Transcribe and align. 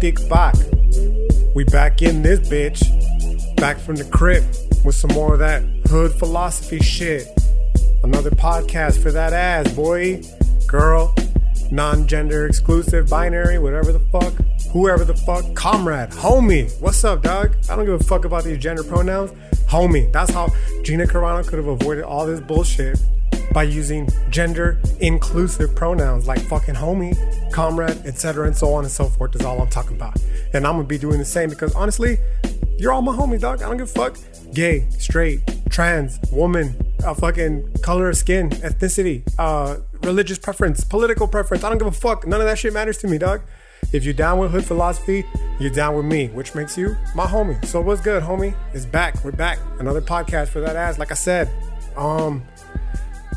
Tlaltik 0.00 0.28
back. 0.30 0.54
We 1.54 1.64
back 1.64 2.00
in 2.00 2.22
this 2.22 2.40
bitch. 2.48 2.80
Back 3.56 3.78
from 3.78 3.96
the 3.96 4.04
crib 4.04 4.42
with 4.82 4.94
some 4.94 5.10
more 5.12 5.34
of 5.34 5.40
that 5.40 5.62
hood 5.88 6.12
philosophy 6.12 6.78
shit. 6.78 7.26
Another 8.02 8.30
podcast 8.30 9.02
for 9.02 9.12
that 9.12 9.34
ass, 9.34 9.70
boy, 9.74 10.22
girl, 10.66 11.14
non 11.70 12.06
gender 12.06 12.46
exclusive, 12.46 13.10
binary, 13.10 13.58
whatever 13.58 13.92
the 13.92 14.00
fuck, 14.10 14.32
whoever 14.72 15.04
the 15.04 15.14
fuck, 15.14 15.54
comrade, 15.54 16.08
homie. 16.10 16.72
What's 16.80 17.04
up, 17.04 17.22
dog? 17.22 17.56
I 17.68 17.76
don't 17.76 17.84
give 17.84 18.00
a 18.00 18.04
fuck 18.04 18.24
about 18.24 18.44
these 18.44 18.56
gender 18.56 18.82
pronouns. 18.82 19.32
Homie. 19.68 20.10
That's 20.12 20.30
how 20.32 20.48
Gina 20.82 21.04
Carano 21.04 21.46
could 21.46 21.58
have 21.58 21.68
avoided 21.68 22.04
all 22.04 22.24
this 22.24 22.40
bullshit 22.40 22.98
by 23.52 23.64
using 23.64 24.08
gender 24.30 24.80
inclusive 25.00 25.74
pronouns 25.74 26.26
like 26.26 26.40
fucking 26.42 26.74
homie, 26.74 27.14
comrade, 27.52 28.00
etc., 28.04 28.46
and 28.46 28.56
so 28.56 28.72
on 28.72 28.84
and 28.84 28.92
so 28.92 29.06
forth 29.06 29.34
is 29.34 29.42
all 29.44 29.60
I'm 29.60 29.68
talking 29.68 29.96
about. 29.96 30.16
And 30.52 30.66
I'm 30.66 30.74
gonna 30.74 30.84
be 30.84 30.98
doing 30.98 31.18
the 31.18 31.24
same 31.24 31.50
because 31.50 31.74
honestly, 31.74 32.18
you're 32.78 32.92
all 32.92 33.02
my 33.02 33.14
homies, 33.14 33.40
dog. 33.40 33.62
I 33.62 33.68
don't 33.68 33.76
give 33.76 33.88
a 33.88 33.92
fuck. 33.92 34.16
Gay, 34.54 34.88
straight, 34.90 35.40
trans, 35.68 36.18
woman, 36.32 36.74
a 37.04 37.14
fucking 37.14 37.72
color 37.82 38.08
of 38.08 38.16
skin, 38.16 38.50
ethnicity, 38.50 39.22
uh, 39.38 39.76
religious 40.02 40.38
preference, 40.38 40.82
political 40.84 41.28
preference. 41.28 41.62
I 41.62 41.68
don't 41.68 41.78
give 41.78 41.86
a 41.86 41.92
fuck. 41.92 42.26
None 42.26 42.40
of 42.40 42.46
that 42.46 42.58
shit 42.58 42.72
matters 42.72 42.98
to 42.98 43.08
me, 43.08 43.18
dog. 43.18 43.42
If 43.92 44.04
you're 44.04 44.14
down 44.14 44.38
with 44.38 44.52
hood 44.52 44.64
philosophy, 44.64 45.24
you're 45.58 45.70
down 45.70 45.96
with 45.96 46.06
me, 46.06 46.28
which 46.28 46.54
makes 46.54 46.78
you 46.78 46.96
my 47.14 47.26
homie. 47.26 47.62
So 47.64 47.80
what's 47.80 48.00
good, 48.00 48.22
homie? 48.22 48.54
It's 48.72 48.86
back. 48.86 49.24
We're 49.24 49.32
back. 49.32 49.58
Another 49.78 50.00
podcast 50.00 50.48
for 50.48 50.60
that 50.60 50.76
ass. 50.76 50.98
Like 50.98 51.10
I 51.10 51.14
said, 51.14 51.50
um, 51.96 52.42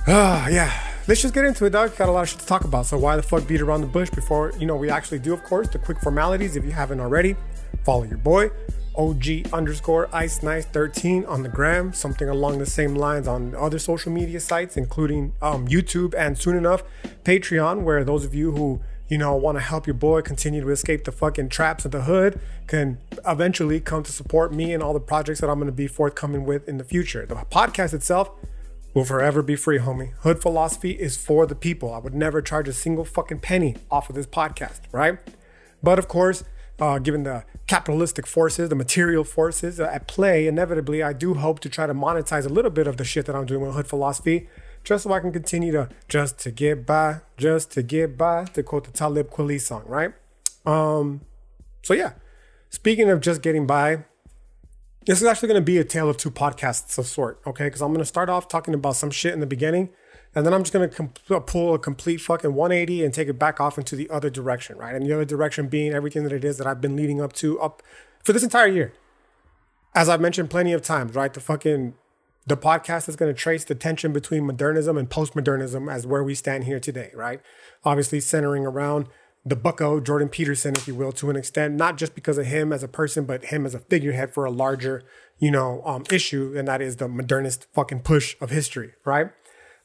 ah, 0.08 0.48
yeah. 0.48 0.90
Let's 1.08 1.22
just 1.22 1.34
get 1.34 1.44
into 1.44 1.66
it, 1.66 1.72
dog. 1.72 1.96
Got 1.98 2.08
a 2.08 2.12
lot 2.12 2.22
of 2.22 2.30
shit 2.30 2.40
to 2.40 2.46
talk 2.46 2.64
about. 2.64 2.86
So 2.86 2.98
why 2.98 3.18
the 3.18 3.24
fuck 3.24 3.46
beat 3.48 3.60
around 3.62 3.82
the 3.82 3.88
bush 3.88 4.10
before 4.10 4.54
you 4.58 4.66
know 4.66 4.76
we 4.76 4.90
actually 4.90 5.20
do? 5.20 5.34
Of 5.34 5.44
course, 5.44 5.68
the 5.68 5.80
quick 5.80 6.00
formalities. 6.00 6.56
If 6.56 6.64
you 6.64 6.72
haven't 6.72 7.02
already, 7.02 7.36
follow 7.84 8.04
your 8.04 8.18
boy. 8.18 8.52
OG 8.96 9.52
underscore 9.52 10.08
Ice 10.14 10.44
Nice 10.44 10.66
13 10.66 11.26
on 11.26 11.44
the 11.44 11.50
gram, 11.50 11.94
something 11.94 12.30
along 12.30 12.60
the 12.60 12.66
same 12.66 12.96
lines 12.96 13.28
on 13.28 13.56
other 13.56 13.80
social 13.80 14.12
media 14.12 14.40
sites, 14.40 14.78
including 14.78 15.34
um, 15.42 15.68
YouTube 15.68 16.14
and 16.16 16.38
soon 16.38 16.56
enough 16.56 16.84
Patreon, 17.24 17.82
where 17.82 18.04
those 18.04 18.24
of 18.24 18.36
you 18.36 18.52
who 18.52 18.82
you 19.10 19.18
know 19.18 19.36
want 19.36 19.58
to 19.58 19.64
help 19.64 19.88
your 19.88 19.96
boy 19.96 20.22
continue 20.22 20.62
to 20.62 20.70
escape 20.70 21.04
the 21.04 21.12
fucking 21.12 21.50
traps 21.50 21.86
of 21.86 21.92
the 21.92 22.04
hood 22.04 22.40
can 22.68 22.98
eventually 23.28 23.80
come 23.80 24.04
to 24.04 24.12
support 24.12 24.54
me 24.54 24.74
and 24.74 24.82
all 24.82 24.94
the 24.94 25.00
projects 25.00 25.42
that 25.42 25.50
I'm 25.50 25.58
going 25.58 25.66
to 25.66 25.72
be 25.72 25.88
forthcoming 25.88 26.46
with 26.46 26.70
in 26.70 26.78
the 26.78 26.84
future. 26.84 27.26
The 27.26 27.36
podcast 27.36 27.94
itself 27.94 28.32
will 28.94 29.06
forever 29.06 29.42
be 29.42 29.56
free, 29.56 29.80
homie. 29.80 30.14
Hood 30.20 30.42
philosophy 30.42 30.92
is 30.92 31.18
for 31.18 31.46
the 31.46 31.56
people. 31.56 31.94
I 31.94 32.00
would 32.00 32.14
never 32.14 32.42
charge 32.42 32.68
a 32.68 32.74
single 32.74 33.06
fucking 33.06 33.40
penny 33.40 33.76
off 33.90 34.10
of 34.10 34.16
this 34.16 34.28
podcast, 34.28 34.82
right? 34.92 35.18
But 35.82 36.00
of 36.00 36.08
course, 36.08 36.44
uh, 36.80 37.00
given 37.00 37.24
the 37.24 37.44
capitalistic 37.68 38.28
forces, 38.28 38.70
the 38.70 38.76
material 38.76 39.24
forces 39.24 39.80
at 39.80 40.08
play, 40.08 40.48
inevitably, 40.48 41.02
I 41.04 41.14
do 41.14 41.36
hope 41.36 41.60
to 41.62 41.70
try 41.70 41.88
to 41.88 41.94
monetize 41.94 42.46
a 42.46 42.50
little 42.50 42.72
bit 42.72 42.88
of 42.88 42.98
the 42.98 43.04
shit 43.04 43.26
that 43.26 43.36
I'm 43.36 43.46
doing 43.46 43.62
with 43.62 43.76
Hood 43.76 43.88
Philosophy, 43.88 44.50
just 44.84 45.04
so 45.04 45.14
I 45.14 45.20
can 45.20 45.32
continue 45.32 45.72
to 45.72 45.90
just 46.08 46.40
to 46.40 46.52
get 46.52 46.86
by, 46.86 47.22
just 47.38 47.72
to 47.72 47.84
get 47.84 48.18
by, 48.18 48.46
to 48.46 48.64
quote 48.64 48.86
the 48.86 48.92
Talib 48.92 49.30
Kweli 49.30 49.60
song, 49.60 49.84
right? 49.86 50.14
Um, 50.66 51.22
so 51.84 51.94
yeah, 51.94 52.14
speaking 52.70 53.10
of 53.10 53.22
just 53.22 53.42
getting 53.42 53.66
by, 53.66 54.06
this 55.06 55.22
is 55.22 55.28
actually 55.28 55.50
going 55.50 55.62
to 55.62 55.66
be 55.66 55.78
a 55.78 55.84
tale 55.84 56.10
of 56.10 56.18
two 56.18 56.32
podcasts 56.32 56.98
of 56.98 57.08
sort, 57.08 57.42
okay? 57.46 57.66
Because 57.66 57.82
I'm 57.82 57.90
going 57.90 58.00
to 58.00 58.06
start 58.06 58.30
off 58.30 58.48
talking 58.48 58.74
about 58.74 58.96
some 58.96 59.12
shit 59.12 59.34
in 59.34 59.40
the 59.40 59.46
beginning, 59.46 59.90
and 60.36 60.46
then 60.46 60.54
I'm 60.54 60.64
just 60.64 60.74
going 60.74 60.90
to 60.90 61.42
pull 61.42 61.74
a 61.74 61.80
complete 61.80 62.18
fucking 62.18 62.54
180 62.54 63.04
and 63.04 63.14
take 63.14 63.28
it 63.28 63.38
back 63.38 63.60
off 63.60 63.78
into 63.78 63.96
the 63.96 64.10
other 64.10 64.30
direction, 64.30 64.78
right? 64.78 64.96
And 64.96 65.06
the 65.06 65.14
other 65.14 65.26
direction 65.26 65.68
being 65.68 65.94
everything 65.94 66.24
that 66.24 66.34
it 66.34 66.44
is 66.44 66.58
that 66.58 66.68
I've 66.68 66.82
been 66.82 66.96
leading 66.96 67.22
up 67.22 67.34
to 67.34 67.60
up 67.60 67.84
for 68.24 68.34
this 68.34 68.44
entire 68.44 68.68
year. 68.68 68.94
As 69.96 70.10
I've 70.10 70.22
mentioned 70.22 70.50
plenty 70.50 70.74
of 70.74 70.82
times, 70.82 71.14
right? 71.14 71.34
The 71.34 71.40
fucking 71.40 71.94
the 72.46 72.58
podcast 72.58 73.08
is 73.08 73.16
going 73.16 73.34
to 73.34 73.40
trace 73.40 73.64
the 73.64 73.76
tension 73.76 74.12
between 74.12 74.46
modernism 74.46 74.98
and 74.98 75.10
postmodernism 75.10 75.92
as 75.92 76.06
where 76.06 76.24
we 76.24 76.36
stand 76.36 76.66
here 76.66 76.80
today, 76.80 77.12
right? 77.14 77.42
Obviously 77.86 78.20
centering 78.20 78.66
around 78.66 79.08
the 79.46 79.56
bucko, 79.56 80.00
Jordan 80.00 80.30
Peterson, 80.30 80.74
if 80.76 80.88
you 80.88 80.96
will, 80.96 81.12
to 81.14 81.30
an 81.30 81.36
extent, 81.36 81.76
not 81.76 81.98
just 81.98 82.16
because 82.16 82.38
of 82.38 82.46
him 82.46 82.72
as 82.72 82.82
a 82.82 82.88
person, 82.88 83.26
but 83.26 83.46
him 83.46 83.66
as 83.66 83.76
a 83.76 83.80
figurehead 83.80 84.34
for 84.34 84.46
a 84.46 84.52
larger, 84.52 85.04
you 85.38 85.52
know, 85.52 85.82
um, 85.86 86.04
issue, 86.12 86.54
and 86.56 86.68
that 86.68 86.82
is 86.82 86.98
the 86.98 87.08
modernist 87.08 87.68
fucking 87.74 88.02
push 88.02 88.36
of 88.40 88.52
history, 88.52 88.94
right? 89.04 89.32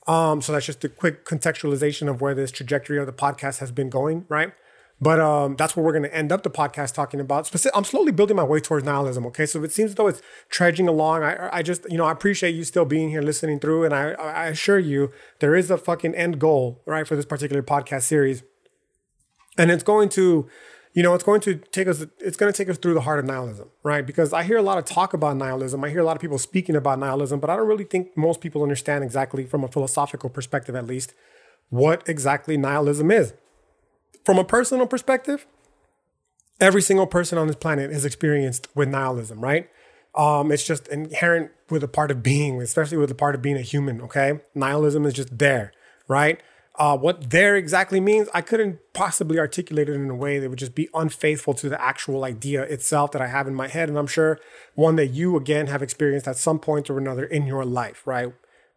Um, 0.06 0.40
so 0.40 0.52
that's 0.52 0.66
just 0.66 0.84
a 0.84 0.88
quick 0.88 1.24
contextualization 1.24 2.08
of 2.08 2.20
where 2.20 2.34
this 2.34 2.50
trajectory 2.50 2.98
of 2.98 3.06
the 3.06 3.12
podcast 3.12 3.58
has 3.58 3.72
been 3.72 3.90
going, 3.90 4.26
right? 4.28 4.52
But 5.00 5.20
um, 5.20 5.54
that's 5.56 5.76
what 5.76 5.84
we're 5.84 5.92
going 5.92 6.04
to 6.04 6.14
end 6.14 6.32
up 6.32 6.42
the 6.42 6.50
podcast 6.50 6.94
talking 6.94 7.20
about. 7.20 7.50
I'm 7.74 7.84
slowly 7.84 8.10
building 8.10 8.36
my 8.36 8.42
way 8.42 8.58
towards 8.58 8.84
nihilism. 8.84 9.26
Okay, 9.26 9.46
so 9.46 9.62
it 9.62 9.70
seems 9.70 9.94
though 9.94 10.08
it's 10.08 10.22
trudging 10.48 10.88
along. 10.88 11.22
I, 11.22 11.48
I 11.58 11.62
just, 11.62 11.88
you 11.90 11.96
know, 11.98 12.04
I 12.04 12.12
appreciate 12.12 12.54
you 12.54 12.64
still 12.64 12.84
being 12.84 13.10
here, 13.10 13.22
listening 13.22 13.60
through, 13.60 13.84
and 13.84 13.94
I, 13.94 14.12
I 14.12 14.46
assure 14.46 14.78
you, 14.78 15.12
there 15.40 15.54
is 15.54 15.70
a 15.70 15.78
fucking 15.78 16.14
end 16.14 16.40
goal, 16.40 16.82
right, 16.84 17.06
for 17.06 17.14
this 17.14 17.26
particular 17.26 17.62
podcast 17.62 18.02
series, 18.04 18.42
and 19.58 19.70
it's 19.70 19.82
going 19.82 20.08
to 20.10 20.48
you 20.94 21.02
know, 21.04 21.14
it's 21.14 21.22
going 21.22 21.40
to 21.42 21.54
take 21.54 21.86
us, 21.86 22.04
it's 22.18 22.36
going 22.36 22.52
to 22.52 22.56
take 22.56 22.68
us 22.68 22.76
through 22.76 22.94
the 22.94 23.02
heart 23.02 23.18
of 23.18 23.24
nihilism, 23.24 23.68
right? 23.84 24.04
Because 24.04 24.32
I 24.32 24.42
hear 24.42 24.56
a 24.56 24.62
lot 24.62 24.78
of 24.78 24.84
talk 24.84 25.14
about 25.14 25.36
nihilism. 25.36 25.84
I 25.84 25.90
hear 25.90 26.00
a 26.00 26.04
lot 26.04 26.16
of 26.16 26.20
people 26.20 26.38
speaking 26.38 26.74
about 26.74 26.98
nihilism, 26.98 27.38
but 27.38 27.50
I 27.50 27.54
don't 27.54 27.68
really 27.68 27.84
think 27.84 28.16
most 28.16 28.40
people 28.40 28.64
understand 28.64 29.04
exactly, 29.04 29.44
from 29.44 29.62
a 29.62 29.68
philosophical 29.68 30.28
perspective 30.28 30.74
at 30.74 30.86
least, 30.86 31.14
what 31.68 32.08
exactly 32.08 32.56
nihilism 32.56 33.12
is. 33.12 33.34
From 34.24 34.38
a 34.38 34.44
personal 34.44 34.86
perspective, 34.86 35.46
every 36.60 36.82
single 36.82 37.06
person 37.06 37.38
on 37.38 37.46
this 37.46 37.56
planet 37.56 37.90
is 37.90 38.04
experienced 38.04 38.66
with 38.74 38.88
nihilism, 38.88 39.40
right? 39.40 39.70
Um, 40.14 40.50
it's 40.50 40.66
just 40.66 40.88
inherent 40.88 41.52
with 41.70 41.84
a 41.84 41.88
part 41.88 42.10
of 42.10 42.22
being, 42.22 42.60
especially 42.60 42.96
with 42.96 43.10
the 43.10 43.14
part 43.14 43.34
of 43.34 43.42
being 43.42 43.56
a 43.56 43.62
human, 43.62 44.00
okay? 44.00 44.40
Nihilism 44.54 45.06
is 45.06 45.14
just 45.14 45.38
there, 45.38 45.72
right? 46.08 46.40
Uh, 46.78 46.96
what 46.96 47.30
there 47.30 47.56
exactly 47.56 47.98
means, 47.98 48.28
I 48.32 48.40
couldn't 48.40 48.78
possibly 48.92 49.36
articulate 49.38 49.88
it 49.88 49.94
in 49.94 50.08
a 50.08 50.14
way 50.14 50.38
that 50.38 50.48
would 50.48 50.60
just 50.60 50.76
be 50.76 50.88
unfaithful 50.94 51.52
to 51.54 51.68
the 51.68 51.80
actual 51.82 52.22
idea 52.22 52.62
itself 52.62 53.10
that 53.12 53.20
I 53.20 53.26
have 53.26 53.48
in 53.48 53.54
my 53.54 53.66
head. 53.66 53.88
And 53.88 53.98
I'm 53.98 54.06
sure 54.06 54.38
one 54.76 54.94
that 54.94 55.08
you, 55.08 55.36
again, 55.36 55.66
have 55.66 55.82
experienced 55.82 56.28
at 56.28 56.36
some 56.36 56.60
point 56.60 56.88
or 56.88 56.96
another 56.96 57.24
in 57.24 57.46
your 57.46 57.64
life, 57.64 58.06
right? 58.06 58.32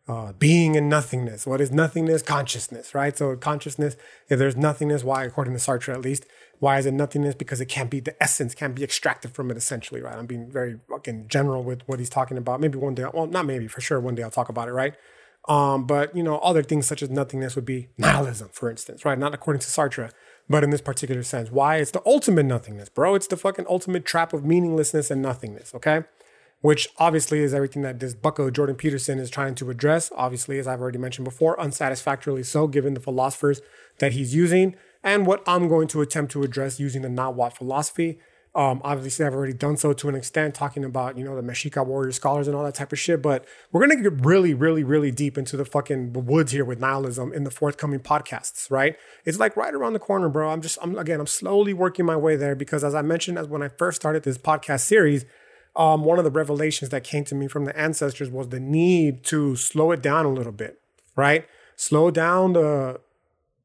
Uh, 0.07 0.33
being 0.33 0.75
and 0.75 0.89
nothingness. 0.89 1.45
What 1.45 1.61
is 1.61 1.71
nothingness? 1.71 2.23
Consciousness, 2.23 2.95
right? 2.95 3.15
So, 3.15 3.35
consciousness, 3.35 3.95
if 4.29 4.39
there's 4.39 4.57
nothingness, 4.57 5.03
why, 5.03 5.25
according 5.25 5.53
to 5.53 5.59
Sartre 5.59 5.93
at 5.93 6.01
least, 6.01 6.25
why 6.57 6.79
is 6.79 6.87
it 6.87 6.93
nothingness? 6.95 7.35
Because 7.35 7.61
it 7.61 7.67
can't 7.67 7.91
be, 7.91 7.99
the 7.99 8.21
essence 8.21 8.55
can't 8.55 8.73
be 8.73 8.83
extracted 8.83 9.31
from 9.31 9.51
it 9.51 9.57
essentially, 9.57 10.01
right? 10.01 10.15
I'm 10.15 10.25
being 10.25 10.49
very 10.51 10.79
fucking 10.89 11.27
general 11.27 11.63
with 11.63 11.81
what 11.87 11.99
he's 11.99 12.09
talking 12.09 12.37
about. 12.37 12.59
Maybe 12.61 12.79
one 12.79 12.95
day, 12.95 13.05
well, 13.13 13.27
not 13.27 13.45
maybe, 13.45 13.67
for 13.67 13.79
sure, 13.79 13.99
one 13.99 14.15
day 14.15 14.23
I'll 14.23 14.31
talk 14.31 14.49
about 14.49 14.67
it, 14.67 14.71
right? 14.71 14.95
Um, 15.47 15.85
but 15.85 16.15
you 16.15 16.23
know, 16.23 16.37
other 16.39 16.61
things 16.63 16.85
such 16.85 17.01
as 17.01 17.09
nothingness 17.09 17.55
would 17.55 17.65
be 17.65 17.89
nihilism, 17.97 18.49
for 18.51 18.69
instance, 18.69 19.05
right? 19.05 19.17
Not 19.17 19.33
according 19.33 19.61
to 19.61 19.67
Sartre, 19.67 20.11
but 20.47 20.63
in 20.63 20.69
this 20.69 20.81
particular 20.81 21.23
sense. 21.23 21.49
Why? 21.49 21.77
It's 21.77 21.91
the 21.91 22.01
ultimate 22.05 22.45
nothingness, 22.45 22.89
bro. 22.89 23.15
It's 23.15 23.27
the 23.27 23.37
fucking 23.37 23.65
ultimate 23.67 24.05
trap 24.05 24.33
of 24.33 24.45
meaninglessness 24.45 25.09
and 25.09 25.21
nothingness, 25.21 25.73
okay? 25.73 26.03
Which 26.61 26.89
obviously 26.99 27.39
is 27.39 27.55
everything 27.55 27.81
that 27.81 27.99
this 27.99 28.13
bucko 28.13 28.51
Jordan 28.51 28.75
Peterson 28.75 29.17
is 29.17 29.31
trying 29.31 29.55
to 29.55 29.71
address. 29.71 30.11
Obviously, 30.15 30.59
as 30.59 30.67
I've 30.67 30.79
already 30.79 30.99
mentioned 30.99 31.25
before, 31.25 31.59
unsatisfactorily 31.59 32.43
so, 32.43 32.67
given 32.67 32.93
the 32.93 32.99
philosophers 32.99 33.61
that 33.97 34.11
he's 34.11 34.35
using, 34.35 34.75
and 35.03 35.25
what 35.25 35.41
I'm 35.47 35.67
going 35.67 35.87
to 35.89 36.01
attempt 36.01 36.31
to 36.33 36.43
address 36.43 36.79
using 36.79 37.01
the 37.01 37.09
Nahuatl 37.09 37.55
philosophy. 37.55 38.19
Um, 38.53 38.81
obviously, 38.83 39.25
I've 39.25 39.33
already 39.33 39.53
done 39.53 39.77
so 39.77 39.93
to 39.93 40.09
an 40.09 40.15
extent, 40.15 40.55
talking 40.55 40.83
about 40.83 41.17
you 41.17 41.23
know 41.23 41.35
the 41.35 41.41
Mexica 41.41 41.85
warrior 41.85 42.11
scholars 42.11 42.47
and 42.47 42.55
all 42.55 42.63
that 42.65 42.75
type 42.75 42.91
of 42.91 42.99
shit. 42.99 43.21
But 43.21 43.45
we're 43.71 43.79
gonna 43.79 44.01
get 44.01 44.25
really, 44.25 44.53
really, 44.53 44.83
really 44.83 45.09
deep 45.09 45.37
into 45.37 45.55
the 45.55 45.63
fucking 45.63 46.13
woods 46.13 46.51
here 46.51 46.65
with 46.65 46.79
nihilism 46.79 47.31
in 47.31 47.45
the 47.45 47.51
forthcoming 47.51 48.01
podcasts. 48.01 48.69
Right? 48.69 48.97
It's 49.23 49.39
like 49.39 49.55
right 49.55 49.73
around 49.73 49.93
the 49.93 49.99
corner, 49.99 50.27
bro. 50.27 50.49
I'm 50.49 50.61
just, 50.61 50.77
I'm 50.81 50.97
again, 50.97 51.21
I'm 51.21 51.27
slowly 51.27 51.73
working 51.73 52.05
my 52.05 52.17
way 52.17 52.35
there 52.35 52.55
because, 52.55 52.83
as 52.83 52.93
I 52.93 53.01
mentioned, 53.01 53.37
as 53.37 53.47
when 53.47 53.63
I 53.63 53.69
first 53.69 54.01
started 54.01 54.23
this 54.23 54.37
podcast 54.37 54.81
series, 54.81 55.23
um, 55.77 56.03
one 56.03 56.17
of 56.17 56.25
the 56.25 56.31
revelations 56.31 56.89
that 56.89 57.05
came 57.05 57.23
to 57.25 57.35
me 57.35 57.47
from 57.47 57.63
the 57.63 57.77
ancestors 57.77 58.29
was 58.29 58.49
the 58.49 58.59
need 58.59 59.23
to 59.25 59.55
slow 59.55 59.91
it 59.91 60.01
down 60.01 60.25
a 60.25 60.29
little 60.29 60.51
bit. 60.51 60.81
Right? 61.15 61.45
Slow 61.77 62.11
down 62.11 62.51
the 62.51 62.99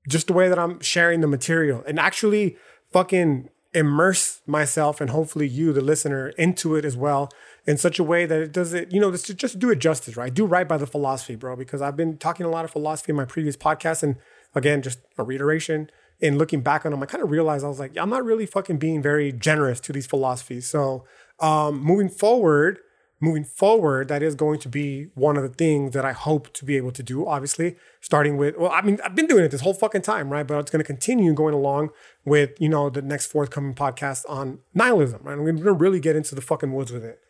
just 0.08 0.28
the 0.28 0.32
way 0.32 0.48
that 0.48 0.60
I'm 0.60 0.80
sharing 0.80 1.22
the 1.22 1.26
material 1.26 1.82
and 1.88 1.98
actually 1.98 2.56
fucking 2.92 3.50
immerse 3.76 4.40
myself 4.46 5.02
and 5.02 5.10
hopefully 5.10 5.46
you, 5.46 5.72
the 5.72 5.82
listener, 5.82 6.30
into 6.30 6.74
it 6.74 6.84
as 6.84 6.96
well 6.96 7.30
in 7.66 7.76
such 7.76 7.98
a 7.98 8.02
way 8.02 8.24
that 8.24 8.40
it 8.40 8.52
does 8.52 8.72
it, 8.72 8.90
you 8.90 8.98
know, 8.98 9.10
just, 9.10 9.36
just 9.36 9.58
do 9.58 9.70
it 9.70 9.78
justice, 9.78 10.16
right? 10.16 10.32
Do 10.32 10.46
right 10.46 10.66
by 10.66 10.78
the 10.78 10.86
philosophy, 10.86 11.36
bro, 11.36 11.56
because 11.56 11.82
I've 11.82 11.96
been 11.96 12.16
talking 12.16 12.46
a 12.46 12.48
lot 12.48 12.64
of 12.64 12.70
philosophy 12.70 13.10
in 13.10 13.16
my 13.16 13.26
previous 13.26 13.56
podcast. 13.56 14.02
And 14.02 14.16
again, 14.54 14.80
just 14.80 15.00
a 15.18 15.22
reiteration 15.22 15.90
in 16.20 16.38
looking 16.38 16.62
back 16.62 16.86
on 16.86 16.92
them, 16.92 17.02
I 17.02 17.06
kind 17.06 17.22
of 17.22 17.30
realized 17.30 17.66
I 17.66 17.68
was 17.68 17.78
like, 17.78 17.92
I'm 17.98 18.08
not 18.08 18.24
really 18.24 18.46
fucking 18.46 18.78
being 18.78 19.02
very 19.02 19.30
generous 19.30 19.78
to 19.80 19.92
these 19.92 20.06
philosophies. 20.06 20.66
So 20.66 21.04
um, 21.40 21.78
moving 21.78 22.08
forward, 22.08 22.78
moving 23.20 23.44
forward, 23.44 24.08
that 24.08 24.22
is 24.22 24.34
going 24.34 24.58
to 24.60 24.68
be 24.68 25.08
one 25.14 25.36
of 25.36 25.42
the 25.42 25.48
things 25.48 25.92
that 25.92 26.04
I 26.04 26.12
hope 26.12 26.52
to 26.54 26.64
be 26.64 26.76
able 26.76 26.92
to 26.92 27.02
do, 27.02 27.26
obviously, 27.26 27.76
starting 28.00 28.36
with, 28.36 28.56
well, 28.58 28.70
I 28.70 28.82
mean, 28.82 28.98
I've 29.04 29.14
been 29.14 29.26
doing 29.26 29.44
it 29.44 29.50
this 29.50 29.62
whole 29.62 29.74
fucking 29.74 30.02
time, 30.02 30.30
right? 30.30 30.46
But 30.46 30.58
it's 30.58 30.70
going 30.70 30.82
to 30.82 30.86
continue 30.86 31.32
going 31.32 31.54
along 31.54 31.90
with, 32.24 32.50
you 32.58 32.68
know, 32.68 32.90
the 32.90 33.02
next 33.02 33.26
forthcoming 33.26 33.74
podcast 33.74 34.24
on 34.28 34.58
nihilism, 34.74 35.22
right? 35.22 35.32
And 35.32 35.42
we're 35.42 35.52
going 35.52 35.64
to 35.64 35.72
really 35.72 36.00
get 36.00 36.16
into 36.16 36.34
the 36.34 36.42
fucking 36.42 36.72
woods 36.72 36.92
with 36.92 37.04
it. 37.04 37.20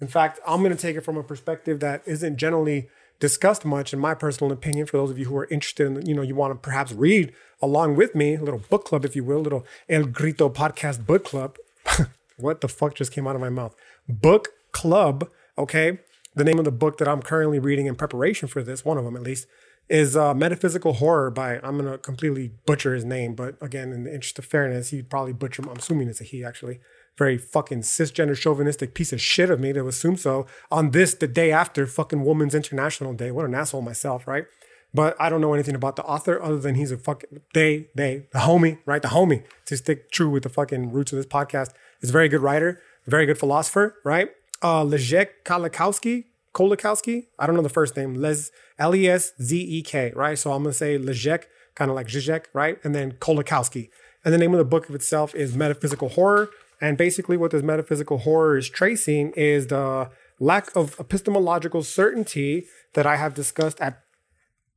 In 0.00 0.08
fact, 0.08 0.40
I'm 0.46 0.60
going 0.62 0.76
to 0.76 0.80
take 0.80 0.96
it 0.96 1.02
from 1.02 1.16
a 1.16 1.22
perspective 1.22 1.80
that 1.80 2.02
isn't 2.06 2.36
generally 2.36 2.88
discussed 3.18 3.64
much, 3.64 3.92
in 3.92 3.98
my 3.98 4.14
personal 4.14 4.52
opinion, 4.52 4.86
for 4.86 4.96
those 4.98 5.10
of 5.10 5.18
you 5.18 5.26
who 5.26 5.36
are 5.36 5.46
interested 5.46 5.86
in, 5.86 6.04
you 6.06 6.14
know, 6.14 6.22
you 6.22 6.34
want 6.34 6.52
to 6.52 6.58
perhaps 6.58 6.92
read 6.92 7.32
along 7.62 7.96
with 7.96 8.14
me, 8.14 8.34
a 8.34 8.42
little 8.42 8.60
book 8.68 8.84
club, 8.84 9.04
if 9.04 9.16
you 9.16 9.24
will, 9.24 9.40
little 9.40 9.64
El 9.88 10.04
Grito 10.04 10.48
podcast 10.48 11.06
book 11.06 11.24
club. 11.24 11.56
what 12.36 12.60
the 12.60 12.68
fuck 12.68 12.94
just 12.94 13.12
came 13.12 13.26
out 13.26 13.34
of 13.34 13.40
my 13.40 13.48
mouth? 13.48 13.74
Book 14.08 14.48
club, 14.72 15.28
okay? 15.58 15.98
The 16.34 16.44
name 16.44 16.58
of 16.58 16.64
the 16.64 16.72
book 16.72 16.98
that 16.98 17.08
I'm 17.08 17.22
currently 17.22 17.58
reading 17.58 17.86
in 17.86 17.96
preparation 17.96 18.48
for 18.48 18.62
this, 18.62 18.84
one 18.84 18.98
of 18.98 19.04
them 19.04 19.16
at 19.16 19.22
least, 19.22 19.46
is 19.88 20.16
uh, 20.16 20.34
Metaphysical 20.34 20.94
Horror 20.94 21.30
by, 21.30 21.60
I'm 21.62 21.78
going 21.78 21.90
to 21.90 21.98
completely 21.98 22.52
butcher 22.66 22.94
his 22.94 23.04
name, 23.04 23.34
but 23.34 23.56
again, 23.60 23.92
in 23.92 24.04
the 24.04 24.12
interest 24.12 24.38
of 24.38 24.44
fairness, 24.44 24.90
he'd 24.90 25.08
probably 25.08 25.32
butcher 25.32 25.62
him. 25.62 25.68
I'm 25.68 25.76
assuming 25.76 26.08
it's 26.08 26.20
a 26.20 26.24
he, 26.24 26.44
actually 26.44 26.80
very 27.16 27.38
fucking 27.38 27.80
cisgender 27.80 28.36
chauvinistic 28.36 28.94
piece 28.94 29.12
of 29.12 29.20
shit 29.20 29.50
of 29.50 29.58
me 29.58 29.72
to 29.72 29.86
assume 29.88 30.16
so 30.16 30.46
on 30.70 30.90
this, 30.90 31.14
the 31.14 31.26
day 31.26 31.50
after 31.50 31.86
fucking 31.86 32.24
Women's 32.24 32.54
International 32.54 33.14
Day. 33.14 33.30
What 33.30 33.46
an 33.46 33.54
asshole 33.54 33.82
myself, 33.82 34.26
right? 34.26 34.44
But 34.92 35.16
I 35.20 35.28
don't 35.28 35.40
know 35.40 35.54
anything 35.54 35.74
about 35.74 35.96
the 35.96 36.04
author 36.04 36.42
other 36.42 36.58
than 36.58 36.74
he's 36.74 36.90
a 36.90 36.98
fucking, 36.98 37.40
they, 37.54 37.88
they, 37.94 38.26
the 38.32 38.40
homie, 38.40 38.78
right? 38.86 39.02
The 39.02 39.08
homie, 39.08 39.44
to 39.66 39.76
stick 39.76 40.10
true 40.10 40.30
with 40.30 40.42
the 40.42 40.48
fucking 40.48 40.92
roots 40.92 41.12
of 41.12 41.16
this 41.16 41.26
podcast, 41.26 41.70
is 42.00 42.10
a 42.10 42.12
very 42.12 42.28
good 42.28 42.40
writer, 42.40 42.80
very 43.06 43.26
good 43.26 43.38
philosopher, 43.38 43.96
right? 44.04 44.30
Uh, 44.62 44.82
Leszek 44.84 45.28
Kolakowski, 45.44 46.24
Kolakowski, 46.54 47.26
I 47.38 47.46
don't 47.46 47.56
know 47.56 47.62
the 47.62 47.68
first 47.68 47.96
name, 47.96 48.14
Les, 48.14 48.50
L-E-S-Z-E-K, 48.78 50.12
right? 50.16 50.38
So 50.38 50.52
I'm 50.52 50.64
to 50.64 50.72
say 50.72 50.98
Leszek, 50.98 51.44
kind 51.74 51.90
of 51.90 51.94
like 51.94 52.08
Zizek, 52.08 52.46
right? 52.52 52.78
And 52.82 52.94
then 52.94 53.12
Kolakowski. 53.12 53.90
And 54.24 54.32
the 54.32 54.38
name 54.38 54.52
of 54.52 54.58
the 54.58 54.64
book 54.64 54.88
of 54.88 54.94
itself 54.94 55.34
is 55.34 55.54
Metaphysical 55.54 56.08
Horror 56.10 56.48
and 56.80 56.98
basically, 56.98 57.36
what 57.36 57.52
this 57.52 57.62
metaphysical 57.62 58.18
horror 58.18 58.58
is 58.58 58.68
tracing 58.68 59.32
is 59.36 59.68
the 59.68 60.10
lack 60.38 60.74
of 60.76 60.98
epistemological 61.00 61.82
certainty 61.82 62.66
that 62.92 63.06
I 63.06 63.16
have 63.16 63.34
discussed 63.34 63.80
at 63.80 64.02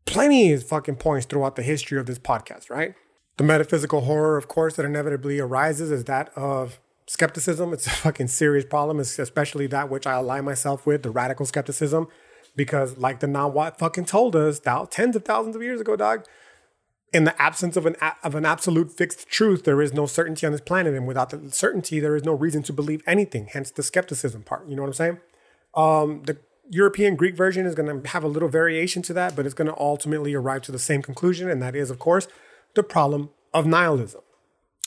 plenty 0.06 0.54
of 0.54 0.64
fucking 0.64 0.96
points 0.96 1.26
throughout 1.26 1.56
the 1.56 1.64
history 1.64 2.00
of 2.00 2.06
this 2.06 2.20
podcast, 2.20 2.70
right? 2.70 2.96
The 3.38 3.44
metaphysical 3.44 4.02
horror, 4.02 4.38
of 4.38 4.48
course, 4.48 4.76
that 4.76 4.86
inevitably 4.86 5.40
arises 5.40 5.92
is 5.92 6.06
that 6.06 6.30
of 6.38 6.80
skepticism. 7.10 7.74
It's 7.74 7.88
a 7.88 7.90
fucking 7.90 8.28
serious 8.28 8.66
problem, 8.66 9.00
it's 9.00 9.18
especially 9.18 9.68
that 9.68 9.90
which 9.90 10.06
I 10.06 10.14
align 10.14 10.46
myself 10.46 10.86
with, 10.86 11.04
the 11.04 11.10
radical 11.10 11.46
skepticism. 11.46 12.08
Because, 12.56 12.98
like 12.98 13.20
the 13.20 13.28
non-white 13.28 13.78
fucking 13.78 14.06
told 14.06 14.36
us, 14.36 14.60
thou 14.60 14.86
tens 14.86 15.16
of 15.16 15.24
thousands 15.24 15.56
of 15.56 15.62
years 15.64 15.80
ago, 15.80 15.96
dog, 15.96 16.26
in 17.14 17.24
the 17.24 17.40
absence 17.42 17.78
of 17.78 17.86
an 17.86 17.96
of 18.24 18.36
an 18.36 18.46
absolute 18.46 18.92
fixed 18.92 19.30
truth, 19.30 19.64
there 19.64 19.82
is 19.82 19.94
no 19.94 20.06
certainty 20.06 20.46
on 20.46 20.52
this 20.52 20.62
planet, 20.62 20.94
and 20.94 21.08
without 21.08 21.30
the 21.30 21.52
certainty, 21.52 22.00
there 22.00 22.16
is 22.16 22.24
no 22.24 22.34
reason 22.34 22.62
to 22.64 22.74
believe 22.74 23.02
anything. 23.08 23.48
Hence 23.52 23.72
the 23.72 23.84
skepticism 23.84 24.44
part. 24.44 24.68
You 24.68 24.76
know 24.76 24.82
what 24.82 24.90
I'm 24.90 24.94
saying? 24.94 25.20
Um, 25.76 26.24
the 26.24 26.38
European 26.70 27.16
Greek 27.16 27.36
version 27.36 27.66
is 27.66 27.76
going 27.76 28.02
to 28.02 28.10
have 28.10 28.24
a 28.24 28.28
little 28.28 28.50
variation 28.50 29.02
to 29.04 29.14
that, 29.14 29.36
but 29.36 29.46
it's 29.46 29.56
going 29.56 29.70
to 29.70 29.80
ultimately 29.80 30.34
arrive 30.34 30.64
to 30.64 30.72
the 30.72 30.80
same 30.80 31.02
conclusion, 31.02 31.50
and 31.50 31.62
that 31.62 31.76
is, 31.76 31.90
of 31.90 31.98
course, 31.98 32.28
the 32.76 32.84
problem 32.84 33.30
of 33.54 33.66
nihilism, 33.66 34.22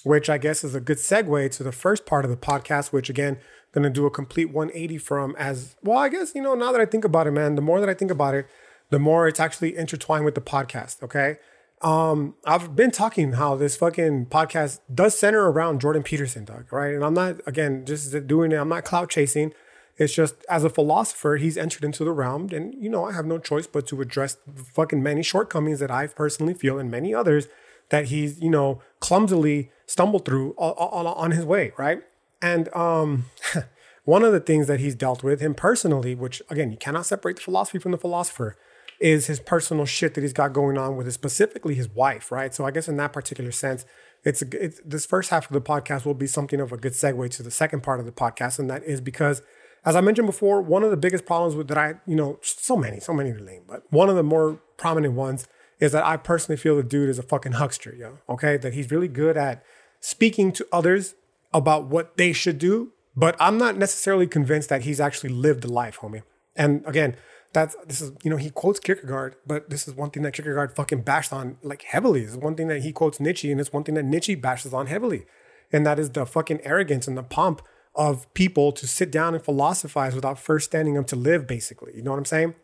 which 0.05 0.29
I 0.29 0.39
guess 0.39 0.65
is 0.65 0.75
a 0.75 0.81
good 0.81 0.99
segue 0.99 1.51
to 1.53 1.63
the 1.63 1.73
first 1.73 2.07
part 2.07 2.25
of 2.25 2.31
the 2.31 2.37
podcast, 2.37 2.93
which 2.93 3.11
again, 3.11 3.39
going 3.73 3.85
to 3.85 3.91
do 3.91 4.05
a 4.05 4.11
complete 4.11 4.51
180 4.51 4.99
from 4.99 5.35
as 5.39 5.77
well. 5.83 5.99
I 5.99 6.09
guess 6.09 6.35
you 6.35 6.43
know 6.43 6.55
now 6.55 6.73
that 6.73 6.81
I 6.81 6.87
think 6.87 7.05
about 7.05 7.27
it, 7.27 7.33
man, 7.33 7.55
the 7.55 7.63
more 7.63 7.81
that 7.81 7.89
I 7.89 7.95
think 7.95 8.11
about 8.11 8.35
it, 8.35 8.47
the 8.91 8.99
more 8.99 9.27
it's 9.27 9.41
actually 9.41 9.77
intertwined 9.77 10.25
with 10.25 10.35
the 10.35 10.41
podcast. 10.41 11.03
Okay 11.03 11.39
um, 11.83 12.37
I've 12.45 12.77
been 12.77 12.93
talking 12.93 13.33
how 13.33 13.57
this 13.57 13.77
fucking 13.77 14.27
podcast 14.27 14.81
does 14.93 15.19
center 15.19 15.51
around 15.51 15.81
Jordan 15.81 16.03
Peterson, 16.03 16.45
Doug, 16.45 16.73
right? 16.73 16.95
And 16.95 17.05
I'm 17.05 17.15
not, 17.15 17.41
again, 17.47 17.85
just 17.85 18.27
doing 18.27 18.53
it, 18.53 18.57
I'm 18.57 18.69
not 18.69 18.85
clout 18.85 19.11
chasing. 19.11 19.53
It's 19.99 20.15
just 20.15 20.37
as 20.49 20.65
a 20.65 20.71
philosopher, 20.71 21.37
he's 21.37 21.59
entered 21.59 21.85
into 21.85 22.05
the 22.05 22.13
realm, 22.13 22.49
and 22.53 22.75
you 22.83 22.89
know, 22.89 23.05
I 23.05 23.13
have 23.13 23.27
no 23.27 23.39
choice 23.39 23.67
but 23.67 23.87
to 23.89 24.01
address 24.01 24.39
fucking 24.75 25.03
many 25.03 25.23
shortcomings 25.23 25.81
that 25.81 25.91
I 25.91 26.07
personally 26.07 26.55
feel 26.55 26.79
and 26.79 26.91
many 26.91 27.13
others 27.15 27.47
that 27.91 28.07
he's, 28.07 28.41
you 28.41 28.49
know, 28.49 28.81
clumsily 29.01 29.71
stumbled 29.93 30.25
through 30.25 30.55
on, 30.57 31.33
his 31.33 31.45
way, 31.45 31.73
right? 31.77 32.03
And 32.41 32.75
um, 32.75 33.27
one 34.05 34.25
of 34.25 34.33
the 34.33 34.41
things 34.41 34.67
that 34.67 34.81
he's 34.81 34.95
dealt 34.95 35.23
with 35.23 35.41
him 35.41 35.55
personally, 35.55 36.15
which 36.15 36.41
again, 36.49 36.71
you 36.71 36.79
cannot 36.79 37.05
separate 37.05 37.37
the 37.37 37.43
philosophy 37.43 37.79
from 37.79 37.93
the 37.93 37.99
philosopher 37.99 38.57
is 39.01 39.27
his 39.27 39.39
personal 39.39 39.85
shit 39.85 40.15
that 40.15 40.23
he's 40.23 40.33
got 40.33 40.55
going 40.55 40.79
on 40.79 40.97
with 40.97 41.07
his, 41.07 41.15
specifically 41.15 41.75
his 41.75 41.91
wife, 41.91 42.33
right? 42.33 42.55
So 42.55 42.65
I 42.65 42.71
guess 42.71 42.89
in 42.89 42.97
that 42.97 43.13
particular 43.13 43.53
sense, 43.53 43.85
it's, 44.25 44.41
a, 44.41 44.65
it's 44.65 44.81
this 44.85 45.05
first 45.05 45.29
half 45.29 45.51
of 45.51 45.53
the 45.53 45.61
podcast 45.61 46.07
will 46.07 46.15
be 46.15 46.27
something 46.27 46.61
of 46.61 46.73
a 46.73 46.77
good 46.79 46.93
segue 46.93 47.29
to 47.31 47.43
the 47.43 47.51
second 47.51 47.83
part 47.83 48.01
of 48.01 48.07
the 48.07 48.13
podcast, 48.13 48.59
and 48.61 48.71
that 48.71 48.85
is 48.85 49.01
because, 49.01 49.43
as 49.85 49.97
I 49.97 50.01
mentioned 50.01 50.27
before, 50.27 50.63
one 50.63 50.85
of 50.85 50.91
the 50.91 50.97
biggest 50.97 51.27
problems 51.27 51.57
with 51.57 51.67
that 51.69 51.77
I, 51.77 51.95
you 52.07 52.15
know, 52.15 52.39
so 52.41 52.77
many, 52.77 53.01
so 53.01 53.13
many 53.13 53.33
to 53.33 53.43
name, 53.43 53.65
but 53.67 53.83
one 53.91 54.09
of 54.09 54.15
the 54.15 54.23
more 54.23 54.61
prominent 54.77 55.15
ones 55.15 55.49
is 55.81 55.91
that 55.91 56.07
I 56.07 56.17
personally 56.17 56.57
feel 56.57 56.77
the 56.77 56.85
dude 56.85 57.09
is 57.09 57.19
a 57.19 57.25
fucking 57.25 57.53
huckster, 57.53 57.93
yo. 57.93 58.19
Okay, 58.29 58.57
that 58.57 58.73
he's 58.73 58.93
really 58.93 59.09
good 59.09 59.37
at 59.37 59.65
speaking 60.03 60.53
to 60.53 60.67
others 60.71 61.15
about 61.55 61.87
what 61.87 62.19
they 62.19 62.35
should 62.35 62.59
do, 62.59 62.93
but 63.17 63.37
I'm 63.41 63.57
not 63.57 63.79
necessarily 63.79 64.27
convinced 64.27 64.69
that 64.69 64.83
he's 64.83 65.01
actually 65.01 65.31
lived 65.31 65.63
the 65.63 65.73
life, 65.73 66.01
homie. 66.01 66.23
And 66.55 66.85
again, 66.87 67.17
that's 67.53 67.77
this 67.87 68.01
is 68.01 68.13
you 68.23 68.31
know 68.31 68.37
he 68.37 68.51
quotes 68.51 68.81
Kierkegaard, 68.81 69.37
but 69.47 69.71
this 69.71 69.87
is 69.87 69.95
one 69.95 70.11
thing 70.11 70.23
that 70.25 70.33
Kierkegaard 70.33 70.75
fucking 70.75 71.03
bashed 71.03 71.33
on 71.33 71.57
like 71.63 71.83
heavily. 71.83 72.23
It's 72.23 72.37
one 72.37 72.55
thing 72.55 72.69
that 72.69 72.83
he 72.83 72.93
quotes 72.93 73.21
Nietzsche, 73.21 73.51
and 73.51 73.61
it's 73.61 73.73
one 73.73 73.85
thing 73.85 73.95
that 73.95 74.05
Nietzsche 74.05 74.35
bashes 74.35 74.75
on 74.75 74.87
heavily, 74.87 75.25
and 75.73 75.87
that 75.87 75.99
is 75.99 76.11
the 76.11 76.27
fucking 76.27 76.61
arrogance 76.65 77.07
and 77.07 77.17
the 77.17 77.23
pomp 77.23 77.63
of 77.95 78.33
people 78.33 78.73
to 78.73 78.87
sit 78.87 79.13
down 79.13 79.35
and 79.35 79.45
philosophize 79.45 80.15
without 80.15 80.39
first 80.39 80.67
standing 80.67 80.97
up 80.97 81.07
to 81.09 81.17
live. 81.17 81.47
Basically, 81.47 81.93
you 81.95 82.03
know 82.03 82.11
what 82.11 82.19
I'm 82.19 82.25
saying? 82.25 82.55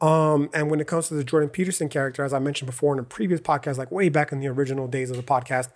Um, 0.00 0.50
and 0.52 0.70
when 0.70 0.80
it 0.80 0.88
comes 0.88 1.08
to 1.08 1.14
the 1.14 1.24
Jordan 1.24 1.48
Peterson 1.48 1.88
character, 1.88 2.24
as 2.24 2.34
I 2.34 2.40
mentioned 2.40 2.66
before 2.66 2.92
in 2.92 2.98
a 2.98 3.04
previous 3.04 3.40
podcast, 3.40 3.78
like 3.78 3.92
way 3.92 4.08
back 4.08 4.32
in 4.32 4.40
the 4.40 4.48
original 4.48 4.88
days 4.88 5.10
of 5.10 5.16
the 5.16 5.22
podcast, 5.22 5.68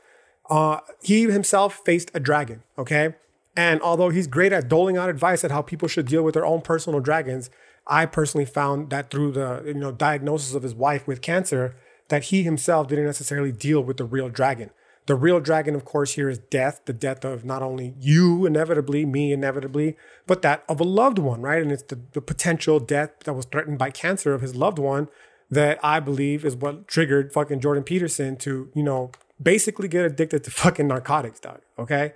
uh, 0.49 0.81
he 1.03 1.23
himself 1.31 1.81
faced 1.85 2.11
a 2.15 2.21
dragon. 2.21 2.63
Okay. 2.77 3.15
And 3.57 3.81
although 3.83 4.11
he's 4.11 4.27
great 4.27 4.53
at 4.53 4.69
doling 4.69 4.97
out 4.97 5.11
advice 5.11 5.43
at 5.45 5.51
how 5.51 5.63
people 5.63 5.89
should 5.89 6.07
deal 6.07 6.23
with 6.23 6.35
their 6.35 6.47
own 6.47 6.61
personal 6.61 7.01
dragons, 7.01 7.51
I 7.87 8.07
personally 8.07 8.45
found 8.45 8.91
that 8.91 9.11
through 9.11 9.33
the 9.33 9.63
you 9.67 9.75
know 9.75 9.91
diagnosis 9.91 10.55
of 10.55 10.63
his 10.63 10.75
wife 10.75 11.07
with 11.07 11.23
cancer, 11.23 11.75
that 12.09 12.25
he 12.25 12.43
himself 12.43 12.89
didn't 12.89 13.07
necessarily 13.07 13.53
deal 13.53 13.81
with 13.81 13.97
the 13.97 14.05
real 14.05 14.29
dragon. 14.29 14.71
The 15.07 15.15
real 15.15 15.41
dragon, 15.41 15.75
of 15.75 15.87
course, 15.87 16.13
here 16.13 16.29
is 16.29 16.39
death, 16.39 16.83
the 16.85 16.93
death 16.93 17.25
of 17.25 17.43
not 17.43 17.63
only 17.63 17.95
you 17.99 18.45
inevitably, 18.45 19.07
me 19.07 19.33
inevitably, 19.33 19.97
but 20.27 20.43
that 20.43 20.65
of 20.69 20.81
a 20.81 20.85
loved 20.85 21.19
one, 21.19 21.41
right? 21.41 21.63
And 21.63 21.73
it's 21.73 21.83
the, 21.83 21.99
the 22.13 22.21
potential 22.21 22.79
death 22.79 23.13
that 23.25 23.33
was 23.33 23.47
threatened 23.47 23.79
by 23.79 23.91
cancer 23.91 24.35
of 24.35 24.43
his 24.43 24.55
loved 24.55 24.79
one 24.79 25.09
that 25.51 25.79
I 25.83 25.99
believe 25.99 26.45
is 26.45 26.55
what 26.55 26.87
triggered 26.87 27.33
fucking 27.33 27.61
Jordan 27.61 27.85
Peterson 27.85 28.37
to, 28.37 28.71
you 28.75 28.83
know, 28.83 29.11
basically 29.43 29.89
get 29.89 30.05
addicted 30.05 30.45
to 30.45 30.51
fucking 30.63 30.89
narcotics, 30.89 31.41
dog. 31.41 31.61
Okay. 31.79 32.15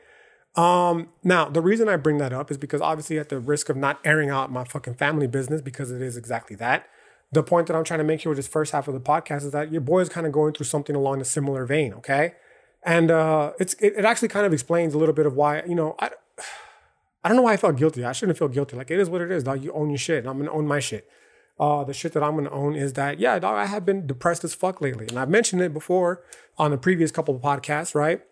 Um, 0.55 1.09
now, 1.25 1.49
the 1.49 1.63
reason 1.63 1.89
I 1.89 1.97
bring 1.97 2.19
that 2.19 2.33
up 2.33 2.51
is 2.51 2.59
because 2.59 2.81
obviously, 2.81 3.19
at 3.19 3.31
the 3.31 3.39
risk 3.39 3.69
of 3.69 3.77
not 3.77 4.01
airing 4.05 4.29
out 4.29 4.53
my 4.53 4.65
fucking 4.65 4.95
family 4.95 5.27
business, 5.27 5.63
because 5.63 5.91
it 5.91 6.03
is 6.03 6.17
exactly 6.17 6.57
that, 6.57 6.87
the 7.33 7.43
point 7.43 7.67
that 7.67 7.77
I'm 7.77 7.85
trying 7.85 7.99
to 7.99 8.05
make 8.05 8.21
here 8.21 8.31
with 8.31 8.37
this 8.37 8.47
first 8.47 8.73
half 8.73 8.87
of 8.87 8.95
the 8.95 9.01
podcast 9.01 9.45
is 9.45 9.53
that 9.53 9.73
your 9.73 9.81
boy 9.81 10.01
is 10.01 10.11
kind 10.11 10.27
of 10.27 10.33
going 10.33 10.53
through 10.53 10.67
something 10.67 10.95
along 10.95 11.23
a 11.23 11.25
similar 11.25 11.65
vein, 11.65 11.95
okay? 11.95 12.35
And 12.83 13.11
uh, 13.11 13.53
it's 13.59 13.75
it, 13.75 13.95
it 13.97 14.05
actually 14.05 14.29
kind 14.29 14.45
of 14.45 14.53
explains 14.53 14.93
a 14.93 14.99
little 14.99 15.15
bit 15.15 15.25
of 15.25 15.35
why, 15.35 15.63
you 15.63 15.75
know, 15.75 15.97
I, 15.99 16.11
I 17.25 17.29
don't 17.29 17.37
know 17.37 17.45
why 17.45 17.53
I 17.53 17.57
felt 17.57 17.77
guilty. 17.77 18.05
I 18.05 18.13
shouldn't 18.13 18.37
feel 18.37 18.49
guilty. 18.49 18.77
Like, 18.77 18.91
it 18.91 18.99
is 18.99 19.09
what 19.09 19.23
it 19.23 19.31
is, 19.31 19.45
dog. 19.45 19.63
You 19.63 19.73
own 19.73 19.91
your 19.91 19.99
shit, 19.99 20.19
and 20.19 20.29
I'm 20.29 20.39
gonna 20.39 20.51
own 20.51 20.67
my 20.67 20.81
shit. 20.81 21.09
Uh, 21.61 21.85
the 21.85 21.95
shit 21.95 22.13
that 22.13 22.23
I'm 22.23 22.35
gonna 22.35 22.51
own 22.51 22.75
is 22.75 22.95
that, 22.95 23.19
yeah, 23.21 23.39
dog, 23.39 23.57
I 23.57 23.67
have 23.67 23.85
been 23.85 24.07
depressed 24.07 24.43
as 24.43 24.55
fuck 24.55 24.81
lately. 24.81 25.07
And 25.09 25.19
I've 25.19 25.29
mentioned 25.29 25.63
it 25.63 25.73
before 25.73 26.23
on 26.59 26.71
the 26.71 26.79
previous 26.79 27.11
couple 27.11 27.37
of 27.37 27.43
podcasts, 27.43 27.95
right? 27.95 28.23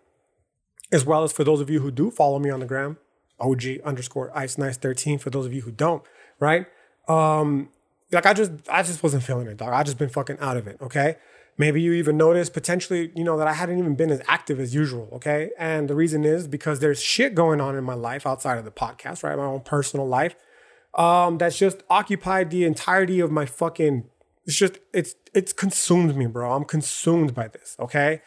as 0.91 1.05
well 1.05 1.23
as 1.23 1.31
for 1.31 1.43
those 1.43 1.61
of 1.61 1.69
you 1.69 1.79
who 1.79 1.89
do 1.91 2.11
follow 2.11 2.37
me 2.39 2.49
on 2.49 2.59
the 2.59 2.65
gram, 2.65 2.97
OG 3.39 3.79
underscore 3.85 4.35
ice 4.37 4.57
nice 4.57 4.77
13 4.77 5.17
for 5.17 5.29
those 5.29 5.45
of 5.45 5.53
you 5.53 5.61
who 5.61 5.71
don't, 5.71 6.03
right? 6.39 6.65
Um, 7.07 7.69
like 8.11 8.25
I 8.25 8.33
just 8.33 8.51
I 8.69 8.83
just 8.83 9.01
wasn't 9.01 9.23
feeling 9.23 9.47
it, 9.47 9.57
dog. 9.57 9.73
I 9.73 9.83
just 9.83 9.97
been 9.97 10.09
fucking 10.09 10.37
out 10.39 10.57
of 10.57 10.67
it, 10.67 10.77
okay? 10.81 11.15
Maybe 11.57 11.81
you 11.81 11.93
even 11.93 12.17
noticed 12.17 12.53
potentially, 12.53 13.11
you 13.15 13.23
know, 13.23 13.37
that 13.37 13.47
I 13.47 13.53
hadn't 13.53 13.77
even 13.77 13.95
been 13.95 14.09
as 14.09 14.21
active 14.27 14.59
as 14.59 14.73
usual, 14.73 15.09
okay? 15.13 15.51
And 15.57 15.89
the 15.89 15.95
reason 15.95 16.25
is 16.25 16.47
because 16.47 16.79
there's 16.79 17.01
shit 17.01 17.35
going 17.35 17.61
on 17.61 17.75
in 17.75 17.83
my 17.83 17.93
life 17.93 18.25
outside 18.25 18.57
of 18.57 18.65
the 18.65 18.71
podcast, 18.71 19.23
right? 19.23 19.37
My 19.37 19.45
own 19.45 19.61
personal 19.61 20.07
life. 20.07 20.35
Um, 20.93 21.37
that's 21.37 21.57
just 21.57 21.83
occupied 21.89 22.49
the 22.49 22.65
entirety 22.65 23.19
of 23.21 23.31
my 23.31 23.45
fucking 23.45 24.09
it's 24.45 24.57
just 24.57 24.79
it's 24.93 25.15
it's 25.33 25.53
consumed 25.53 26.15
me, 26.15 26.25
bro. 26.25 26.51
I'm 26.51 26.65
consumed 26.65 27.33
by 27.33 27.47
this, 27.47 27.75
okay? 27.79 28.21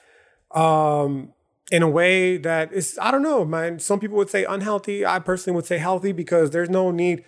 Um, 0.53 1.33
in 1.73 1.83
a 1.83 1.89
way 1.89 2.37
that 2.37 2.73
is 2.73 2.99
I 3.01 3.11
don't 3.11 3.23
know, 3.23 3.45
man. 3.45 3.79
Some 3.79 4.01
people 4.01 4.17
would 4.17 4.31
say 4.31 4.45
unhealthy. 4.45 5.05
I 5.05 5.19
personally 5.19 5.57
would 5.57 5.67
say 5.67 5.79
healthy 5.79 6.13
because 6.13 6.51
there's 6.51 6.71
no 6.71 6.91
need. 6.91 7.25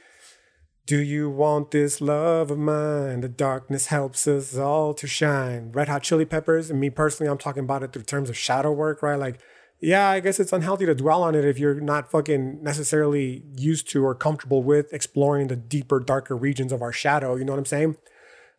Do 0.87 0.99
you 0.99 1.29
want 1.29 1.73
this 1.73 2.01
love 2.01 2.53
of 2.53 2.59
mine? 2.59 3.21
The 3.21 3.29
darkness 3.29 3.87
helps 3.87 4.29
us 4.29 4.57
all 4.57 4.95
to 4.95 5.07
shine. 5.09 5.73
Red 5.73 5.89
Hot 5.89 6.05
Chili 6.05 6.25
Peppers, 6.25 6.71
and 6.71 6.81
me 6.81 6.91
personally, 6.91 7.29
I'm 7.29 7.39
talking 7.39 7.65
about 7.65 7.83
it 7.83 7.93
through 7.93 8.05
terms 8.05 8.31
of 8.31 8.37
shadow 8.37 8.71
work, 8.71 9.03
right? 9.03 9.19
Like, 9.19 9.41
yeah, 9.81 10.09
I 10.09 10.21
guess 10.21 10.41
it's 10.41 10.53
unhealthy 10.53 10.87
to 10.87 10.95
dwell 10.95 11.23
on 11.23 11.35
it 11.35 11.45
if 11.45 11.59
you're 11.59 11.81
not 11.81 12.11
fucking 12.11 12.63
necessarily 12.63 13.43
used 13.57 13.91
to 13.91 14.05
or 14.05 14.15
comfortable 14.15 14.63
with 14.63 14.93
exploring 14.93 15.49
the 15.49 15.57
deeper, 15.57 16.01
darker 16.01 16.37
regions 16.37 16.73
of 16.73 16.81
our 16.81 16.93
shadow. 16.93 17.37
You 17.37 17.45
know 17.45 17.53
what 17.53 17.59
I'm 17.59 17.67
saying? 17.67 17.97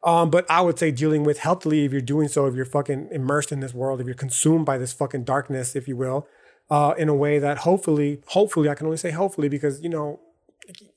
Um, 0.03 0.29
but 0.29 0.50
I 0.50 0.62
would 0.62 0.77
say 0.77 0.91
dealing 0.91 1.24
with 1.24 1.39
healthily 1.39 1.86
if 1.86 1.91
you're 1.91 2.01
doing 2.01 2.27
so, 2.27 2.45
if 2.45 2.55
you're 2.55 2.65
fucking 2.65 3.09
immersed 3.12 3.51
in 3.51 3.62
this 3.62 3.74
world, 3.74 4.00
if 4.00 4.05
you're 4.05 4.15
consumed 4.15 4.65
by 4.65 4.77
this 4.77 4.93
fucking 4.93 5.24
darkness, 5.24 5.75
if 5.75 5.88
you 5.88 5.97
will, 5.97 6.27
uh, 6.69 6.93
in 6.97 7.09
a 7.09 7.15
way 7.15 7.39
that 7.39 7.59
hopefully, 7.59 8.21
hopefully, 8.27 8.69
I 8.69 8.75
can 8.75 8.86
only 8.86 8.97
say 8.97 9.12
hopefully 9.12 9.50
because, 9.50 9.81
you 9.81 9.89
know, 9.89 10.19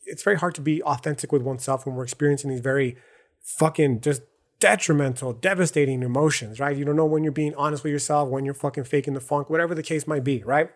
it's 0.04 0.22
very 0.22 0.36
hard 0.36 0.54
to 0.56 0.60
be 0.60 0.82
authentic 0.82 1.32
with 1.32 1.42
oneself 1.42 1.86
when 1.86 1.94
we're 1.94 2.02
experiencing 2.02 2.50
these 2.50 2.60
very 2.60 2.96
fucking 3.40 4.00
just 4.00 4.22
detrimental, 4.60 5.32
devastating 5.32 6.02
emotions, 6.02 6.60
right? 6.60 6.76
You 6.76 6.84
don't 6.84 6.96
know 6.96 7.06
when 7.06 7.24
you're 7.24 7.32
being 7.32 7.54
honest 7.56 7.82
with 7.82 7.92
yourself, 7.92 8.28
when 8.28 8.44
you're 8.44 8.54
fucking 8.54 8.84
faking 8.84 9.14
the 9.14 9.20
funk, 9.20 9.50
whatever 9.50 9.74
the 9.74 9.82
case 9.82 10.06
might 10.06 10.22
be, 10.22 10.44
right? 10.44 10.70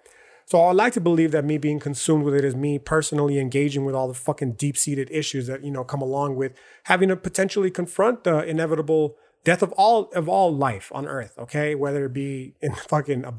So 0.47 0.61
I 0.61 0.73
like 0.73 0.93
to 0.95 1.01
believe 1.01 1.31
that 1.31 1.45
me 1.45 1.57
being 1.57 1.81
consumed 1.81 2.25
with 2.25 2.35
it 2.35 2.45
is 2.45 2.55
me 2.55 2.79
personally 2.79 3.39
engaging 3.39 3.85
with 3.85 3.95
all 3.95 4.09
the 4.09 4.15
fucking 4.15 4.53
deep-seated 4.53 5.11
issues 5.11 5.47
that, 5.47 5.65
you 5.65 5.71
know, 5.71 5.85
come 5.85 6.03
along 6.03 6.37
with 6.37 6.53
having 6.85 7.09
to 7.09 7.17
potentially 7.17 7.71
confront 7.71 8.25
the 8.25 8.45
inevitable 8.45 9.17
death 9.45 9.63
of 9.63 9.73
all 9.73 10.11
of 10.15 10.29
all 10.29 10.55
life 10.55 10.91
on 10.95 11.07
earth, 11.07 11.35
okay? 11.39 11.75
Whether 11.75 12.07
it 12.07 12.13
be 12.13 12.55
in 12.61 12.75
fucking 12.89 13.25
a, 13.25 13.35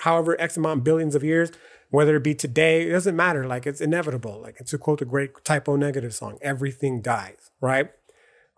however 0.00 0.40
X 0.40 0.56
amount 0.56 0.84
billions 0.84 1.14
of 1.14 1.22
years, 1.22 1.50
whether 1.90 2.16
it 2.16 2.22
be 2.22 2.34
today, 2.34 2.88
it 2.88 2.92
doesn't 2.92 3.16
matter. 3.16 3.46
Like 3.46 3.66
it's 3.66 3.80
inevitable. 3.80 4.40
Like 4.40 4.56
it's 4.58 4.70
to 4.70 4.78
quote 4.78 5.02
a 5.02 5.04
great 5.04 5.44
Type 5.44 5.68
O 5.68 5.76
Negative 5.76 6.14
song, 6.14 6.38
everything 6.40 7.02
dies, 7.02 7.50
right? 7.60 7.90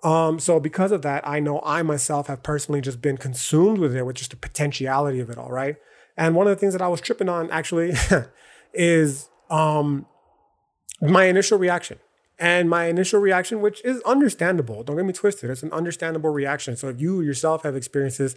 Um, 0.03 0.39
so 0.39 0.61
because 0.61 0.93
of 0.93 1.03
that, 1.03 1.27
I 1.27 1.41
know 1.41 1.61
I 1.65 1.83
myself 1.83 2.29
have 2.29 2.43
personally 2.43 2.81
just 2.81 3.01
been 3.01 3.17
consumed 3.17 3.79
with 3.79 3.95
it, 3.97 4.07
with 4.07 4.17
just 4.17 4.31
the 4.31 4.37
potentiality 4.37 5.21
of 5.21 5.29
it 5.29 5.39
all, 5.39 5.51
right? 5.51 5.77
And 6.17 6.35
one 6.35 6.47
of 6.47 6.51
the 6.51 6.61
things 6.61 6.73
that 6.73 6.83
I 6.83 6.89
was 6.89 7.01
tripping 7.01 7.29
on 7.29 7.51
actually 7.51 7.95
is 8.75 9.29
um 9.51 10.07
my 11.01 11.25
initial 11.25 11.59
reaction. 11.59 11.99
And 12.41 12.71
my 12.71 12.85
initial 12.85 13.21
reaction, 13.21 13.61
which 13.61 13.85
is 13.85 14.01
understandable, 14.03 14.85
don't 14.85 14.97
get 14.97 15.05
me 15.05 15.13
twisted, 15.13 15.51
it's 15.51 15.65
an 15.65 15.73
understandable 15.73 16.31
reaction. 16.31 16.77
So 16.77 16.89
if 16.89 17.01
you 17.01 17.21
yourself 17.21 17.65
have 17.65 17.75
experiences 17.75 18.37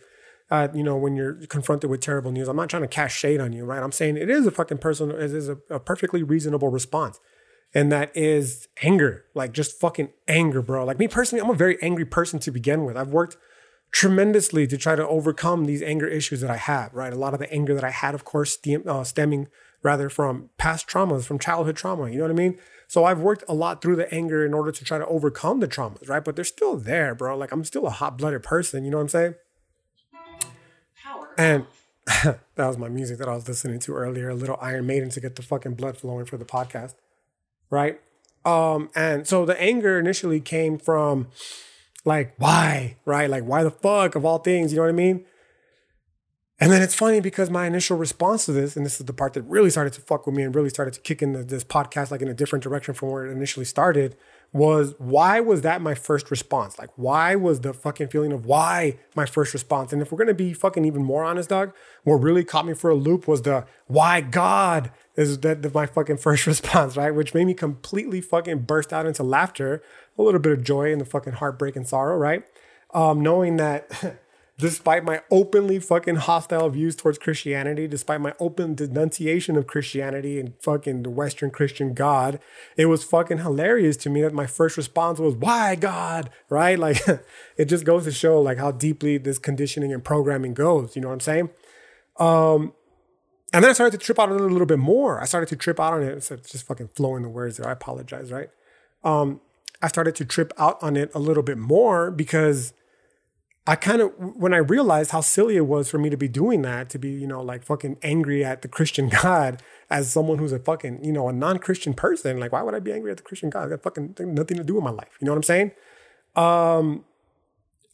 uh, 0.51 0.67
you 0.73 0.83
know, 0.83 0.97
when 0.97 1.15
you're 1.15 1.33
confronted 1.47 1.89
with 1.89 2.01
terrible 2.01 2.31
news. 2.31 2.49
I'm 2.49 2.57
not 2.57 2.69
trying 2.69 2.81
to 2.81 2.87
cast 2.87 3.15
shade 3.15 3.39
on 3.39 3.53
you, 3.53 3.63
right? 3.63 3.81
I'm 3.81 3.93
saying 3.93 4.17
it 4.17 4.29
is 4.29 4.45
a 4.45 4.51
fucking 4.51 4.79
personal, 4.79 5.15
it 5.15 5.31
is 5.31 5.47
a, 5.47 5.57
a 5.69 5.79
perfectly 5.79 6.23
reasonable 6.23 6.67
response. 6.67 7.21
And 7.73 7.91
that 7.91 8.11
is 8.15 8.67
anger, 8.81 9.25
like 9.33 9.53
just 9.53 9.79
fucking 9.79 10.09
anger, 10.27 10.61
bro. 10.61 10.83
Like 10.83 10.99
me 10.99 11.07
personally, 11.07 11.41
I'm 11.41 11.49
a 11.49 11.55
very 11.55 11.81
angry 11.81 12.05
person 12.05 12.39
to 12.39 12.51
begin 12.51 12.83
with. 12.83 12.97
I've 12.97 13.09
worked 13.09 13.37
tremendously 13.91 14.67
to 14.67 14.77
try 14.77 14.95
to 14.95 15.07
overcome 15.07 15.65
these 15.65 15.81
anger 15.81 16.07
issues 16.07 16.41
that 16.41 16.49
I 16.49 16.57
have, 16.57 16.93
right? 16.93 17.13
A 17.13 17.17
lot 17.17 17.33
of 17.33 17.39
the 17.39 17.51
anger 17.51 17.73
that 17.73 17.83
I 17.83 17.91
had, 17.91 18.13
of 18.13 18.25
course, 18.25 18.53
stem, 18.53 18.83
uh, 18.87 19.03
stemming 19.03 19.47
rather 19.83 20.09
from 20.09 20.49
past 20.57 20.87
traumas, 20.87 21.25
from 21.25 21.39
childhood 21.39 21.75
trauma. 21.75 22.09
You 22.09 22.17
know 22.17 22.23
what 22.23 22.31
I 22.31 22.35
mean? 22.35 22.57
So 22.87 23.05
I've 23.05 23.19
worked 23.19 23.43
a 23.47 23.53
lot 23.53 23.81
through 23.81 23.95
the 23.95 24.13
anger 24.13 24.45
in 24.45 24.53
order 24.53 24.71
to 24.71 24.83
try 24.83 24.97
to 24.97 25.05
overcome 25.07 25.59
the 25.59 25.67
traumas, 25.67 26.09
right? 26.09 26.23
But 26.23 26.35
they're 26.35 26.45
still 26.45 26.77
there, 26.77 27.15
bro. 27.15 27.37
Like 27.37 27.51
I'm 27.51 27.63
still 27.63 27.87
a 27.87 27.89
hot 27.89 28.17
blooded 28.17 28.43
person. 28.43 28.83
You 28.83 28.91
know 28.91 28.97
what 28.97 29.03
I'm 29.03 29.09
saying? 29.09 29.35
Power. 31.01 31.29
And 31.37 31.65
that 32.05 32.67
was 32.67 32.77
my 32.77 32.89
music 32.89 33.17
that 33.19 33.29
I 33.29 33.33
was 33.33 33.47
listening 33.47 33.79
to 33.79 33.93
earlier, 33.93 34.29
a 34.29 34.35
little 34.35 34.57
Iron 34.61 34.85
Maiden 34.85 35.09
to 35.11 35.19
get 35.19 35.35
the 35.35 35.41
fucking 35.41 35.75
blood 35.75 35.97
flowing 35.97 36.25
for 36.25 36.37
the 36.37 36.45
podcast. 36.45 36.95
Right? 37.71 37.99
Um, 38.45 38.89
and 38.95 39.27
so 39.27 39.45
the 39.45 39.59
anger 39.59 39.97
initially 39.97 40.39
came 40.39 40.77
from 40.77 41.27
like, 42.05 42.35
why? 42.37 42.97
Right? 43.05 43.29
Like, 43.29 43.45
why 43.45 43.63
the 43.63 43.71
fuck 43.71 44.15
of 44.15 44.25
all 44.25 44.37
things? 44.37 44.71
You 44.71 44.77
know 44.77 44.83
what 44.83 44.89
I 44.89 44.93
mean? 44.93 45.25
And 46.59 46.71
then 46.71 46.83
it's 46.83 46.93
funny 46.93 47.19
because 47.19 47.49
my 47.49 47.65
initial 47.65 47.97
response 47.97 48.45
to 48.45 48.51
this, 48.51 48.77
and 48.77 48.85
this 48.85 48.99
is 48.99 49.07
the 49.07 49.13
part 49.13 49.33
that 49.33 49.41
really 49.43 49.71
started 49.71 49.93
to 49.93 50.01
fuck 50.01 50.27
with 50.27 50.35
me 50.35 50.43
and 50.43 50.53
really 50.53 50.69
started 50.69 50.93
to 50.93 50.99
kick 50.99 51.23
in 51.23 51.47
this 51.47 51.63
podcast 51.63 52.11
like 52.11 52.21
in 52.21 52.27
a 52.27 52.35
different 52.35 52.61
direction 52.61 52.93
from 52.93 53.09
where 53.09 53.25
it 53.25 53.31
initially 53.31 53.65
started, 53.65 54.15
was 54.53 54.95
why 54.97 55.39
was 55.39 55.61
that 55.61 55.81
my 55.81 55.95
first 55.95 56.29
response? 56.29 56.77
Like, 56.77 56.89
why 56.97 57.35
was 57.35 57.61
the 57.61 57.73
fucking 57.73 58.09
feeling 58.09 58.33
of 58.33 58.45
why 58.45 58.97
my 59.15 59.25
first 59.25 59.53
response? 59.53 59.93
And 59.93 60.01
if 60.01 60.11
we're 60.11 60.17
gonna 60.17 60.33
be 60.33 60.53
fucking 60.53 60.83
even 60.83 61.03
more 61.03 61.23
honest, 61.23 61.49
dog, 61.49 61.73
what 62.03 62.15
really 62.15 62.43
caught 62.43 62.65
me 62.65 62.73
for 62.73 62.89
a 62.89 62.95
loop 62.95 63.27
was 63.27 63.43
the 63.43 63.65
why 63.87 64.19
God 64.19 64.91
is 65.15 65.39
that 65.39 65.73
my 65.73 65.85
fucking 65.85 66.17
first 66.17 66.45
response, 66.47 66.97
right? 66.97 67.11
Which 67.11 67.33
made 67.33 67.45
me 67.45 67.53
completely 67.53 68.19
fucking 68.19 68.59
burst 68.59 68.91
out 68.91 69.05
into 69.05 69.23
laughter, 69.23 69.81
a 70.17 70.21
little 70.21 70.41
bit 70.41 70.51
of 70.51 70.63
joy 70.63 70.91
and 70.91 70.99
the 70.99 71.05
fucking 71.05 71.33
heartbreak 71.33 71.75
and 71.75 71.87
sorrow, 71.87 72.17
right? 72.17 72.43
Um, 72.93 73.21
knowing 73.21 73.55
that 73.55 74.19
despite 74.61 75.03
my 75.03 75.21
openly 75.31 75.79
fucking 75.79 76.17
hostile 76.17 76.69
views 76.69 76.95
towards 76.95 77.17
Christianity, 77.17 77.87
despite 77.87 78.21
my 78.21 78.35
open 78.39 78.75
denunciation 78.75 79.57
of 79.57 79.65
Christianity 79.65 80.39
and 80.39 80.53
fucking 80.61 81.01
the 81.01 81.09
Western 81.09 81.49
Christian 81.49 81.95
God, 81.95 82.39
it 82.77 82.85
was 82.85 83.03
fucking 83.03 83.39
hilarious 83.39 83.97
to 83.97 84.09
me 84.11 84.21
that 84.21 84.33
my 84.33 84.45
first 84.45 84.77
response 84.77 85.17
was, 85.17 85.33
why 85.33 85.73
God? 85.73 86.29
Right? 86.47 86.77
Like 86.77 87.01
it 87.57 87.65
just 87.65 87.85
goes 87.85 88.03
to 88.03 88.11
show 88.11 88.39
like 88.39 88.59
how 88.59 88.69
deeply 88.69 89.17
this 89.17 89.39
conditioning 89.39 89.91
and 89.91 90.03
programming 90.03 90.53
goes. 90.53 90.95
You 90.95 91.01
know 91.01 91.07
what 91.07 91.15
I'm 91.15 91.19
saying? 91.21 91.49
Um, 92.17 92.73
and 93.51 93.63
then 93.63 93.71
I 93.71 93.73
started 93.73 93.99
to 93.99 94.05
trip 94.05 94.19
out 94.19 94.29
on 94.29 94.35
it 94.35 94.41
a 94.41 94.45
little 94.45 94.67
bit 94.67 94.79
more. 94.79 95.19
I 95.19 95.25
started 95.25 95.49
to 95.49 95.55
trip 95.55 95.79
out 95.79 95.93
on 95.93 96.03
it. 96.03 96.11
It's 96.11 96.29
just 96.29 96.67
fucking 96.67 96.91
flowing 96.95 97.23
the 97.23 97.29
words 97.29 97.57
there. 97.57 97.67
I 97.67 97.71
apologize, 97.71 98.31
right? 98.31 98.49
Um, 99.03 99.41
I 99.81 99.87
started 99.87 100.15
to 100.17 100.25
trip 100.25 100.53
out 100.59 100.77
on 100.83 100.95
it 100.95 101.09
a 101.15 101.19
little 101.19 101.41
bit 101.41 101.57
more 101.57 102.11
because 102.11 102.73
I 103.67 103.75
kind 103.75 104.01
of 104.01 104.11
when 104.17 104.53
I 104.53 104.57
realized 104.57 105.11
how 105.11 105.21
silly 105.21 105.55
it 105.55 105.67
was 105.67 105.89
for 105.89 105.99
me 105.99 106.09
to 106.09 106.17
be 106.17 106.27
doing 106.27 106.63
that, 106.63 106.89
to 106.89 106.99
be, 106.99 107.09
you 107.09 107.27
know, 107.27 107.41
like 107.41 107.63
fucking 107.63 107.97
angry 108.01 108.43
at 108.43 108.61
the 108.63 108.67
Christian 108.67 109.09
God 109.21 109.61
as 109.89 110.11
someone 110.11 110.39
who's 110.39 110.51
a 110.51 110.59
fucking, 110.59 111.03
you 111.03 111.11
know, 111.11 111.29
a 111.29 111.33
non-Christian 111.33 111.93
person. 111.93 112.39
Like, 112.39 112.51
why 112.51 112.63
would 112.63 112.73
I 112.73 112.79
be 112.79 112.91
angry 112.91 113.11
at 113.11 113.17
the 113.17 113.23
Christian 113.23 113.49
God? 113.49 113.65
I 113.65 113.69
got 113.69 113.83
fucking 113.83 114.15
nothing 114.19 114.57
to 114.57 114.63
do 114.63 114.75
with 114.75 114.83
my 114.83 114.89
life. 114.91 115.17
You 115.19 115.25
know 115.25 115.31
what 115.31 115.37
I'm 115.37 115.43
saying? 115.43 115.71
Um 116.35 117.05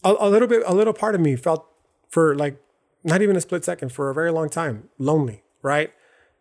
a, 0.04 0.16
a 0.20 0.30
little 0.30 0.48
bit, 0.48 0.64
a 0.66 0.74
little 0.74 0.94
part 0.94 1.16
of 1.16 1.22
me 1.22 1.36
felt 1.36 1.66
for 2.10 2.36
like 2.36 2.62
not 3.04 3.22
even 3.22 3.36
a 3.36 3.42
split 3.42 3.64
second, 3.64 3.92
for 3.92 4.10
a 4.10 4.14
very 4.14 4.32
long 4.32 4.50
time, 4.50 4.90
lonely, 4.98 5.44
right? 5.62 5.92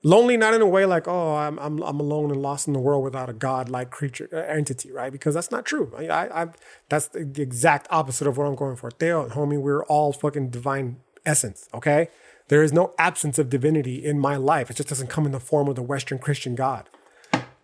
Lonely 0.03 0.37
not 0.37 0.55
in 0.55 0.61
a 0.61 0.67
way 0.67 0.85
like 0.85 1.09
oh 1.09 1.35
i'm 1.35 1.59
i'm, 1.59 1.83
I'm 1.83 1.99
alone 1.99 2.31
and 2.31 2.41
lost 2.41 2.67
in 2.67 2.75
the 2.75 2.79
world 2.79 3.03
without 3.03 3.29
a 3.29 3.33
god-like 3.33 3.91
creature 3.91 4.29
uh, 4.33 4.37
entity 4.37 4.93
right? 4.93 5.11
Because 5.11 5.35
that's 5.35 5.51
not 5.51 5.65
true. 5.65 5.93
I 5.97 6.07
i, 6.09 6.43
I 6.43 6.47
that's 6.89 7.09
the, 7.09 7.43
exact 7.43 7.89
opposite 7.91 8.27
of 8.29 8.37
what 8.37 8.47
i'm 8.47 8.55
going 8.55 8.77
for. 8.77 8.91
Teotl 8.91 9.33
homie 9.33 9.61
we're 9.61 9.85
all 9.85 10.13
fucking 10.13 10.51
divine 10.51 10.99
essence 11.25 11.69
okay? 11.75 12.09
There 12.49 12.63
is 12.63 12.73
no 12.73 12.95
absence 12.97 13.41
of 13.41 13.51
divinity 13.51 14.05
in 14.05 14.21
my 14.21 14.37
life. 14.37 14.71
It 14.71 14.77
just 14.77 14.89
doesn't 14.89 15.09
come 15.09 15.27
in 15.27 15.33
the 15.33 15.41
form 15.41 15.67
of 15.67 15.75
the 15.75 15.83
western 15.83 16.19
christian 16.19 16.55
god. 16.55 16.89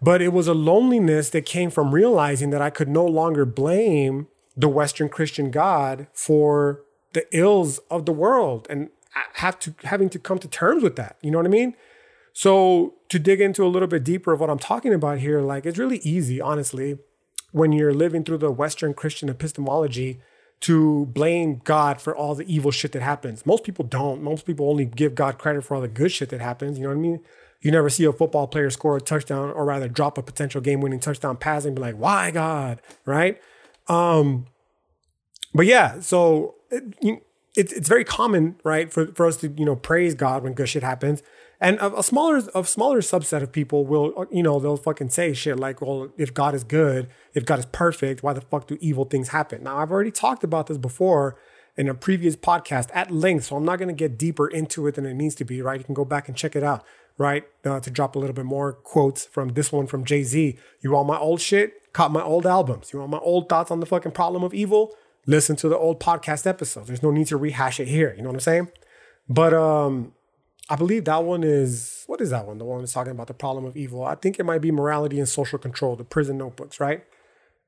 But 0.01 0.21
it 0.21 0.33
was 0.33 0.49
a 0.49 0.55
loneliness 0.55 1.31
that 1.31 1.47
came 1.47 1.71
from 1.71 1.95
realizing 1.95 2.51
that 2.51 2.62
i 2.62 2.71
could 2.71 2.89
no 2.89 3.05
longer 3.05 3.45
blame 3.45 4.27
the 4.57 4.69
western 4.69 5.09
christian 5.09 5.51
god 5.51 6.09
for 6.12 6.81
the 7.12 7.25
ills 7.31 7.79
of 7.91 8.07
the 8.07 8.12
world 8.12 8.67
and 8.71 8.89
have 9.35 9.59
to 9.61 9.75
having 9.85 10.09
to 10.09 10.19
come 10.19 10.39
to 10.39 10.49
terms 10.49 10.83
with 10.83 10.97
that. 10.97 11.19
You 11.21 11.31
know 11.31 11.39
what 11.39 11.47
i 11.47 11.51
mean 11.51 11.77
so 12.33 12.95
to 13.09 13.19
dig 13.19 13.41
into 13.41 13.65
a 13.65 13.69
little 13.69 13.89
bit 13.89 14.05
deeper 14.05 14.33
of 14.33 14.41
what 14.41 14.51
I'm 14.51 14.59
talking 14.59 14.95
about 14.95 15.19
here, 15.19 15.41
like 15.41 15.67
it's 15.67 15.79
really 15.79 15.99
easy, 15.99 16.41
honestly, 16.41 16.99
when 17.53 17.73
you're 17.73 17.95
living 17.95 18.25
through 18.25 18.39
the 18.39 18.51
Western 18.51 18.95
Christian 18.95 19.29
epistemology 19.29 20.21
to 20.61 21.07
blame 21.07 21.61
God 21.65 22.01
for 22.01 22.17
all 22.17 22.35
the 22.35 22.47
evil 22.53 22.71
shit 22.71 22.93
that 22.93 23.03
happens. 23.03 23.45
Most 23.45 23.65
people 23.65 23.85
don't. 23.85 24.23
Most 24.23 24.47
people 24.47 24.71
only 24.71 24.85
give 24.85 25.15
God 25.15 25.37
credit 25.37 25.65
for 25.65 25.75
all 25.75 25.81
the 25.81 25.89
good 25.89 26.12
shit 26.12 26.31
that 26.31 26.41
happens. 26.41 26.79
You 26.79 26.85
know 26.85 26.91
what 26.91 26.99
I 26.99 27.01
mean? 27.01 27.21
You 27.61 27.71
never 27.71 27.91
see 27.91 28.05
a 28.05 28.12
football 28.12 28.47
player 28.47 28.71
score 28.71 28.97
a 28.97 29.01
touchdown 29.01 29.51
or 29.51 29.65
rather 29.65 29.89
drop 29.89 30.19
a 30.19 30.23
potential 30.23 30.61
game 30.61 30.81
winning 30.81 31.01
touchdown 31.01 31.37
pass 31.37 31.65
and 31.65 31.75
be 31.75 31.83
like, 31.83 31.97
why 31.97 32.31
God? 32.31 32.81
Right? 33.05 33.41
Um, 33.89 34.47
but 35.53 35.67
yeah, 35.67 36.01
so 36.01 36.55
it, 36.71 36.95
it, 37.01 37.23
it's 37.55 37.89
very 37.89 38.05
common, 38.05 38.57
right, 38.65 38.93
for, 38.93 39.07
for 39.15 39.27
us 39.27 39.37
to, 39.39 39.49
you 39.49 39.65
know, 39.65 39.77
praise 39.77 40.15
God 40.15 40.43
when 40.43 40.55
good 40.55 40.69
shit 40.69 40.83
happens. 40.83 41.23
And 41.62 41.78
a, 41.78 41.99
a 41.99 42.02
smaller 42.02 42.42
a 42.57 42.64
smaller 42.64 43.00
subset 43.00 43.40
of 43.40 43.52
people 43.52 43.87
will, 43.87 44.12
uh, 44.16 44.25
you 44.33 44.42
know, 44.42 44.59
they'll 44.59 44.76
fucking 44.76 45.11
say 45.11 45.33
shit 45.33 45.61
like, 45.61 45.81
well, 45.81 46.11
if 46.19 46.35
God 46.35 46.57
is 46.57 46.64
good, 46.64 47.09
if 47.35 47.47
God 47.47 47.61
is 47.61 47.66
perfect, 47.66 48.25
why 48.25 48.33
the 48.33 48.40
fuck 48.40 48.66
do 48.66 48.76
evil 48.81 49.04
things 49.04 49.28
happen? 49.28 49.62
Now, 49.62 49.78
I've 49.78 49.92
already 49.92 50.11
talked 50.11 50.42
about 50.42 50.66
this 50.66 50.76
before 50.76 51.38
in 51.76 51.88
a 51.88 51.95
previous 51.95 52.35
podcast 52.35 52.90
at 52.92 53.12
length, 53.12 53.45
so 53.45 53.57
I'm 53.57 53.64
not 53.64 53.78
going 53.78 53.88
to 53.88 53.95
get 53.95 54.19
deeper 54.19 54.49
into 54.49 54.88
it 54.88 54.97
than 54.97 55.07
it 55.07 55.14
needs 55.14 55.37
to 55.37 55.45
be, 55.45 55.62
right? 55.62 55.78
You 55.78 55.85
can 55.85 55.95
go 55.95 56.04
back 56.04 56.26
and 56.26 56.37
check 56.37 56.57
it 56.57 56.64
out, 56.64 56.85
right? 57.16 57.45
Uh, 57.64 57.78
to 57.78 57.90
drop 57.92 58.16
a 58.16 58.19
little 58.19 58.35
bit 58.35 58.45
more 58.45 58.73
quotes 58.73 59.25
from 59.26 59.50
this 59.50 59.71
one 59.71 59.87
from 59.87 60.04
Jay 60.04 60.25
Z. 60.25 60.59
You 60.81 60.90
want 60.90 61.07
my 61.07 61.16
old 61.16 61.40
shit? 61.40 61.92
Caught 61.92 62.11
my 62.11 62.23
old 62.23 62.45
albums. 62.45 62.92
You 62.92 62.99
want 62.99 63.12
my 63.12 63.19
old 63.19 63.49
thoughts 63.49 63.71
on 63.71 63.78
the 63.78 63.87
fucking 63.87 64.12
problem 64.12 64.42
of 64.42 64.52
evil? 64.52 64.97
Listen 65.26 65.54
to 65.57 65.69
the 65.69 65.78
old 65.78 66.00
podcast 66.00 66.45
episodes. 66.45 66.88
There's 66.88 67.04
no 67.04 67.12
need 67.12 67.28
to 67.28 67.37
rehash 67.37 67.78
it 67.78 67.87
here. 67.87 68.12
You 68.16 68.23
know 68.23 68.31
what 68.31 68.37
I'm 68.37 68.40
saying? 68.40 68.69
But 69.28 69.54
um, 69.54 70.12
I 70.69 70.76
believe 70.76 71.04
that 71.07 71.25
one 71.25 71.42
is 71.45 72.04
what 72.07 72.21
is 72.21 72.31
that 72.31 72.47
one? 72.47 72.59
The 72.59 72.64
one 72.64 72.81
that's 72.81 72.92
talking 72.92 73.11
about 73.11 73.26
the 73.26 73.35
problem 73.35 73.64
of 73.64 73.76
evil. 73.76 74.04
I 74.04 74.14
think 74.14 74.38
it 74.38 74.45
might 74.45 74.61
be 74.61 74.71
morality 74.71 75.19
and 75.19 75.28
social 75.28 75.59
control, 75.59 75.97
the 75.97 76.04
prison 76.04 76.38
notebooks, 76.38 76.78
right? 76.81 77.04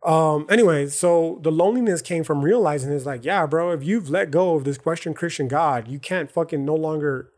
Um, 0.04 0.46
anyway, 0.50 0.88
so 0.88 1.38
the 1.42 1.50
loneliness 1.50 2.02
came 2.02 2.24
from 2.24 2.42
realizing 2.42 2.92
is 2.92 3.06
like, 3.06 3.24
yeah, 3.24 3.46
bro, 3.46 3.70
if 3.70 3.82
you've 3.82 4.10
let 4.10 4.30
go 4.30 4.54
of 4.54 4.64
this 4.64 4.76
Western 4.84 5.14
Christian 5.14 5.48
God, 5.48 5.88
you 5.88 5.98
can't 5.98 6.30
fucking 6.30 6.64
no 6.64 6.74
longer, 6.74 7.30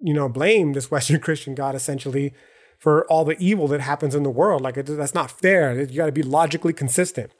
you 0.00 0.14
know, 0.14 0.28
blame 0.28 0.72
this 0.72 0.90
Western 0.90 1.20
Christian 1.26 1.54
God 1.54 1.74
essentially 1.74 2.32
for 2.78 3.06
all 3.10 3.24
the 3.24 3.38
evil 3.38 3.68
that 3.68 3.80
happens 3.80 4.14
in 4.14 4.22
the 4.22 4.30
world. 4.30 4.62
Like 4.62 4.78
it, 4.78 4.86
that's 4.86 5.14
not 5.14 5.30
fair. 5.30 5.78
You 5.78 5.96
got 5.96 6.06
to 6.06 6.12
be 6.12 6.22
logically 6.22 6.72
consistent. 6.72 7.32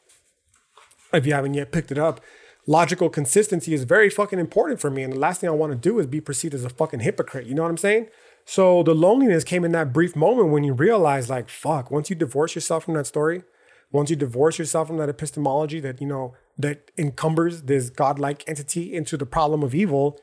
If 1.13 1.25
you 1.25 1.33
haven't 1.33 1.55
yet 1.55 1.73
picked 1.73 1.91
it 1.91 1.99
up, 1.99 2.21
logical 2.67 3.09
consistency 3.09 3.73
is 3.73 3.85
very 3.85 4.11
fucking 4.11 4.39
important 4.39 4.81
for 4.81 4.91
me. 4.91 5.03
And 5.03 5.13
the 5.13 5.19
last 5.19 5.41
thing 5.41 5.49
I 5.49 5.53
want 5.53 5.73
to 5.73 5.79
do 5.79 5.99
is 5.99 6.07
be 6.07 6.21
perceived 6.21 6.55
as 6.55 6.65
a 6.65 6.69
fucking 6.69 7.01
hypocrite. 7.01 7.47
You 7.47 7.55
know 7.55 7.63
what 7.63 7.71
I'm 7.71 7.77
saying? 7.77 8.09
So 8.45 8.83
the 8.83 8.95
loneliness 8.95 9.45
came 9.45 9.65
in 9.65 9.73
that 9.73 9.93
brief 9.93 10.15
moment 10.15 10.51
when 10.51 10.65
you 10.65 10.73
realize, 10.73 11.29
like, 11.29 11.49
fuck, 11.49 11.91
once 11.91 12.11
you 12.11 12.17
divorce 12.17 12.55
yourself 12.55 12.85
from 12.85 12.95
that 12.95 13.07
story, 13.07 13.43
once 13.91 14.11
you 14.11 14.17
divorce 14.17 14.59
yourself 14.59 14.89
from 14.89 14.99
that 14.99 15.09
epistemology 15.09 15.81
that, 15.81 16.01
you 16.01 16.07
know, 16.07 16.35
that 16.59 16.91
encumbers 16.97 17.63
this 17.63 17.91
godlike 17.91 18.45
entity 18.49 18.95
into 18.95 19.17
the 19.17 19.27
problem 19.27 19.63
of 19.63 19.75
evil, 19.75 20.19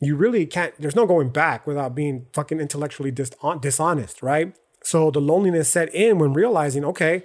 you 0.00 0.16
really 0.16 0.46
can't, 0.46 0.74
there's 0.78 0.94
no 0.96 1.06
going 1.06 1.30
back 1.30 1.66
without 1.66 1.94
being 1.94 2.26
fucking 2.32 2.60
intellectually 2.60 3.10
dis- 3.10 3.32
dishonest, 3.60 4.22
right? 4.22 4.54
So 4.82 5.10
the 5.10 5.20
loneliness 5.20 5.68
set 5.68 5.92
in 5.94 6.18
when 6.18 6.32
realizing, 6.32 6.84
okay, 6.84 7.24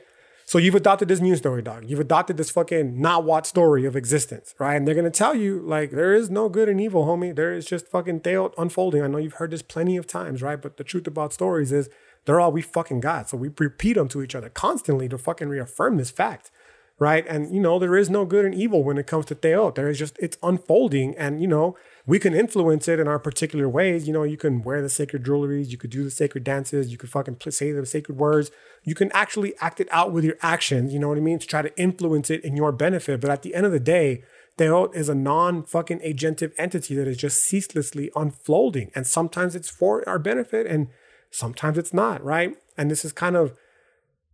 so 0.51 0.57
you've 0.57 0.75
adopted 0.75 1.07
this 1.07 1.21
new 1.21 1.37
story, 1.37 1.61
dog. 1.61 1.85
You've 1.89 2.01
adopted 2.01 2.35
this 2.35 2.51
fucking 2.51 2.99
Nahuatl 3.01 3.45
story 3.45 3.85
of 3.85 3.95
existence, 3.95 4.53
right? 4.59 4.75
And 4.75 4.85
they're 4.85 4.93
gonna 4.93 5.09
tell 5.09 5.33
you, 5.33 5.61
like, 5.61 5.91
there 5.91 6.13
is 6.13 6.29
no 6.29 6.49
good 6.49 6.67
and 6.67 6.81
evil, 6.81 7.05
homie. 7.05 7.33
There 7.33 7.53
is 7.53 7.65
just 7.65 7.87
fucking 7.87 8.19
Teotl 8.19 8.53
unfolding. 8.57 9.01
I 9.01 9.07
know 9.07 9.17
you've 9.17 9.35
heard 9.35 9.51
this 9.51 9.61
plenty 9.61 9.95
of 9.95 10.07
times, 10.07 10.41
right? 10.41 10.61
But 10.61 10.75
the 10.75 10.83
truth 10.83 11.07
about 11.07 11.31
stories 11.31 11.71
is 11.71 11.89
they're 12.25 12.41
all 12.41 12.51
we 12.51 12.61
fucking 12.61 12.99
got. 12.99 13.29
So 13.29 13.37
we 13.37 13.49
repeat 13.57 13.93
them 13.93 14.09
to 14.09 14.21
each 14.21 14.35
other 14.35 14.49
constantly 14.49 15.07
to 15.07 15.17
fucking 15.17 15.47
reaffirm 15.47 15.95
this 15.95 16.11
fact, 16.11 16.51
right? 16.99 17.25
And 17.29 17.55
you 17.55 17.61
know, 17.61 17.79
there 17.79 17.95
is 17.95 18.09
no 18.09 18.25
good 18.25 18.43
and 18.43 18.53
evil 18.53 18.83
when 18.83 18.97
it 18.97 19.07
comes 19.07 19.27
to 19.27 19.35
Teotl. 19.35 19.73
There 19.75 19.89
is 19.89 19.97
just 19.97 20.17
it's 20.19 20.37
unfolding, 20.43 21.15
and 21.15 21.41
you 21.41 21.47
know, 21.47 21.77
we 22.05 22.19
can 22.19 22.33
influence 22.33 22.87
it 22.87 22.99
in 22.99 23.07
our 23.07 23.19
particular 23.19 23.69
ways. 23.69 24.07
You 24.07 24.13
know, 24.13 24.23
you 24.23 24.37
can 24.37 24.63
wear 24.63 24.81
the 24.81 24.89
sacred 24.89 25.23
jewelries, 25.23 25.69
you 25.69 25.77
could 25.77 25.89
do 25.89 26.03
the 26.03 26.11
sacred 26.11 26.43
dances, 26.43 26.91
you 26.91 26.97
could 26.97 27.09
fucking 27.09 27.37
say 27.49 27.71
the 27.71 27.85
sacred 27.85 28.17
words. 28.17 28.51
You 28.83 28.95
can 28.95 29.11
actually 29.13 29.53
act 29.59 29.79
it 29.79 29.87
out 29.91 30.11
with 30.11 30.23
your 30.23 30.37
actions. 30.41 30.93
You 30.93 30.99
know 30.99 31.09
what 31.09 31.17
I 31.17 31.21
mean? 31.21 31.39
To 31.39 31.47
try 31.47 31.61
to 31.61 31.77
influence 31.79 32.29
it 32.29 32.43
in 32.43 32.57
your 32.57 32.71
benefit. 32.71 33.21
But 33.21 33.29
at 33.29 33.43
the 33.43 33.53
end 33.53 33.65
of 33.65 33.71
the 33.71 33.79
day, 33.79 34.23
Teotl 34.57 34.93
is 34.95 35.09
a 35.09 35.15
non 35.15 35.63
fucking 35.63 35.99
agentive 35.99 36.53
entity 36.57 36.95
that 36.95 37.07
is 37.07 37.17
just 37.17 37.43
ceaselessly 37.43 38.11
unfolding. 38.15 38.91
And 38.95 39.05
sometimes 39.05 39.55
it's 39.55 39.69
for 39.69 40.07
our 40.07 40.19
benefit 40.19 40.65
and 40.67 40.87
sometimes 41.29 41.77
it's 41.77 41.93
not, 41.93 42.23
right? 42.23 42.57
And 42.77 42.89
this 42.89 43.05
is 43.05 43.11
kind 43.11 43.35
of 43.35 43.55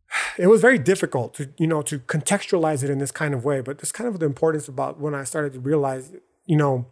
it 0.38 0.48
was 0.48 0.62
very 0.62 0.78
difficult 0.78 1.34
to 1.36 1.50
you 1.58 1.68
know 1.68 1.82
to 1.82 2.00
contextualize 2.00 2.84
it 2.84 2.90
in 2.90 3.00
this 3.00 3.12
kind 3.12 3.34
of 3.34 3.44
way 3.44 3.62
but 3.62 3.80
this 3.80 3.92
kind 3.92 4.08
of 4.08 4.20
the 4.20 4.26
importance 4.26 4.68
about 4.68 5.00
when 5.00 5.14
i 5.14 5.24
started 5.24 5.54
to 5.54 5.60
realize 5.60 6.14
you 6.46 6.56
know 6.56 6.88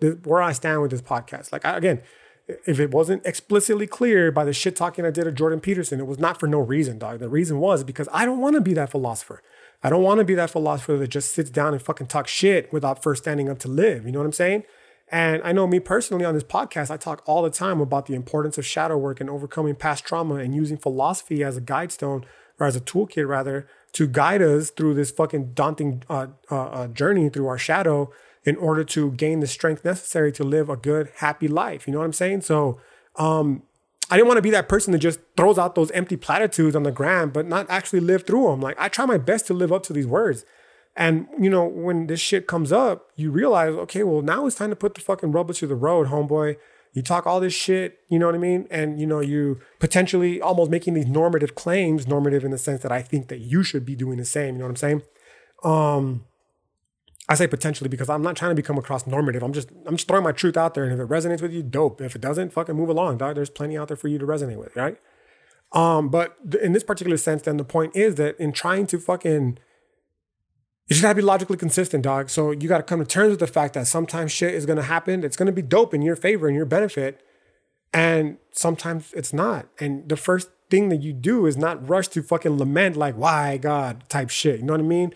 the, 0.00 0.18
where 0.24 0.42
i 0.42 0.52
stand 0.52 0.82
with 0.82 0.90
this 0.90 1.02
podcast. 1.02 1.52
Like 1.52 1.64
I, 1.64 1.76
again 1.76 2.02
if 2.48 2.78
it 2.78 2.92
wasn't 2.92 3.26
explicitly 3.26 3.88
clear 3.88 4.30
by 4.30 4.44
the 4.44 4.52
shit 4.52 4.76
talking 4.76 5.04
i 5.04 5.10
did 5.10 5.26
of 5.26 5.34
jordan 5.34 5.58
peterson 5.58 5.98
it 5.98 6.06
was 6.06 6.18
not 6.18 6.38
for 6.38 6.46
no 6.46 6.60
reason 6.60 6.98
dog. 6.98 7.18
The 7.18 7.28
reason 7.28 7.58
was 7.58 7.84
because 7.84 8.08
i 8.12 8.24
don't 8.24 8.40
want 8.40 8.54
to 8.54 8.60
be 8.60 8.74
that 8.74 8.90
philosopher. 8.90 9.42
I 9.82 9.90
don't 9.90 10.02
want 10.02 10.18
to 10.18 10.24
be 10.24 10.34
that 10.34 10.50
philosopher 10.50 10.96
that 10.96 11.08
just 11.08 11.32
sits 11.32 11.50
down 11.50 11.74
and 11.74 11.82
fucking 11.82 12.06
talk 12.06 12.26
shit 12.26 12.72
without 12.72 13.02
first 13.02 13.24
standing 13.24 13.48
up 13.48 13.58
to 13.60 13.68
live 13.68 14.06
you 14.06 14.12
know 14.12 14.20
what 14.20 14.26
i'm 14.26 14.32
saying? 14.32 14.64
And 15.08 15.40
I 15.44 15.52
know 15.52 15.66
me 15.66 15.78
personally 15.78 16.24
on 16.24 16.34
this 16.34 16.42
podcast, 16.42 16.90
I 16.90 16.96
talk 16.96 17.22
all 17.26 17.42
the 17.42 17.50
time 17.50 17.80
about 17.80 18.06
the 18.06 18.14
importance 18.14 18.58
of 18.58 18.66
shadow 18.66 18.98
work 18.98 19.20
and 19.20 19.30
overcoming 19.30 19.76
past 19.76 20.04
trauma 20.04 20.36
and 20.36 20.54
using 20.54 20.76
philosophy 20.76 21.44
as 21.44 21.56
a 21.56 21.60
guide 21.60 21.92
stone 21.92 22.24
or 22.58 22.66
as 22.66 22.74
a 22.74 22.80
toolkit 22.80 23.28
rather 23.28 23.68
to 23.92 24.06
guide 24.08 24.42
us 24.42 24.70
through 24.70 24.94
this 24.94 25.10
fucking 25.10 25.52
daunting 25.52 26.02
uh, 26.10 26.26
uh, 26.50 26.64
uh, 26.66 26.88
journey 26.88 27.28
through 27.28 27.46
our 27.46 27.58
shadow 27.58 28.10
in 28.46 28.56
order 28.56 28.84
to 28.84 29.10
gain 29.12 29.40
the 29.40 29.46
strength 29.46 29.84
necessary 29.84 30.32
to 30.32 30.44
live 30.44 30.70
a 30.70 30.76
good, 30.76 31.10
happy 31.16 31.48
life. 31.48 31.86
You 31.86 31.92
know 31.92 31.98
what 31.98 32.06
I'm 32.06 32.12
saying? 32.12 32.42
So, 32.42 32.80
um, 33.16 33.64
I 34.10 34.16
didn't 34.16 34.28
want 34.28 34.38
to 34.38 34.42
be 34.42 34.50
that 34.50 34.68
person 34.68 34.92
that 34.92 35.00
just 35.00 35.18
throws 35.36 35.58
out 35.58 35.74
those 35.74 35.90
empty 35.90 36.16
platitudes 36.16 36.76
on 36.76 36.84
the 36.84 36.92
gram, 36.92 37.30
but 37.30 37.46
not 37.46 37.66
actually 37.68 38.00
live 38.00 38.24
through 38.24 38.46
them. 38.50 38.60
Like 38.60 38.76
I 38.78 38.88
try 38.88 39.04
my 39.04 39.18
best 39.18 39.46
to 39.48 39.54
live 39.54 39.72
up 39.72 39.82
to 39.84 39.92
these 39.92 40.06
words. 40.06 40.44
And 40.94 41.26
you 41.38 41.50
know, 41.50 41.64
when 41.64 42.06
this 42.06 42.20
shit 42.20 42.46
comes 42.46 42.72
up, 42.72 43.10
you 43.16 43.30
realize, 43.30 43.74
okay, 43.74 44.04
well, 44.04 44.22
now 44.22 44.46
it's 44.46 44.56
time 44.56 44.70
to 44.70 44.76
put 44.76 44.94
the 44.94 45.00
fucking 45.00 45.32
rubber 45.32 45.52
to 45.54 45.66
the 45.66 45.74
road, 45.74 46.06
homeboy. 46.06 46.56
You 46.92 47.02
talk 47.02 47.26
all 47.26 47.40
this 47.40 47.52
shit, 47.52 47.98
you 48.08 48.18
know 48.18 48.26
what 48.26 48.34
I 48.34 48.38
mean? 48.38 48.66
And 48.70 49.00
you 49.00 49.06
know, 49.06 49.20
you 49.20 49.60
potentially 49.80 50.40
almost 50.40 50.70
making 50.70 50.94
these 50.94 51.06
normative 51.06 51.54
claims, 51.54 52.06
normative 52.06 52.44
in 52.44 52.52
the 52.52 52.58
sense 52.58 52.82
that 52.82 52.92
I 52.92 53.02
think 53.02 53.28
that 53.28 53.40
you 53.40 53.62
should 53.62 53.84
be 53.84 53.96
doing 53.96 54.18
the 54.18 54.24
same, 54.24 54.54
you 54.54 54.60
know 54.60 54.66
what 54.66 54.70
I'm 54.70 54.76
saying? 54.76 55.02
Um 55.64 56.24
I 57.28 57.34
say 57.34 57.46
potentially 57.46 57.88
because 57.88 58.08
I'm 58.08 58.22
not 58.22 58.36
trying 58.36 58.52
to 58.52 58.54
become 58.54 58.78
across 58.78 59.06
normative. 59.06 59.42
I'm 59.42 59.52
just 59.52 59.70
I'm 59.86 59.96
just 59.96 60.06
throwing 60.06 60.24
my 60.24 60.32
truth 60.32 60.56
out 60.56 60.74
there. 60.74 60.84
And 60.84 60.92
if 60.92 61.00
it 61.00 61.08
resonates 61.08 61.42
with 61.42 61.52
you, 61.52 61.62
dope. 61.62 62.00
If 62.00 62.14
it 62.14 62.20
doesn't, 62.20 62.52
fucking 62.52 62.76
move 62.76 62.88
along, 62.88 63.18
dog. 63.18 63.34
There's 63.34 63.50
plenty 63.50 63.76
out 63.76 63.88
there 63.88 63.96
for 63.96 64.08
you 64.08 64.18
to 64.18 64.26
resonate 64.26 64.58
with, 64.58 64.76
right? 64.76 64.98
Um, 65.72 66.08
but 66.08 66.36
in 66.62 66.72
this 66.72 66.84
particular 66.84 67.16
sense, 67.16 67.42
then 67.42 67.56
the 67.56 67.64
point 67.64 67.96
is 67.96 68.14
that 68.14 68.38
in 68.38 68.52
trying 68.52 68.86
to 68.88 68.98
fucking 68.98 69.58
you 70.86 70.94
just 70.94 71.02
gotta 71.02 71.16
be 71.16 71.22
logically 71.22 71.56
consistent, 71.56 72.04
dog. 72.04 72.30
So 72.30 72.52
you 72.52 72.68
gotta 72.68 72.84
come 72.84 73.00
to 73.00 73.04
terms 73.04 73.30
with 73.30 73.40
the 73.40 73.48
fact 73.48 73.74
that 73.74 73.88
sometimes 73.88 74.30
shit 74.30 74.54
is 74.54 74.66
gonna 74.66 74.82
happen. 74.82 75.24
It's 75.24 75.36
gonna 75.36 75.50
be 75.50 75.62
dope 75.62 75.92
in 75.92 76.02
your 76.02 76.16
favor, 76.16 76.46
and 76.46 76.56
your 76.56 76.66
benefit. 76.66 77.20
And 77.92 78.38
sometimes 78.52 79.12
it's 79.14 79.32
not. 79.32 79.66
And 79.80 80.08
the 80.08 80.16
first 80.16 80.50
thing 80.70 80.88
that 80.90 81.02
you 81.02 81.12
do 81.12 81.46
is 81.46 81.56
not 81.56 81.88
rush 81.88 82.08
to 82.08 82.22
fucking 82.22 82.58
lament, 82.58 82.96
like, 82.96 83.14
why 83.16 83.56
God 83.56 84.08
type 84.08 84.30
shit. 84.30 84.60
You 84.60 84.66
know 84.66 84.74
what 84.74 84.80
I 84.80 84.84
mean? 84.84 85.12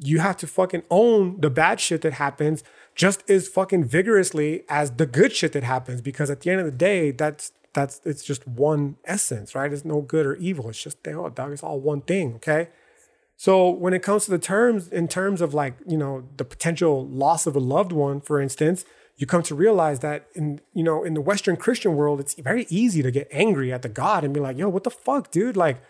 You 0.00 0.18
have 0.20 0.36
to 0.38 0.46
fucking 0.46 0.82
own 0.90 1.40
the 1.40 1.50
bad 1.50 1.80
shit 1.80 2.02
that 2.02 2.14
happens 2.14 2.62
just 2.94 3.28
as 3.30 3.48
fucking 3.48 3.84
vigorously 3.84 4.64
as 4.68 4.92
the 4.92 5.06
good 5.06 5.32
shit 5.32 5.52
that 5.52 5.64
happens. 5.64 6.00
Because 6.00 6.30
at 6.30 6.40
the 6.40 6.50
end 6.50 6.60
of 6.60 6.66
the 6.66 6.72
day, 6.72 7.10
that's 7.10 7.52
that's 7.72 8.00
it's 8.04 8.22
just 8.22 8.46
one 8.46 8.96
essence, 9.04 9.54
right? 9.54 9.72
It's 9.72 9.84
no 9.84 10.00
good 10.00 10.26
or 10.26 10.36
evil. 10.36 10.68
It's 10.68 10.82
just 10.82 10.98
oh, 11.08 11.28
dog, 11.30 11.52
it's 11.52 11.62
all 11.62 11.80
one 11.80 12.02
thing, 12.02 12.34
okay? 12.36 12.68
So 13.36 13.70
when 13.70 13.92
it 13.92 14.02
comes 14.02 14.26
to 14.26 14.30
the 14.30 14.38
terms, 14.38 14.88
in 14.88 15.08
terms 15.08 15.40
of 15.40 15.52
like, 15.52 15.76
you 15.86 15.96
know, 15.96 16.28
the 16.36 16.44
potential 16.44 17.06
loss 17.08 17.46
of 17.46 17.56
a 17.56 17.58
loved 17.58 17.90
one, 17.90 18.20
for 18.20 18.40
instance, 18.40 18.84
you 19.16 19.26
come 19.26 19.42
to 19.42 19.54
realize 19.54 20.00
that 20.00 20.26
in, 20.34 20.60
you 20.74 20.84
know, 20.84 21.02
in 21.02 21.14
the 21.14 21.20
Western 21.20 21.56
Christian 21.56 21.96
world, 21.96 22.20
it's 22.20 22.34
very 22.34 22.66
easy 22.68 23.02
to 23.02 23.10
get 23.10 23.28
angry 23.32 23.72
at 23.72 23.82
the 23.82 23.88
God 23.88 24.22
and 24.22 24.32
be 24.32 24.40
like, 24.40 24.56
yo, 24.56 24.68
what 24.68 24.84
the 24.84 24.90
fuck, 24.90 25.30
dude? 25.30 25.56
Like, 25.56 25.82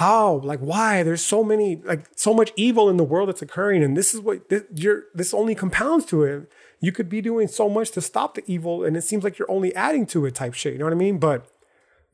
how? 0.00 0.40
Like, 0.42 0.60
why? 0.60 1.02
There's 1.02 1.22
so 1.22 1.44
many, 1.44 1.76
like, 1.76 2.06
so 2.16 2.32
much 2.32 2.52
evil 2.56 2.88
in 2.88 2.96
the 2.96 3.04
world 3.04 3.28
that's 3.28 3.42
occurring. 3.42 3.82
And 3.82 3.94
this 3.94 4.14
is 4.14 4.20
what 4.22 4.48
this, 4.48 4.62
you're, 4.74 5.04
this 5.14 5.34
only 5.34 5.54
compounds 5.54 6.06
to 6.06 6.24
it. 6.24 6.50
You 6.80 6.90
could 6.90 7.10
be 7.10 7.20
doing 7.20 7.48
so 7.48 7.68
much 7.68 7.90
to 7.90 8.00
stop 8.00 8.34
the 8.34 8.42
evil, 8.46 8.82
and 8.82 8.96
it 8.96 9.02
seems 9.02 9.24
like 9.24 9.38
you're 9.38 9.50
only 9.50 9.74
adding 9.74 10.06
to 10.06 10.24
it 10.24 10.34
type 10.34 10.54
shit. 10.54 10.72
You 10.72 10.78
know 10.78 10.86
what 10.86 10.94
I 10.94 10.96
mean? 10.96 11.18
But 11.18 11.46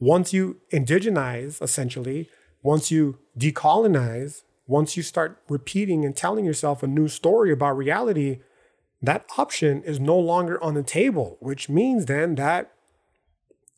once 0.01 0.33
you 0.33 0.57
indigenize, 0.73 1.63
essentially, 1.63 2.29
once 2.61 2.91
you 2.91 3.21
decolonize, 3.39 4.43
once 4.67 4.97
you 4.97 5.05
start 5.05 5.41
repeating 5.49 6.05
and 6.05 6.17
telling 6.17 6.45
yourself 6.45 6.83
a 6.83 6.89
new 6.89 7.07
story 7.07 7.53
about 7.53 7.77
reality, 7.77 8.41
that 9.01 9.25
option 9.39 9.85
is 9.85 10.01
no 10.01 10.19
longer 10.19 10.61
on 10.61 10.75
the 10.75 10.83
table, 10.83 11.37
which 11.39 11.69
means 11.69 12.07
then 12.07 12.35
that 12.35 12.73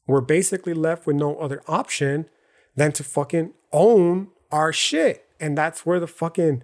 we're 0.07 0.23
basically 0.23 0.73
left 0.73 1.07
with 1.07 1.17
no 1.17 1.37
other 1.37 1.63
option 1.69 2.25
than 2.79 2.93
to 2.93 3.05
fucking 3.05 3.53
own 3.73 4.29
our 4.51 4.73
shit. 4.73 5.27
And 5.41 5.57
that's 5.57 5.85
where 5.85 6.01
the 6.01 6.07
fucking 6.07 6.63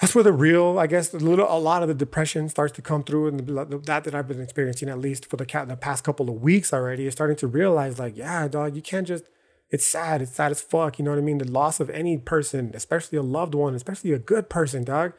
that's 0.00 0.16
where 0.16 0.24
the 0.24 0.32
real, 0.32 0.80
I 0.80 0.88
guess, 0.88 1.14
a 1.14 1.18
little, 1.18 1.46
a 1.48 1.60
lot 1.60 1.82
of 1.82 1.88
the 1.88 1.94
depression 1.94 2.48
starts 2.48 2.72
to 2.72 2.82
come 2.82 3.04
through, 3.04 3.28
and 3.28 3.38
that 3.86 4.02
that 4.02 4.14
I've 4.16 4.26
been 4.26 4.40
experiencing 4.40 4.88
at 4.88 4.98
least 4.98 5.26
for 5.26 5.36
the 5.36 5.44
the 5.68 5.76
past 5.76 6.02
couple 6.02 6.28
of 6.28 6.42
weeks 6.42 6.72
already 6.72 7.06
is 7.06 7.12
starting 7.12 7.36
to 7.36 7.46
realize, 7.46 8.00
like, 8.00 8.16
yeah, 8.16 8.48
dog, 8.48 8.74
you 8.74 8.82
can't 8.82 9.06
just 9.06 9.24
it's 9.70 9.86
sad. 9.86 10.20
It's 10.20 10.32
sad 10.32 10.50
as 10.50 10.60
fuck. 10.60 10.98
You 10.98 11.04
know 11.04 11.12
what 11.12 11.18
I 11.18 11.22
mean? 11.22 11.38
The 11.38 11.50
loss 11.50 11.80
of 11.80 11.88
any 11.90 12.18
person, 12.18 12.72
especially 12.74 13.16
a 13.16 13.22
loved 13.22 13.54
one, 13.54 13.74
especially 13.74 14.12
a 14.12 14.18
good 14.18 14.50
person, 14.50 14.84
dog. 14.84 15.12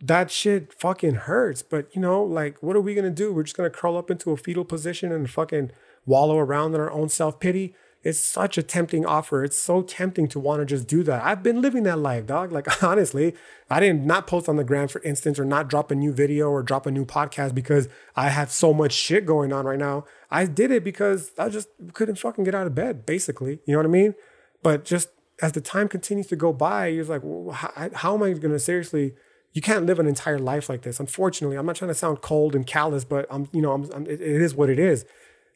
That 0.00 0.30
shit 0.30 0.72
fucking 0.72 1.14
hurts. 1.14 1.62
But 1.62 1.94
you 1.94 2.00
know, 2.00 2.22
like, 2.22 2.62
what 2.62 2.76
are 2.76 2.80
we 2.80 2.94
gonna 2.94 3.10
do? 3.10 3.32
We're 3.32 3.42
just 3.42 3.56
gonna 3.56 3.70
curl 3.70 3.96
up 3.96 4.10
into 4.10 4.30
a 4.30 4.36
fetal 4.38 4.64
position 4.64 5.12
and 5.12 5.30
fucking 5.30 5.70
wallow 6.06 6.38
around 6.38 6.74
in 6.74 6.80
our 6.80 6.90
own 6.90 7.08
self 7.08 7.38
pity. 7.38 7.74
It's 8.02 8.18
such 8.18 8.56
a 8.56 8.62
tempting 8.62 9.04
offer. 9.04 9.44
It's 9.44 9.58
so 9.58 9.82
tempting 9.82 10.26
to 10.28 10.40
want 10.40 10.60
to 10.60 10.66
just 10.66 10.86
do 10.86 11.02
that. 11.02 11.22
I've 11.22 11.42
been 11.42 11.60
living 11.60 11.82
that 11.82 11.98
life, 11.98 12.26
dog. 12.26 12.50
Like 12.50 12.82
honestly, 12.82 13.34
I 13.68 13.78
didn't 13.78 14.06
not 14.06 14.26
post 14.26 14.48
on 14.48 14.56
the 14.56 14.64
gram, 14.64 14.88
for 14.88 15.02
instance, 15.02 15.38
or 15.38 15.44
not 15.44 15.68
drop 15.68 15.90
a 15.90 15.94
new 15.94 16.12
video 16.12 16.48
or 16.50 16.62
drop 16.62 16.86
a 16.86 16.90
new 16.90 17.04
podcast 17.04 17.54
because 17.54 17.88
I 18.16 18.30
have 18.30 18.50
so 18.50 18.72
much 18.72 18.92
shit 18.92 19.26
going 19.26 19.52
on 19.52 19.66
right 19.66 19.78
now. 19.78 20.04
I 20.30 20.46
did 20.46 20.70
it 20.70 20.82
because 20.82 21.32
I 21.38 21.50
just 21.50 21.68
couldn't 21.92 22.16
fucking 22.16 22.44
get 22.44 22.54
out 22.54 22.66
of 22.66 22.74
bed, 22.74 23.04
basically. 23.04 23.60
You 23.66 23.74
know 23.74 23.80
what 23.80 23.86
I 23.86 23.90
mean? 23.90 24.14
But 24.62 24.84
just 24.86 25.10
as 25.42 25.52
the 25.52 25.60
time 25.60 25.88
continues 25.88 26.26
to 26.28 26.36
go 26.36 26.52
by, 26.52 26.86
you're 26.86 27.04
like, 27.04 27.22
well, 27.22 27.54
how, 27.54 27.90
how 27.94 28.14
am 28.14 28.22
I 28.22 28.32
going 28.32 28.52
to 28.52 28.58
seriously? 28.58 29.14
You 29.52 29.60
can't 29.60 29.84
live 29.84 29.98
an 29.98 30.06
entire 30.06 30.38
life 30.38 30.68
like 30.68 30.82
this. 30.82 31.00
Unfortunately, 31.00 31.56
I'm 31.56 31.66
not 31.66 31.76
trying 31.76 31.90
to 31.90 31.94
sound 31.94 32.22
cold 32.22 32.54
and 32.54 32.66
callous, 32.66 33.04
but 33.04 33.26
I'm, 33.30 33.48
you 33.52 33.60
know, 33.60 33.72
I'm, 33.72 33.90
I'm, 33.92 34.06
it, 34.06 34.20
it 34.20 34.40
is 34.40 34.54
what 34.54 34.70
it 34.70 34.78
is. 34.78 35.04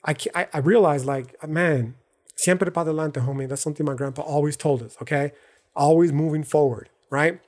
I, 0.04 0.14
I, 0.35 0.48
I 0.52 0.59
realize, 0.59 1.07
like, 1.07 1.37
man, 1.46 1.94
Siempre 2.37 2.70
para 2.70 2.90
adelante, 2.90 3.20
homie. 3.20 3.49
That's 3.49 3.62
something 3.62 3.87
my 3.87 3.94
grandpa 3.94 4.23
always 4.23 4.57
told 4.57 4.83
us, 4.83 4.97
okay? 5.01 5.33
Always 5.77 6.12
moving 6.12 6.44
forward, 6.44 6.88
right? 7.11 7.40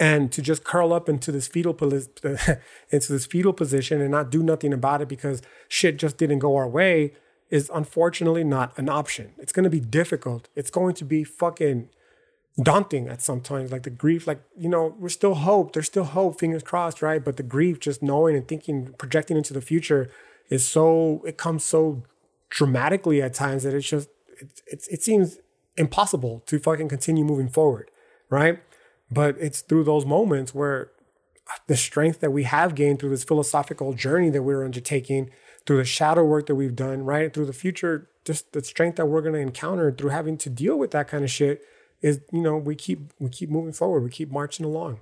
And 0.00 0.32
to 0.32 0.42
just 0.42 0.64
curl 0.64 0.92
up 0.92 1.08
into 1.08 1.30
this 1.30 1.46
fetal 1.46 1.72
into 2.90 3.12
this 3.12 3.26
fetal 3.26 3.52
position 3.52 4.00
and 4.00 4.10
not 4.10 4.30
do 4.30 4.42
nothing 4.42 4.72
about 4.72 5.02
it 5.02 5.08
because 5.08 5.42
shit 5.68 5.98
just 5.98 6.16
didn't 6.16 6.40
go 6.40 6.56
our 6.56 6.68
way 6.68 7.12
is 7.50 7.70
unfortunately 7.74 8.42
not 8.42 8.76
an 8.78 8.88
option. 8.88 9.32
It's 9.38 9.52
going 9.52 9.64
to 9.64 9.70
be 9.70 9.78
difficult. 9.78 10.48
It's 10.56 10.70
going 10.70 10.94
to 10.94 11.04
be 11.04 11.22
fucking 11.22 11.90
daunting 12.60 13.08
at 13.08 13.20
sometimes. 13.20 13.70
Like 13.70 13.82
the 13.82 13.90
grief, 13.90 14.26
like, 14.26 14.42
you 14.56 14.70
know, 14.70 14.94
we're 14.98 15.10
still 15.10 15.34
hope. 15.34 15.74
There's 15.74 15.86
still 15.86 16.04
hope, 16.04 16.40
fingers 16.40 16.62
crossed, 16.62 17.02
right? 17.02 17.22
But 17.22 17.36
the 17.36 17.42
grief, 17.42 17.78
just 17.78 18.02
knowing 18.02 18.36
and 18.36 18.48
thinking, 18.48 18.94
projecting 18.96 19.36
into 19.36 19.52
the 19.52 19.60
future 19.60 20.10
is 20.48 20.66
so, 20.66 21.22
it 21.26 21.36
comes 21.36 21.62
so 21.62 22.02
dramatically 22.52 23.22
at 23.22 23.32
times 23.32 23.62
that 23.62 23.72
it's 23.72 23.88
just, 23.88 24.10
it, 24.38 24.62
it, 24.66 24.86
it 24.90 25.02
seems 25.02 25.38
impossible 25.76 26.42
to 26.46 26.58
fucking 26.58 26.88
continue 26.88 27.24
moving 27.24 27.48
forward, 27.48 27.90
right? 28.28 28.62
But 29.10 29.36
it's 29.40 29.62
through 29.62 29.84
those 29.84 30.04
moments 30.04 30.54
where 30.54 30.90
the 31.66 31.76
strength 31.76 32.20
that 32.20 32.30
we 32.30 32.44
have 32.44 32.74
gained 32.74 32.98
through 32.98 33.10
this 33.10 33.24
philosophical 33.24 33.94
journey 33.94 34.28
that 34.30 34.42
we're 34.42 34.64
undertaking 34.64 35.30
through 35.66 35.78
the 35.78 35.84
shadow 35.84 36.24
work 36.24 36.46
that 36.46 36.54
we've 36.54 36.76
done, 36.76 37.04
right? 37.04 37.32
Through 37.32 37.46
the 37.46 37.52
future, 37.54 38.10
just 38.24 38.52
the 38.52 38.62
strength 38.62 38.96
that 38.96 39.06
we're 39.06 39.22
going 39.22 39.34
to 39.34 39.40
encounter 39.40 39.90
through 39.90 40.10
having 40.10 40.36
to 40.38 40.50
deal 40.50 40.78
with 40.78 40.90
that 40.90 41.08
kind 41.08 41.24
of 41.24 41.30
shit 41.30 41.62
is, 42.02 42.20
you 42.32 42.42
know, 42.42 42.56
we 42.56 42.74
keep 42.74 43.12
we 43.18 43.30
keep 43.30 43.48
moving 43.48 43.72
forward, 43.72 44.02
we 44.02 44.10
keep 44.10 44.30
marching 44.30 44.66
along. 44.66 45.00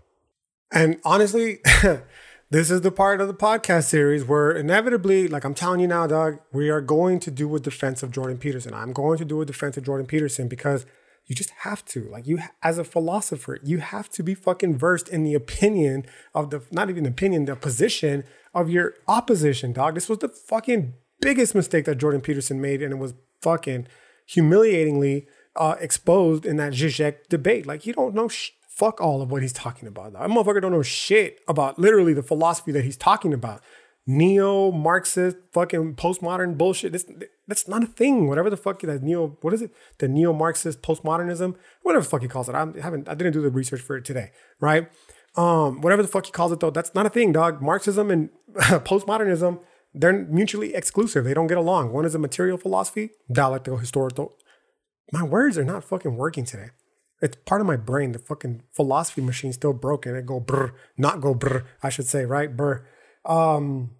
And 0.72 1.00
honestly, 1.04 1.60
this 2.50 2.68
is 2.68 2.80
the 2.80 2.90
part 2.90 3.20
of 3.20 3.28
the 3.28 3.34
podcast 3.34 3.84
series 3.84 4.24
where 4.24 4.50
inevitably, 4.50 5.28
like 5.28 5.44
I'm 5.44 5.54
telling 5.54 5.78
you 5.78 5.86
now, 5.86 6.08
dog, 6.08 6.40
we 6.52 6.68
are 6.68 6.80
going 6.80 7.20
to 7.20 7.30
do 7.30 7.54
a 7.54 7.60
defense 7.60 8.02
of 8.02 8.10
Jordan 8.10 8.38
Peterson. 8.38 8.74
I'm 8.74 8.92
going 8.92 9.18
to 9.18 9.24
do 9.24 9.40
a 9.40 9.46
defense 9.46 9.76
of 9.76 9.84
Jordan 9.84 10.06
Peterson 10.06 10.48
because 10.48 10.84
you 11.26 11.36
just 11.36 11.50
have 11.60 11.84
to. 11.86 12.08
Like 12.08 12.26
you, 12.26 12.40
as 12.60 12.76
a 12.76 12.82
philosopher, 12.82 13.60
you 13.62 13.78
have 13.78 14.08
to 14.10 14.24
be 14.24 14.34
fucking 14.34 14.76
versed 14.76 15.08
in 15.08 15.22
the 15.22 15.34
opinion 15.34 16.04
of 16.34 16.50
the, 16.50 16.60
not 16.72 16.90
even 16.90 17.06
opinion, 17.06 17.44
the 17.44 17.54
position 17.54 18.24
of 18.52 18.68
your 18.68 18.94
opposition, 19.06 19.72
dog. 19.72 19.94
This 19.94 20.08
was 20.08 20.18
the 20.18 20.28
fucking 20.28 20.94
biggest 21.20 21.54
mistake 21.54 21.84
that 21.84 21.98
Jordan 21.98 22.20
Peterson 22.20 22.60
made, 22.60 22.82
and 22.82 22.92
it 22.92 22.98
was 22.98 23.14
fucking 23.42 23.86
humiliatingly 24.26 25.28
uh, 25.54 25.76
exposed 25.78 26.44
in 26.44 26.56
that 26.56 26.72
Zizek 26.72 27.28
debate. 27.28 27.64
Like 27.64 27.86
you 27.86 27.92
don't 27.92 28.14
know 28.14 28.26
sh- 28.26 28.50
fuck 28.80 28.98
all 28.98 29.20
of 29.20 29.30
what 29.30 29.42
he's 29.42 29.52
talking 29.52 29.86
about. 29.86 30.14
That 30.14 30.22
motherfucker 30.22 30.62
don't 30.62 30.72
know 30.72 30.82
shit 30.82 31.40
about 31.46 31.78
literally 31.78 32.14
the 32.14 32.22
philosophy 32.22 32.72
that 32.72 32.84
he's 32.84 32.96
talking 32.96 33.34
about 33.34 33.62
neo 34.06 34.72
Marxist 34.72 35.36
fucking 35.52 35.94
postmodern 35.96 36.56
bullshit. 36.56 36.92
This 36.92 37.04
that's 37.46 37.68
not 37.68 37.82
a 37.82 37.86
thing. 37.86 38.26
Whatever 38.26 38.48
the 38.48 38.56
fuck 38.56 38.80
that 38.80 39.02
neo 39.02 39.36
what 39.42 39.52
is 39.52 39.60
it? 39.62 39.70
The 39.98 40.08
neo 40.08 40.32
Marxist 40.32 40.80
postmodernism, 40.80 41.56
whatever 41.82 42.02
the 42.02 42.08
fuck 42.08 42.22
he 42.22 42.28
calls 42.28 42.48
it. 42.48 42.54
I 42.54 42.66
haven't 42.80 43.08
I 43.08 43.14
didn't 43.14 43.34
do 43.34 43.42
the 43.42 43.50
research 43.50 43.82
for 43.82 43.96
it 43.98 44.04
today, 44.04 44.32
right? 44.60 44.88
Um, 45.36 45.80
whatever 45.82 46.02
the 46.02 46.08
fuck 46.08 46.26
he 46.26 46.32
calls 46.32 46.50
it 46.50 46.60
though, 46.60 46.70
that's 46.70 46.94
not 46.94 47.06
a 47.06 47.10
thing, 47.10 47.32
dog. 47.32 47.60
Marxism 47.60 48.10
and 48.10 48.30
postmodernism, 48.90 49.60
they're 49.94 50.24
mutually 50.24 50.74
exclusive. 50.74 51.24
They 51.24 51.34
don't 51.34 51.46
get 51.46 51.58
along. 51.58 51.92
One 51.92 52.06
is 52.06 52.14
a 52.14 52.18
material 52.18 52.56
philosophy, 52.56 53.10
dialectical 53.30 53.78
historical. 53.78 54.36
My 55.12 55.22
words 55.22 55.58
are 55.58 55.64
not 55.64 55.84
fucking 55.84 56.16
working 56.16 56.44
today. 56.44 56.70
It's 57.20 57.36
part 57.44 57.60
of 57.60 57.66
my 57.66 57.76
brain. 57.76 58.12
The 58.12 58.18
fucking 58.18 58.62
philosophy 58.72 59.20
machine 59.20 59.52
still 59.52 59.72
broken. 59.72 60.16
It 60.16 60.26
go 60.26 60.40
brr, 60.40 60.74
not 60.96 61.20
go 61.20 61.34
brr, 61.34 61.64
I 61.82 61.90
should 61.90 62.06
say, 62.06 62.24
right? 62.24 62.56
Brr. 62.56 62.86
Um, 63.24 63.90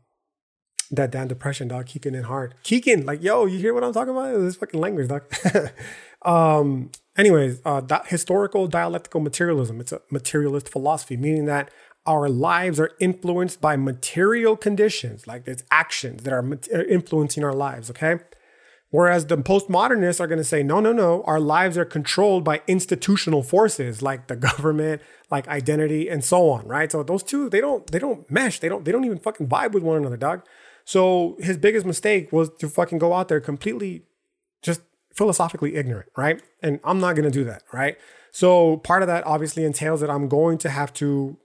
that 0.90 1.12
damn 1.12 1.28
depression, 1.28 1.68
dog, 1.68 1.87
kicking 1.87 2.14
in 2.14 2.24
hard. 2.24 2.54
Kicking, 2.62 3.06
like, 3.06 3.22
yo, 3.22 3.46
you 3.46 3.59
hear 3.59 3.72
what 3.74 3.85
I'm 3.85 3.92
talking 3.92 4.11
about? 4.11 4.37
This 4.40 4.56
fucking 4.56 4.80
language, 4.80 5.09
dog. 5.09 5.22
um, 6.22 6.90
anyways, 7.16 7.61
uh, 7.64 7.80
that 7.83 8.09
historical 8.09 8.66
dialectical 8.66 9.20
materialism. 9.20 9.80
It's 9.80 9.92
a 9.92 10.00
materialist 10.11 10.68
philosophy, 10.68 11.16
meaning 11.16 11.44
that 11.44 11.70
our 12.06 12.28
lives 12.28 12.80
are 12.80 12.90
influenced 12.98 13.61
by 13.61 13.76
material 13.76 14.56
conditions, 14.56 15.26
like 15.26 15.46
it's 15.46 15.62
actions 15.70 16.24
that 16.24 16.33
are 16.33 16.85
influencing 16.85 17.44
our 17.44 17.52
lives, 17.52 17.90
okay? 17.90 18.18
Whereas 18.90 19.26
the 19.26 19.38
postmodernists 19.38 20.20
are 20.20 20.26
going 20.26 20.38
to 20.38 20.44
say, 20.44 20.64
no, 20.64 20.81
no, 20.81 20.92
no, 20.92 21.22
our 21.24 21.38
lives 21.38 21.79
are 21.79 21.85
controlled 21.85 22.42
by 22.42 22.61
institutional 22.66 23.42
forces 23.42 24.03
like 24.03 24.26
the 24.26 24.35
government, 24.37 25.00
like 25.31 25.46
identity, 25.46 26.09
and 26.09 26.24
so 26.24 26.50
on, 26.50 26.66
right? 26.66 26.90
So 26.90 27.05
those 27.05 27.22
two, 27.22 27.48
they 27.48 27.61
don't, 27.61 27.87
they 27.90 28.00
don't 28.00 28.29
mesh. 28.31 28.59
They 28.59 28.68
don't, 28.68 28.85
they 28.85 28.90
don't 28.90 29.05
even 29.05 29.18
fucking 29.18 29.46
vibe 29.46 29.72
with 29.72 29.85
one 29.85 29.96
another, 29.96 30.16
dog. 30.16 30.42
So 30.85 31.37
his 31.38 31.57
biggest 31.57 31.87
mistake 31.87 32.33
was 32.33 32.50
to 32.59 32.68
fucking 32.68 32.98
go 32.98 33.12
out 33.12 33.29
there 33.29 33.40
completely 33.40 34.03
just 34.61 34.81
philosophically 35.14 35.76
ignorant, 35.76 36.09
right? 36.16 36.42
And 36.61 36.81
I'm 36.83 36.98
not 36.98 37.14
gonna 37.14 37.31
do 37.31 37.44
that, 37.44 37.62
right? 37.72 37.96
So 38.33 38.79
part 38.79 39.03
of 39.03 39.07
that 39.07 39.24
obviously 39.24 39.64
entails 39.64 40.00
that 40.00 40.11
I'm 40.11 40.29
going 40.29 40.59
to 40.59 40.68
have 40.68 40.92
to, 40.94 41.37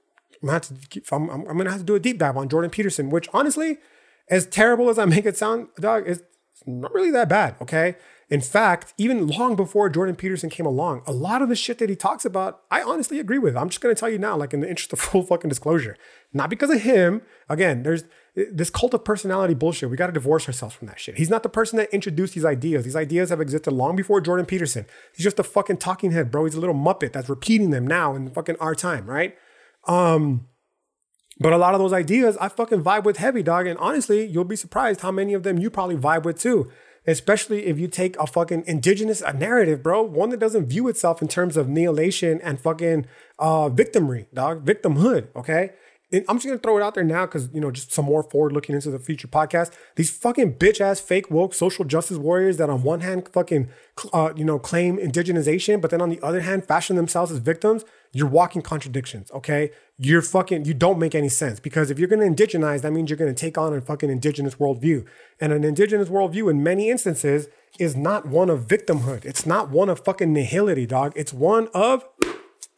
I'm, 0.42 0.50
have 0.50 0.62
to 0.64 0.74
keep, 0.90 1.06
I'm, 1.12 1.30
I'm, 1.30 1.42
I'm 1.42 1.58
gonna 1.58 1.70
have 1.70 1.82
to 1.82 1.86
do 1.86 1.96
a 1.96 2.00
deep 2.00 2.18
dive 2.18 2.38
on 2.38 2.50
Jordan 2.50 2.72
Peterson, 2.72 3.12
which 3.12 3.30
honestly, 3.34 3.78
as 4.32 4.48
terrible 4.48 4.90
as 4.90 4.98
I 4.98 5.06
make 5.06 5.28
it 5.28 5.38
sound, 5.38 5.68
dog, 5.80 6.08
is 6.56 6.64
not 6.66 6.94
really 6.94 7.12
that 7.12 7.30
bad, 7.30 7.56
okay? 7.62 7.96
In 8.30 8.42
fact, 8.42 8.94
even 8.98 9.28
long 9.28 9.56
before 9.56 9.90
Jordan 9.90 10.16
Peterson 10.16 10.50
came 10.50 10.66
along, 10.66 11.04
a 11.06 11.12
lot 11.12 11.42
of 11.42 11.50
the 11.50 11.56
shit 11.56 11.78
that 11.78 11.90
he 11.90 11.96
talks 11.96 12.26
about, 12.26 12.62
I 12.72 12.82
honestly 12.82 13.20
agree 13.20 13.38
with. 13.38 13.56
I'm 13.56 13.70
just 13.70 13.82
gonna 13.82 13.94
tell 13.94 14.10
you 14.10 14.18
now, 14.18 14.36
like 14.36 14.54
in 14.54 14.62
the 14.62 14.70
interest 14.70 14.94
of 14.94 15.00
full 15.02 15.24
fucking 15.24 15.50
disclosure, 15.50 15.96
not 16.34 16.50
because 16.50 16.70
of 16.70 16.82
him. 16.82 17.22
Again, 17.50 17.84
there's 17.84 18.04
this 18.36 18.70
cult 18.70 18.94
of 18.94 19.06
personality 19.06 19.54
bullshit. 19.54 19.90
We 19.90 19.98
got 19.98 20.08
to 20.08 20.14
divorce 20.14 20.48
ourselves 20.48 20.76
from 20.76 20.88
that 20.88 21.00
shit. 21.00 21.18
He's 21.18 21.30
not 21.30 21.44
the 21.44 21.50
person 21.50 21.78
that 21.78 21.94
introduced 21.94 22.34
these 22.34 22.44
ideas. 22.44 22.84
These 22.84 22.96
ideas 22.96 23.30
have 23.30 23.40
existed 23.40 23.72
long 23.72 23.96
before 23.96 24.20
Jordan 24.20 24.46
Peterson. 24.46 24.86
He's 25.16 25.24
just 25.24 25.40
a 25.40 25.44
fucking 25.44 25.78
talking 25.78 26.12
head, 26.12 26.32
bro. 26.32 26.44
He's 26.44 26.56
a 26.56 26.60
little 26.60 26.76
muppet 26.76 27.14
that's 27.14 27.30
repeating 27.30 27.70
them 27.70 27.88
now 27.88 28.14
in 28.14 28.30
fucking 28.30 28.58
our 28.60 28.76
time, 28.76 29.06
right? 29.06 29.38
Um, 29.88 30.48
but 31.40 31.54
a 31.54 31.58
lot 31.58 31.74
of 31.74 31.80
those 31.80 31.94
ideas 31.94 32.38
I 32.38 32.50
fucking 32.50 32.84
vibe 32.84 33.04
with 33.04 33.18
heavy, 33.18 33.44
dog. 33.44 33.68
And 33.68 33.78
honestly, 33.80 34.26
you'll 34.26 34.46
be 34.46 34.56
surprised 34.56 35.02
how 35.02 35.12
many 35.12 35.34
of 35.34 35.44
them 35.44 35.58
you 35.58 35.70
probably 35.70 35.98
vibe 35.98 36.24
with 36.24 36.40
too. 36.40 36.72
Especially 37.08 37.68
if 37.68 37.78
you 37.78 37.88
take 37.88 38.18
a 38.18 38.26
fucking 38.26 38.64
indigenous 38.66 39.22
narrative, 39.36 39.84
bro. 39.84 40.02
One 40.02 40.30
that 40.30 40.40
doesn't 40.40 40.66
view 40.68 40.88
itself 40.88 41.22
in 41.22 41.28
terms 41.28 41.56
of 41.56 41.68
annihilation 41.68 42.42
and 42.42 42.60
fucking 42.60 43.06
uh, 43.38 43.70
victimry, 43.70 44.26
dog. 44.34 44.66
Victimhood, 44.66 45.28
okay? 45.36 45.72
I'm 46.14 46.38
just 46.38 46.46
gonna 46.46 46.60
throw 46.60 46.78
it 46.78 46.84
out 46.84 46.94
there 46.94 47.04
now 47.04 47.26
because 47.26 47.50
you 47.54 47.60
know, 47.60 47.72
just 47.72 47.92
some 47.92 48.06
more 48.06 48.24
forward 48.24 48.54
looking 48.54 48.76
into 48.76 48.92
the 48.92 49.00
future 49.00 49.28
podcast. 49.28 49.72
These 49.96 50.12
fucking 50.12 50.56
bitch 50.56 50.80
ass 50.80 51.00
fake 51.00 51.32
woke 51.32 51.54
social 51.54 51.84
justice 51.84 52.18
warriors 52.18 52.58
that 52.58 52.70
on 52.70 52.84
one 52.84 53.02
hand 53.02 53.28
fucking 53.34 53.70
uh, 54.14 54.32
you 54.36 54.46
know 54.46 54.60
claim 54.60 54.98
indigenization, 54.98 55.82
but 55.82 55.90
then 55.90 56.02
on 56.02 56.10
the 56.10 56.22
other 56.22 56.42
hand 56.42 56.66
fashion 56.66 56.96
themselves 56.96 57.32
as 57.32 57.40
victims. 57.40 57.84
You're 58.12 58.30
walking 58.30 58.62
contradictions. 58.62 59.30
Okay, 59.32 59.72
you're 59.98 60.22
fucking 60.22 60.66
you 60.66 60.74
don't 60.74 61.00
make 61.00 61.16
any 61.16 61.30
sense 61.30 61.60
because 61.60 61.90
if 61.90 61.98
you're 61.98 62.10
gonna 62.10 62.26
indigenize, 62.26 62.82
that 62.82 62.92
means 62.92 63.10
you're 63.10 63.18
gonna 63.18 63.34
take 63.34 63.58
on 63.58 63.74
a 63.74 63.82
fucking 63.82 64.10
indigenous 64.10 64.56
worldview, 64.56 65.06
and 65.40 65.54
an 65.54 65.64
indigenous 65.64 66.10
worldview 66.10 66.50
in 66.50 66.64
many 66.64 66.90
instances 66.90 67.48
is 67.80 67.96
not 67.96 68.26
one 68.26 68.50
of 68.50 68.68
victimhood. 68.68 69.26
It's 69.26 69.46
not 69.46 69.70
one 69.70 69.90
of 69.90 70.00
fucking 70.00 70.34
nihility, 70.34 70.88
dog. 70.88 71.14
It's 71.16 71.34
one 71.34 71.70
of 71.74 72.06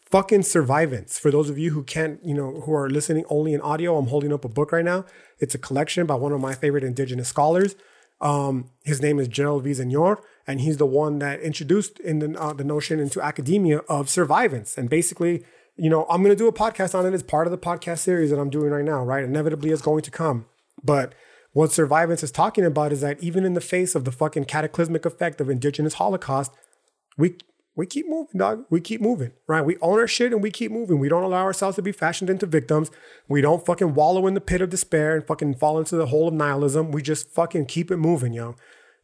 fucking 0.09 0.41
survivance. 0.41 1.19
For 1.19 1.31
those 1.31 1.49
of 1.49 1.57
you 1.57 1.71
who 1.71 1.83
can't, 1.83 2.19
you 2.23 2.33
know, 2.33 2.61
who 2.61 2.73
are 2.73 2.89
listening 2.89 3.25
only 3.29 3.53
in 3.53 3.61
audio, 3.61 3.97
I'm 3.97 4.07
holding 4.07 4.31
up 4.33 4.45
a 4.45 4.49
book 4.49 4.71
right 4.71 4.85
now. 4.85 5.05
It's 5.39 5.55
a 5.55 5.59
collection 5.59 6.05
by 6.05 6.15
one 6.15 6.31
of 6.31 6.39
my 6.39 6.53
favorite 6.53 6.83
indigenous 6.83 7.27
scholars. 7.27 7.75
Um, 8.19 8.71
his 8.83 9.01
name 9.01 9.19
is 9.19 9.27
Gerald 9.27 9.65
Vizenor, 9.65 10.17
and 10.47 10.61
he's 10.61 10.77
the 10.77 10.85
one 10.85 11.19
that 11.19 11.39
introduced 11.41 11.99
in 11.99 12.19
the, 12.19 12.39
uh, 12.39 12.53
the 12.53 12.63
notion 12.63 12.99
into 12.99 13.21
academia 13.21 13.79
of 13.89 14.07
survivance. 14.07 14.77
And 14.77 14.89
basically, 14.89 15.45
you 15.77 15.89
know, 15.89 16.05
I'm 16.09 16.23
going 16.23 16.35
to 16.35 16.43
do 16.43 16.47
a 16.47 16.53
podcast 16.53 16.97
on 16.97 17.05
it 17.05 17.13
as 17.13 17.23
part 17.23 17.47
of 17.47 17.51
the 17.51 17.57
podcast 17.57 17.99
series 17.99 18.31
that 18.31 18.39
I'm 18.39 18.49
doing 18.49 18.71
right 18.71 18.85
now, 18.85 19.03
right? 19.03 19.23
Inevitably 19.23 19.69
it's 19.69 19.81
going 19.81 20.01
to 20.03 20.11
come. 20.11 20.45
But 20.83 21.13
what 21.53 21.69
survivance 21.69 22.23
is 22.23 22.31
talking 22.31 22.65
about 22.65 22.91
is 22.91 23.01
that 23.01 23.21
even 23.21 23.43
in 23.43 23.53
the 23.53 23.61
face 23.61 23.95
of 23.95 24.03
the 24.03 24.11
fucking 24.11 24.45
cataclysmic 24.45 25.05
effect 25.05 25.39
of 25.39 25.49
indigenous 25.49 25.95
holocaust, 25.95 26.51
we 27.17 27.37
we 27.75 27.85
keep 27.85 28.07
moving, 28.09 28.39
dog. 28.39 28.65
We 28.71 28.81
keep 28.81 29.01
moving, 29.01 29.33
right? 29.45 29.61
We 29.61 29.77
own 29.77 29.99
our 29.99 30.07
shit 30.07 30.33
and 30.33 30.41
we 30.41 30.49
keep 30.49 30.71
moving. 30.71 30.97
We 30.97 31.09
don't 31.09 31.21
allow 31.21 31.43
ourselves 31.43 31.75
to 31.75 31.83
be 31.83 31.91
fashioned 31.91 32.27
into 32.27 32.47
victims. 32.47 32.89
We 33.27 33.39
don't 33.39 33.63
fucking 33.63 33.93
wallow 33.93 34.25
in 34.25 34.33
the 34.33 34.41
pit 34.41 34.61
of 34.61 34.71
despair 34.71 35.15
and 35.15 35.27
fucking 35.27 35.55
fall 35.55 35.77
into 35.77 35.95
the 35.95 36.07
hole 36.07 36.27
of 36.27 36.33
nihilism. 36.33 36.91
We 36.91 37.03
just 37.03 37.29
fucking 37.29 37.67
keep 37.67 37.91
it 37.91 37.97
moving, 37.97 38.33
yo. 38.33 38.55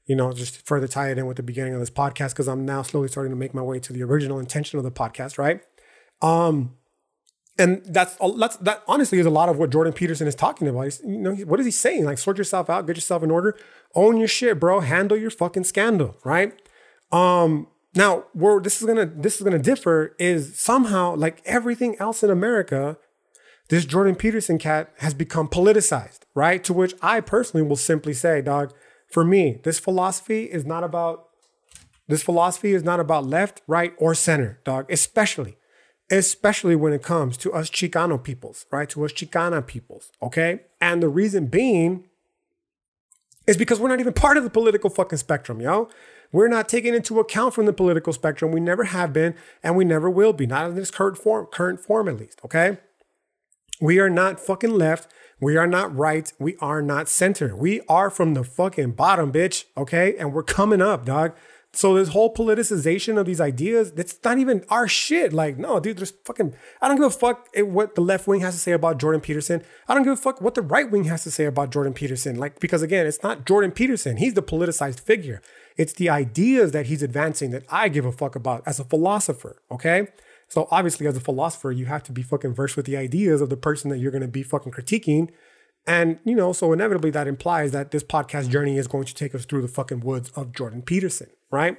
You 0.08 0.16
know, 0.16 0.34
just 0.34 0.66
further 0.66 0.88
tie 0.88 1.12
it 1.12 1.20
in 1.20 1.28
with 1.28 1.38
the 1.38 1.44
beginning 1.44 1.76
of 1.76 1.80
this 1.82 1.92
podcast 1.92 2.32
because 2.32 2.48
I'm 2.48 2.66
now 2.66 2.82
slowly 2.82 3.10
starting 3.10 3.32
to 3.32 3.38
make 3.38 3.54
my 3.54 3.62
way 3.62 3.80
to 3.80 3.94
the 3.94 4.02
original 4.02 4.40
intention 4.40 4.80
of 4.80 4.84
the 4.84 4.92
podcast, 4.92 5.38
right? 5.38 5.62
Um, 6.24 6.76
and 7.60 7.84
that's 7.86 8.18
that's 8.38 8.58
that 8.58 8.82
honestly 8.88 9.20
is 9.20 9.28
a 9.28 9.30
lot 9.30 9.48
of 9.50 9.60
what 9.60 9.70
Jordan 9.70 9.94
Peterson 9.94 10.28
is 10.28 10.34
talking 10.34 10.68
about. 10.68 10.86
He's, 10.86 11.02
you 11.06 11.20
know, 11.20 11.36
what 11.36 11.60
is 11.60 11.68
he 11.68 11.72
saying? 11.72 12.06
Like, 12.06 12.18
sort 12.18 12.40
yourself 12.40 12.70
out, 12.70 12.88
get 12.88 12.96
yourself 12.96 13.22
in 13.22 13.30
order, 13.30 13.56
own 13.94 14.18
your 14.18 14.28
shit, 14.28 14.60
bro. 14.60 14.80
Handle 14.80 15.18
your 15.18 15.30
fucking 15.30 15.66
scandal, 15.66 16.18
right? 16.24 16.60
Um, 17.12 17.68
now, 17.96 18.26
where 18.34 18.60
this 18.60 18.82
is 18.82 18.88
gonna 18.88 19.06
this 19.06 19.36
is 19.36 19.44
gonna 19.44 19.60
differ 19.60 20.16
is 20.18 20.60
somehow 20.60 21.16
like 21.16 21.44
everything 21.46 21.96
else 22.00 22.24
in 22.24 22.32
America, 22.32 22.98
this 23.70 23.86
Jordan 23.86 24.16
Peterson 24.16 24.58
cat 24.58 24.92
has 24.98 25.14
become 25.14 25.48
politicized, 25.48 26.22
right? 26.34 26.64
To 26.64 26.74
which 26.74 26.96
I 27.04 27.22
personally 27.22 27.68
will 27.68 27.76
simply 27.76 28.14
say, 28.14 28.42
dog, 28.42 28.74
for 29.12 29.24
me, 29.24 29.60
this 29.64 29.78
philosophy 29.78 30.46
is 30.46 30.66
not 30.66 30.84
about 30.84 31.28
this 32.08 32.24
philosophy 32.24 32.74
is 32.74 32.84
not 32.84 33.00
about 33.00 33.28
left, 33.28 33.62
right, 33.68 33.94
or 34.00 34.16
center, 34.16 34.60
dog. 34.66 34.92
Especially, 34.92 35.58
especially 36.20 36.76
when 36.76 36.94
it 36.94 37.02
comes 37.02 37.38
to 37.38 37.52
us 37.54 37.70
Chicano 37.70 38.22
peoples, 38.22 38.66
right? 38.72 38.90
To 38.90 39.04
us 39.06 39.12
Chicana 39.14 39.66
peoples, 39.66 40.12
okay? 40.22 40.62
And 40.80 41.02
the 41.02 41.10
reason 41.10 41.48
being 41.48 42.06
is 43.48 43.58
because 43.58 43.80
we're 43.80 43.90
not 43.90 44.00
even 44.00 44.14
part 44.14 44.38
of 44.38 44.44
the 44.44 44.50
political 44.50 44.90
fucking 44.90 45.18
spectrum, 45.18 45.60
yo. 45.60 45.90
We're 46.32 46.48
not 46.48 46.68
taken 46.68 46.96
into 46.96 47.20
account 47.20 47.54
from 47.54 47.66
the 47.68 47.74
political 47.74 48.12
spectrum. 48.14 48.52
We 48.52 48.60
never 48.60 48.86
have 48.86 49.14
been, 49.14 49.36
and 49.62 49.76
we 49.76 49.86
never 49.86 50.10
will 50.10 50.34
be. 50.34 50.48
Not 50.48 50.70
in 50.70 50.76
this 50.76 50.90
current 50.90 51.18
form, 51.18 51.46
current 51.48 51.80
form 51.80 52.08
at 52.08 52.18
least. 52.18 52.40
Okay. 52.44 52.78
We 53.80 54.00
are 54.00 54.10
not 54.10 54.40
fucking 54.40 54.74
left. 54.74 55.12
We 55.40 55.58
are 55.58 55.68
not 55.68 55.96
right. 55.96 56.32
We 56.40 56.56
are 56.60 56.82
not 56.82 57.10
center. 57.10 57.56
We 57.56 57.82
are 57.90 58.10
from 58.10 58.34
the 58.34 58.44
fucking 58.44 58.92
bottom, 58.92 59.32
bitch. 59.32 59.66
Okay. 59.78 60.16
And 60.18 60.34
we're 60.34 60.44
coming 60.44 60.82
up, 60.82 61.06
dog. 61.06 61.36
So 61.76 61.96
this 61.96 62.10
whole 62.10 62.32
politicization 62.32 63.18
of 63.18 63.26
these 63.26 63.42
ideas, 63.42 63.94
that's 63.94 64.20
not 64.24 64.38
even 64.38 64.64
our 64.70 64.88
shit. 64.88 65.34
Like, 65.34 65.58
no, 65.58 65.80
dude, 65.80 65.98
there's 65.98 66.14
fucking, 66.24 66.54
I 66.84 66.88
don't 66.88 66.98
give 66.98 67.08
a 67.08 67.10
fuck 67.10 67.50
what 67.58 67.96
the 67.96 68.02
left 68.02 68.28
wing 68.28 68.42
has 68.42 68.54
to 68.54 68.60
say 68.60 68.74
about 68.74 69.00
Jordan 69.00 69.22
Peterson. 69.22 69.64
I 69.88 69.96
don't 69.96 70.04
give 70.04 70.14
a 70.14 70.18
fuck 70.18 70.40
what 70.40 70.54
the 70.54 70.62
right 70.62 70.90
wing 70.92 71.06
has 71.06 71.24
to 71.24 71.32
say 71.32 71.46
about 71.46 71.72
Jordan 71.72 71.94
Peterson. 71.94 72.36
Like, 72.36 72.60
because 72.60 72.84
again, 72.84 73.08
it's 73.08 73.24
not 73.24 73.48
Jordan 73.48 73.72
Peterson. 73.72 74.18
He's 74.18 74.36
the 74.36 74.44
politicized 74.44 75.00
figure. 75.00 75.42
It's 75.76 75.94
the 75.94 76.12
ideas 76.12 76.74
that 76.74 76.86
he's 76.86 77.02
advancing 77.02 77.50
that 77.52 77.66
I 77.70 77.90
give 77.90 78.06
a 78.06 78.12
fuck 78.12 78.36
about 78.36 78.62
as 78.68 78.80
a 78.80 78.84
philosopher. 78.84 79.60
Okay. 79.72 80.10
So 80.50 80.68
obviously, 80.70 81.08
as 81.08 81.18
a 81.18 81.22
philosopher, 81.22 81.72
you 81.72 81.88
have 81.88 82.04
to 82.04 82.12
be 82.12 82.22
fucking 82.22 82.54
versed 82.54 82.78
with 82.78 82.86
the 82.86 82.98
ideas 82.98 83.42
of 83.42 83.50
the 83.50 83.58
person 83.58 83.90
that 83.90 83.98
you're 83.98 84.12
going 84.12 84.22
to 84.22 84.28
be 84.28 84.44
fucking 84.44 84.74
critiquing. 84.74 85.32
And, 85.88 86.20
you 86.24 86.36
know, 86.36 86.54
so 86.54 86.72
inevitably 86.72 87.10
that 87.10 87.28
implies 87.28 87.72
that 87.72 87.90
this 87.90 88.04
podcast 88.04 88.50
journey 88.50 88.78
is 88.78 88.88
going 88.88 89.06
to 89.06 89.16
take 89.16 89.34
us 89.34 89.46
through 89.46 89.64
the 89.64 89.68
fucking 89.68 90.02
woods 90.02 90.30
of 90.36 90.54
Jordan 90.54 90.84
Peterson 90.84 91.32
right? 91.54 91.78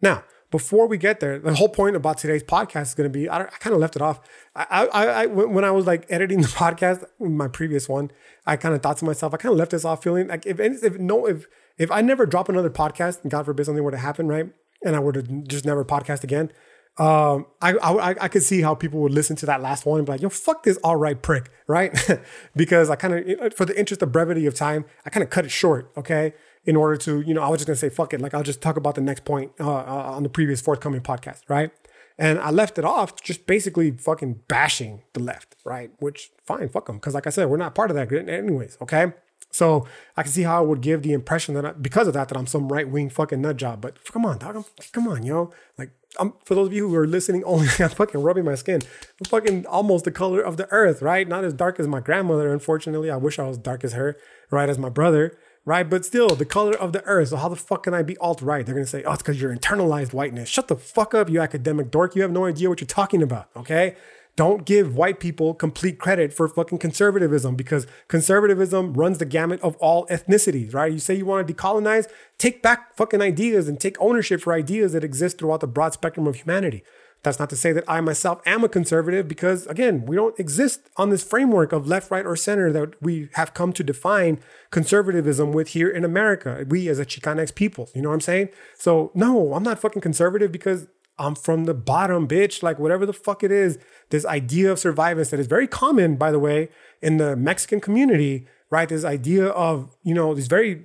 Now, 0.00 0.24
before 0.50 0.86
we 0.86 0.96
get 0.96 1.18
there, 1.20 1.38
the 1.38 1.54
whole 1.54 1.68
point 1.68 1.96
about 1.96 2.18
today's 2.18 2.44
podcast 2.44 2.82
is 2.82 2.94
going 2.94 3.10
to 3.10 3.18
be 3.18 3.28
I, 3.28 3.42
I 3.42 3.44
kind 3.46 3.74
of 3.74 3.80
left 3.80 3.96
it 3.96 4.02
off. 4.02 4.20
I, 4.54 4.86
I, 4.86 5.06
I, 5.06 5.26
when 5.26 5.64
I 5.64 5.72
was 5.72 5.86
like 5.86 6.06
editing 6.08 6.40
the 6.40 6.48
podcast, 6.62 7.04
my 7.18 7.48
previous 7.48 7.88
one, 7.88 8.12
I 8.46 8.56
kind 8.56 8.74
of 8.74 8.82
thought 8.82 8.98
to 8.98 9.04
myself, 9.04 9.34
I 9.34 9.38
kind 9.38 9.52
of 9.52 9.58
left 9.58 9.72
this 9.72 9.84
off 9.84 10.04
feeling 10.04 10.28
like 10.28 10.46
if, 10.46 10.60
if 10.60 10.98
no, 10.98 11.26
if, 11.26 11.46
if 11.78 11.90
I 11.90 12.00
never 12.00 12.26
drop 12.26 12.48
another 12.48 12.70
podcast 12.70 13.22
and 13.22 13.30
God 13.30 13.44
forbid 13.44 13.66
something 13.66 13.82
were 13.82 13.90
to 13.90 13.96
happen, 13.96 14.28
right? 14.28 14.48
And 14.84 14.94
I 14.94 15.00
were 15.00 15.12
to 15.12 15.22
just 15.22 15.64
never 15.64 15.84
podcast 15.84 16.22
again, 16.22 16.52
um, 16.98 17.46
I, 17.60 17.74
I, 17.74 18.08
I 18.22 18.28
could 18.28 18.42
see 18.42 18.62
how 18.62 18.74
people 18.74 19.00
would 19.00 19.12
listen 19.12 19.36
to 19.36 19.46
that 19.46 19.60
last 19.60 19.84
one 19.84 19.98
and 19.98 20.06
be 20.06 20.12
like, 20.12 20.22
yo, 20.22 20.30
fuck 20.30 20.62
this 20.62 20.78
all 20.78 20.96
right 20.96 21.20
prick, 21.20 21.50
right? 21.66 21.92
because 22.56 22.88
I 22.88 22.96
kind 22.96 23.14
of, 23.14 23.54
for 23.54 23.64
the 23.64 23.78
interest 23.78 24.02
of 24.02 24.12
brevity 24.12 24.46
of 24.46 24.54
time, 24.54 24.86
I 25.04 25.10
kind 25.10 25.24
of 25.24 25.30
cut 25.30 25.44
it 25.44 25.50
short, 25.50 25.90
okay? 25.96 26.34
In 26.66 26.76
order 26.76 26.96
to, 26.96 27.20
you 27.20 27.32
know, 27.32 27.42
I 27.42 27.48
was 27.48 27.58
just 27.58 27.66
gonna 27.66 27.76
say, 27.76 27.88
fuck 27.88 28.12
it. 28.12 28.20
Like, 28.20 28.34
I'll 28.34 28.42
just 28.42 28.60
talk 28.60 28.76
about 28.76 28.96
the 28.96 29.00
next 29.00 29.24
point 29.24 29.52
uh, 29.60 29.64
uh, 29.64 30.12
on 30.14 30.22
the 30.22 30.28
previous 30.28 30.60
forthcoming 30.60 31.00
podcast, 31.00 31.42
right? 31.48 31.70
And 32.18 32.38
I 32.38 32.50
left 32.50 32.78
it 32.78 32.84
off 32.84 33.22
just 33.22 33.46
basically 33.46 33.90
fucking 33.92 34.40
bashing 34.48 35.02
the 35.12 35.20
left, 35.20 35.56
right? 35.64 35.90
Which, 35.98 36.30
fine, 36.44 36.68
fuck 36.68 36.86
them. 36.86 36.96
Because, 36.96 37.14
like 37.14 37.26
I 37.26 37.30
said, 37.30 37.48
we're 37.48 37.56
not 37.56 37.74
part 37.74 37.90
of 37.90 37.96
that, 37.96 38.10
anyways, 38.12 38.78
okay? 38.80 39.12
So 39.50 39.86
I 40.16 40.22
can 40.22 40.32
see 40.32 40.42
how 40.42 40.58
I 40.58 40.60
would 40.60 40.80
give 40.80 41.02
the 41.02 41.12
impression 41.12 41.54
that 41.54 41.64
I, 41.64 41.72
because 41.72 42.08
of 42.08 42.14
that, 42.14 42.28
that 42.28 42.36
I'm 42.36 42.46
some 42.46 42.70
right 42.70 42.88
wing 42.88 43.08
fucking 43.08 43.40
nut 43.40 43.56
job. 43.56 43.80
But 43.80 44.04
come 44.12 44.26
on, 44.26 44.38
dog, 44.38 44.56
I'm, 44.56 44.64
come 44.92 45.08
on, 45.08 45.22
yo. 45.22 45.52
Like, 45.78 45.90
I'm 46.18 46.34
for 46.44 46.54
those 46.54 46.68
of 46.68 46.72
you 46.72 46.88
who 46.88 46.94
are 46.96 47.06
listening 47.06 47.44
only, 47.44 47.68
I'm 47.78 47.90
fucking 47.90 48.20
rubbing 48.20 48.44
my 48.44 48.54
skin. 48.54 48.82
I'm 49.20 49.24
fucking 49.26 49.66
almost 49.66 50.04
the 50.04 50.10
color 50.10 50.40
of 50.40 50.56
the 50.56 50.70
earth, 50.70 51.00
right? 51.00 51.26
Not 51.26 51.44
as 51.44 51.54
dark 51.54 51.78
as 51.78 51.86
my 51.86 52.00
grandmother, 52.00 52.52
unfortunately. 52.52 53.10
I 53.10 53.16
wish 53.16 53.38
I 53.38 53.46
was 53.46 53.56
dark 53.56 53.84
as 53.84 53.92
her, 53.92 54.18
right? 54.50 54.68
As 54.68 54.78
my 54.78 54.88
brother 54.90 55.38
right? 55.66 55.90
But 55.90 56.06
still, 56.06 56.28
the 56.28 56.46
color 56.46 56.74
of 56.74 56.94
the 56.94 57.04
earth. 57.04 57.28
So 57.28 57.36
how 57.36 57.50
the 57.50 57.56
fuck 57.56 57.82
can 57.82 57.92
I 57.92 58.02
be 58.02 58.16
alt 58.16 58.40
right? 58.40 58.64
They're 58.64 58.74
gonna 58.74 58.86
say, 58.86 59.02
oh, 59.02 59.12
it's 59.12 59.22
because 59.22 59.38
you're 59.42 59.54
internalized 59.54 60.14
whiteness. 60.14 60.48
Shut 60.48 60.68
the 60.68 60.76
fuck 60.76 61.12
up, 61.12 61.28
you 61.28 61.42
academic 61.42 61.90
dork. 61.90 62.16
You 62.16 62.22
have 62.22 62.30
no 62.30 62.46
idea 62.46 62.70
what 62.70 62.80
you're 62.80 62.86
talking 62.86 63.22
about, 63.22 63.50
okay? 63.54 63.96
Don't 64.36 64.66
give 64.66 64.94
white 64.94 65.18
people 65.18 65.54
complete 65.54 65.98
credit 65.98 66.30
for 66.30 66.46
fucking 66.46 66.76
conservatism 66.76 67.56
because 67.56 67.86
conservatism 68.06 68.92
runs 68.92 69.16
the 69.16 69.24
gamut 69.24 69.60
of 69.62 69.76
all 69.76 70.06
ethnicities, 70.08 70.74
right? 70.74 70.92
You 70.92 70.98
say 70.98 71.14
you 71.14 71.24
want 71.24 71.48
to 71.48 71.54
decolonize, 71.54 72.06
take 72.36 72.62
back 72.62 72.94
fucking 72.96 73.22
ideas 73.22 73.66
and 73.66 73.80
take 73.80 73.96
ownership 73.98 74.42
for 74.42 74.52
ideas 74.52 74.92
that 74.92 75.02
exist 75.02 75.38
throughout 75.38 75.60
the 75.60 75.66
broad 75.66 75.94
spectrum 75.94 76.26
of 76.26 76.36
humanity. 76.36 76.84
That's 77.26 77.40
not 77.40 77.50
to 77.50 77.56
say 77.56 77.72
that 77.72 77.82
I 77.88 78.00
myself 78.00 78.40
am 78.46 78.62
a 78.62 78.68
conservative 78.68 79.26
because, 79.26 79.66
again, 79.66 80.06
we 80.06 80.14
don't 80.14 80.38
exist 80.38 80.88
on 80.96 81.10
this 81.10 81.24
framework 81.24 81.72
of 81.72 81.84
left, 81.88 82.08
right, 82.08 82.24
or 82.24 82.36
center 82.36 82.70
that 82.70 83.02
we 83.02 83.30
have 83.32 83.52
come 83.52 83.72
to 83.72 83.82
define 83.82 84.38
conservatism 84.70 85.50
with 85.50 85.70
here 85.70 85.88
in 85.88 86.04
America. 86.04 86.64
We 86.68 86.88
as 86.88 87.00
a 87.00 87.04
Chicanx 87.04 87.52
people, 87.52 87.90
you 87.96 88.02
know 88.02 88.10
what 88.10 88.14
I'm 88.14 88.20
saying? 88.20 88.50
So, 88.78 89.10
no, 89.12 89.54
I'm 89.54 89.64
not 89.64 89.80
fucking 89.80 90.02
conservative 90.02 90.52
because 90.52 90.86
I'm 91.18 91.34
from 91.34 91.64
the 91.64 91.74
bottom, 91.74 92.28
bitch. 92.28 92.62
Like, 92.62 92.78
whatever 92.78 93.04
the 93.04 93.12
fuck 93.12 93.42
it 93.42 93.50
is, 93.50 93.76
this 94.10 94.24
idea 94.24 94.70
of 94.70 94.78
survivance 94.78 95.30
that 95.30 95.40
is 95.40 95.48
very 95.48 95.66
common, 95.66 96.14
by 96.14 96.30
the 96.30 96.38
way, 96.38 96.68
in 97.02 97.16
the 97.16 97.34
Mexican 97.34 97.80
community, 97.80 98.46
right? 98.70 98.88
This 98.88 99.04
idea 99.04 99.46
of, 99.46 99.96
you 100.04 100.14
know, 100.14 100.32
these 100.32 100.46
very 100.46 100.84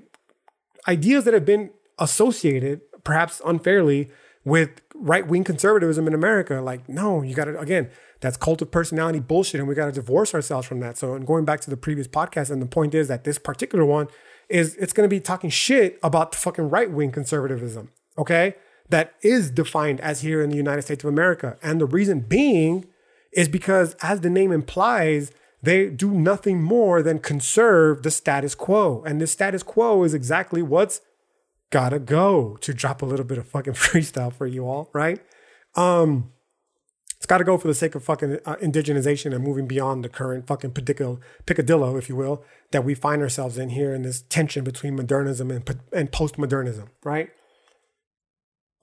ideas 0.88 1.24
that 1.26 1.36
have 1.36 1.46
been 1.46 1.70
associated, 2.00 2.82
perhaps 3.04 3.44
unfairly, 3.46 4.10
with 4.44 4.82
right 4.96 5.28
wing 5.28 5.44
conservatism 5.44 6.08
in 6.08 6.14
America. 6.14 6.62
Like, 6.62 6.88
no, 6.88 7.22
you 7.22 7.36
got 7.36 7.46
to, 7.46 7.60
again, 7.60 7.90
that's 8.22 8.38
cult 8.38 8.62
of 8.62 8.72
personality 8.72 9.20
bullshit, 9.20 9.60
and 9.60 9.68
we 9.68 9.76
got 9.76 9.88
to 9.88 9.92
divorce 9.92 10.34
ourselves 10.34 10.68
from 10.68 10.80
that. 10.80 10.98
So, 10.98 11.16
and 11.16 11.26
going 11.26 11.46
back 11.46 11.62
to 11.62 11.70
the 11.70 11.78
previous 11.78 12.08
podcast, 12.08 12.52
and 12.52 12.62
the 12.62 12.68
point 12.68 12.94
is 12.94 13.08
that 13.08 13.24
this 13.24 13.38
particular 13.38 13.86
one 13.86 14.08
is 14.50 14.76
it's 14.76 14.94
going 14.94 15.10
to 15.10 15.14
be 15.14 15.20
talking 15.20 15.50
shit 15.50 16.00
about 16.04 16.32
the 16.32 16.38
fucking 16.38 16.70
right 16.70 16.92
wing 16.92 17.12
conservatism, 17.12 17.92
okay? 18.18 18.56
That 18.90 19.14
is 19.22 19.50
defined 19.50 20.02
as 20.02 20.22
here 20.22 20.42
in 20.42 20.50
the 20.50 20.58
United 20.58 20.84
States 20.84 21.04
of 21.04 21.10
America. 21.10 21.58
And 21.64 21.80
the 21.80 21.86
reason 21.86 22.20
being 22.20 22.86
is 23.32 23.48
because, 23.48 23.96
as 24.02 24.22
the 24.22 24.30
name 24.30 24.52
implies, 24.52 25.32
they 25.64 25.90
do 25.90 26.12
nothing 26.12 26.62
more 26.62 27.02
than 27.02 27.20
conserve 27.20 28.04
the 28.04 28.12
status 28.12 28.56
quo. 28.56 29.04
And 29.06 29.22
the 29.22 29.28
status 29.28 29.64
quo 29.64 30.04
is 30.04 30.14
exactly 30.14 30.62
what's 30.62 31.02
gotta 31.72 32.00
go 32.00 32.58
to 32.62 32.74
drop 32.74 33.02
a 33.02 33.06
little 33.06 33.26
bit 33.26 33.38
of 33.38 33.48
fucking 33.48 33.74
freestyle 33.74 34.32
for 34.32 34.46
you 34.46 34.68
all, 34.68 34.90
right? 34.94 35.20
Um, 35.76 36.32
it's 37.22 37.28
got 37.28 37.38
to 37.38 37.44
go 37.44 37.56
for 37.56 37.68
the 37.68 37.76
sake 37.76 37.94
of 37.94 38.04
fucking 38.04 38.40
uh, 38.48 38.56
indigenization 38.56 39.32
and 39.32 39.44
moving 39.44 39.68
beyond 39.68 40.04
the 40.04 40.10
current 40.10 40.48
fucking 40.48 40.72
picadillo, 40.72 41.98
if 42.00 42.10
you 42.10 42.16
will, 42.16 42.44
that 42.72 42.84
we 42.84 42.96
find 42.96 43.22
ourselves 43.22 43.60
in 43.60 43.70
here 43.70 43.94
in 43.94 44.02
this 44.02 44.24
tension 44.24 44.64
between 44.64 44.96
modernism 44.96 45.52
and, 45.52 45.80
and 45.94 46.12
postmodernism, 46.12 46.88
right? 47.04 47.30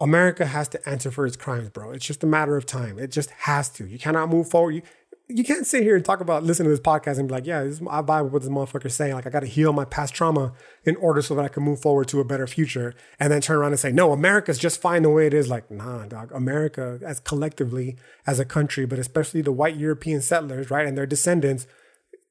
America 0.00 0.46
has 0.46 0.68
to 0.68 0.88
answer 0.88 1.10
for 1.10 1.26
its 1.26 1.36
crimes, 1.36 1.70
bro. 1.70 1.90
It's 1.90 2.06
just 2.06 2.22
a 2.22 2.28
matter 2.28 2.56
of 2.56 2.64
time. 2.64 2.96
It 2.96 3.10
just 3.10 3.30
has 3.30 3.68
to. 3.70 3.84
You 3.84 3.98
cannot 3.98 4.28
move 4.28 4.48
forward. 4.48 4.76
You, 4.76 4.82
you 5.30 5.44
can't 5.44 5.66
sit 5.66 5.82
here 5.82 5.94
and 5.94 6.04
talk 6.04 6.20
about 6.20 6.42
listening 6.42 6.66
to 6.66 6.70
this 6.70 6.80
podcast 6.80 7.18
and 7.18 7.28
be 7.28 7.34
like, 7.34 7.46
yeah, 7.46 7.62
this, 7.62 7.82
I 7.90 8.00
buy 8.00 8.22
what 8.22 8.40
this 8.40 8.50
motherfucker's 8.50 8.94
saying. 8.94 9.12
Like, 9.12 9.26
I 9.26 9.30
got 9.30 9.40
to 9.40 9.46
heal 9.46 9.74
my 9.74 9.84
past 9.84 10.14
trauma 10.14 10.54
in 10.84 10.96
order 10.96 11.20
so 11.20 11.34
that 11.34 11.44
I 11.44 11.48
can 11.48 11.62
move 11.62 11.82
forward 11.82 12.08
to 12.08 12.20
a 12.20 12.24
better 12.24 12.46
future. 12.46 12.94
And 13.20 13.30
then 13.30 13.42
turn 13.42 13.58
around 13.58 13.72
and 13.72 13.80
say, 13.80 13.92
no, 13.92 14.12
America's 14.12 14.58
just 14.58 14.80
fine 14.80 15.02
the 15.02 15.10
way 15.10 15.26
it 15.26 15.34
is. 15.34 15.48
Like, 15.48 15.70
nah, 15.70 16.06
dog. 16.06 16.32
America, 16.32 16.98
as 17.04 17.20
collectively 17.20 17.98
as 18.26 18.40
a 18.40 18.46
country, 18.46 18.86
but 18.86 18.98
especially 18.98 19.42
the 19.42 19.52
white 19.52 19.76
European 19.76 20.22
settlers, 20.22 20.70
right, 20.70 20.86
and 20.86 20.96
their 20.96 21.06
descendants, 21.06 21.66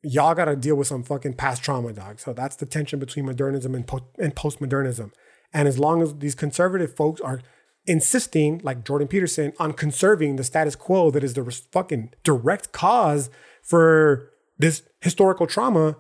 y'all 0.01 0.33
got 0.33 0.45
to 0.45 0.55
deal 0.55 0.75
with 0.75 0.88
some 0.88 1.03
fucking 1.03 1.33
past 1.33 1.63
trauma, 1.63 1.93
dog. 1.93 2.19
So 2.19 2.33
that's 2.33 2.55
the 2.55 2.65
tension 2.65 2.97
between 2.97 3.27
modernism 3.27 3.75
and, 3.75 3.86
po- 3.86 4.10
and 4.17 4.33
postmodernism. 4.36 5.12
And 5.53 5.67
as 5.67 5.77
long 5.77 6.01
as 6.01 6.15
these 6.15 6.36
conservative 6.36 6.95
folks 6.95 7.21
are 7.21 7.41
insisting, 7.88 8.60
like 8.63 8.86
Jordan 8.86 9.08
Peterson, 9.08 9.54
on 9.60 9.73
conserving 9.73 10.36
the 10.36 10.43
status 10.43 10.76
quo 10.76 11.10
that 11.12 11.23
is 11.23 11.34
the 11.34 11.50
fucking 11.71 12.13
direct 12.23 12.71
cause 12.71 13.30
for 13.63 14.30
this 14.58 14.84
historical 15.02 15.47
trauma, 15.47 15.97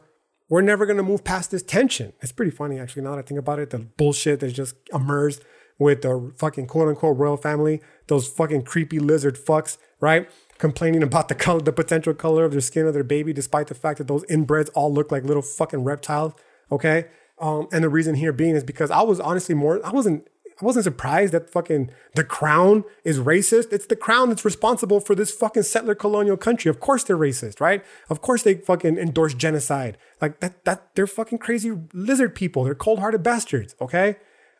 we're 0.49 0.61
never 0.61 0.85
going 0.85 0.97
to 0.97 1.03
move 1.03 1.23
past 1.23 1.51
this 1.51 1.63
tension. 1.63 2.13
It's 2.21 2.31
pretty 2.31 2.51
funny, 2.51 2.79
actually, 2.79 3.03
now 3.03 3.11
that 3.11 3.19
I 3.19 3.21
think 3.21 3.39
about 3.39 3.59
it. 3.59 3.69
The 3.69 3.79
bullshit 3.79 4.39
that 4.39 4.51
just 4.51 4.75
emerged 4.93 5.43
with 5.79 6.01
the 6.01 6.33
fucking 6.37 6.67
quote 6.67 6.87
unquote 6.87 7.17
royal 7.17 7.37
family, 7.37 7.81
those 8.07 8.27
fucking 8.27 8.63
creepy 8.63 8.99
lizard 8.99 9.37
fucks, 9.37 9.77
right? 9.99 10.29
Complaining 10.57 11.03
about 11.03 11.27
the 11.27 11.35
color, 11.35 11.61
the 11.61 11.73
potential 11.73 12.13
color 12.13 12.45
of 12.45 12.51
their 12.51 12.61
skin 12.61 12.87
of 12.87 12.93
their 12.93 13.03
baby, 13.03 13.33
despite 13.33 13.67
the 13.67 13.75
fact 13.75 13.97
that 13.99 14.07
those 14.07 14.25
inbreds 14.25 14.69
all 14.73 14.91
look 14.91 15.11
like 15.11 15.23
little 15.23 15.43
fucking 15.43 15.83
reptiles. 15.83 16.33
Okay. 16.71 17.05
Um, 17.39 17.67
and 17.71 17.83
the 17.83 17.89
reason 17.89 18.15
here 18.15 18.33
being 18.33 18.55
is 18.55 18.63
because 18.63 18.89
I 18.89 19.01
was 19.01 19.19
honestly 19.19 19.53
more, 19.53 19.85
I 19.85 19.91
wasn't 19.91 20.27
I 20.59 20.65
wasn't 20.65 20.85
surprised 20.85 21.33
that 21.33 21.49
fucking 21.49 21.91
the 22.15 22.23
crown 22.23 22.83
is 23.03 23.19
racist. 23.19 23.71
It's 23.71 23.85
the 23.85 23.95
crown 23.95 24.29
that's 24.29 24.43
responsible 24.43 24.99
for 24.99 25.13
this 25.13 25.31
fucking 25.31 25.63
settler 25.63 25.93
colonial 25.93 26.37
country. 26.37 26.69
Of 26.69 26.79
course 26.79 27.03
they're 27.03 27.17
racist, 27.17 27.61
right? 27.61 27.83
Of 28.09 28.21
course 28.21 28.43
they 28.43 28.55
fucking 28.55 28.97
endorse 28.97 29.33
genocide. 29.33 29.97
Like 30.21 30.39
that 30.39 30.65
that 30.65 30.95
they're 30.95 31.07
fucking 31.07 31.37
crazy 31.37 31.71
lizard 31.93 32.33
people. 32.33 32.63
They're 32.63 32.75
cold-hearted 32.75 33.21
bastards, 33.21 33.75
okay? 33.79 34.17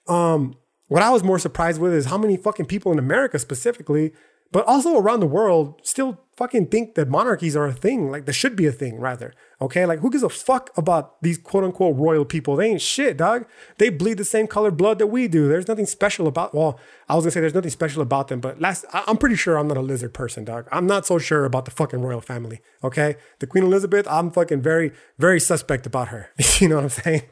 Um 0.08 0.58
what 0.88 1.04
I 1.04 1.10
was 1.10 1.24
more 1.24 1.40
surprised 1.40 1.82
with 1.82 1.94
is 1.94 2.06
how 2.06 2.18
many 2.18 2.38
fucking 2.38 2.68
people 2.68 2.92
in 2.92 3.00
America 3.00 3.40
specifically 3.40 4.14
but 4.52 4.66
also 4.66 4.98
around 4.98 5.20
the 5.20 5.28
world 5.28 5.80
still 5.84 6.20
fucking 6.36 6.68
think 6.68 6.96
that 6.96 7.10
monarchies 7.10 7.56
are 7.56 7.66
a 7.66 7.74
thing. 7.74 8.12
Like, 8.12 8.26
they 8.26 8.32
should 8.32 8.56
be 8.56 8.68
a 8.68 8.72
thing, 8.72 9.00
rather. 9.00 9.34
Okay, 9.60 9.88
like 9.88 10.00
who 10.00 10.12
gives 10.12 10.22
a 10.24 10.30
fuck 10.30 10.70
about 10.78 11.20
these 11.24 11.40
quote 11.40 11.64
unquote 11.64 11.98
royal 11.98 12.26
people? 12.26 12.56
They 12.56 12.68
ain't 12.70 12.82
shit, 12.82 13.18
dog. 13.18 13.46
They 13.80 13.90
bleed 13.90 14.18
the 14.20 14.24
same 14.24 14.46
color 14.46 14.70
blood 14.70 15.00
that 15.00 15.08
we 15.08 15.28
do. 15.28 15.48
There's 15.48 15.68
nothing 15.68 15.88
special 15.88 16.28
about. 16.28 16.54
Well, 16.54 16.80
I 17.10 17.16
was 17.16 17.24
gonna 17.24 17.32
say 17.32 17.40
there's 17.40 17.56
nothing 17.56 17.72
special 17.72 18.04
about 18.04 18.28
them, 18.28 18.40
but 18.40 18.62
last 18.62 18.86
I- 18.94 19.04
I'm 19.08 19.18
pretty 19.18 19.36
sure 19.36 19.58
I'm 19.58 19.68
not 19.68 19.78
a 19.78 19.82
lizard 19.82 20.14
person, 20.14 20.46
dog. 20.46 20.68
I'm 20.72 20.86
not 20.86 21.08
so 21.08 21.18
sure 21.18 21.44
about 21.44 21.66
the 21.66 21.72
fucking 21.72 22.02
royal 22.02 22.22
family. 22.22 22.62
Okay, 22.84 23.16
the 23.40 23.48
Queen 23.48 23.64
Elizabeth, 23.64 24.08
I'm 24.08 24.30
fucking 24.30 24.62
very 24.62 24.92
very 25.18 25.40
suspect 25.40 25.88
about 25.88 26.10
her. 26.10 26.30
you 26.60 26.68
know 26.70 26.76
what 26.76 26.84
I'm 26.84 26.90
saying? 26.92 27.24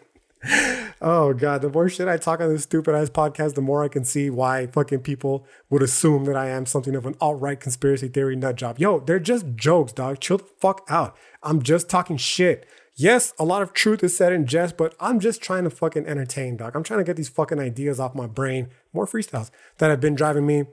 Oh 1.02 1.34
god, 1.34 1.62
the 1.62 1.70
more 1.70 1.90
shit 1.90 2.08
I 2.08 2.18
talk 2.18 2.40
on 2.40 2.50
this 2.50 2.64
stupid 2.64 2.96
ass 2.96 3.10
podcast, 3.10 3.56
the 3.56 3.62
more 3.62 3.84
I 3.84 3.90
can 3.90 4.06
see 4.06 4.30
why 4.30 4.68
fucking 4.68 5.02
people 5.02 5.46
would 5.70 5.84
assume 5.84 6.26
that 6.26 6.38
I 6.38 6.50
am 6.50 6.66
something 6.66 6.96
of 6.96 7.06
an 7.06 7.16
alt-right 7.20 7.60
conspiracy 7.60 8.08
theory 8.08 8.36
nut 8.36 8.56
job. 8.56 8.80
Yo, 8.80 9.00
they're 9.00 9.20
just 9.20 9.46
jokes, 9.56 9.92
dog. 9.92 10.20
Chill 10.20 10.38
the 10.38 10.46
fuck 10.60 10.86
out. 10.90 11.16
I'm 11.44 11.62
just 11.62 11.90
talking 11.90 12.18
shit. 12.18 12.66
Yes, 12.98 13.34
a 13.38 13.44
lot 13.44 13.62
of 13.62 13.74
truth 13.74 14.04
is 14.06 14.16
said 14.16 14.32
in 14.32 14.46
jest, 14.46 14.78
but 14.78 14.96
I'm 15.02 15.20
just 15.20 15.42
trying 15.42 15.66
to 15.66 15.70
fucking 15.70 16.06
entertain, 16.06 16.56
dog. 16.56 16.76
I'm 16.76 16.84
trying 16.84 17.02
to 17.02 17.04
get 17.04 17.18
these 17.18 17.28
fucking 17.28 17.60
ideas 17.60 18.00
off 18.00 18.16
my 18.16 18.28
brain. 18.28 18.70
More 18.94 19.06
freestyles 19.06 19.52
that 19.80 19.90
have 19.90 20.00
been 20.00 20.16
driving 20.16 20.46
me 20.46 20.64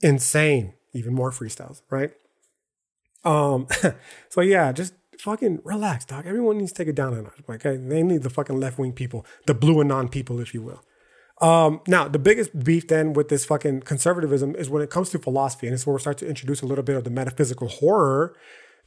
insane. 0.00 0.72
Even 0.94 1.12
more 1.12 1.30
freestyles, 1.30 1.82
right? 1.90 2.12
Um, 3.24 3.66
so 4.30 4.40
yeah, 4.40 4.72
just 4.72 4.94
fucking 5.20 5.60
relax, 5.64 6.04
dog. 6.04 6.26
Everyone 6.26 6.58
needs 6.58 6.72
to 6.72 6.78
take 6.78 6.88
it 6.88 6.94
down 6.94 7.14
a 7.14 7.22
notch. 7.22 7.40
Okay, 7.48 7.76
they 7.76 8.02
need 8.02 8.22
the 8.22 8.30
fucking 8.30 8.58
left 8.58 8.78
wing 8.78 8.92
people, 8.92 9.26
the 9.46 9.54
BlueAnon 9.54 10.10
people, 10.10 10.40
if 10.40 10.54
you 10.54 10.62
will. 10.62 10.82
Um, 11.40 11.80
now, 11.86 12.08
the 12.08 12.18
biggest 12.18 12.64
beef 12.64 12.88
then 12.88 13.12
with 13.12 13.28
this 13.28 13.44
fucking 13.44 13.82
conservatism 13.82 14.56
is 14.56 14.68
when 14.68 14.82
it 14.82 14.90
comes 14.90 15.10
to 15.10 15.18
philosophy, 15.18 15.68
and 15.68 15.74
it's 15.74 15.86
where 15.86 15.94
we 15.94 16.00
start 16.00 16.18
to 16.18 16.28
introduce 16.28 16.62
a 16.62 16.66
little 16.66 16.84
bit 16.84 16.96
of 16.96 17.04
the 17.04 17.10
metaphysical 17.10 17.68
horror, 17.68 18.34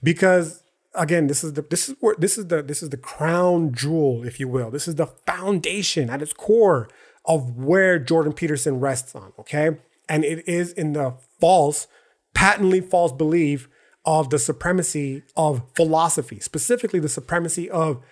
because 0.03 0.63
again, 0.93 1.27
this 1.27 1.43
is 1.43 1.53
the 1.53 1.61
this 1.61 1.89
is 1.89 1.95
where 1.99 2.15
this 2.17 2.37
is 2.37 2.47
the 2.47 2.61
this 2.61 2.83
is 2.83 2.89
the 2.89 2.97
crown 2.97 3.73
jewel, 3.73 4.25
if 4.25 4.39
you 4.39 4.47
will. 4.47 4.69
This 4.69 4.87
is 4.87 4.95
the 4.95 5.07
foundation 5.07 6.09
at 6.09 6.21
its 6.21 6.33
core 6.33 6.89
of 7.25 7.57
where 7.57 7.99
Jordan 7.99 8.33
Peterson 8.33 8.79
rests 8.79 9.15
on. 9.15 9.31
Okay, 9.39 9.77
and 10.09 10.25
it 10.25 10.47
is 10.47 10.73
in 10.73 10.93
the 10.93 11.13
false, 11.39 11.87
patently 12.33 12.81
false 12.81 13.11
belief 13.13 13.69
of 14.05 14.29
the 14.29 14.39
supremacy 14.39 15.23
of 15.35 15.63
philosophy, 15.75 16.39
specifically 16.39 16.99
the 16.99 17.09
supremacy 17.09 17.69
of 17.69 18.03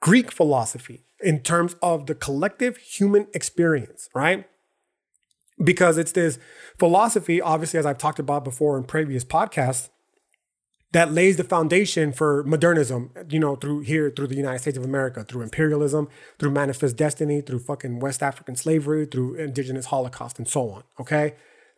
Greek 0.00 0.30
philosophy 0.30 1.04
in 1.20 1.40
terms 1.40 1.76
of 1.80 2.06
the 2.06 2.14
collective 2.14 2.76
human 2.76 3.26
experience, 3.32 4.08
right? 4.14 4.46
Because 5.62 5.96
it's 5.96 6.12
this 6.12 6.38
philosophy, 6.78 7.40
obviously, 7.40 7.78
as 7.78 7.86
I've 7.86 7.98
talked 7.98 8.18
about 8.18 8.44
before 8.44 8.76
in 8.76 8.84
previous 8.84 9.24
podcasts, 9.24 9.88
that 10.92 11.12
lays 11.12 11.36
the 11.36 11.44
foundation 11.44 12.12
for 12.12 12.42
modernism, 12.44 13.10
you 13.28 13.38
know, 13.38 13.56
through 13.56 13.80
here, 13.80 14.10
through 14.10 14.28
the 14.28 14.36
United 14.36 14.60
States 14.60 14.78
of 14.78 14.84
America, 14.84 15.24
through 15.24 15.42
imperialism, 15.42 16.08
through 16.38 16.50
manifest 16.50 16.96
destiny, 16.96 17.40
through 17.40 17.58
fucking 17.58 17.98
West 17.98 18.22
African 18.22 18.54
slavery, 18.54 19.06
through 19.06 19.34
indigenous 19.34 19.86
Holocaust, 19.86 20.38
and 20.38 20.46
so 20.46 20.70
on. 20.70 20.84
Okay. 21.00 21.34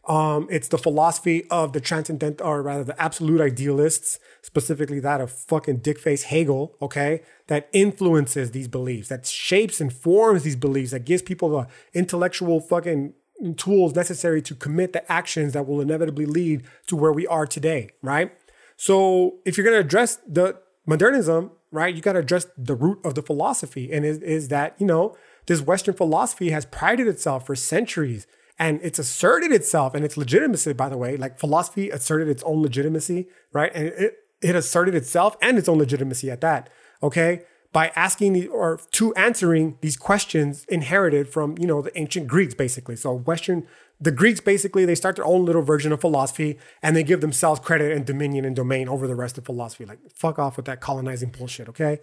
Um, 0.08 0.48
it's 0.50 0.68
the 0.68 0.78
philosophy 0.78 1.46
of 1.50 1.74
the 1.74 1.80
transcendent, 1.80 2.40
or 2.40 2.62
rather 2.62 2.82
the 2.82 3.00
absolute 3.00 3.42
idealists, 3.42 4.18
specifically 4.40 5.00
that 5.00 5.20
of 5.20 5.30
fucking 5.30 5.80
dickface 5.80 6.22
Hegel, 6.22 6.74
okay, 6.80 7.22
that 7.48 7.68
influences 7.74 8.52
these 8.52 8.68
beliefs, 8.68 9.08
that 9.08 9.26
shapes 9.26 9.82
and 9.82 9.92
forms 9.92 10.44
these 10.44 10.56
beliefs, 10.56 10.92
that 10.92 11.04
gives 11.04 11.20
people 11.20 11.50
the 11.50 11.66
intellectual 11.92 12.58
fucking 12.58 13.12
tools 13.56 13.94
necessary 13.94 14.40
to 14.42 14.54
commit 14.54 14.94
the 14.94 15.12
actions 15.12 15.52
that 15.52 15.66
will 15.66 15.80
inevitably 15.80 16.24
lead 16.24 16.62
to 16.86 16.96
where 16.96 17.12
we 17.12 17.26
are 17.26 17.46
today, 17.46 17.90
right? 18.02 18.32
So 18.78 19.36
if 19.44 19.58
you're 19.58 19.64
gonna 19.64 19.80
address 19.80 20.16
the 20.26 20.56
modernism, 20.86 21.50
right, 21.70 21.94
you 21.94 22.00
gotta 22.00 22.20
address 22.20 22.46
the 22.56 22.74
root 22.74 22.98
of 23.04 23.14
the 23.14 23.22
philosophy, 23.22 23.92
and 23.92 24.06
is, 24.06 24.18
is 24.20 24.48
that, 24.48 24.74
you 24.78 24.86
know, 24.86 25.14
this 25.46 25.60
Western 25.60 25.94
philosophy 25.94 26.48
has 26.48 26.64
prided 26.64 27.06
itself 27.06 27.46
for 27.46 27.54
centuries 27.54 28.26
and 28.58 28.80
it's 28.82 28.98
asserted 28.98 29.52
itself 29.52 29.94
and 29.94 30.04
its 30.04 30.16
legitimacy, 30.16 30.72
by 30.72 30.88
the 30.88 30.96
way, 30.96 31.16
like 31.16 31.38
philosophy 31.38 31.90
asserted 31.90 32.28
its 32.28 32.42
own 32.42 32.60
legitimacy, 32.60 33.28
right? 33.52 33.70
And 33.74 33.88
it, 33.88 34.14
it 34.40 34.56
asserted 34.56 34.94
itself 34.94 35.36
and 35.40 35.58
its 35.58 35.68
own 35.68 35.78
legitimacy 35.78 36.30
at 36.30 36.40
that, 36.40 36.68
okay? 37.02 37.42
By 37.72 37.92
asking 37.94 38.48
or 38.48 38.80
to 38.92 39.14
answering 39.14 39.78
these 39.80 39.96
questions 39.96 40.64
inherited 40.68 41.28
from, 41.28 41.56
you 41.58 41.66
know, 41.66 41.82
the 41.82 41.96
ancient 41.98 42.26
Greeks, 42.26 42.54
basically. 42.54 42.96
So 42.96 43.12
Western, 43.12 43.66
the 44.00 44.10
Greeks 44.10 44.40
basically, 44.40 44.84
they 44.84 44.94
start 44.94 45.16
their 45.16 45.24
own 45.26 45.44
little 45.44 45.62
version 45.62 45.92
of 45.92 46.00
philosophy 46.00 46.58
and 46.82 46.96
they 46.96 47.02
give 47.02 47.20
themselves 47.20 47.60
credit 47.60 47.92
and 47.92 48.04
dominion 48.04 48.44
and 48.44 48.56
domain 48.56 48.88
over 48.88 49.06
the 49.06 49.14
rest 49.14 49.38
of 49.38 49.44
philosophy. 49.44 49.84
Like, 49.84 49.98
fuck 50.14 50.38
off 50.38 50.56
with 50.56 50.66
that 50.66 50.80
colonizing 50.80 51.30
bullshit, 51.30 51.68
okay? 51.68 52.00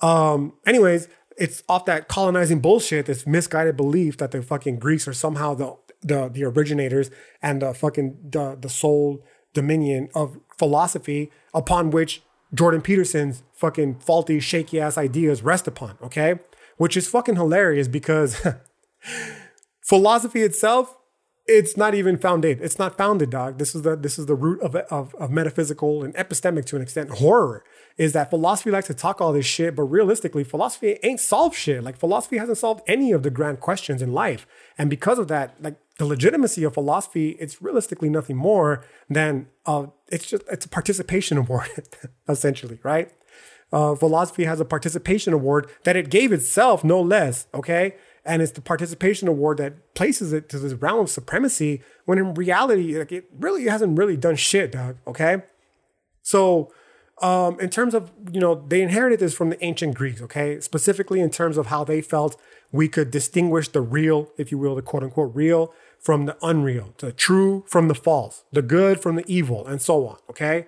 Um, 0.00 0.54
anyways, 0.64 1.08
it's 1.36 1.62
off 1.68 1.84
that 1.86 2.08
colonizing 2.08 2.60
bullshit, 2.60 3.06
this 3.06 3.26
misguided 3.26 3.76
belief 3.76 4.16
that 4.18 4.30
the 4.30 4.42
fucking 4.42 4.78
Greeks 4.78 5.06
are 5.06 5.12
somehow 5.12 5.54
the 5.54 5.76
the 6.02 6.28
the 6.28 6.44
originators 6.44 7.10
and 7.42 7.62
the 7.62 7.74
fucking 7.74 8.16
the 8.30 8.56
the 8.60 8.68
sole 8.68 9.24
dominion 9.54 10.08
of 10.14 10.38
philosophy 10.56 11.30
upon 11.54 11.90
which 11.90 12.22
Jordan 12.54 12.80
Peterson's 12.80 13.42
fucking 13.52 13.98
faulty, 13.98 14.40
shaky 14.40 14.80
ass 14.80 14.96
ideas 14.96 15.42
rest 15.42 15.66
upon, 15.66 15.98
okay? 16.02 16.40
Which 16.76 16.96
is 16.96 17.08
fucking 17.08 17.36
hilarious 17.36 17.88
because 17.88 18.46
philosophy 19.82 20.42
itself, 20.42 20.96
it's 21.46 21.76
not 21.76 21.94
even 21.94 22.16
founded. 22.16 22.60
It's 22.60 22.78
not 22.78 22.96
founded, 22.96 23.30
dog. 23.30 23.58
This 23.58 23.74
is 23.74 23.82
the 23.82 23.96
this 23.96 24.18
is 24.18 24.26
the 24.26 24.34
root 24.34 24.60
of, 24.60 24.76
of, 24.76 25.14
of 25.16 25.30
metaphysical 25.30 26.04
and 26.04 26.14
epistemic 26.14 26.64
to 26.66 26.76
an 26.76 26.82
extent 26.82 27.10
horror 27.10 27.64
is 27.98 28.12
that 28.12 28.30
philosophy 28.30 28.70
likes 28.70 28.86
to 28.86 28.94
talk 28.94 29.20
all 29.20 29.32
this 29.32 29.44
shit, 29.44 29.74
but 29.74 29.82
realistically, 29.82 30.44
philosophy 30.44 30.98
ain't 31.02 31.18
solved 31.18 31.56
shit. 31.56 31.82
Like 31.82 31.98
philosophy 31.98 32.38
hasn't 32.38 32.58
solved 32.58 32.82
any 32.86 33.10
of 33.10 33.24
the 33.24 33.30
grand 33.30 33.58
questions 33.58 34.00
in 34.00 34.12
life. 34.12 34.46
And 34.78 34.88
because 34.88 35.18
of 35.18 35.26
that, 35.28 35.60
like 35.60 35.74
the 35.98 36.06
legitimacy 36.06 36.62
of 36.62 36.74
philosophy, 36.74 37.30
it's 37.40 37.60
realistically 37.60 38.08
nothing 38.08 38.36
more 38.36 38.84
than 39.10 39.48
uh, 39.66 39.86
it's 40.06 40.26
just 40.26 40.44
it's 40.50 40.64
a 40.64 40.68
participation 40.68 41.36
award, 41.38 41.68
essentially, 42.28 42.78
right? 42.84 43.12
Uh, 43.70 43.94
philosophy 43.96 44.44
has 44.44 44.60
a 44.60 44.64
participation 44.64 45.32
award 45.32 45.68
that 45.82 45.96
it 45.96 46.08
gave 46.08 46.32
itself, 46.32 46.84
no 46.84 47.02
less. 47.02 47.48
Okay, 47.52 47.96
and 48.24 48.40
it's 48.40 48.52
the 48.52 48.60
participation 48.60 49.26
award 49.26 49.58
that 49.58 49.94
places 49.94 50.32
it 50.32 50.48
to 50.50 50.58
this 50.60 50.74
realm 50.74 51.00
of 51.00 51.10
supremacy 51.10 51.82
when 52.04 52.16
in 52.16 52.32
reality, 52.34 52.96
like 52.96 53.10
it 53.10 53.28
really 53.36 53.64
hasn't 53.64 53.98
really 53.98 54.16
done 54.16 54.36
shit, 54.36 54.70
dog. 54.70 54.98
Okay, 55.04 55.42
so 56.22 56.72
um, 57.22 57.58
in 57.60 57.70
terms 57.70 57.94
of 57.94 58.10
you 58.32 58.40
know 58.40 58.64
they 58.68 58.82
inherited 58.82 59.20
this 59.20 59.34
from 59.34 59.50
the 59.50 59.64
ancient 59.64 59.94
Greeks. 59.94 60.20
Okay, 60.22 60.60
specifically 60.60 61.20
in 61.20 61.30
terms 61.30 61.56
of 61.56 61.66
how 61.66 61.84
they 61.84 62.00
felt 62.00 62.40
we 62.72 62.88
could 62.88 63.10
distinguish 63.10 63.68
the 63.68 63.80
real, 63.80 64.30
if 64.36 64.50
you 64.50 64.58
will, 64.58 64.74
the 64.74 64.82
quote 64.82 65.02
unquote 65.02 65.34
real 65.34 65.72
from 65.98 66.26
the 66.26 66.36
unreal, 66.42 66.94
the 66.98 67.12
true 67.12 67.64
from 67.66 67.88
the 67.88 67.94
false, 67.94 68.44
the 68.52 68.62
good 68.62 69.00
from 69.00 69.16
the 69.16 69.24
evil, 69.26 69.66
and 69.66 69.80
so 69.80 70.06
on. 70.06 70.18
Okay. 70.30 70.66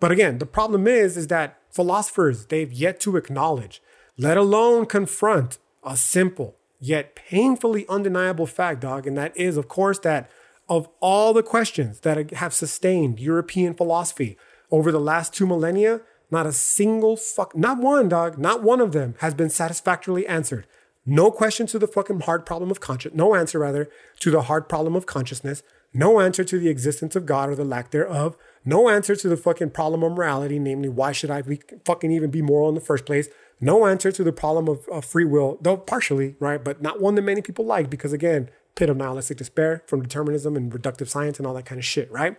But 0.00 0.12
again, 0.12 0.38
the 0.38 0.46
problem 0.46 0.86
is, 0.86 1.16
is 1.16 1.26
that 1.26 1.58
philosophers, 1.70 2.46
they've 2.46 2.72
yet 2.72 3.00
to 3.00 3.16
acknowledge, 3.16 3.82
let 4.16 4.36
alone 4.36 4.86
confront 4.86 5.58
a 5.82 5.96
simple 5.96 6.56
yet 6.80 7.16
painfully 7.16 7.84
undeniable 7.88 8.46
fact, 8.46 8.80
dog. 8.80 9.06
And 9.06 9.16
that 9.18 9.36
is, 9.36 9.56
of 9.56 9.68
course, 9.68 9.98
that 10.00 10.30
of 10.68 10.88
all 11.00 11.32
the 11.32 11.42
questions 11.42 12.00
that 12.00 12.30
have 12.32 12.52
sustained 12.52 13.18
European 13.18 13.74
philosophy 13.74 14.36
over 14.70 14.92
the 14.92 15.00
last 15.00 15.34
two 15.34 15.46
millennia, 15.46 16.00
not 16.30 16.46
a 16.46 16.52
single 16.52 17.16
fuck, 17.16 17.56
not 17.56 17.78
one, 17.78 18.08
dog, 18.08 18.38
not 18.38 18.62
one 18.62 18.80
of 18.80 18.92
them 18.92 19.14
has 19.20 19.34
been 19.34 19.50
satisfactorily 19.50 20.26
answered. 20.26 20.66
No 21.06 21.30
question 21.30 21.66
to 21.68 21.78
the 21.78 21.88
fucking 21.88 22.20
hard 22.20 22.44
problem 22.44 22.70
of 22.70 22.80
conscious, 22.80 23.14
no 23.14 23.34
answer 23.34 23.58
rather 23.58 23.88
to 24.20 24.30
the 24.30 24.42
hard 24.42 24.68
problem 24.68 24.94
of 24.94 25.06
consciousness. 25.06 25.62
No 25.94 26.20
answer 26.20 26.44
to 26.44 26.58
the 26.58 26.68
existence 26.68 27.16
of 27.16 27.24
God 27.24 27.48
or 27.48 27.54
the 27.54 27.64
lack 27.64 27.90
thereof. 27.90 28.36
No 28.64 28.90
answer 28.90 29.16
to 29.16 29.28
the 29.28 29.36
fucking 29.36 29.70
problem 29.70 30.02
of 30.02 30.12
morality, 30.12 30.58
namely, 30.58 30.88
why 30.88 31.12
should 31.12 31.30
I 31.30 31.40
be 31.40 31.60
fucking 31.84 32.12
even 32.12 32.30
be 32.30 32.42
moral 32.42 32.68
in 32.68 32.74
the 32.74 32.80
first 32.80 33.06
place? 33.06 33.28
No 33.60 33.86
answer 33.86 34.12
to 34.12 34.22
the 34.22 34.32
problem 34.32 34.68
of, 34.68 34.86
of 34.88 35.04
free 35.04 35.24
will, 35.24 35.58
though 35.62 35.78
partially, 35.78 36.36
right? 36.38 36.62
But 36.62 36.82
not 36.82 37.00
one 37.00 37.14
that 37.14 37.22
many 37.22 37.40
people 37.40 37.64
like 37.64 37.88
because, 37.88 38.12
again, 38.12 38.50
pit 38.74 38.90
of 38.90 38.96
nihilistic 38.96 39.38
despair 39.38 39.82
from 39.86 40.02
determinism 40.02 40.56
and 40.56 40.70
reductive 40.70 41.08
science 41.08 41.38
and 41.38 41.46
all 41.46 41.54
that 41.54 41.64
kind 41.64 41.78
of 41.78 41.84
shit, 41.84 42.10
right? 42.12 42.36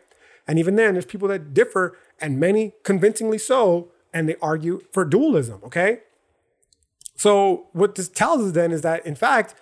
And 0.47 0.57
even 0.59 0.75
then, 0.75 0.93
there's 0.93 1.05
people 1.05 1.27
that 1.30 1.53
differ, 1.53 1.97
and 2.22 2.39
many 2.39 2.74
convincingly 2.84 3.38
so, 3.38 3.91
and 4.13 4.28
they 4.28 4.36
argue 4.41 4.82
for 4.91 5.05
dualism, 5.05 5.61
okay? 5.63 5.99
So 7.15 7.67
what 7.74 7.95
this 7.95 8.07
tells 8.07 8.41
us 8.45 8.51
then 8.53 8.72
is 8.72 8.82
that 8.82 9.05
in 9.05 9.15
fact, 9.15 9.55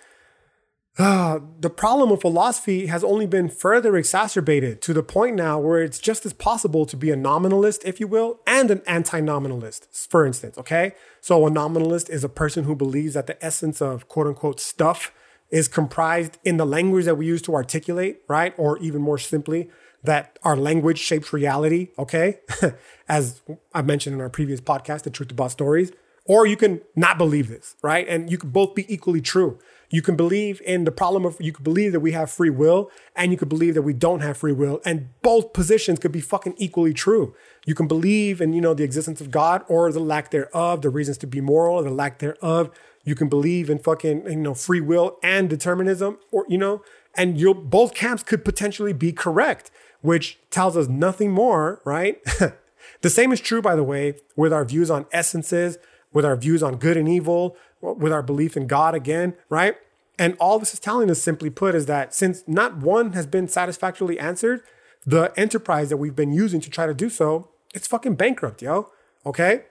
uh, 0.98 1.38
the 1.60 1.70
problem 1.70 2.10
of 2.10 2.20
philosophy 2.20 2.86
has 2.86 3.04
only 3.04 3.26
been 3.26 3.48
further 3.48 3.96
exacerbated 3.96 4.82
to 4.82 4.92
the 4.92 5.02
point 5.02 5.36
now 5.36 5.58
where 5.58 5.80
it's 5.80 6.00
just 6.00 6.26
as 6.26 6.32
possible 6.32 6.84
to 6.86 6.96
be 6.96 7.10
a 7.12 7.16
nominalist, 7.16 7.82
if 7.84 8.00
you 8.00 8.08
will, 8.08 8.40
and 8.48 8.68
an 8.70 8.82
anti-nominalist, 8.84 9.86
for 10.10 10.26
instance. 10.26 10.58
Okay, 10.58 10.92
so 11.20 11.46
a 11.46 11.50
nominalist 11.50 12.10
is 12.10 12.24
a 12.24 12.28
person 12.28 12.64
who 12.64 12.74
believes 12.74 13.14
that 13.14 13.28
the 13.28 13.44
essence 13.44 13.80
of 13.80 14.08
quote 14.08 14.26
unquote 14.26 14.58
stuff 14.58 15.12
is 15.50 15.68
comprised 15.68 16.36
in 16.44 16.56
the 16.56 16.66
language 16.66 17.04
that 17.04 17.14
we 17.14 17.26
use 17.26 17.42
to 17.42 17.54
articulate, 17.54 18.20
right? 18.28 18.52
Or 18.58 18.76
even 18.78 19.00
more 19.00 19.18
simply, 19.18 19.70
that 20.04 20.38
our 20.42 20.56
language 20.56 20.98
shapes 20.98 21.32
reality, 21.32 21.88
okay? 21.98 22.40
As 23.08 23.40
I 23.74 23.82
mentioned 23.82 24.14
in 24.14 24.20
our 24.20 24.30
previous 24.30 24.60
podcast, 24.60 25.02
The 25.02 25.10
Truth 25.10 25.32
About 25.32 25.50
Stories. 25.50 25.92
Or 26.24 26.46
you 26.46 26.58
can 26.58 26.82
not 26.94 27.16
believe 27.16 27.48
this, 27.48 27.74
right? 27.80 28.06
And 28.06 28.30
you 28.30 28.36
can 28.36 28.50
both 28.50 28.74
be 28.74 28.92
equally 28.92 29.22
true. 29.22 29.58
You 29.90 30.02
can 30.02 30.14
believe 30.14 30.60
in 30.66 30.84
the 30.84 30.92
problem 30.92 31.24
of, 31.24 31.38
you 31.40 31.52
can 31.52 31.64
believe 31.64 31.92
that 31.92 32.00
we 32.00 32.12
have 32.12 32.30
free 32.30 32.50
will, 32.50 32.90
and 33.16 33.32
you 33.32 33.38
can 33.38 33.48
believe 33.48 33.72
that 33.74 33.82
we 33.82 33.94
don't 33.94 34.20
have 34.20 34.36
free 34.36 34.52
will. 34.52 34.82
And 34.84 35.08
both 35.22 35.54
positions 35.54 35.98
could 35.98 36.12
be 36.12 36.20
fucking 36.20 36.54
equally 36.58 36.92
true. 36.92 37.34
You 37.64 37.74
can 37.74 37.88
believe 37.88 38.42
in, 38.42 38.52
you 38.52 38.60
know, 38.60 38.74
the 38.74 38.84
existence 38.84 39.22
of 39.22 39.30
God 39.30 39.64
or 39.68 39.90
the 39.90 40.00
lack 40.00 40.30
thereof, 40.30 40.82
the 40.82 40.90
reasons 40.90 41.16
to 41.18 41.26
be 41.26 41.40
moral 41.40 41.76
or 41.76 41.82
the 41.82 41.90
lack 41.90 42.18
thereof. 42.18 42.70
You 43.04 43.14
can 43.14 43.30
believe 43.30 43.70
in 43.70 43.78
fucking, 43.78 44.26
you 44.26 44.36
know, 44.36 44.52
free 44.52 44.82
will 44.82 45.18
and 45.22 45.48
determinism, 45.48 46.18
or, 46.30 46.44
you 46.46 46.58
know, 46.58 46.82
and 47.14 47.40
you 47.40 47.54
both 47.54 47.94
camps 47.94 48.22
could 48.22 48.44
potentially 48.44 48.92
be 48.92 49.12
correct, 49.12 49.70
which 50.00 50.38
tells 50.50 50.76
us 50.76 50.88
nothing 50.88 51.30
more, 51.30 51.80
right? 51.84 52.22
the 53.00 53.10
same 53.10 53.32
is 53.32 53.40
true, 53.40 53.62
by 53.62 53.74
the 53.76 53.82
way, 53.82 54.14
with 54.36 54.52
our 54.52 54.64
views 54.64 54.90
on 54.90 55.06
essences, 55.12 55.78
with 56.12 56.24
our 56.24 56.36
views 56.36 56.62
on 56.62 56.76
good 56.76 56.96
and 56.96 57.08
evil, 57.08 57.56
with 57.80 58.12
our 58.12 58.22
belief 58.22 58.56
in 58.56 58.66
God 58.66 58.94
again, 58.94 59.34
right? 59.48 59.76
And 60.18 60.36
all 60.40 60.58
this 60.58 60.74
is 60.74 60.80
telling 60.80 61.10
us, 61.10 61.22
simply 61.22 61.50
put, 61.50 61.74
is 61.74 61.86
that 61.86 62.14
since 62.14 62.42
not 62.46 62.78
one 62.78 63.12
has 63.12 63.26
been 63.26 63.46
satisfactorily 63.48 64.18
answered, 64.18 64.62
the 65.06 65.32
enterprise 65.36 65.88
that 65.90 65.96
we've 65.96 66.16
been 66.16 66.32
using 66.32 66.60
to 66.60 66.70
try 66.70 66.86
to 66.86 66.94
do 66.94 67.08
so, 67.08 67.50
it's 67.74 67.86
fucking 67.86 68.14
bankrupt, 68.16 68.62
yo. 68.62 68.90
Okay. 69.24 69.64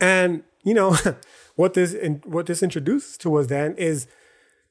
And 0.00 0.44
you 0.68 0.74
know 0.74 0.96
what 1.56 1.74
this 1.74 1.96
what 2.24 2.46
this 2.46 2.62
introduces 2.62 3.16
to 3.18 3.34
us 3.36 3.46
then 3.46 3.74
is 3.76 4.06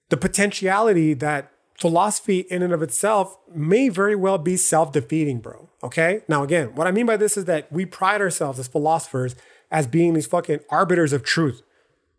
the 0.09 0.17
potentiality 0.17 1.13
that 1.15 1.51
philosophy 1.77 2.39
in 2.49 2.63
and 2.63 2.73
of 2.73 2.81
itself 2.81 3.37
may 3.53 3.87
very 3.89 4.15
well 4.15 4.37
be 4.37 4.57
self-defeating, 4.57 5.39
bro. 5.39 5.69
Okay. 5.83 6.21
Now, 6.27 6.43
again, 6.43 6.73
what 6.75 6.87
I 6.87 6.91
mean 6.91 7.05
by 7.05 7.17
this 7.17 7.37
is 7.37 7.45
that 7.45 7.71
we 7.71 7.85
pride 7.85 8.19
ourselves 8.19 8.59
as 8.59 8.67
philosophers 8.67 9.35
as 9.69 9.85
being 9.85 10.13
these 10.13 10.25
fucking 10.25 10.59
arbiters 10.69 11.13
of 11.13 11.23
truth. 11.23 11.61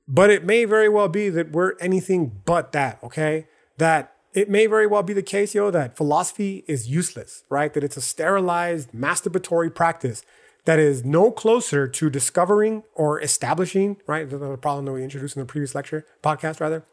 But 0.06 0.30
it 0.30 0.44
may 0.44 0.64
very 0.64 0.88
well 0.88 1.08
be 1.08 1.28
that 1.28 1.50
we're 1.52 1.76
anything 1.80 2.40
but 2.44 2.72
that, 2.72 2.98
okay? 3.02 3.46
That 3.78 4.14
it 4.32 4.48
may 4.48 4.66
very 4.66 4.86
well 4.86 5.02
be 5.02 5.12
the 5.12 5.22
case, 5.22 5.54
yo, 5.54 5.70
that 5.70 5.96
philosophy 5.96 6.64
is 6.66 6.88
useless, 6.88 7.44
right? 7.50 7.72
That 7.74 7.82
it's 7.82 7.96
a 7.96 8.00
sterilized, 8.00 8.92
masturbatory 8.92 9.74
practice 9.74 10.22
that 10.64 10.78
is 10.78 11.04
no 11.04 11.30
closer 11.30 11.88
to 11.88 12.10
discovering 12.10 12.84
or 12.94 13.20
establishing, 13.20 13.96
right? 14.06 14.28
The 14.28 14.56
problem 14.58 14.84
that 14.84 14.92
we 14.92 15.02
introduced 15.02 15.36
in 15.36 15.40
the 15.40 15.46
previous 15.46 15.74
lecture, 15.74 16.06
podcast 16.22 16.60
rather, 16.60 16.84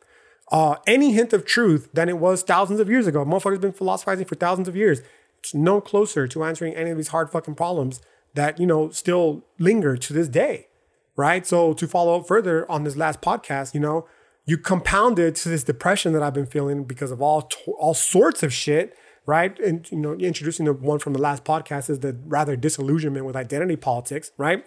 uh, 0.52 0.76
any 0.86 1.14
hint 1.14 1.34
of 1.34 1.46
truth 1.46 1.89
than 1.93 2.10
it 2.10 2.18
was 2.18 2.43
thousands 2.43 2.80
of 2.80 2.89
years 2.89 3.08
ago. 3.08 3.26
Motherfuckers 3.26 3.62
been 3.62 3.74
philosophizing 3.74 4.26
for 4.26 4.36
thousands 4.36 4.68
of 4.68 4.76
years. 4.76 5.02
It's 5.39 5.54
no 5.54 5.82
closer 5.82 6.28
to 6.28 6.43
answering 6.43 6.76
any 6.76 6.91
of 6.91 6.98
these 6.98 7.10
hard 7.10 7.32
fucking 7.32 7.56
problems 7.56 8.02
that, 8.34 8.60
you 8.60 8.66
know, 8.66 8.89
still 8.89 9.46
linger 9.60 9.98
to 9.98 10.14
this 10.14 10.28
day, 10.28 10.68
right? 11.16 11.46
So 11.46 11.74
to 11.74 11.88
follow 11.88 12.20
up 12.20 12.28
further 12.28 12.70
on 12.70 12.84
this 12.84 12.96
last 12.96 13.22
podcast, 13.22 13.74
you 13.74 13.80
know, 13.80 14.08
you 14.46 14.58
compounded 14.58 15.36
to 15.38 15.50
this 15.50 15.64
depression 15.64 16.14
that 16.14 16.22
I've 16.22 16.34
been 16.34 16.46
feeling 16.46 16.84
because 16.84 17.12
of 17.12 17.22
all 17.22 17.50
all 17.80 17.96
sorts 17.96 18.43
of 18.43 18.54
shit, 18.54 18.96
right? 19.26 19.58
And 19.60 19.89
you 19.91 19.98
know, 19.98 20.14
introducing 20.14 20.66
the 20.66 20.74
one 20.74 21.00
from 21.00 21.14
the 21.14 21.22
last 21.22 21.43
podcast 21.43 21.89
is 21.89 22.00
the 22.00 22.16
rather 22.26 22.56
disillusionment 22.56 23.26
with 23.26 23.36
identity 23.36 23.76
politics, 23.76 24.32
right? 24.38 24.64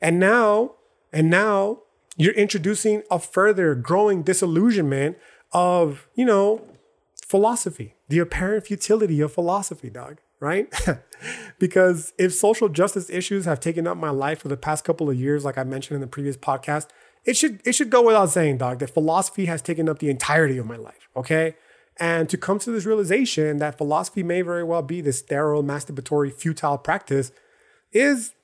And 0.00 0.18
now, 0.18 0.76
and 1.12 1.28
now 1.28 1.80
you're 2.18 2.34
introducing 2.34 3.02
a 3.10 3.18
further 3.18 3.74
growing 3.74 4.22
disillusionment 4.22 5.16
of, 5.52 6.08
you 6.14 6.26
know, 6.26 6.62
philosophy, 7.26 7.94
the 8.08 8.18
apparent 8.18 8.66
futility 8.66 9.20
of 9.20 9.32
philosophy, 9.32 9.88
dog 9.88 10.18
right? 10.40 10.72
because 11.58 12.12
if 12.18 12.32
social 12.32 12.68
justice 12.68 13.10
issues 13.10 13.44
have 13.44 13.60
taken 13.60 13.86
up 13.86 13.96
my 13.96 14.10
life 14.10 14.40
for 14.40 14.48
the 14.48 14.56
past 14.56 14.84
couple 14.84 15.10
of 15.10 15.16
years, 15.18 15.44
like 15.44 15.58
I 15.58 15.64
mentioned 15.64 15.96
in 15.96 16.00
the 16.00 16.06
previous 16.06 16.36
podcast, 16.36 16.88
it 17.24 17.36
should 17.36 17.60
it 17.66 17.72
should 17.72 17.90
go 17.90 18.02
without 18.02 18.30
saying, 18.30 18.58
dog, 18.58 18.78
that 18.78 18.90
philosophy 18.90 19.46
has 19.46 19.60
taken 19.60 19.88
up 19.88 19.98
the 19.98 20.10
entirety 20.10 20.58
of 20.58 20.66
my 20.66 20.76
life. 20.76 21.08
Okay. 21.16 21.56
And 22.00 22.28
to 22.28 22.38
come 22.38 22.60
to 22.60 22.70
this 22.70 22.84
realization 22.84 23.58
that 23.58 23.76
philosophy 23.76 24.22
may 24.22 24.42
very 24.42 24.62
well 24.62 24.82
be 24.82 25.00
this 25.00 25.18
sterile, 25.18 25.64
masturbatory, 25.64 26.32
futile 26.32 26.78
practice 26.78 27.32
is 27.92 28.34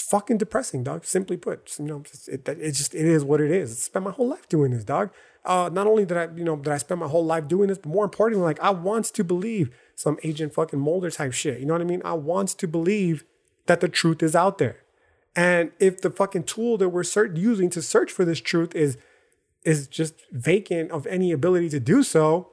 fucking 0.00 0.38
depressing, 0.38 0.84
dog. 0.84 1.04
Simply 1.04 1.36
put, 1.36 1.76
you 1.78 1.84
know, 1.84 2.02
it, 2.26 2.44
just 2.72 2.94
it 2.94 3.04
is 3.04 3.24
what 3.24 3.40
it 3.40 3.50
is. 3.50 3.72
I 3.72 3.74
spent 3.74 4.04
my 4.04 4.10
whole 4.10 4.28
life 4.28 4.48
doing 4.48 4.72
this, 4.72 4.84
dog. 4.84 5.10
Uh, 5.44 5.70
not 5.72 5.86
only 5.86 6.04
did 6.04 6.16
I, 6.16 6.28
you 6.34 6.44
know, 6.44 6.56
did 6.56 6.72
I 6.72 6.78
spend 6.78 7.00
my 7.00 7.08
whole 7.08 7.24
life 7.24 7.48
doing 7.48 7.68
this, 7.68 7.78
but 7.78 7.88
more 7.88 8.04
importantly, 8.04 8.44
like 8.44 8.60
I 8.60 8.70
want 8.70 9.06
to 9.06 9.24
believe 9.24 9.74
some 9.94 10.18
agent 10.22 10.54
fucking 10.54 10.78
Mulder 10.78 11.10
type 11.10 11.32
shit. 11.32 11.60
You 11.60 11.66
know 11.66 11.74
what 11.74 11.82
I 11.82 11.86
mean? 11.86 12.02
I 12.04 12.12
want 12.14 12.50
to 12.50 12.68
believe 12.68 13.24
that 13.66 13.80
the 13.80 13.88
truth 13.88 14.22
is 14.22 14.34
out 14.36 14.58
there. 14.58 14.82
And 15.34 15.72
if 15.78 16.00
the 16.00 16.10
fucking 16.10 16.44
tool 16.44 16.78
that 16.78 16.88
we're 16.88 17.04
using 17.34 17.70
to 17.70 17.82
search 17.82 18.10
for 18.10 18.24
this 18.24 18.40
truth 18.40 18.74
is 18.74 18.98
is 19.64 19.86
just 19.86 20.14
vacant 20.32 20.90
of 20.90 21.06
any 21.06 21.32
ability 21.32 21.68
to 21.68 21.80
do 21.80 22.02
so, 22.02 22.52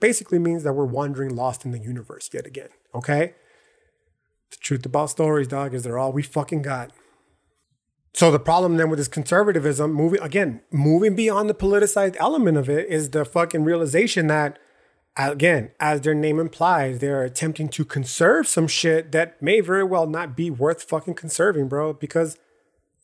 basically 0.00 0.38
means 0.38 0.62
that 0.64 0.72
we're 0.72 0.84
wandering 0.84 1.34
lost 1.34 1.64
in 1.64 1.70
the 1.70 1.78
universe 1.78 2.30
yet 2.32 2.46
again. 2.46 2.68
Okay? 2.94 3.34
The 4.50 4.56
truth 4.56 4.86
about 4.86 5.10
stories, 5.10 5.48
dog, 5.48 5.74
is 5.74 5.82
they're 5.82 5.98
all 5.98 6.12
we 6.12 6.22
fucking 6.22 6.62
got. 6.62 6.90
So 8.14 8.30
the 8.30 8.40
problem 8.40 8.76
then 8.76 8.90
with 8.90 8.98
this 8.98 9.08
conservatism, 9.08 9.92
moving 9.92 10.20
again, 10.20 10.62
moving 10.70 11.14
beyond 11.14 11.48
the 11.48 11.54
politicized 11.54 12.16
element 12.18 12.56
of 12.56 12.68
it, 12.68 12.88
is 12.88 13.10
the 13.10 13.24
fucking 13.24 13.64
realization 13.64 14.26
that 14.28 14.58
again, 15.16 15.72
as 15.80 16.00
their 16.02 16.14
name 16.14 16.38
implies, 16.38 16.98
they're 17.00 17.24
attempting 17.24 17.68
to 17.68 17.84
conserve 17.84 18.46
some 18.46 18.68
shit 18.68 19.12
that 19.12 19.40
may 19.42 19.60
very 19.60 19.84
well 19.84 20.06
not 20.06 20.36
be 20.36 20.50
worth 20.50 20.82
fucking 20.84 21.14
conserving, 21.14 21.68
bro, 21.68 21.92
because 21.92 22.38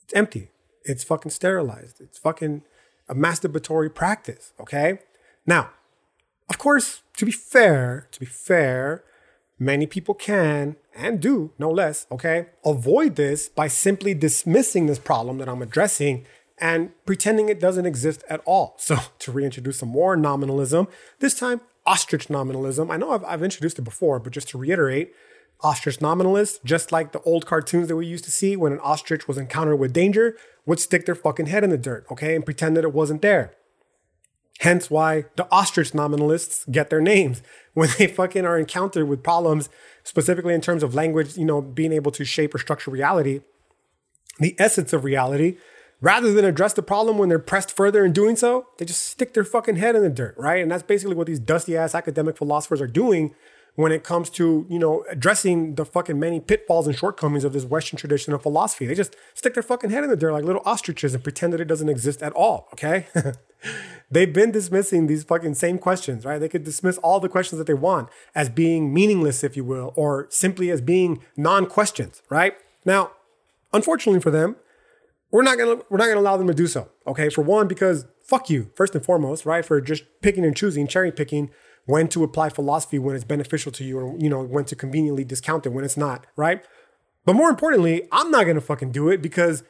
it's 0.02 0.14
empty. 0.14 0.50
It's 0.84 1.02
fucking 1.02 1.30
sterilized. 1.32 2.00
It's 2.00 2.18
fucking 2.18 2.62
a 3.08 3.14
masturbatory 3.14 3.92
practice, 3.92 4.52
okay? 4.60 4.98
Now, 5.46 5.70
of 6.48 6.58
course, 6.58 7.02
to 7.16 7.26
be 7.26 7.32
fair, 7.32 8.08
to 8.12 8.20
be 8.20 8.26
fair, 8.26 9.02
many 9.58 9.86
people 9.86 10.14
can 10.14 10.76
and 10.94 11.20
do, 11.20 11.52
no 11.58 11.70
less, 11.70 12.06
okay, 12.10 12.46
avoid 12.64 13.16
this 13.16 13.48
by 13.48 13.68
simply 13.68 14.14
dismissing 14.14 14.86
this 14.86 14.98
problem 14.98 15.38
that 15.38 15.48
I'm 15.48 15.62
addressing 15.62 16.24
and 16.58 16.90
pretending 17.04 17.48
it 17.48 17.58
doesn't 17.58 17.86
exist 17.86 18.22
at 18.28 18.40
all. 18.44 18.76
So, 18.78 18.96
to 19.20 19.32
reintroduce 19.32 19.78
some 19.78 19.88
more 19.88 20.16
nominalism, 20.16 20.88
this 21.18 21.34
time 21.34 21.60
ostrich 21.86 22.30
nominalism. 22.30 22.90
I 22.90 22.96
know 22.96 23.12
I've, 23.12 23.24
I've 23.24 23.42
introduced 23.42 23.78
it 23.78 23.82
before, 23.82 24.18
but 24.18 24.32
just 24.32 24.48
to 24.50 24.58
reiterate, 24.58 25.12
ostrich 25.60 26.00
nominalists, 26.00 26.60
just 26.64 26.92
like 26.92 27.12
the 27.12 27.20
old 27.22 27.46
cartoons 27.46 27.88
that 27.88 27.96
we 27.96 28.06
used 28.06 28.24
to 28.24 28.30
see 28.30 28.56
when 28.56 28.72
an 28.72 28.80
ostrich 28.80 29.28
was 29.28 29.38
encountered 29.38 29.76
with 29.76 29.92
danger, 29.92 30.36
would 30.66 30.80
stick 30.80 31.06
their 31.06 31.14
fucking 31.14 31.46
head 31.46 31.64
in 31.64 31.70
the 31.70 31.78
dirt, 31.78 32.06
okay, 32.10 32.34
and 32.34 32.44
pretend 32.44 32.76
that 32.76 32.84
it 32.84 32.92
wasn't 32.92 33.22
there. 33.22 33.52
Hence 34.60 34.90
why 34.90 35.24
the 35.36 35.48
ostrich 35.50 35.94
nominalists 35.94 36.64
get 36.70 36.90
their 36.90 37.00
names 37.00 37.42
when 37.74 37.88
they 37.98 38.06
fucking 38.06 38.44
are 38.44 38.58
encountered 38.58 39.08
with 39.08 39.22
problems, 39.22 39.68
specifically 40.04 40.54
in 40.54 40.60
terms 40.60 40.82
of 40.82 40.94
language, 40.94 41.36
you 41.36 41.44
know, 41.44 41.60
being 41.60 41.92
able 41.92 42.12
to 42.12 42.24
shape 42.24 42.54
or 42.54 42.58
structure 42.58 42.90
reality, 42.90 43.40
the 44.38 44.54
essence 44.58 44.92
of 44.92 45.04
reality, 45.04 45.56
rather 46.00 46.32
than 46.32 46.44
address 46.44 46.72
the 46.72 46.82
problem 46.82 47.18
when 47.18 47.28
they're 47.28 47.38
pressed 47.38 47.74
further 47.74 48.04
in 48.04 48.12
doing 48.12 48.36
so, 48.36 48.66
they 48.78 48.84
just 48.84 49.04
stick 49.04 49.34
their 49.34 49.44
fucking 49.44 49.76
head 49.76 49.96
in 49.96 50.02
the 50.02 50.10
dirt, 50.10 50.34
right? 50.36 50.62
And 50.62 50.70
that's 50.70 50.82
basically 50.82 51.14
what 51.14 51.26
these 51.26 51.40
dusty 51.40 51.76
ass 51.76 51.94
academic 51.94 52.36
philosophers 52.36 52.80
are 52.80 52.86
doing 52.86 53.34
when 53.76 53.90
it 53.90 54.04
comes 54.04 54.30
to, 54.30 54.66
you 54.68 54.78
know, 54.78 55.04
addressing 55.10 55.74
the 55.74 55.84
fucking 55.84 56.18
many 56.18 56.38
pitfalls 56.40 56.86
and 56.86 56.96
shortcomings 56.96 57.42
of 57.42 57.52
this 57.52 57.64
Western 57.64 57.96
tradition 57.96 58.32
of 58.32 58.42
philosophy. 58.42 58.86
They 58.86 58.94
just 58.94 59.16
stick 59.34 59.54
their 59.54 59.62
fucking 59.62 59.90
head 59.90 60.04
in 60.04 60.10
the 60.10 60.16
dirt 60.16 60.32
like 60.32 60.44
little 60.44 60.62
ostriches 60.64 61.14
and 61.14 61.24
pretend 61.24 61.52
that 61.52 61.60
it 61.60 61.66
doesn't 61.66 61.88
exist 61.88 62.22
at 62.22 62.32
all, 62.34 62.68
okay? 62.72 63.06
They've 64.10 64.32
been 64.32 64.50
dismissing 64.50 65.06
these 65.06 65.24
fucking 65.24 65.54
same 65.54 65.78
questions, 65.78 66.24
right? 66.24 66.38
They 66.38 66.48
could 66.48 66.64
dismiss 66.64 66.98
all 66.98 67.20
the 67.20 67.28
questions 67.28 67.58
that 67.58 67.66
they 67.66 67.74
want 67.74 68.08
as 68.34 68.48
being 68.48 68.94
meaningless, 68.94 69.42
if 69.42 69.56
you 69.56 69.64
will, 69.64 69.92
or 69.96 70.26
simply 70.30 70.70
as 70.70 70.80
being 70.80 71.22
non 71.36 71.66
questions, 71.66 72.22
right? 72.30 72.54
Now, 72.84 73.12
unfortunately 73.72 74.20
for 74.20 74.30
them, 74.30 74.56
we're 75.30 75.42
not 75.42 75.58
gonna 75.58 75.80
we're 75.90 75.98
not 75.98 76.06
gonna 76.06 76.20
allow 76.20 76.36
them 76.36 76.46
to 76.46 76.54
do 76.54 76.68
so. 76.68 76.90
Okay, 77.08 77.28
for 77.28 77.42
one, 77.42 77.66
because 77.66 78.06
fuck 78.22 78.48
you, 78.48 78.70
first 78.76 78.94
and 78.94 79.04
foremost, 79.04 79.44
right? 79.44 79.64
For 79.64 79.80
just 79.80 80.04
picking 80.22 80.44
and 80.44 80.56
choosing, 80.56 80.86
cherry 80.86 81.10
picking 81.10 81.50
when 81.86 82.08
to 82.08 82.22
apply 82.22 82.50
philosophy 82.50 82.98
when 82.98 83.16
it's 83.16 83.24
beneficial 83.24 83.72
to 83.72 83.84
you, 83.84 83.98
or 83.98 84.16
you 84.16 84.30
know 84.30 84.44
when 84.44 84.64
to 84.66 84.76
conveniently 84.76 85.24
discount 85.24 85.66
it 85.66 85.70
when 85.70 85.84
it's 85.84 85.96
not, 85.96 86.26
right? 86.36 86.64
But 87.24 87.34
more 87.34 87.50
importantly, 87.50 88.06
I'm 88.12 88.30
not 88.30 88.46
gonna 88.46 88.60
fucking 88.60 88.92
do 88.92 89.08
it 89.08 89.20
because 89.20 89.64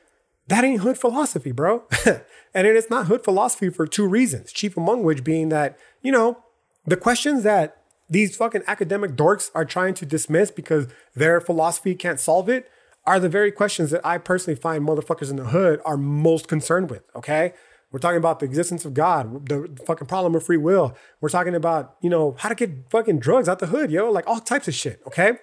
that 0.48 0.64
ain't 0.64 0.80
hood 0.80 0.98
philosophy, 0.98 1.52
bro. 1.52 1.84
and 2.54 2.66
it 2.66 2.76
is 2.76 2.90
not 2.90 3.06
hood 3.06 3.24
philosophy 3.24 3.70
for 3.70 3.86
two 3.86 4.06
reasons. 4.06 4.52
Chief 4.52 4.76
among 4.76 5.02
which 5.02 5.24
being 5.24 5.48
that 5.50 5.78
you 6.02 6.12
know 6.12 6.38
the 6.86 6.96
questions 6.96 7.42
that 7.44 7.78
these 8.08 8.36
fucking 8.36 8.62
academic 8.66 9.12
dorks 9.12 9.50
are 9.54 9.64
trying 9.64 9.94
to 9.94 10.06
dismiss 10.06 10.50
because 10.50 10.86
their 11.14 11.40
philosophy 11.40 11.94
can't 11.94 12.20
solve 12.20 12.48
it 12.48 12.70
are 13.06 13.20
the 13.20 13.28
very 13.28 13.50
questions 13.50 13.90
that 13.90 14.04
I 14.04 14.18
personally 14.18 14.58
find 14.58 14.86
motherfuckers 14.86 15.30
in 15.30 15.36
the 15.36 15.44
hood 15.44 15.80
are 15.84 15.96
most 15.96 16.48
concerned 16.48 16.90
with, 16.90 17.02
okay? 17.14 17.52
We're 17.90 17.98
talking 18.00 18.18
about 18.18 18.40
the 18.40 18.46
existence 18.46 18.84
of 18.84 18.94
God, 18.94 19.48
the 19.48 19.68
fucking 19.86 20.06
problem 20.06 20.34
of 20.34 20.44
free 20.44 20.56
will. 20.56 20.96
We're 21.20 21.28
talking 21.28 21.54
about, 21.54 21.96
you 22.00 22.10
know, 22.10 22.34
how 22.38 22.48
to 22.48 22.54
get 22.54 22.90
fucking 22.90 23.20
drugs 23.20 23.48
out 23.48 23.58
the 23.58 23.66
hood, 23.66 23.90
yo, 23.90 24.10
like 24.10 24.26
all 24.26 24.40
types 24.40 24.68
of 24.68 24.74
shit, 24.74 25.00
okay? 25.06 25.34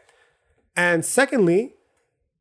And 0.76 1.06
secondly, 1.06 1.76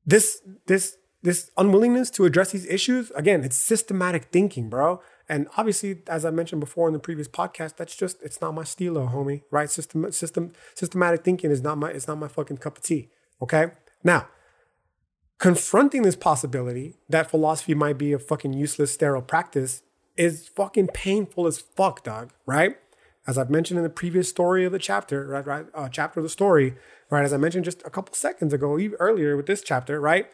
this 0.07 0.41
this 0.67 0.97
this 1.23 1.51
unwillingness 1.57 2.11
to 2.11 2.25
address 2.25 2.53
these 2.53 2.67
issues, 2.67 3.11
again, 3.13 3.45
it's 3.45 3.57
systematic 3.57 4.27
thinking, 4.33 4.71
bro. 4.71 5.03
And 5.29 5.49
obviously, 5.57 6.03
as 6.09 6.25
I 6.25 6.31
mentioned 6.31 6.61
before 6.61 6.89
in 6.89 6.93
the 6.93 6.99
previous 6.99 7.29
podcast, 7.29 7.77
that's 7.77 7.95
just 7.95 8.23
it's 8.23 8.41
not 8.41 8.55
my 8.55 8.65
stilo, 8.65 9.07
homie. 9.07 9.43
Right? 9.51 9.71
System 9.71 10.11
system 10.13 10.53
systematic 10.75 11.23
thinking 11.23 11.51
is 11.51 11.63
not 11.63 11.79
my 11.79 11.91
it's 11.91 12.09
not 12.09 12.19
my 12.19 12.29
fucking 12.29 12.57
cup 12.57 12.79
of 12.79 12.83
tea. 12.83 13.11
Okay? 13.43 13.73
Now, 14.03 14.29
confronting 15.39 16.03
this 16.03 16.17
possibility 16.17 16.97
that 17.09 17.31
philosophy 17.31 17.75
might 17.75 17.99
be 17.99 18.13
a 18.13 18.19
fucking 18.19 18.55
useless 18.55 18.93
sterile 18.93 19.23
practice 19.23 19.83
is 20.17 20.49
fucking 20.49 20.89
painful 20.89 21.47
as 21.47 21.59
fuck, 21.59 22.03
dog, 22.03 22.33
right? 22.45 22.77
As 23.27 23.39
I've 23.39 23.51
mentioned 23.51 23.79
in 23.79 23.85
the 23.85 23.91
previous 23.91 24.29
story 24.29 24.65
of 24.65 24.73
the 24.73 24.79
chapter, 24.79 25.27
right, 25.27 25.47
right, 25.47 25.67
uh, 25.75 25.89
chapter 25.89 26.21
of 26.21 26.25
the 26.25 26.31
story, 26.31 26.75
right? 27.11 27.25
As 27.25 27.33
I 27.33 27.37
mentioned 27.37 27.65
just 27.65 27.83
a 27.87 27.91
couple 27.91 28.15
seconds 28.15 28.53
ago, 28.53 28.79
earlier 28.99 29.37
with 29.37 29.47
this 29.47 29.63
chapter, 29.63 30.01
right? 30.01 30.27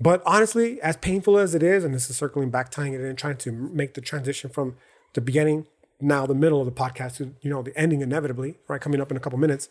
But 0.00 0.22
honestly, 0.26 0.80
as 0.82 0.96
painful 0.96 1.38
as 1.38 1.54
it 1.54 1.62
is, 1.62 1.84
and 1.84 1.94
this 1.94 2.10
is 2.10 2.16
circling 2.16 2.50
back, 2.50 2.70
tying 2.70 2.92
it 2.92 3.00
in, 3.00 3.16
trying 3.16 3.36
to 3.38 3.52
make 3.52 3.94
the 3.94 4.00
transition 4.00 4.50
from 4.50 4.76
the 5.14 5.20
beginning, 5.20 5.66
now 6.00 6.26
the 6.26 6.34
middle 6.34 6.60
of 6.60 6.66
the 6.66 6.72
podcast 6.72 7.16
to 7.16 7.34
you 7.40 7.50
know 7.50 7.62
the 7.62 7.76
ending 7.78 8.00
inevitably, 8.00 8.58
right, 8.68 8.80
coming 8.80 9.00
up 9.00 9.10
in 9.10 9.16
a 9.16 9.20
couple 9.20 9.38
minutes. 9.38 9.68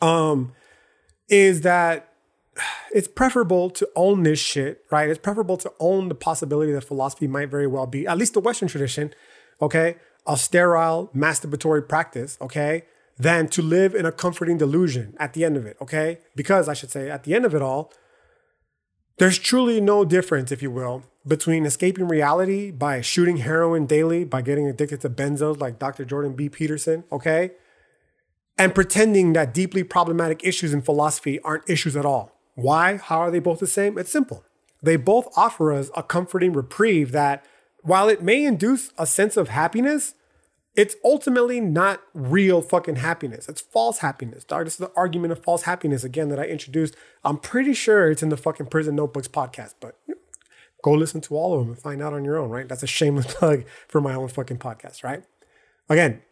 Um, 0.00 0.52
is 1.28 1.62
that 1.62 2.12
it's 2.92 3.08
preferable 3.08 3.70
to 3.70 3.88
own 3.96 4.22
this 4.22 4.38
shit, 4.38 4.84
right? 4.90 5.08
It's 5.08 5.18
preferable 5.18 5.56
to 5.58 5.72
own 5.80 6.08
the 6.08 6.14
possibility 6.14 6.72
that 6.72 6.84
philosophy 6.84 7.26
might 7.26 7.50
very 7.50 7.66
well 7.66 7.86
be, 7.86 8.06
at 8.06 8.18
least 8.18 8.34
the 8.34 8.40
Western 8.40 8.68
tradition, 8.68 9.14
okay, 9.60 9.96
a 10.26 10.36
sterile 10.36 11.10
masturbatory 11.14 11.86
practice, 11.88 12.38
okay, 12.40 12.84
than 13.18 13.48
to 13.48 13.62
live 13.62 13.94
in 13.94 14.06
a 14.06 14.12
comforting 14.12 14.58
delusion 14.58 15.16
at 15.18 15.32
the 15.34 15.44
end 15.44 15.56
of 15.56 15.66
it, 15.66 15.76
okay? 15.80 16.18
Because 16.34 16.68
I 16.68 16.74
should 16.74 16.90
say, 16.90 17.10
at 17.10 17.24
the 17.24 17.34
end 17.34 17.44
of 17.44 17.54
it 17.54 17.62
all, 17.62 17.92
there's 19.18 19.38
truly 19.38 19.80
no 19.80 20.04
difference, 20.04 20.50
if 20.50 20.62
you 20.62 20.70
will, 20.70 21.04
between 21.26 21.64
escaping 21.64 22.08
reality 22.08 22.70
by 22.70 23.00
shooting 23.00 23.38
heroin 23.38 23.86
daily, 23.86 24.24
by 24.24 24.42
getting 24.42 24.66
addicted 24.66 25.00
to 25.02 25.10
benzos 25.10 25.60
like 25.60 25.78
Dr. 25.78 26.04
Jordan 26.04 26.34
B. 26.34 26.48
Peterson, 26.48 27.04
okay? 27.12 27.52
And 28.58 28.74
pretending 28.74 29.32
that 29.32 29.54
deeply 29.54 29.84
problematic 29.84 30.44
issues 30.44 30.72
in 30.72 30.82
philosophy 30.82 31.40
aren't 31.40 31.68
issues 31.68 31.96
at 31.96 32.04
all. 32.04 32.38
Why? 32.54 32.96
How 32.98 33.18
are 33.18 33.30
they 33.30 33.40
both 33.40 33.60
the 33.60 33.66
same? 33.66 33.98
It's 33.98 34.10
simple. 34.10 34.44
They 34.82 34.96
both 34.96 35.28
offer 35.36 35.72
us 35.72 35.90
a 35.96 36.02
comforting 36.02 36.52
reprieve 36.52 37.12
that, 37.12 37.44
while 37.82 38.08
it 38.08 38.22
may 38.22 38.44
induce 38.44 38.90
a 38.98 39.06
sense 39.06 39.36
of 39.36 39.48
happiness, 39.48 40.14
it's 40.76 40.96
ultimately 41.04 41.60
not 41.60 42.02
real 42.14 42.60
fucking 42.60 42.96
happiness. 42.96 43.48
It's 43.48 43.60
false 43.60 43.98
happiness, 43.98 44.44
dog. 44.44 44.64
This 44.64 44.74
is 44.74 44.78
the 44.78 44.92
argument 44.96 45.32
of 45.32 45.42
false 45.42 45.62
happiness 45.62 46.02
again 46.02 46.28
that 46.30 46.40
I 46.40 46.44
introduced. 46.44 46.96
I'm 47.24 47.38
pretty 47.38 47.74
sure 47.74 48.10
it's 48.10 48.22
in 48.22 48.28
the 48.28 48.36
fucking 48.36 48.66
Prison 48.66 48.96
Notebooks 48.96 49.28
podcast, 49.28 49.74
but 49.80 49.96
go 50.82 50.92
listen 50.92 51.20
to 51.22 51.36
all 51.36 51.54
of 51.54 51.60
them 51.60 51.68
and 51.70 51.78
find 51.78 52.02
out 52.02 52.12
on 52.12 52.24
your 52.24 52.36
own, 52.36 52.50
right? 52.50 52.68
That's 52.68 52.82
a 52.82 52.88
shameless 52.88 53.26
plug 53.34 53.64
for 53.88 54.00
my 54.00 54.14
own 54.14 54.28
fucking 54.28 54.58
podcast, 54.58 55.04
right? 55.04 55.22
Again, 55.88 56.22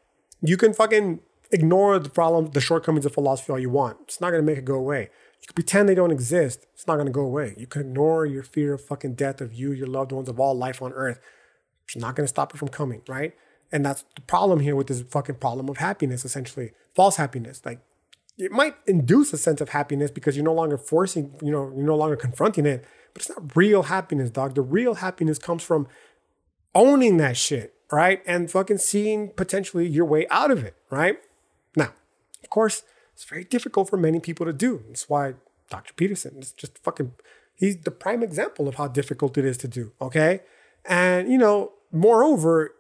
you 0.41 0.57
can 0.57 0.75
fucking 0.75 1.21
ignore 1.53 1.99
the 2.01 2.11
problems, 2.11 2.51
the 2.51 2.61
shortcomings 2.61 3.07
of 3.07 3.15
philosophy 3.15 3.53
all 3.53 3.59
you 3.59 3.71
want. 3.71 3.99
It's 4.03 4.21
not 4.21 4.31
gonna 4.31 4.43
make 4.43 4.59
it 4.59 4.65
go 4.65 4.75
away. 4.75 5.11
You 5.41 5.47
can 5.47 5.55
pretend 5.55 5.89
they 5.89 5.95
don't 5.95 6.11
exist. 6.11 6.67
It's 6.75 6.87
not 6.89 6.97
gonna 6.97 7.11
go 7.11 7.23
away. 7.23 7.55
You 7.57 7.69
can 7.69 7.83
ignore 7.83 8.27
your 8.27 8.43
fear 8.43 8.75
of 8.75 8.85
fucking 8.85 9.15
death 9.15 9.41
of 9.41 9.55
you, 9.55 9.71
your 9.71 9.87
loved 9.87 10.11
ones, 10.11 10.29
of 10.29 10.41
all 10.41 10.55
life 10.57 10.83
on 10.83 10.93
earth. 10.95 11.21
It's 11.85 11.97
not 11.97 12.17
gonna 12.17 12.27
stop 12.27 12.55
it 12.55 12.57
from 12.57 12.69
coming, 12.69 13.03
right? 13.07 13.35
And 13.73 13.85
that's 13.85 14.05
the 14.15 14.21
problem 14.21 14.61
here 14.61 14.77
with 14.77 14.87
this 14.89 15.01
fucking 15.01 15.37
problem 15.37 15.69
of 15.69 15.79
happiness, 15.79 16.25
essentially 16.25 16.73
false 16.95 17.17
happiness. 17.17 17.63
Like 17.65 17.81
it 18.39 18.53
might 18.53 18.75
induce 18.87 19.33
a 19.33 19.39
sense 19.39 19.61
of 19.61 19.71
happiness 19.71 20.11
because 20.11 20.37
you're 20.37 20.45
no 20.45 20.53
longer 20.53 20.77
forcing, 20.77 21.35
you 21.43 21.51
know, 21.51 21.73
you're 21.75 21.87
no 21.87 21.97
longer 21.97 22.17
confronting 22.17 22.67
it, 22.67 22.85
but 23.13 23.23
it's 23.23 23.31
not 23.31 23.57
real 23.57 23.85
happiness, 23.85 24.31
dog. 24.31 24.55
The 24.55 24.63
real 24.63 24.95
happiness 24.95 25.39
comes 25.39 25.63
from 25.63 25.89
owning 26.75 27.17
that 27.19 27.37
shit, 27.37 27.75
right? 27.91 28.23
And 28.27 28.51
fucking 28.51 28.79
seeing 28.79 29.31
potentially 29.31 29.87
your 29.87 30.05
way 30.05 30.27
out 30.31 30.51
of 30.51 30.63
it, 30.65 30.77
right? 30.91 31.19
Now, 31.77 31.93
of 32.43 32.51
course, 32.51 32.83
it's 33.15 33.25
very 33.25 33.45
difficult 33.45 33.89
for 33.89 33.97
many 33.97 34.21
people 34.21 34.47
to 34.47 34.53
do. 34.53 34.83
That's 34.89 35.09
why 35.09 35.35
Dr. 35.71 35.95
Peterson 35.95 36.39
is 36.39 36.53
just 36.53 36.79
fucking, 36.79 37.13
he's 37.55 37.79
the 37.79 37.91
prime 37.91 38.23
example 38.23 38.69
of 38.69 38.77
how 38.77 38.89
difficult 38.89 39.39
it 39.39 39.45
is 39.45 39.57
to 39.59 39.69
do, 39.69 39.93
okay? 40.01 40.41
And, 40.85 41.31
you 41.31 41.39
know, 41.39 41.73
moreover, 41.93 42.75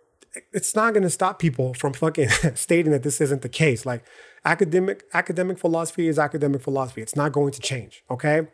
it's 0.52 0.74
not 0.74 0.94
going 0.94 1.02
to 1.02 1.10
stop 1.10 1.38
people 1.38 1.74
from 1.74 1.92
fucking 1.92 2.28
stating 2.54 2.92
that 2.92 3.02
this 3.02 3.20
isn't 3.20 3.42
the 3.42 3.48
case. 3.48 3.84
Like 3.84 4.04
academic 4.44 5.04
academic 5.12 5.58
philosophy 5.58 6.08
is 6.08 6.18
academic 6.18 6.62
philosophy. 6.62 7.02
It's 7.02 7.16
not 7.16 7.32
going 7.32 7.52
to 7.52 7.60
change, 7.60 8.02
okay? 8.10 8.48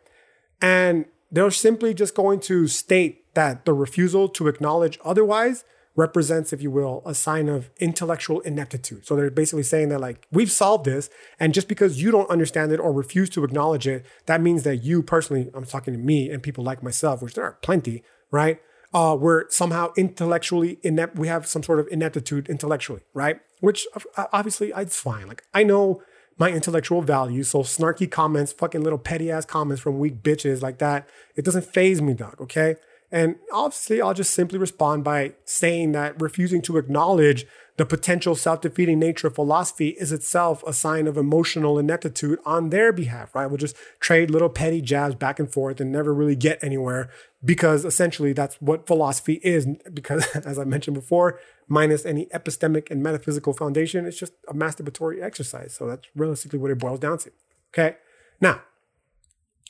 And 0.60 1.06
they're 1.30 1.50
simply 1.50 1.94
just 1.94 2.14
going 2.14 2.40
to 2.40 2.66
state 2.66 3.34
that 3.34 3.64
the 3.64 3.72
refusal 3.72 4.28
to 4.30 4.48
acknowledge 4.48 4.98
otherwise 5.04 5.64
represents, 5.94 6.52
if 6.52 6.62
you 6.62 6.70
will, 6.70 7.02
a 7.04 7.12
sign 7.12 7.48
of 7.48 7.70
intellectual 7.80 8.40
ineptitude. 8.40 9.04
So 9.04 9.16
they're 9.16 9.32
basically 9.32 9.64
saying 9.64 9.88
that, 9.88 10.00
like, 10.00 10.26
we've 10.30 10.50
solved 10.50 10.84
this. 10.84 11.10
And 11.40 11.52
just 11.52 11.66
because 11.66 12.00
you 12.00 12.12
don't 12.12 12.30
understand 12.30 12.70
it 12.70 12.78
or 12.78 12.92
refuse 12.92 13.28
to 13.30 13.42
acknowledge 13.42 13.86
it, 13.88 14.06
that 14.26 14.40
means 14.40 14.62
that 14.62 14.76
you 14.76 15.02
personally, 15.02 15.50
I'm 15.54 15.64
talking 15.64 15.94
to 15.94 15.98
me 15.98 16.30
and 16.30 16.40
people 16.40 16.62
like 16.62 16.84
myself, 16.84 17.20
which 17.20 17.34
there 17.34 17.44
are 17.44 17.58
plenty, 17.62 18.04
right? 18.30 18.60
Uh, 18.92 19.16
we're 19.18 19.48
somehow 19.50 19.92
intellectually 19.96 20.78
inept. 20.82 21.18
We 21.18 21.28
have 21.28 21.46
some 21.46 21.62
sort 21.62 21.78
of 21.78 21.88
ineptitude 21.90 22.48
intellectually, 22.48 23.02
right? 23.12 23.40
Which 23.60 23.86
obviously 24.32 24.72
it's 24.74 24.98
fine. 24.98 25.26
Like 25.26 25.44
I 25.52 25.62
know 25.62 26.02
my 26.38 26.50
intellectual 26.50 27.02
value, 27.02 27.42
so 27.42 27.60
snarky 27.60 28.10
comments, 28.10 28.52
fucking 28.52 28.82
little 28.82 28.98
petty 28.98 29.30
ass 29.30 29.44
comments 29.44 29.82
from 29.82 29.98
weak 29.98 30.22
bitches 30.22 30.62
like 30.62 30.78
that, 30.78 31.08
it 31.34 31.44
doesn't 31.44 31.64
faze 31.66 32.00
me, 32.00 32.14
dog. 32.14 32.40
Okay. 32.40 32.76
And 33.10 33.36
obviously, 33.52 34.02
I'll 34.02 34.14
just 34.14 34.34
simply 34.34 34.58
respond 34.58 35.02
by 35.02 35.34
saying 35.44 35.92
that 35.92 36.20
refusing 36.20 36.60
to 36.62 36.76
acknowledge 36.76 37.46
the 37.78 37.86
potential 37.86 38.34
self 38.34 38.60
defeating 38.60 38.98
nature 38.98 39.28
of 39.28 39.36
philosophy 39.36 39.90
is 40.00 40.12
itself 40.12 40.62
a 40.66 40.72
sign 40.72 41.06
of 41.06 41.16
emotional 41.16 41.78
ineptitude 41.78 42.38
on 42.44 42.70
their 42.70 42.92
behalf, 42.92 43.34
right? 43.34 43.46
We'll 43.46 43.56
just 43.56 43.76
trade 44.00 44.30
little 44.30 44.48
petty 44.48 44.82
jabs 44.82 45.14
back 45.14 45.38
and 45.38 45.50
forth 45.50 45.80
and 45.80 45.90
never 45.90 46.12
really 46.12 46.36
get 46.36 46.62
anywhere 46.62 47.08
because 47.42 47.84
essentially 47.84 48.32
that's 48.32 48.56
what 48.56 48.86
philosophy 48.86 49.40
is. 49.44 49.66
Because, 49.94 50.26
as 50.34 50.58
I 50.58 50.64
mentioned 50.64 50.96
before, 50.96 51.38
minus 51.68 52.04
any 52.04 52.26
epistemic 52.26 52.90
and 52.90 53.02
metaphysical 53.02 53.52
foundation, 53.52 54.06
it's 54.06 54.18
just 54.18 54.32
a 54.48 54.54
masturbatory 54.54 55.22
exercise. 55.22 55.72
So 55.72 55.86
that's 55.86 56.08
realistically 56.14 56.58
what 56.58 56.72
it 56.72 56.78
boils 56.78 56.98
down 56.98 57.18
to. 57.18 57.30
Okay. 57.72 57.96
Now, 58.40 58.62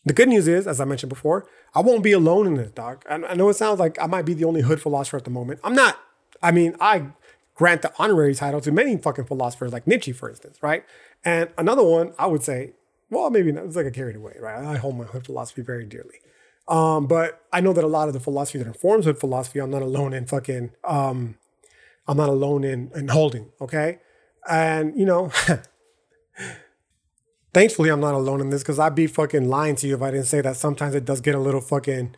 the 0.05 0.13
good 0.13 0.29
news 0.29 0.49
is, 0.49 0.67
as 0.67 0.81
I 0.81 0.85
mentioned 0.85 1.11
before, 1.11 1.47
I 1.75 1.81
won't 1.81 2.03
be 2.03 2.13
alone 2.13 2.47
in 2.47 2.55
this, 2.55 2.71
dog. 2.71 3.05
I, 3.09 3.15
I 3.15 3.35
know 3.35 3.49
it 3.49 3.55
sounds 3.55 3.79
like 3.79 4.01
I 4.01 4.07
might 4.07 4.25
be 4.25 4.35
the 4.35 4.45
only 4.45 4.63
hood 4.63 4.81
philosopher 4.81 5.17
at 5.17 5.25
the 5.25 5.31
moment. 5.31 5.61
I'm 5.65 5.75
not. 5.75 5.99
I 6.43 6.53
mean, 6.53 6.77
I 6.81 7.07
grant 7.55 7.83
the 7.83 7.93
honorary 7.99 8.35
title 8.35 8.61
to 8.61 8.71
many 8.71 8.97
fucking 8.97 9.25
philosophers, 9.25 9.73
like 9.73 9.87
Nietzsche, 9.87 10.13
for 10.13 10.31
instance, 10.31 10.59
right? 10.63 10.85
And 11.25 11.51
another 11.59 11.83
one, 11.83 12.15
I 12.19 12.27
would 12.27 12.43
say, 12.45 12.75
well, 13.11 13.31
maybe 13.31 13.51
not. 13.53 13.65
It's 13.65 13.77
like 13.77 13.87
a 13.87 13.91
carried 13.91 14.17
away, 14.17 14.37
right? 14.41 14.65
I 14.65 14.77
hold 14.77 14.97
my 14.97 15.05
hood 15.05 15.27
philosophy 15.27 15.63
very 15.63 15.85
dearly. 15.85 16.21
Um, 16.69 17.07
but 17.07 17.43
I 17.53 17.61
know 17.61 17.73
that 17.73 17.83
a 17.83 17.89
lot 17.89 18.09
of 18.09 18.15
the 18.15 18.21
philosophy 18.21 18.59
that 18.59 18.67
informs 18.67 19.07
hood 19.07 19.19
philosophy, 19.19 19.59
I'm 19.59 19.71
not 19.71 19.83
alone 19.83 20.13
in 20.13 20.27
fucking, 20.27 20.71
um, 20.85 21.37
I'm 22.07 22.17
not 22.17 22.29
alone 22.29 22.63
in, 22.63 22.91
in 22.95 23.09
holding, 23.09 23.51
okay? 23.61 23.99
And, 24.49 24.99
you 24.99 25.07
know, 25.07 25.33
thankfully 27.53 27.91
I'm 27.91 28.01
not 28.01 28.15
alone 28.15 28.41
in 28.41 28.51
this 28.51 28.63
because 28.63 28.79
I'd 28.79 28.95
be 28.95 29.07
fucking 29.07 29.49
lying 29.49 29.77
to 29.77 29.87
you 29.87 29.95
if 29.95 30.03
I 30.03 30.11
didn't 30.11 30.27
say 30.27 30.41
that 30.41 30.57
sometimes 30.57 30.95
it 30.95 31.05
does 31.05 31.21
get 31.21 31.35
a 31.35 31.41
little 31.41 31.61
fucking, 31.61 32.15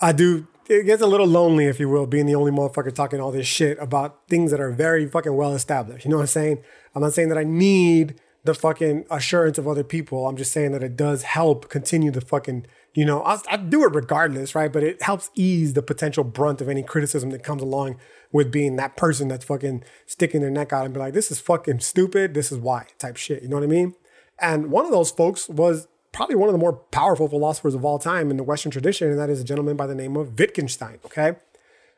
I 0.00 0.12
do 0.12 0.46
it 0.70 0.86
gets 0.86 1.02
a 1.02 1.06
little 1.06 1.26
lonely, 1.26 1.66
if 1.66 1.80
you 1.80 1.88
will, 1.88 2.06
being 2.06 2.26
the 2.26 2.36
only 2.36 2.52
motherfucker 2.52 2.94
talking 2.94 3.20
all 3.20 3.32
this 3.32 3.46
shit 3.46 3.76
about 3.80 4.20
things 4.28 4.52
that 4.52 4.60
are 4.60 4.70
very 4.70 5.04
fucking 5.06 5.34
well 5.34 5.52
established. 5.52 6.04
You 6.04 6.12
know 6.12 6.18
what 6.18 6.22
I'm 6.22 6.28
saying? 6.28 6.62
I'm 6.94 7.02
not 7.02 7.12
saying 7.12 7.28
that 7.30 7.38
I 7.38 7.42
need 7.42 8.20
the 8.44 8.54
fucking 8.54 9.04
assurance 9.10 9.58
of 9.58 9.66
other 9.66 9.82
people. 9.82 10.28
I'm 10.28 10.36
just 10.36 10.52
saying 10.52 10.70
that 10.72 10.84
it 10.84 10.96
does 10.96 11.24
help 11.24 11.68
continue 11.68 12.12
the 12.12 12.20
fucking, 12.20 12.66
you 12.94 13.04
know, 13.04 13.20
I, 13.24 13.38
I 13.48 13.56
do 13.56 13.84
it 13.84 13.94
regardless, 13.94 14.54
right? 14.54 14.72
But 14.72 14.84
it 14.84 15.02
helps 15.02 15.30
ease 15.34 15.72
the 15.72 15.82
potential 15.82 16.22
brunt 16.22 16.60
of 16.60 16.68
any 16.68 16.84
criticism 16.84 17.30
that 17.30 17.42
comes 17.42 17.62
along 17.62 17.96
with 18.30 18.52
being 18.52 18.76
that 18.76 18.96
person 18.96 19.26
that's 19.26 19.44
fucking 19.44 19.82
sticking 20.06 20.40
their 20.40 20.50
neck 20.50 20.72
out 20.72 20.84
and 20.84 20.94
be 20.94 21.00
like, 21.00 21.14
this 21.14 21.32
is 21.32 21.40
fucking 21.40 21.80
stupid. 21.80 22.32
This 22.32 22.52
is 22.52 22.58
why 22.58 22.86
type 22.98 23.16
shit. 23.16 23.42
You 23.42 23.48
know 23.48 23.56
what 23.56 23.64
I 23.64 23.68
mean? 23.68 23.96
And 24.40 24.70
one 24.70 24.84
of 24.84 24.90
those 24.90 25.10
folks 25.10 25.48
was 25.48 25.88
probably 26.12 26.36
one 26.36 26.48
of 26.48 26.52
the 26.52 26.58
more 26.58 26.72
powerful 26.72 27.28
philosophers 27.28 27.74
of 27.74 27.84
all 27.84 27.98
time 27.98 28.30
in 28.30 28.36
the 28.36 28.42
Western 28.42 28.72
tradition, 28.72 29.08
and 29.08 29.18
that 29.18 29.30
is 29.30 29.40
a 29.40 29.44
gentleman 29.44 29.76
by 29.76 29.86
the 29.86 29.94
name 29.94 30.16
of 30.16 30.38
Wittgenstein. 30.38 30.98
Okay. 31.04 31.36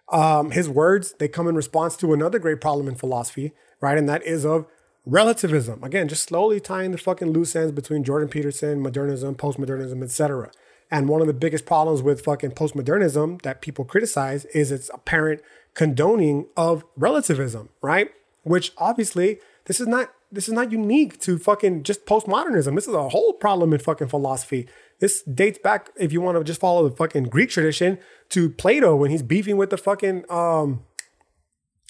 Um, 0.09 0.51
his 0.51 0.69
words, 0.69 1.15
they 1.19 1.29
come 1.29 1.49
in 1.49 1.55
response 1.55 1.97
to 1.97 2.13
another 2.13 2.39
great 2.39 2.61
problem 2.61 2.89
in 2.89 2.95
philosophy, 2.95 3.53
right? 3.81 3.97
And 3.97 4.09
that 4.09 4.23
is 4.25 4.45
of 4.45 4.67
relativism. 5.07 5.83
Again, 5.83 6.09
just 6.09 6.25
slowly 6.25 6.61
tying 6.61 6.91
the 6.91 6.99
fucking 6.99 7.33
loose 7.33 7.57
ends 7.57 7.73
between 7.73 8.05
Jordan 8.05 8.29
Peterson, 8.29 8.81
modernism, 8.81 9.35
postmodernism, 9.35 10.03
etc. 10.03 10.51
And 10.91 11.09
one 11.09 11.23
of 11.23 11.27
the 11.27 11.33
biggest 11.33 11.65
problems 11.65 12.03
with 12.03 12.23
fucking 12.23 12.51
postmodernism 12.51 13.41
that 13.43 13.63
people 13.63 13.85
criticize 13.85 14.45
is 14.47 14.71
its 14.71 14.91
apparent 14.93 15.41
condoning 15.75 16.47
of 16.57 16.85
relativism, 16.97 17.71
right? 17.81 18.11
Which 18.43 18.73
obviously 18.77 19.41
this 19.65 19.81
is 19.81 19.87
not 19.87 20.13
this 20.33 20.49
is 20.49 20.55
not 20.55 20.73
unique 20.73 21.21
to 21.21 21.39
fucking 21.39 21.83
just 21.83 22.07
postmodernism. 22.07 22.75
This 22.75 22.89
is 22.89 22.95
a 22.95 23.09
whole 23.11 23.35
problem 23.35 23.73
in 23.73 23.79
fucking 23.79 24.09
philosophy. 24.09 24.69
This 24.99 25.23
dates 25.23 25.59
back, 25.59 25.91
if 25.97 26.13
you 26.13 26.21
want 26.21 26.39
to 26.39 26.45
just 26.45 26.61
follow 26.61 26.89
the 26.89 26.97
fucking 26.97 27.25
Greek 27.25 27.51
tradition, 27.51 27.99
to 28.31 28.51
Plato 28.51 28.97
when 28.97 29.11
he's 29.11 29.23
beefing 29.23 29.57
with 29.57 29.71
the 29.71 29.77
fucking 29.77 30.25
um 30.31 30.85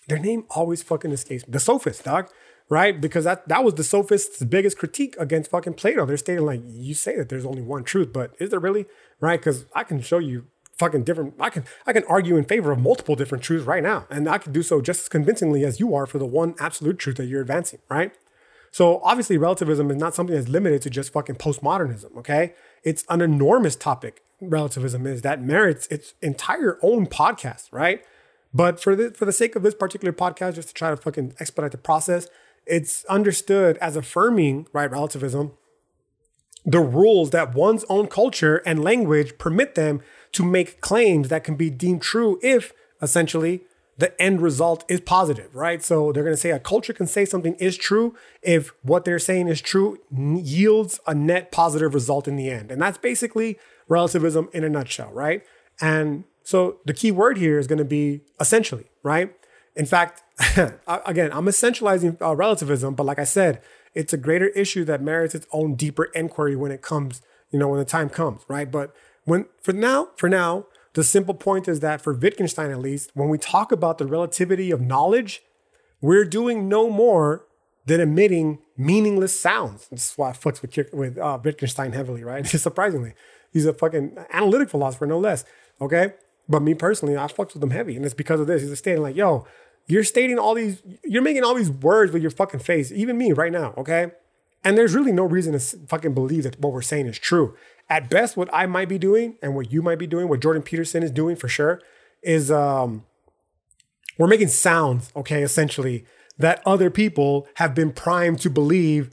their 0.08 0.18
name 0.18 0.44
always 0.50 0.82
fucking 0.82 1.12
escapes 1.12 1.46
me. 1.46 1.52
The 1.52 1.60
sophists, 1.60 2.02
dog 2.02 2.28
right? 2.72 3.02
Because 3.02 3.24
that 3.24 3.46
that 3.48 3.62
was 3.62 3.74
the 3.74 3.84
sophists' 3.84 4.42
biggest 4.44 4.78
critique 4.78 5.14
against 5.18 5.50
fucking 5.50 5.74
Plato. 5.74 6.06
They're 6.06 6.16
stating 6.16 6.46
like, 6.46 6.62
you 6.64 6.94
say 6.94 7.16
that 7.16 7.28
there's 7.28 7.44
only 7.44 7.60
one 7.60 7.84
truth, 7.84 8.14
but 8.14 8.34
is 8.40 8.48
there 8.48 8.60
really? 8.60 8.86
Right? 9.20 9.38
Because 9.38 9.66
I 9.74 9.84
can 9.84 10.00
show 10.00 10.18
you 10.18 10.46
fucking 10.78 11.04
different. 11.04 11.34
I 11.38 11.50
can 11.50 11.64
I 11.86 11.92
can 11.92 12.04
argue 12.04 12.36
in 12.36 12.44
favor 12.44 12.72
of 12.72 12.78
multiple 12.78 13.14
different 13.14 13.44
truths 13.44 13.66
right 13.66 13.82
now, 13.82 14.06
and 14.10 14.26
I 14.26 14.38
can 14.38 14.52
do 14.52 14.62
so 14.62 14.80
just 14.80 15.02
as 15.02 15.08
convincingly 15.10 15.64
as 15.66 15.80
you 15.80 15.94
are 15.94 16.06
for 16.06 16.18
the 16.18 16.26
one 16.26 16.54
absolute 16.58 16.98
truth 16.98 17.16
that 17.18 17.26
you're 17.26 17.42
advancing, 17.42 17.80
right? 17.90 18.12
So 18.72 19.00
obviously, 19.04 19.36
relativism 19.36 19.90
is 19.90 19.98
not 19.98 20.14
something 20.14 20.34
that's 20.34 20.48
limited 20.48 20.80
to 20.82 20.90
just 20.90 21.12
fucking 21.12 21.36
postmodernism. 21.36 22.16
Okay, 22.16 22.54
it's 22.82 23.04
an 23.08 23.20
enormous 23.20 23.76
topic. 23.76 24.22
Relativism 24.40 25.06
is 25.06 25.22
that 25.22 25.40
merits 25.40 25.86
its 25.88 26.14
entire 26.20 26.78
own 26.82 27.06
podcast, 27.06 27.68
right? 27.70 28.02
But 28.52 28.80
for 28.80 28.96
the 28.96 29.10
for 29.12 29.26
the 29.26 29.32
sake 29.32 29.54
of 29.54 29.62
this 29.62 29.74
particular 29.74 30.12
podcast, 30.12 30.54
just 30.54 30.68
to 30.68 30.74
try 30.74 30.90
to 30.90 30.96
fucking 30.96 31.34
expedite 31.38 31.70
the 31.70 31.78
process, 31.78 32.28
it's 32.66 33.04
understood 33.04 33.76
as 33.78 33.94
affirming, 33.94 34.66
right, 34.72 34.90
relativism, 34.90 35.52
the 36.64 36.80
rules 36.80 37.30
that 37.30 37.54
one's 37.54 37.84
own 37.90 38.06
culture 38.06 38.62
and 38.64 38.82
language 38.82 39.36
permit 39.36 39.74
them 39.74 40.00
to 40.32 40.44
make 40.44 40.80
claims 40.80 41.28
that 41.28 41.44
can 41.44 41.56
be 41.56 41.68
deemed 41.68 42.00
true 42.00 42.38
if 42.42 42.72
essentially 43.02 43.62
the 44.02 44.20
end 44.20 44.40
result 44.40 44.84
is 44.88 45.00
positive, 45.00 45.54
right? 45.54 45.80
So 45.80 46.10
they're 46.10 46.24
going 46.24 46.34
to 46.34 46.40
say 46.40 46.50
a 46.50 46.58
culture 46.58 46.92
can 46.92 47.06
say 47.06 47.24
something 47.24 47.54
is 47.60 47.76
true 47.76 48.16
if 48.42 48.74
what 48.82 49.04
they're 49.04 49.20
saying 49.20 49.46
is 49.46 49.60
true 49.60 49.96
yields 50.10 50.98
a 51.06 51.14
net 51.14 51.52
positive 51.52 51.94
result 51.94 52.26
in 52.26 52.34
the 52.34 52.50
end. 52.50 52.72
And 52.72 52.82
that's 52.82 52.98
basically 52.98 53.60
relativism 53.86 54.48
in 54.52 54.64
a 54.64 54.68
nutshell, 54.68 55.12
right? 55.12 55.44
And 55.80 56.24
so 56.42 56.78
the 56.84 56.92
key 56.92 57.12
word 57.12 57.38
here 57.38 57.60
is 57.60 57.68
going 57.68 57.78
to 57.78 57.84
be 57.84 58.22
essentially, 58.40 58.86
right? 59.04 59.36
In 59.76 59.86
fact, 59.86 60.24
again, 60.88 61.30
I'm 61.32 61.46
essentializing 61.46 62.20
uh, 62.20 62.34
relativism, 62.34 62.96
but 62.96 63.06
like 63.06 63.20
I 63.20 63.24
said, 63.24 63.62
it's 63.94 64.12
a 64.12 64.16
greater 64.16 64.48
issue 64.48 64.84
that 64.86 65.00
merits 65.00 65.36
its 65.36 65.46
own 65.52 65.76
deeper 65.76 66.06
inquiry 66.06 66.56
when 66.56 66.72
it 66.72 66.82
comes, 66.82 67.22
you 67.52 67.58
know, 67.60 67.68
when 67.68 67.78
the 67.78 67.84
time 67.84 68.08
comes, 68.08 68.42
right? 68.48 68.68
But 68.68 68.96
when 69.26 69.46
for 69.62 69.72
now, 69.72 70.08
for 70.16 70.28
now, 70.28 70.66
the 70.94 71.04
simple 71.04 71.34
point 71.34 71.68
is 71.68 71.80
that 71.80 72.02
for 72.02 72.12
Wittgenstein 72.12 72.70
at 72.70 72.78
least, 72.78 73.10
when 73.14 73.28
we 73.28 73.38
talk 73.38 73.72
about 73.72 73.98
the 73.98 74.06
relativity 74.06 74.70
of 74.70 74.80
knowledge, 74.80 75.42
we're 76.00 76.24
doing 76.24 76.68
no 76.68 76.90
more 76.90 77.46
than 77.86 78.00
emitting 78.00 78.58
meaningless 78.76 79.38
sounds. 79.38 79.88
This 79.88 80.10
is 80.10 80.18
why 80.18 80.30
I 80.30 80.32
fucks 80.32 80.62
with 80.62 80.92
with 80.92 81.18
uh, 81.18 81.38
Wittgenstein 81.42 81.92
heavily, 81.92 82.24
right? 82.24 82.46
Surprisingly, 82.68 83.14
he's 83.52 83.66
a 83.66 83.72
fucking 83.72 84.18
analytic 84.32 84.70
philosopher, 84.70 85.06
no 85.06 85.18
less. 85.18 85.44
Okay, 85.80 86.14
but 86.48 86.62
me 86.62 86.74
personally, 86.74 87.16
I 87.16 87.26
fucks 87.26 87.54
with 87.54 87.62
him 87.62 87.70
heavy, 87.70 87.96
and 87.96 88.04
it's 88.04 88.14
because 88.14 88.40
of 88.40 88.46
this. 88.46 88.62
He's 88.62 88.78
stating 88.78 89.02
like, 89.02 89.16
"Yo, 89.16 89.46
you're 89.86 90.04
stating 90.04 90.38
all 90.38 90.54
these, 90.54 90.82
you're 91.04 91.22
making 91.22 91.44
all 91.44 91.54
these 91.54 91.70
words 91.70 92.12
with 92.12 92.22
your 92.22 92.30
fucking 92.30 92.60
face, 92.60 92.92
even 92.92 93.18
me 93.18 93.32
right 93.32 93.52
now, 93.52 93.74
okay? 93.76 94.12
And 94.64 94.78
there's 94.78 94.94
really 94.94 95.12
no 95.12 95.24
reason 95.24 95.52
to 95.52 95.58
fucking 95.58 96.14
believe 96.14 96.44
that 96.44 96.60
what 96.60 96.72
we're 96.72 96.82
saying 96.82 97.06
is 97.06 97.18
true. 97.18 97.56
At 97.92 98.08
best, 98.08 98.38
what 98.38 98.48
I 98.54 98.64
might 98.64 98.88
be 98.88 98.96
doing 98.96 99.36
and 99.42 99.54
what 99.54 99.70
you 99.70 99.82
might 99.82 99.98
be 99.98 100.06
doing, 100.06 100.26
what 100.26 100.40
Jordan 100.40 100.62
Peterson 100.62 101.02
is 101.02 101.10
doing 101.10 101.36
for 101.36 101.46
sure, 101.46 101.78
is 102.22 102.50
um, 102.50 103.04
we're 104.16 104.28
making 104.28 104.48
sounds, 104.48 105.12
okay, 105.14 105.42
essentially, 105.42 106.06
that 106.38 106.62
other 106.64 106.88
people 106.88 107.46
have 107.56 107.74
been 107.74 107.92
primed 107.92 108.40
to 108.40 108.48
believe 108.48 109.10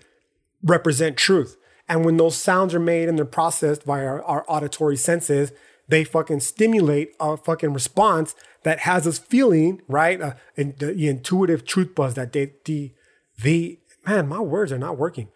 represent 0.63 1.17
truth. 1.17 1.57
And 1.89 2.05
when 2.05 2.15
those 2.15 2.37
sounds 2.37 2.73
are 2.73 2.79
made 2.79 3.09
and 3.09 3.17
they're 3.17 3.25
processed 3.25 3.83
via 3.83 4.05
our, 4.05 4.23
our 4.23 4.45
auditory 4.47 4.95
senses, 4.95 5.51
they 5.89 6.05
fucking 6.05 6.39
stimulate 6.39 7.11
a 7.19 7.35
fucking 7.35 7.73
response 7.73 8.33
that 8.63 8.79
has 8.79 9.05
us 9.05 9.19
feeling 9.19 9.81
right, 9.89 10.21
uh, 10.21 10.35
and 10.55 10.77
the, 10.77 10.93
the, 10.93 11.09
intuitive 11.09 11.65
truth 11.65 11.95
buzz 11.95 12.13
that 12.13 12.31
they, 12.31 12.53
the 12.63 12.93
the 13.41 13.77
man, 14.07 14.29
my 14.29 14.39
words 14.39 14.71
are 14.71 14.77
not 14.77 14.97
working 14.97 15.27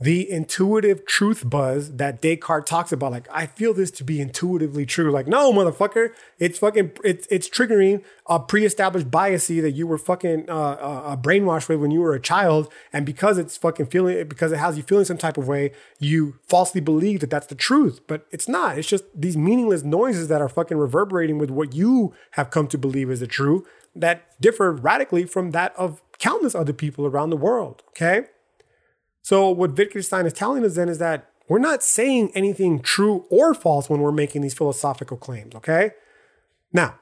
the 0.00 0.30
intuitive 0.30 1.04
truth 1.06 1.48
buzz 1.48 1.96
that 1.96 2.22
Descartes 2.22 2.66
talks 2.66 2.92
about. 2.92 3.10
Like, 3.10 3.28
I 3.32 3.46
feel 3.46 3.74
this 3.74 3.90
to 3.92 4.04
be 4.04 4.20
intuitively 4.20 4.86
true. 4.86 5.10
Like, 5.10 5.26
no, 5.26 5.52
motherfucker, 5.52 6.10
it's 6.38 6.58
fucking, 6.58 6.92
it's 7.02 7.26
it's 7.30 7.48
triggering 7.48 8.04
a 8.26 8.38
pre-established 8.38 9.10
bias 9.10 9.48
that 9.48 9.72
you 9.72 9.86
were 9.86 9.98
fucking 9.98 10.48
uh, 10.48 10.52
uh, 10.52 11.16
brainwashed 11.16 11.68
with 11.68 11.80
when 11.80 11.90
you 11.90 12.00
were 12.00 12.14
a 12.14 12.20
child, 12.20 12.72
and 12.92 13.04
because 13.04 13.38
it's 13.38 13.56
fucking 13.56 13.86
feeling, 13.86 14.28
because 14.28 14.52
it 14.52 14.58
has 14.58 14.76
you 14.76 14.82
feeling 14.82 15.04
some 15.04 15.18
type 15.18 15.36
of 15.36 15.48
way, 15.48 15.72
you 15.98 16.38
falsely 16.46 16.80
believe 16.80 17.20
that 17.20 17.30
that's 17.30 17.46
the 17.46 17.54
truth, 17.54 18.00
but 18.06 18.26
it's 18.30 18.48
not. 18.48 18.78
It's 18.78 18.88
just 18.88 19.04
these 19.14 19.36
meaningless 19.36 19.82
noises 19.82 20.28
that 20.28 20.40
are 20.40 20.48
fucking 20.48 20.76
reverberating 20.76 21.38
with 21.38 21.50
what 21.50 21.74
you 21.74 22.14
have 22.32 22.50
come 22.50 22.68
to 22.68 22.78
believe 22.78 23.10
is 23.10 23.20
the 23.20 23.26
truth 23.26 23.66
that 23.96 24.40
differ 24.40 24.72
radically 24.72 25.24
from 25.24 25.50
that 25.50 25.74
of 25.76 26.02
countless 26.18 26.54
other 26.54 26.72
people 26.72 27.06
around 27.06 27.30
the 27.30 27.36
world. 27.36 27.82
Okay. 27.88 28.26
So 29.28 29.50
what 29.50 29.76
Wittgenstein 29.76 30.24
is 30.24 30.32
telling 30.32 30.64
us 30.64 30.76
then 30.76 30.88
is 30.88 30.96
that 31.00 31.28
we're 31.50 31.58
not 31.58 31.82
saying 31.82 32.32
anything 32.34 32.80
true 32.80 33.26
or 33.28 33.52
false 33.52 33.90
when 33.90 34.00
we're 34.00 34.10
making 34.10 34.40
these 34.40 34.54
philosophical 34.54 35.18
claims, 35.18 35.54
okay? 35.54 35.90
Now, 36.72 36.98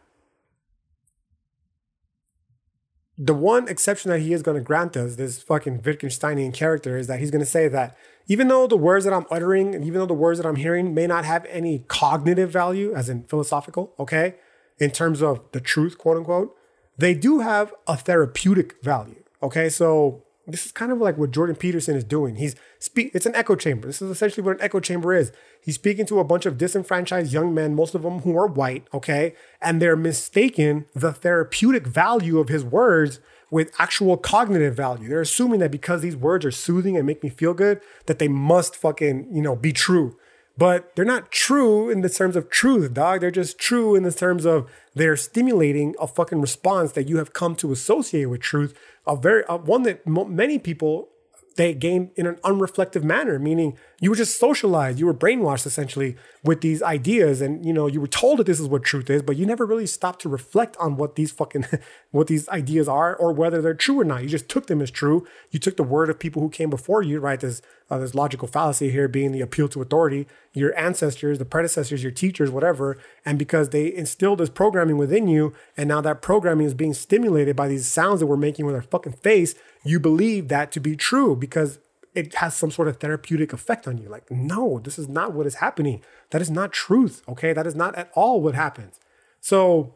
the 3.17 3.33
one 3.33 3.69
exception 3.69 4.11
that 4.11 4.19
he 4.19 4.33
is 4.33 4.43
going 4.43 4.57
to 4.57 4.61
grant 4.61 4.97
us, 4.97 5.15
this 5.15 5.41
fucking 5.41 5.83
Wittgensteinian 5.83 6.53
character, 6.53 6.97
is 6.97 7.07
that 7.07 7.21
he's 7.21 7.31
going 7.31 7.45
to 7.45 7.47
say 7.47 7.69
that 7.69 7.97
even 8.27 8.49
though 8.49 8.67
the 8.67 8.77
words 8.77 9.05
that 9.05 9.15
I'm 9.15 9.27
uttering 9.31 9.73
and 9.73 9.85
even 9.85 10.01
though 10.01 10.07
the 10.07 10.13
words 10.13 10.41
that 10.41 10.49
I'm 10.49 10.57
hearing 10.57 10.95
may 10.95 11.07
not 11.07 11.25
have 11.25 11.47
any 11.49 11.85
cognitive 11.87 12.51
value, 12.51 12.93
as 12.93 13.09
in 13.09 13.23
philosophical, 13.23 13.95
okay, 14.01 14.35
in 14.81 14.91
terms 14.91 15.23
of 15.23 15.45
the 15.53 15.61
truth, 15.61 15.97
quote 15.97 16.17
unquote, 16.17 16.57
they 16.99 17.15
do 17.15 17.39
have 17.39 17.73
a 17.87 17.97
therapeutic 17.97 18.83
value, 18.83 19.23
okay? 19.45 19.69
So 19.69 20.25
this 20.47 20.67
is 20.67 20.73
kind 20.73 20.93
of 20.93 20.99
like 20.99 21.19
what 21.19 21.33
Jordan 21.33 21.57
Peterson 21.57 21.97
is 21.97 22.05
doing. 22.05 22.37
He's 22.37 22.55
speak. 22.79 23.11
It's 23.15 23.27
an 23.27 23.35
echo 23.35 23.57
chamber. 23.57 23.89
This 23.89 24.01
is 24.01 24.11
essentially 24.11 24.45
what 24.45 24.57
an 24.57 24.63
echo 24.63 24.81
chamber 24.81 25.15
is. 25.15 25.33
He's 25.61 25.75
speaking 25.75 26.07
to 26.07 26.21
a 26.21 26.25
bunch 26.25 26.47
of 26.47 26.57
disenfranchised 26.57 27.33
young 27.33 27.53
men, 27.53 27.75
most 27.75 27.95
of 27.95 28.03
them 28.03 28.21
who 28.21 28.37
are 28.37 28.47
white, 28.47 28.87
okay, 28.95 29.35
and 29.61 29.83
they're 29.83 29.97
mistaken 29.97 30.87
the 30.95 31.13
therapeutic 31.13 31.87
value 31.87 32.39
of 32.39 32.49
his 32.49 32.65
words 32.65 33.19
with 33.51 33.73
actual 33.79 34.17
cognitive 34.17 34.75
value. 34.75 35.09
They're 35.09 35.21
assuming 35.21 35.61
that 35.61 35.71
because 35.71 36.01
these 36.01 36.17
words 36.17 36.45
are 36.45 36.51
soothing 36.51 36.97
and 36.97 37.07
make 37.07 37.23
me 37.23 37.31
feel 37.31 37.55
good, 37.55 37.81
that 38.07 38.19
they 38.19 38.29
must 38.29 38.77
fucking 38.77 39.29
you 39.33 39.43
know 39.43 39.57
be 39.57 39.73
true 39.73 40.17
but 40.59 40.95
they're 40.97 41.05
not 41.05 41.31
true 41.31 41.91
in 41.91 42.01
the 42.01 42.09
terms 42.09 42.35
of 42.35 42.49
truth, 42.49 42.95
dog. 42.95 43.21
They're 43.21 43.31
just 43.31 43.59
true 43.59 43.95
in 43.95 44.05
the 44.05 44.13
terms 44.13 44.47
of 44.47 44.71
they're 44.95 45.17
stimulating 45.17 45.95
a 46.01 46.07
fucking 46.07 46.41
response 46.41 46.93
that 46.93 47.09
you 47.09 47.19
have 47.19 47.33
come 47.33 47.55
to 47.57 47.73
associate 47.73 48.27
with 48.27 48.41
truth. 48.41 48.79
A 49.07 49.17
very 49.17 49.45
uh, 49.45 49.59
one 49.59 49.83
that 49.85 50.07
many 50.07 50.59
people 50.59 51.11
they 51.57 51.73
gained 51.75 52.11
in 52.17 52.27
an 52.27 52.37
unreflective 52.45 53.03
manner, 53.03 53.39
meaning 53.39 53.79
you 53.99 54.11
were 54.11 54.17
just 54.17 54.39
socialized, 54.39 54.99
you 54.99 55.07
were 55.07 55.15
brainwashed 55.15 55.65
essentially 55.65 56.17
with 56.45 56.61
these 56.61 56.83
ideas, 56.83 57.41
and 57.41 57.65
you 57.65 57.73
know 57.73 57.87
you 57.87 58.01
were 58.01 58.07
told 58.07 58.39
that 58.39 58.45
this 58.45 58.61
is 58.61 58.69
what 58.69 58.85
truth 58.85 59.09
is, 59.09 59.23
but 59.23 59.37
you 59.37 59.47
never 59.47 59.65
really 59.65 59.87
stopped 59.87 60.21
to 60.21 60.29
reflect 60.29 60.77
on 60.77 60.97
what 60.97 61.15
these 61.17 61.33
fucking 61.33 61.65
what 62.11 62.27
these 62.27 62.47
ideas 62.51 62.89
are 62.89 63.17
or 63.17 63.33
whether 63.33 63.63
they're 63.63 63.75
true 63.75 63.99
or 63.99 64.05
not. 64.05 64.23
You 64.23 64.29
just 64.29 64.49
took 64.49 64.67
them 64.67 64.83
as 64.83 64.91
true. 64.91 65.27
You 65.51 65.59
took 65.59 65.77
the 65.77 65.83
word 65.83 66.11
of 66.11 66.19
people 66.19 66.43
who 66.43 66.51
came 66.51 66.69
before 66.69 67.03
you, 67.03 67.21
right? 67.21 67.41
There's 67.41 67.63
uh, 67.89 67.97
there's 67.97 68.15
logical 68.15 68.49
fallacy 68.49 68.91
here 68.91 69.09
being 69.09 69.33
the 69.33 69.41
appeal 69.41 69.69
to 69.69 69.81
authority, 69.81 70.27
your 70.53 70.77
ancestors, 70.79 71.39
the 71.39 71.45
predecessors, 71.47 72.03
your 72.03 72.13
teachers, 72.13 72.51
whatever, 72.51 72.99
and 73.25 73.39
because 73.39 73.71
they 73.71 73.95
instilled 73.95 74.41
this 74.41 74.51
programming 74.51 74.99
within 74.99 75.27
you, 75.27 75.55
and 75.77 75.89
now 75.89 76.03
that 76.03 76.21
programming 76.21 76.67
is 76.67 76.75
being 76.75 76.93
stimulated 76.93 77.57
by 77.57 77.67
these 77.67 77.87
sounds 77.87 78.21
that 78.21 78.27
we're 78.27 78.37
making 78.37 78.67
with 78.67 78.75
our 78.75 78.83
fucking 78.83 79.15
face, 79.15 79.55
you 79.85 79.99
believe 79.99 80.49
that 80.49 80.71
to 80.73 80.81
be 80.81 80.97
true 80.97 81.35
because 81.35 81.79
it 82.17 82.35
has 82.37 82.57
some 82.57 82.71
sort 82.71 82.89
of 82.89 82.97
therapeutic 82.97 83.53
effect 83.53 83.87
on 83.87 83.99
you. 83.99 84.09
Like, 84.09 84.31
no, 84.31 84.81
this 84.83 84.99
is 84.99 85.07
not 85.07 85.35
what 85.35 85.47
is 85.47 85.57
happening. 85.57 86.03
That 86.31 86.41
is 86.41 86.51
not 86.51 86.73
truth. 86.73 87.23
Okay. 87.29 87.53
That 87.53 87.67
is 87.67 87.75
not 87.75 87.95
at 87.95 88.11
all 88.15 88.41
what 88.41 88.55
happens. 88.55 88.99
So, 89.41 89.95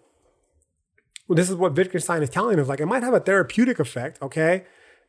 well, 1.27 1.37
this 1.37 1.49
is 1.49 1.57
what 1.57 1.75
Wittgenstein 1.75 2.23
is 2.23 2.29
telling 2.29 2.61
us. 2.61 2.68
Like, 2.68 2.81
it 2.81 2.87
might 2.87 3.03
have 3.03 3.14
a 3.14 3.21
therapeutic 3.21 3.81
effect. 3.81 4.21
Okay. 4.21 4.64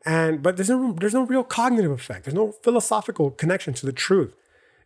And, 0.06 0.42
but 0.42 0.56
there's 0.56 0.70
no, 0.70 0.94
there's 0.94 1.14
no 1.14 1.26
real 1.26 1.44
cognitive 1.44 1.92
effect. 1.92 2.24
There's 2.24 2.34
no 2.34 2.54
philosophical 2.64 3.30
connection 3.30 3.74
to 3.76 3.86
the 3.86 3.92
truth. 3.92 4.34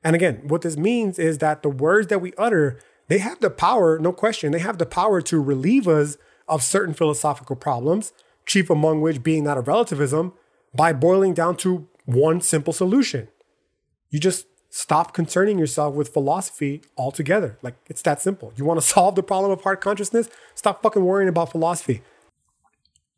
And 0.03 0.15
again, 0.15 0.41
what 0.47 0.63
this 0.63 0.77
means 0.77 1.19
is 1.19 1.37
that 1.37 1.61
the 1.61 1.69
words 1.69 2.07
that 2.07 2.19
we 2.19 2.33
utter, 2.37 2.79
they 3.07 3.19
have 3.19 3.39
the 3.39 3.49
power, 3.51 3.99
no 3.99 4.11
question, 4.11 4.51
they 4.51 4.59
have 4.59 4.79
the 4.79 4.85
power 4.85 5.21
to 5.21 5.39
relieve 5.39 5.87
us 5.87 6.17
of 6.47 6.63
certain 6.63 6.93
philosophical 6.93 7.55
problems, 7.55 8.13
chief 8.45 8.69
among 8.69 9.01
which 9.01 9.23
being 9.23 9.43
that 9.43 9.57
of 9.57 9.67
relativism, 9.67 10.33
by 10.73 10.91
boiling 10.91 11.33
down 11.33 11.55
to 11.57 11.87
one 12.05 12.41
simple 12.41 12.73
solution. 12.73 13.27
You 14.09 14.19
just 14.19 14.47
stop 14.69 15.13
concerning 15.13 15.57
yourself 15.57 15.95
with 15.95 16.09
philosophy 16.09 16.81
altogether. 16.97 17.57
Like 17.61 17.75
it's 17.87 18.01
that 18.03 18.21
simple. 18.21 18.53
You 18.55 18.65
want 18.65 18.79
to 18.79 18.85
solve 18.93 19.15
the 19.15 19.23
problem 19.23 19.51
of 19.51 19.61
heart 19.61 19.81
consciousness? 19.81 20.29
Stop 20.53 20.83
fucking 20.83 21.03
worrying 21.03 21.29
about 21.29 21.51
philosophy. 21.51 22.01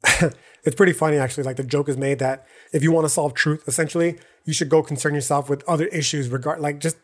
it's 0.63 0.75
pretty 0.75 0.93
funny 0.93 1.17
actually. 1.17 1.43
Like 1.43 1.57
the 1.57 1.63
joke 1.63 1.89
is 1.89 1.97
made 1.97 2.19
that 2.19 2.45
if 2.71 2.83
you 2.83 2.91
want 2.91 3.05
to 3.05 3.09
solve 3.09 3.33
truth, 3.33 3.63
essentially, 3.67 4.17
you 4.45 4.53
should 4.53 4.69
go 4.69 4.83
concern 4.83 5.15
yourself 5.15 5.49
with 5.49 5.67
other 5.67 5.87
issues 5.87 6.29
regard 6.29 6.59
like 6.59 6.79
just 6.79 6.97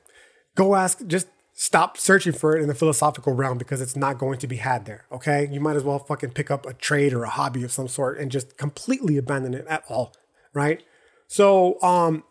go 0.55 0.75
ask 0.75 1.05
just 1.07 1.27
stop 1.53 1.97
searching 1.97 2.33
for 2.33 2.57
it 2.57 2.61
in 2.61 2.67
the 2.67 2.75
philosophical 2.75 3.33
realm 3.33 3.57
because 3.57 3.81
it's 3.81 3.95
not 3.95 4.17
going 4.17 4.39
to 4.39 4.47
be 4.47 4.57
had 4.57 4.85
there. 4.85 5.05
Okay. 5.11 5.47
You 5.51 5.59
might 5.59 5.75
as 5.75 5.83
well 5.83 5.99
fucking 5.99 6.31
pick 6.31 6.51
up 6.51 6.65
a 6.65 6.73
trade 6.73 7.13
or 7.13 7.23
a 7.23 7.29
hobby 7.29 7.63
of 7.63 7.71
some 7.71 7.87
sort 7.87 8.17
and 8.19 8.31
just 8.31 8.57
completely 8.57 9.17
abandon 9.17 9.53
it 9.53 9.65
at 9.67 9.83
all. 9.87 10.13
Right. 10.53 10.83
So, 11.27 11.81
um, 11.81 12.23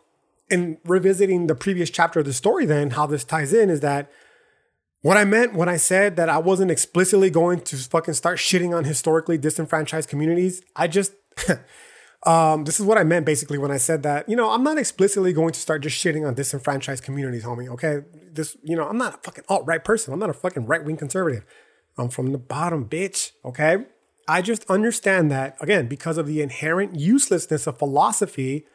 in 0.49 0.77
revisiting 0.85 1.47
the 1.47 1.55
previous 1.55 1.89
chapter 1.89 2.19
of 2.19 2.25
the 2.25 2.33
story, 2.33 2.65
then 2.65 2.91
how 2.91 3.07
this 3.07 3.23
ties 3.23 3.53
in 3.53 3.69
is 3.69 3.79
that 3.79 4.11
what 5.01 5.17
I 5.17 5.25
meant 5.25 5.53
when 5.53 5.67
I 5.67 5.77
said 5.77 6.15
that 6.15 6.29
I 6.29 6.37
wasn't 6.37 6.71
explicitly 6.71 7.29
going 7.29 7.61
to 7.61 7.75
fucking 7.75 8.13
start 8.13 8.37
shitting 8.37 8.75
on 8.75 8.83
historically 8.83 9.37
disenfranchised 9.37 10.09
communities, 10.09 10.61
I 10.75 10.87
just 10.87 11.13
Um, 12.25 12.63
this 12.63 12.79
is 12.79 12.85
what 12.85 12.97
I 12.97 13.03
meant 13.03 13.25
basically 13.25 13.57
when 13.57 13.71
I 13.71 13.77
said 13.77 14.03
that, 14.03 14.27
you 14.29 14.35
know, 14.35 14.49
I'm 14.49 14.63
not 14.63 14.77
explicitly 14.77 15.33
going 15.33 15.51
to 15.53 15.59
start 15.59 15.83
just 15.83 16.01
shitting 16.03 16.25
on 16.25 16.33
disenfranchised 16.35 17.03
communities, 17.03 17.43
homie. 17.43 17.67
Okay. 17.69 18.01
This, 18.31 18.55
you 18.63 18.75
know, 18.75 18.87
I'm 18.87 18.97
not 18.97 19.15
a 19.15 19.17
fucking 19.17 19.43
alt 19.49 19.65
right 19.65 19.83
person. 19.83 20.13
I'm 20.13 20.19
not 20.19 20.29
a 20.29 20.33
fucking 20.33 20.65
right 20.65 20.83
wing 20.83 20.97
conservative. 20.97 21.45
I'm 21.97 22.09
from 22.09 22.31
the 22.31 22.37
bottom, 22.37 22.85
bitch. 22.85 23.31
Okay. 23.43 23.85
I 24.27 24.41
just 24.41 24.69
understand 24.69 25.29
that, 25.31 25.57
again, 25.59 25.87
because 25.87 26.17
of 26.17 26.27
the 26.27 26.41
inherent 26.41 26.97
uselessness 26.97 27.67
of 27.67 27.77
philosophy, 27.77 28.65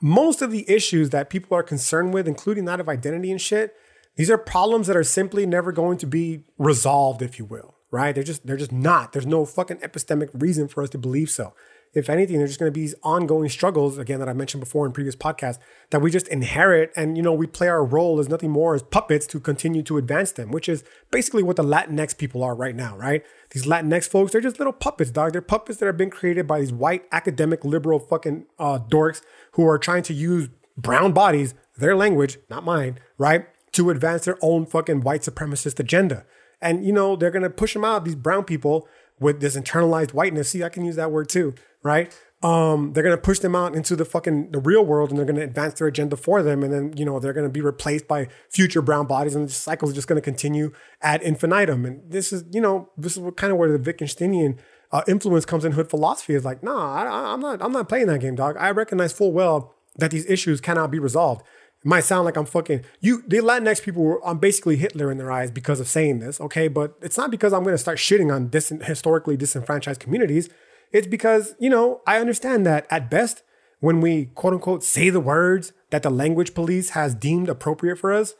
most 0.00 0.42
of 0.42 0.50
the 0.50 0.68
issues 0.70 1.10
that 1.10 1.30
people 1.30 1.56
are 1.56 1.62
concerned 1.62 2.14
with, 2.14 2.26
including 2.26 2.64
that 2.66 2.80
of 2.80 2.88
identity 2.88 3.30
and 3.30 3.40
shit, 3.40 3.74
these 4.16 4.30
are 4.30 4.38
problems 4.38 4.86
that 4.86 4.96
are 4.96 5.04
simply 5.04 5.46
never 5.46 5.72
going 5.72 5.98
to 5.98 6.06
be 6.06 6.44
resolved, 6.58 7.22
if 7.22 7.38
you 7.38 7.44
will, 7.44 7.76
right? 7.90 8.14
They're 8.14 8.24
just, 8.24 8.46
they're 8.46 8.56
just 8.56 8.72
not. 8.72 9.12
There's 9.12 9.26
no 9.26 9.44
fucking 9.44 9.78
epistemic 9.78 10.30
reason 10.34 10.68
for 10.68 10.82
us 10.82 10.90
to 10.90 10.98
believe 10.98 11.30
so 11.30 11.54
if 11.94 12.08
anything, 12.08 12.38
there's 12.38 12.50
just 12.50 12.60
going 12.60 12.72
to 12.72 12.74
be 12.74 12.80
these 12.80 12.94
ongoing 13.02 13.50
struggles, 13.50 13.98
again, 13.98 14.18
that 14.20 14.28
I 14.28 14.32
mentioned 14.32 14.62
before 14.62 14.86
in 14.86 14.92
previous 14.92 15.14
podcasts, 15.14 15.58
that 15.90 16.00
we 16.00 16.10
just 16.10 16.26
inherit. 16.28 16.90
And, 16.96 17.18
you 17.18 17.22
know, 17.22 17.34
we 17.34 17.46
play 17.46 17.68
our 17.68 17.84
role 17.84 18.18
as 18.18 18.30
nothing 18.30 18.50
more 18.50 18.74
as 18.74 18.82
puppets 18.82 19.26
to 19.28 19.40
continue 19.40 19.82
to 19.82 19.98
advance 19.98 20.32
them, 20.32 20.50
which 20.50 20.70
is 20.70 20.84
basically 21.10 21.42
what 21.42 21.56
the 21.56 21.62
Latinx 21.62 22.16
people 22.16 22.42
are 22.42 22.54
right 22.54 22.74
now, 22.74 22.96
right? 22.96 23.22
These 23.50 23.66
Latinx 23.66 24.08
folks, 24.08 24.32
they're 24.32 24.40
just 24.40 24.58
little 24.58 24.72
puppets, 24.72 25.10
dog. 25.10 25.32
They're 25.32 25.42
puppets 25.42 25.80
that 25.80 25.86
have 25.86 25.98
been 25.98 26.08
created 26.08 26.46
by 26.46 26.60
these 26.60 26.72
white 26.72 27.04
academic 27.12 27.62
liberal 27.62 27.98
fucking 27.98 28.46
uh, 28.58 28.78
dorks 28.78 29.20
who 29.52 29.68
are 29.68 29.78
trying 29.78 30.02
to 30.04 30.14
use 30.14 30.48
brown 30.78 31.12
bodies, 31.12 31.54
their 31.76 31.94
language, 31.94 32.38
not 32.48 32.64
mine, 32.64 33.00
right? 33.18 33.46
To 33.72 33.90
advance 33.90 34.24
their 34.24 34.38
own 34.40 34.64
fucking 34.64 35.02
white 35.02 35.20
supremacist 35.20 35.78
agenda. 35.78 36.24
And, 36.62 36.86
you 36.86 36.92
know, 36.92 37.16
they're 37.16 37.30
going 37.30 37.42
to 37.42 37.50
push 37.50 37.74
them 37.74 37.84
out, 37.84 38.06
these 38.06 38.14
brown 38.14 38.44
people 38.44 38.88
with 39.20 39.40
this 39.40 39.56
internalized 39.56 40.14
whiteness. 40.14 40.48
See, 40.50 40.64
I 40.64 40.70
can 40.70 40.86
use 40.86 40.96
that 40.96 41.10
word 41.10 41.28
too 41.28 41.54
right? 41.82 42.14
Um, 42.42 42.92
they're 42.92 43.04
gonna 43.04 43.16
push 43.16 43.38
them 43.38 43.54
out 43.54 43.76
into 43.76 43.94
the 43.94 44.04
fucking 44.04 44.50
the 44.50 44.58
real 44.58 44.84
world, 44.84 45.10
and 45.10 45.18
they're 45.18 45.26
gonna 45.26 45.42
advance 45.42 45.74
their 45.74 45.86
agenda 45.86 46.16
for 46.16 46.42
them, 46.42 46.64
and 46.64 46.72
then 46.72 46.92
you 46.96 47.04
know 47.04 47.20
they're 47.20 47.32
gonna 47.32 47.48
be 47.48 47.60
replaced 47.60 48.08
by 48.08 48.26
future 48.50 48.82
brown 48.82 49.06
bodies, 49.06 49.36
and 49.36 49.48
the 49.48 49.52
cycle 49.52 49.88
is 49.88 49.94
just 49.94 50.08
gonna 50.08 50.20
continue 50.20 50.72
ad 51.00 51.22
infinitum. 51.22 51.84
And 51.84 52.02
this 52.10 52.32
is 52.32 52.44
you 52.50 52.60
know 52.60 52.90
this 52.96 53.16
is 53.16 53.22
kind 53.36 53.52
of 53.52 53.58
where 53.58 53.76
the 53.76 53.78
Wittgensteinian 53.78 54.58
uh, 54.90 55.02
influence 55.06 55.44
comes 55.44 55.64
in. 55.64 55.72
Hood 55.72 55.88
philosophy 55.88 56.34
is 56.34 56.44
like, 56.44 56.64
nah, 56.64 56.94
I, 56.94 57.32
I'm 57.32 57.40
not 57.40 57.62
I'm 57.62 57.72
not 57.72 57.88
playing 57.88 58.06
that 58.06 58.20
game, 58.20 58.34
dog. 58.34 58.56
I 58.58 58.70
recognize 58.72 59.12
full 59.12 59.32
well 59.32 59.74
that 59.98 60.10
these 60.10 60.26
issues 60.26 60.60
cannot 60.60 60.90
be 60.90 60.98
resolved. 60.98 61.42
It 61.84 61.88
might 61.88 62.04
sound 62.04 62.24
like 62.24 62.36
I'm 62.36 62.46
fucking 62.46 62.84
you. 63.00 63.22
The 63.26 63.38
Latinx 63.38 63.82
people 63.82 64.02
were 64.02 64.26
I'm 64.26 64.38
basically 64.38 64.76
Hitler 64.76 65.12
in 65.12 65.18
their 65.18 65.30
eyes 65.30 65.50
because 65.50 65.78
of 65.78 65.88
saying 65.88 66.18
this, 66.18 66.40
okay? 66.40 66.66
But 66.66 66.94
it's 67.02 67.16
not 67.16 67.30
because 67.30 67.52
I'm 67.52 67.62
going 67.62 67.74
to 67.74 67.78
start 67.78 67.98
shitting 67.98 68.34
on 68.34 68.48
dis- 68.48 68.72
historically 68.82 69.36
disenfranchised 69.36 70.00
communities. 70.00 70.48
It's 70.92 71.06
because, 71.06 71.54
you 71.58 71.70
know, 71.70 72.00
I 72.06 72.18
understand 72.18 72.66
that 72.66 72.86
at 72.90 73.10
best, 73.10 73.42
when 73.80 74.00
we 74.00 74.26
quote 74.26 74.54
unquote 74.54 74.84
say 74.84 75.10
the 75.10 75.20
words 75.20 75.72
that 75.90 76.02
the 76.02 76.10
language 76.10 76.54
police 76.54 76.90
has 76.90 77.14
deemed 77.14 77.48
appropriate 77.48 77.96
for 77.96 78.12
us, 78.12 78.34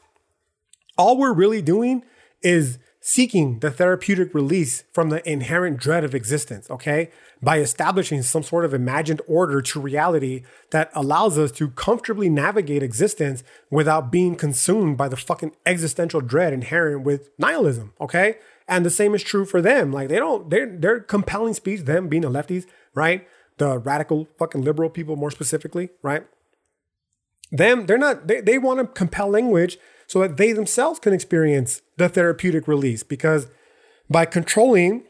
all 0.97 1.17
we're 1.17 1.33
really 1.33 1.61
doing 1.61 2.03
is 2.41 2.77
seeking 3.05 3.59
the 3.59 3.69
therapeutic 3.69 4.33
release 4.33 4.85
from 4.93 5.09
the 5.09 5.29
inherent 5.29 5.77
dread 5.77 6.05
of 6.05 6.15
existence, 6.15 6.71
okay? 6.71 7.09
By 7.41 7.59
establishing 7.59 8.21
some 8.21 8.43
sort 8.43 8.63
of 8.63 8.73
imagined 8.73 9.21
order 9.27 9.61
to 9.61 9.81
reality 9.81 10.43
that 10.71 10.89
allows 10.95 11.37
us 11.37 11.51
to 11.53 11.69
comfortably 11.71 12.29
navigate 12.29 12.81
existence 12.81 13.43
without 13.69 14.09
being 14.09 14.35
consumed 14.35 14.95
by 14.95 15.09
the 15.09 15.17
fucking 15.17 15.51
existential 15.65 16.21
dread 16.21 16.53
inherent 16.53 17.03
with 17.03 17.31
nihilism, 17.37 17.91
okay? 17.99 18.37
And 18.67 18.85
the 18.85 18.89
same 18.89 19.13
is 19.13 19.23
true 19.23 19.45
for 19.45 19.61
them. 19.61 19.91
Like 19.91 20.09
they 20.09 20.17
don't, 20.17 20.49
they're, 20.49 20.77
they're 20.77 20.99
compelling 20.99 21.53
speech, 21.53 21.81
them 21.81 22.07
being 22.07 22.21
the 22.21 22.29
lefties, 22.29 22.65
right? 22.93 23.27
The 23.57 23.77
radical 23.77 24.27
fucking 24.37 24.61
liberal 24.61 24.89
people, 24.89 25.15
more 25.15 25.31
specifically, 25.31 25.89
right? 26.01 26.25
Them, 27.51 27.85
they're 27.85 27.97
not, 27.97 28.27
they, 28.27 28.41
they 28.41 28.57
want 28.57 28.79
to 28.79 28.87
compel 28.87 29.29
language 29.29 29.77
so 30.07 30.19
that 30.19 30.37
they 30.37 30.53
themselves 30.53 30.99
can 30.99 31.13
experience 31.13 31.81
the 31.97 32.09
therapeutic 32.09 32.67
release 32.67 33.03
because 33.03 33.47
by 34.09 34.25
controlling 34.25 35.03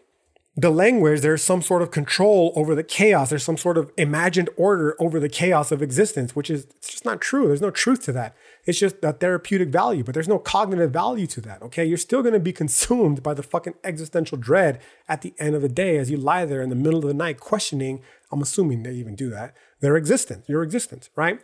the 0.56 0.70
language, 0.70 1.22
there's 1.22 1.44
some 1.44 1.62
sort 1.62 1.82
of 1.82 1.90
control 1.90 2.54
over 2.56 2.76
the 2.76 2.84
chaos. 2.84 3.30
There's 3.30 3.44
some 3.44 3.58
sort 3.58 3.78
of 3.78 3.92
imagined 3.98 4.50
order 4.56 4.96
over 5.00 5.20
the 5.20 5.30
chaos 5.30 5.72
of 5.72 5.82
existence, 5.82 6.36
which 6.36 6.50
is 6.50 6.66
it's 6.78 6.90
just 6.90 7.06
not 7.06 7.22
true. 7.22 7.48
There's 7.48 7.62
no 7.62 7.72
truth 7.72 8.04
to 8.04 8.12
that. 8.12 8.36
It's 8.66 8.80
just 8.80 8.96
a 9.04 9.12
therapeutic 9.12 9.70
value, 9.70 10.04
but 10.04 10.14
there's 10.14 10.28
no 10.28 10.40
cognitive 10.40 10.92
value 10.92 11.28
to 11.28 11.42
that. 11.42 11.62
Okay. 11.62 11.84
You're 11.86 11.98
still 11.98 12.22
going 12.22 12.34
to 12.34 12.40
be 12.40 12.54
consumed 12.54 13.22
by 13.22 13.34
the 13.34 13.44
fucking 13.44 13.76
existential 13.84 14.38
dread 14.38 14.82
at 15.08 15.22
the 15.22 15.34
end 15.38 15.56
of 15.56 15.62
the 15.62 15.70
day 15.70 15.98
as 15.98 16.10
you 16.10 16.18
lie 16.18 16.46
there 16.46 16.62
in 16.62 16.70
the 16.70 16.76
middle 16.76 17.00
of 17.00 17.08
the 17.08 17.14
night 17.14 17.40
questioning, 17.40 18.02
I'm 18.32 18.42
assuming 18.42 18.84
they 18.84 18.94
even 18.94 19.16
do 19.16 19.30
that, 19.32 19.56
their 19.82 19.98
existence, 19.98 20.48
your 20.48 20.64
existence, 20.64 21.10
right? 21.16 21.40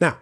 Now, 0.00 0.18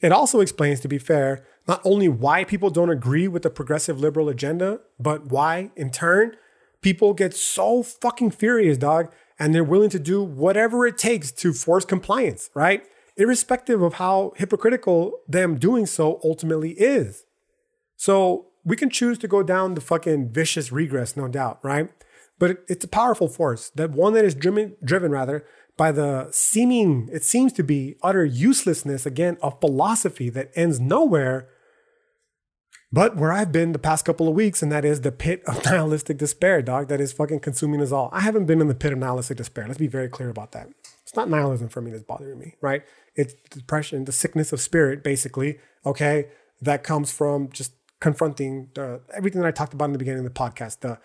it 0.00 0.12
also 0.12 0.40
explains, 0.40 0.80
to 0.80 0.88
be 0.88 0.98
fair, 0.98 1.44
not 1.66 1.80
only 1.84 2.08
why 2.08 2.44
people 2.44 2.70
don't 2.70 2.90
agree 2.90 3.26
with 3.26 3.42
the 3.42 3.50
progressive 3.50 3.98
liberal 3.98 4.28
agenda, 4.28 4.80
but 5.00 5.26
why, 5.26 5.70
in 5.76 5.90
turn, 5.90 6.36
people 6.82 7.14
get 7.14 7.34
so 7.34 7.82
fucking 7.82 8.30
furious, 8.30 8.76
dog, 8.76 9.10
and 9.38 9.54
they're 9.54 9.64
willing 9.64 9.90
to 9.90 9.98
do 9.98 10.22
whatever 10.22 10.86
it 10.86 10.98
takes 10.98 11.32
to 11.32 11.52
force 11.52 11.84
compliance, 11.84 12.50
right? 12.54 12.84
Irrespective 13.16 13.82
of 13.82 13.94
how 13.94 14.32
hypocritical 14.36 15.20
them 15.28 15.58
doing 15.58 15.86
so 15.86 16.20
ultimately 16.24 16.72
is. 16.72 17.24
So 17.96 18.46
we 18.64 18.76
can 18.76 18.90
choose 18.90 19.18
to 19.18 19.28
go 19.28 19.42
down 19.42 19.74
the 19.74 19.80
fucking 19.80 20.32
vicious 20.32 20.72
regress, 20.72 21.16
no 21.16 21.28
doubt, 21.28 21.60
right? 21.62 21.90
But 22.38 22.64
it's 22.68 22.84
a 22.84 22.88
powerful 22.88 23.28
force, 23.28 23.70
that 23.70 23.90
one 23.90 24.14
that 24.14 24.24
is 24.24 24.34
driven, 24.34 24.76
driven 24.82 25.12
rather 25.12 25.44
by 25.76 25.92
the 25.92 26.28
seeming, 26.30 27.08
it 27.12 27.24
seems 27.24 27.52
to 27.54 27.62
be 27.62 27.96
utter 28.02 28.24
uselessness 28.24 29.06
again 29.06 29.36
of 29.42 29.60
philosophy 29.60 30.30
that 30.30 30.50
ends 30.54 30.80
nowhere 30.80 31.48
but 32.94 33.16
where 33.16 33.32
I've 33.32 33.50
been 33.50 33.72
the 33.72 33.80
past 33.80 34.04
couple 34.04 34.28
of 34.28 34.36
weeks, 34.36 34.62
and 34.62 34.70
that 34.70 34.84
is 34.84 35.00
the 35.00 35.10
pit 35.10 35.42
of 35.48 35.64
nihilistic 35.64 36.16
despair, 36.16 36.62
dog, 36.62 36.86
that 36.86 37.00
is 37.00 37.12
fucking 37.12 37.40
consuming 37.40 37.82
us 37.82 37.90
all. 37.90 38.08
I 38.12 38.20
haven't 38.20 38.46
been 38.46 38.60
in 38.60 38.68
the 38.68 38.74
pit 38.74 38.92
of 38.92 39.00
nihilistic 39.00 39.36
despair. 39.36 39.66
Let's 39.66 39.78
be 39.78 39.88
very 39.88 40.08
clear 40.08 40.28
about 40.28 40.52
that. 40.52 40.68
It's 41.14 41.16
not 41.16 41.30
nihilism 41.30 41.68
for 41.68 41.80
me 41.80 41.92
that's 41.92 42.02
bothering 42.02 42.40
me, 42.40 42.56
right? 42.60 42.82
It's 43.14 43.34
depression, 43.48 44.04
the 44.04 44.10
sickness 44.10 44.52
of 44.52 44.60
spirit, 44.60 45.04
basically, 45.04 45.60
okay, 45.86 46.26
that 46.60 46.82
comes 46.82 47.12
from 47.12 47.50
just 47.50 47.72
confronting 48.00 48.70
the, 48.74 49.00
everything 49.14 49.40
that 49.40 49.46
I 49.46 49.52
talked 49.52 49.74
about 49.74 49.84
in 49.84 49.92
the 49.92 49.98
beginning 50.00 50.26
of 50.26 50.34
the 50.34 50.40
podcast, 50.40 50.80
the 50.80 50.98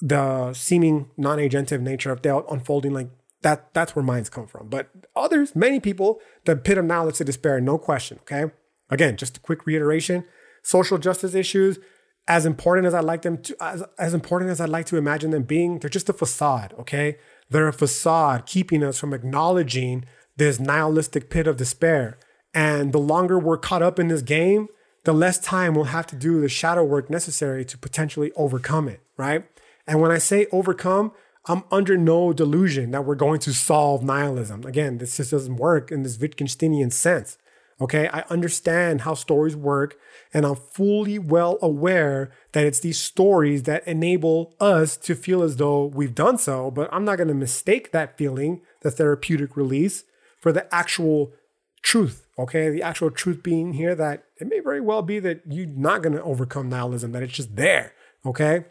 the 0.00 0.54
seeming 0.54 1.10
non-agentive 1.18 1.82
nature 1.82 2.10
of 2.10 2.22
doubt 2.22 2.46
unfolding 2.50 2.94
like 2.94 3.10
that 3.42 3.74
that's 3.74 3.94
where 3.94 4.02
minds 4.02 4.30
come 4.30 4.46
from. 4.46 4.68
But 4.70 4.88
others, 5.14 5.54
many 5.54 5.78
people, 5.78 6.20
the 6.46 6.56
pit 6.56 6.78
of 6.78 6.86
nihilistic 6.86 7.26
despair, 7.26 7.60
no 7.60 7.76
question. 7.76 8.20
Okay. 8.22 8.50
Again, 8.88 9.18
just 9.18 9.36
a 9.36 9.40
quick 9.40 9.66
reiteration 9.66 10.24
social 10.62 10.96
justice 10.96 11.34
issues, 11.34 11.78
as 12.26 12.46
important 12.46 12.86
as 12.86 12.94
I 12.94 13.00
like 13.00 13.20
them 13.20 13.36
to, 13.42 13.56
as, 13.60 13.84
as 13.98 14.14
important 14.14 14.50
as 14.50 14.60
I'd 14.60 14.70
like 14.70 14.86
to 14.86 14.96
imagine 14.96 15.30
them 15.30 15.42
being, 15.42 15.78
they're 15.78 15.90
just 15.90 16.08
a 16.08 16.14
facade, 16.14 16.74
okay? 16.78 17.18
They're 17.50 17.68
a 17.68 17.72
facade 17.72 18.46
keeping 18.46 18.82
us 18.82 18.98
from 18.98 19.12
acknowledging 19.12 20.04
this 20.36 20.58
nihilistic 20.58 21.30
pit 21.30 21.46
of 21.46 21.56
despair. 21.56 22.18
And 22.52 22.92
the 22.92 22.98
longer 22.98 23.38
we're 23.38 23.58
caught 23.58 23.82
up 23.82 23.98
in 23.98 24.08
this 24.08 24.22
game, 24.22 24.68
the 25.04 25.12
less 25.12 25.38
time 25.38 25.74
we'll 25.74 25.84
have 25.84 26.06
to 26.08 26.16
do 26.16 26.40
the 26.40 26.48
shadow 26.48 26.84
work 26.84 27.10
necessary 27.10 27.64
to 27.66 27.78
potentially 27.78 28.32
overcome 28.36 28.88
it, 28.88 29.00
right? 29.16 29.46
And 29.86 30.00
when 30.00 30.10
I 30.10 30.18
say 30.18 30.46
overcome, 30.50 31.12
I'm 31.46 31.64
under 31.70 31.96
no 31.98 32.32
delusion 32.32 32.90
that 32.92 33.04
we're 33.04 33.16
going 33.16 33.40
to 33.40 33.52
solve 33.52 34.02
nihilism. 34.02 34.64
Again, 34.64 34.98
this 34.98 35.18
just 35.18 35.30
doesn't 35.30 35.56
work 35.56 35.92
in 35.92 36.02
this 36.02 36.16
Wittgensteinian 36.16 36.90
sense. 36.90 37.36
Okay, 37.80 38.08
I 38.08 38.20
understand 38.30 39.00
how 39.02 39.14
stories 39.14 39.56
work, 39.56 39.96
and 40.32 40.46
I'm 40.46 40.54
fully 40.54 41.18
well 41.18 41.58
aware 41.60 42.30
that 42.52 42.66
it's 42.66 42.80
these 42.80 43.00
stories 43.00 43.64
that 43.64 43.86
enable 43.86 44.54
us 44.60 44.96
to 44.98 45.14
feel 45.14 45.42
as 45.42 45.56
though 45.56 45.84
we've 45.86 46.14
done 46.14 46.38
so. 46.38 46.70
But 46.70 46.88
I'm 46.92 47.04
not 47.04 47.16
going 47.16 47.28
to 47.28 47.34
mistake 47.34 47.92
that 47.92 48.16
feeling, 48.16 48.62
the 48.82 48.90
therapeutic 48.90 49.56
release, 49.56 50.04
for 50.40 50.52
the 50.52 50.72
actual 50.72 51.32
truth 51.82 52.24
Okay. 52.38 52.70
The 52.70 52.82
actual 52.82 53.10
truth 53.10 53.42
being 53.42 53.74
here 53.74 53.94
that 53.94 54.24
it 54.40 54.48
may 54.48 54.60
very 54.60 54.80
well 54.80 55.02
be 55.02 55.18
that 55.20 55.42
you're 55.46 55.66
not 55.66 56.02
going 56.02 56.14
to 56.14 56.22
overcome 56.22 56.68
nihilism, 56.68 57.12
that 57.12 57.22
it's 57.22 57.34
just 57.34 57.56
there. 57.56 57.92
Okay. 58.26 58.64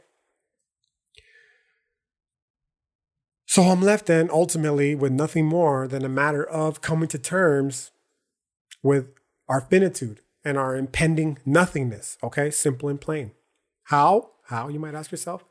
So 3.46 3.64
I'm 3.64 3.82
left 3.82 4.08
then 4.08 4.30
ultimately 4.32 4.96
with 4.96 5.12
nothing 5.12 5.46
more 5.46 5.88
than 5.88 6.04
a 6.04 6.10
matter 6.10 6.44
of 6.44 6.82
coming 6.82 7.08
to 7.10 7.20
terms 7.20 7.92
with 8.84 9.08
our 9.50 9.62
finitude 9.62 10.22
and 10.46 10.58
our 10.58 10.76
impending 10.76 11.40
nothingness. 11.46 12.18
Okay. 12.22 12.52
Simple 12.52 12.90
and 12.90 13.02
plain. 13.02 13.32
How? 13.86 14.32
How, 14.48 14.68
you 14.68 14.80
might 14.80 14.94
ask 14.94 15.12
yourself? 15.12 15.46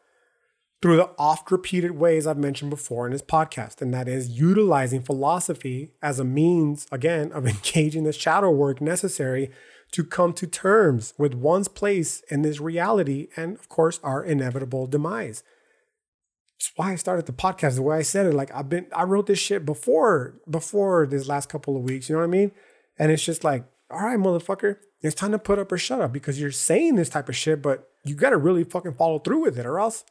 through 0.83 0.97
the 0.97 1.11
oft 1.17 1.53
repeated 1.53 1.93
ways 1.93 2.27
I've 2.27 2.37
mentioned 2.37 2.71
before 2.71 3.07
in 3.07 3.13
this 3.13 3.23
podcast, 3.23 3.81
and 3.81 3.95
that 3.95 4.09
is 4.09 4.31
utilizing 4.31 5.01
philosophy 5.01 5.93
as 6.03 6.19
a 6.19 6.25
means, 6.25 6.89
again, 6.91 7.31
of 7.33 7.47
engaging 7.47 8.03
the 8.03 8.13
shadow 8.13 8.51
work 8.51 8.81
necessary 8.81 9.51
to 9.93 10.05
come 10.05 10.33
to 10.33 10.47
terms 10.47 11.15
with 11.17 11.35
one's 11.35 11.69
place 11.69 12.23
in 12.29 12.43
this 12.43 12.61
reality 12.61 13.29
and, 13.37 13.57
of 13.57 13.69
course, 13.69 14.01
our 14.03 14.25
inevitable 14.25 14.87
demise. 14.87 15.45
That's 16.59 16.73
why 16.77 16.93
I 16.93 16.97
started 16.97 17.27
the 17.27 17.33
podcast 17.33 17.77
the 17.77 17.83
way 17.83 17.99
I 17.99 18.03
said 18.03 18.27
it. 18.27 18.35
Like 18.35 18.53
I've 18.55 18.69
been, 18.69 18.87
I 18.95 19.05
wrote 19.05 19.27
this 19.27 19.39
shit 19.39 19.65
before, 19.67 20.41
before 20.49 21.07
this 21.07 21.29
last 21.29 21.49
couple 21.49 21.77
of 21.77 21.83
weeks. 21.83 22.09
You 22.09 22.15
know 22.15 22.21
what 22.21 22.29
I 22.29 22.29
mean? 22.29 22.53
And 22.99 23.11
it's 23.11 23.25
just 23.25 23.45
like, 23.45 23.65
all 23.91 24.01
right, 24.01 24.19
motherfucker, 24.19 24.77
it's 25.01 25.15
time 25.15 25.33
to 25.33 25.39
put 25.39 25.59
up 25.59 25.73
or 25.73 25.79
shut 25.79 26.01
up 26.01 26.13
because 26.13 26.41
you're 26.41 26.51
saying 26.51 26.97
this 26.97 27.09
type 27.09 27.29
of 27.29 27.37
shit, 27.37 27.61
but 27.61 27.89
you 28.05 28.15
got 28.15 28.31
to 28.31 28.37
really 28.37 28.65
fucking 28.65 28.95
follow 28.95 29.19
through 29.19 29.41
with 29.41 29.59
it, 29.59 29.67
or 29.67 29.79
else 29.79 30.05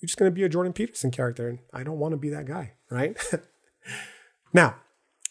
you're 0.00 0.06
just 0.06 0.18
going 0.18 0.30
to 0.30 0.34
be 0.34 0.44
a 0.44 0.48
Jordan 0.48 0.72
Peterson 0.72 1.10
character. 1.10 1.48
And 1.48 1.58
I 1.72 1.82
don't 1.82 1.98
want 1.98 2.12
to 2.12 2.16
be 2.16 2.30
that 2.30 2.46
guy, 2.46 2.74
right? 2.90 3.16
now, 4.52 4.76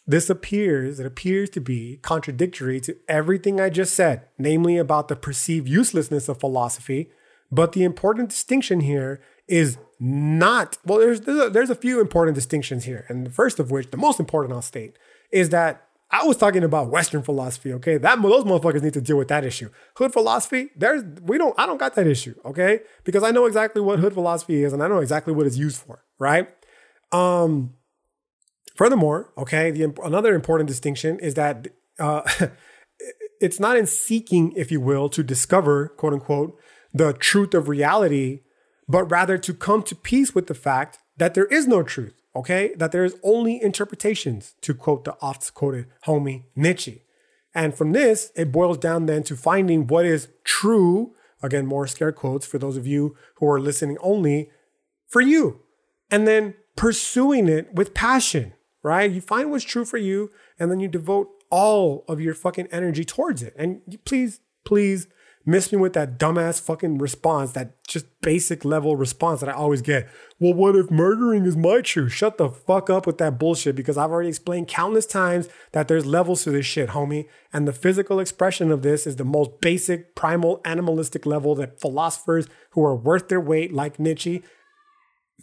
this 0.06 0.30
appears, 0.30 1.00
it 1.00 1.06
appears 1.06 1.50
to 1.52 1.60
be 1.60 1.98
contradictory 2.02 2.80
to 2.82 2.96
everything 3.10 3.60
I 3.60 3.70
just 3.70 3.94
said, 3.94 4.24
namely 4.38 4.78
about 4.78 5.10
the 5.10 5.16
perceived 5.16 5.68
uselessness 5.68 6.30
of 6.30 6.40
philosophy. 6.40 7.10
But 7.52 7.74
the 7.74 7.84
important 7.84 8.30
distinction 8.30 8.82
here 8.82 9.22
is 9.48 9.78
not, 10.00 10.78
well, 10.86 11.00
there's, 11.00 11.22
there's 11.22 11.48
a, 11.48 11.50
there's 11.50 11.70
a 11.70 11.76
few 11.76 12.00
important 12.00 12.36
distinctions 12.36 12.86
here. 12.86 13.06
And 13.10 13.26
the 13.26 13.32
first 13.32 13.60
of 13.60 13.70
which, 13.72 13.92
the 13.92 13.98
most 13.98 14.20
important 14.20 14.54
I'll 14.54 14.62
state, 14.62 14.98
is 15.32 15.50
that 15.50 15.87
I 16.10 16.26
was 16.26 16.38
talking 16.38 16.64
about 16.64 16.90
Western 16.90 17.22
philosophy, 17.22 17.74
okay? 17.74 17.98
That 17.98 18.22
those 18.22 18.46
motherfuckers 18.46 18.82
need 18.82 18.94
to 18.94 19.02
deal 19.02 19.18
with 19.18 19.28
that 19.28 19.44
issue. 19.44 19.70
Hood 19.98 20.14
philosophy, 20.14 20.70
there's 20.76 21.04
we 21.22 21.38
don't 21.38 21.54
I 21.60 21.66
don't 21.66 21.78
got 21.78 21.96
that 21.96 22.08
issue, 22.08 22.36
okay? 22.46 22.80
Because 23.04 23.24
I 23.24 23.32
know 23.32 23.46
exactly 23.46 23.82
what 23.82 24.00
hood 24.00 24.14
philosophy 24.14 24.64
is 24.64 24.72
and 24.74 24.82
I 24.82 24.88
know 24.88 25.00
exactly 25.00 25.34
what 25.34 25.46
it's 25.46 25.58
used 25.58 25.78
for, 25.78 26.04
right? 26.18 26.48
Um 27.12 27.74
furthermore, 28.76 29.34
okay, 29.38 29.72
the 29.72 29.94
another 30.04 30.34
important 30.34 30.70
distinction 30.70 31.20
is 31.20 31.34
that 31.34 31.68
uh 32.00 32.22
it's 33.42 33.60
not 33.60 33.76
in 33.76 33.86
seeking, 33.86 34.54
if 34.56 34.72
you 34.72 34.80
will, 34.80 35.10
to 35.10 35.24
discover, 35.24 35.90
quote 35.90 36.14
unquote, 36.14 36.58
the 36.94 37.14
truth 37.14 37.54
of 37.54 37.68
reality, 37.68 38.42
but 38.88 39.04
rather 39.12 39.38
to 39.38 39.54
come 39.54 39.84
to 39.84 39.96
peace 39.96 40.34
with 40.34 40.48
the 40.48 40.56
fact 40.56 41.00
that 41.18 41.34
there 41.34 41.46
is 41.46 41.68
no 41.68 41.84
truth 41.84 42.14
okay? 42.38 42.74
That 42.76 42.92
there's 42.92 43.16
only 43.24 43.62
interpretations, 43.62 44.56
to 44.62 44.74
quote 44.74 45.04
the 45.04 45.18
oft 45.22 45.54
quoted 45.54 45.88
homie 46.06 46.44
Nietzsche. 46.56 47.04
And 47.54 47.74
from 47.76 47.92
this, 47.92 48.32
it 48.36 48.52
boils 48.52 48.78
down 48.78 49.08
then 49.08 49.24
to 49.24 49.36
finding 49.36 49.88
what 49.88 50.06
is 50.06 50.30
true, 50.44 51.16
again, 51.42 51.66
more 51.66 51.88
scare 51.88 52.12
quotes 52.12 52.46
for 52.46 52.60
those 52.60 52.78
of 52.78 52.86
you 52.86 53.16
who 53.36 53.50
are 53.50 53.60
listening 53.60 53.98
only, 54.00 54.52
for 55.08 55.22
you. 55.22 55.62
And 56.12 56.28
then 56.28 56.54
pursuing 56.76 57.50
it 57.50 57.74
with 57.74 57.94
passion, 57.94 58.54
right? 58.84 59.10
You 59.10 59.22
find 59.22 59.50
what's 59.50 59.66
true 59.66 59.86
for 59.86 59.98
you, 59.98 60.32
and 60.60 60.70
then 60.70 60.80
you 60.80 60.88
devote 60.88 61.30
all 61.50 62.06
of 62.08 62.22
your 62.22 62.34
fucking 62.34 62.68
energy 62.72 63.04
towards 63.04 63.42
it. 63.42 63.56
And 63.58 63.82
please, 64.06 64.40
please 64.64 65.08
miss 65.48 65.72
me 65.72 65.78
with 65.78 65.94
that 65.94 66.20
dumbass 66.20 66.62
fucking 66.62 66.98
response, 66.98 67.54
that 67.54 67.82
just 67.88 68.06
basic 68.22 68.66
level 68.66 68.98
response 68.98 69.40
that 69.40 69.50
I 69.50 69.54
always 69.54 69.82
get. 69.82 70.10
Well, 70.40 70.54
what 70.54 70.76
if 70.76 70.92
murdering 70.92 71.46
is 71.46 71.56
my 71.56 71.82
truth? 71.82 72.12
Shut 72.12 72.38
the 72.38 72.50
fuck 72.50 72.90
up 72.90 73.08
with 73.08 73.18
that 73.20 73.40
bullshit 73.40 73.76
because 73.76 73.98
I've 73.98 74.12
already 74.12 74.30
explained 74.30 74.68
countless 74.68 75.06
times 75.06 75.48
that 75.72 75.88
there's 75.88 76.06
levels 76.06 76.44
to 76.44 76.52
this 76.52 76.66
shit, 76.66 76.90
homie. 76.90 77.28
And 77.54 77.66
the 77.68 77.74
physical 77.74 78.20
expression 78.20 78.72
of 78.72 78.82
this 78.82 79.08
is 79.08 79.16
the 79.16 79.24
most 79.24 79.62
basic, 79.62 80.16
primal, 80.16 80.62
animalistic 80.66 81.26
level 81.26 81.56
that 81.56 81.80
philosophers 81.80 82.48
who 82.72 82.84
are 82.84 82.96
worth 82.96 83.30
their 83.30 83.42
weight, 83.42 83.74
like 83.74 84.00
Nietzsche, 84.00 84.44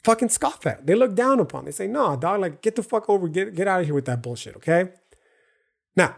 fucking 0.04 0.28
scoff 0.28 0.66
at. 0.66 0.86
They 0.86 0.94
look 0.94 1.14
down 1.14 1.40
upon. 1.40 1.64
They 1.64 1.70
say, 1.70 1.86
no, 1.86 2.14
dog, 2.14 2.40
like 2.40 2.60
get 2.60 2.76
the 2.76 2.82
fuck 2.82 3.08
over, 3.08 3.26
get, 3.26 3.54
get 3.54 3.66
out 3.66 3.80
of 3.80 3.86
here 3.86 3.94
with 3.94 4.04
that 4.04 4.22
bullshit, 4.22 4.54
okay? 4.56 4.90
Now, 5.96 6.16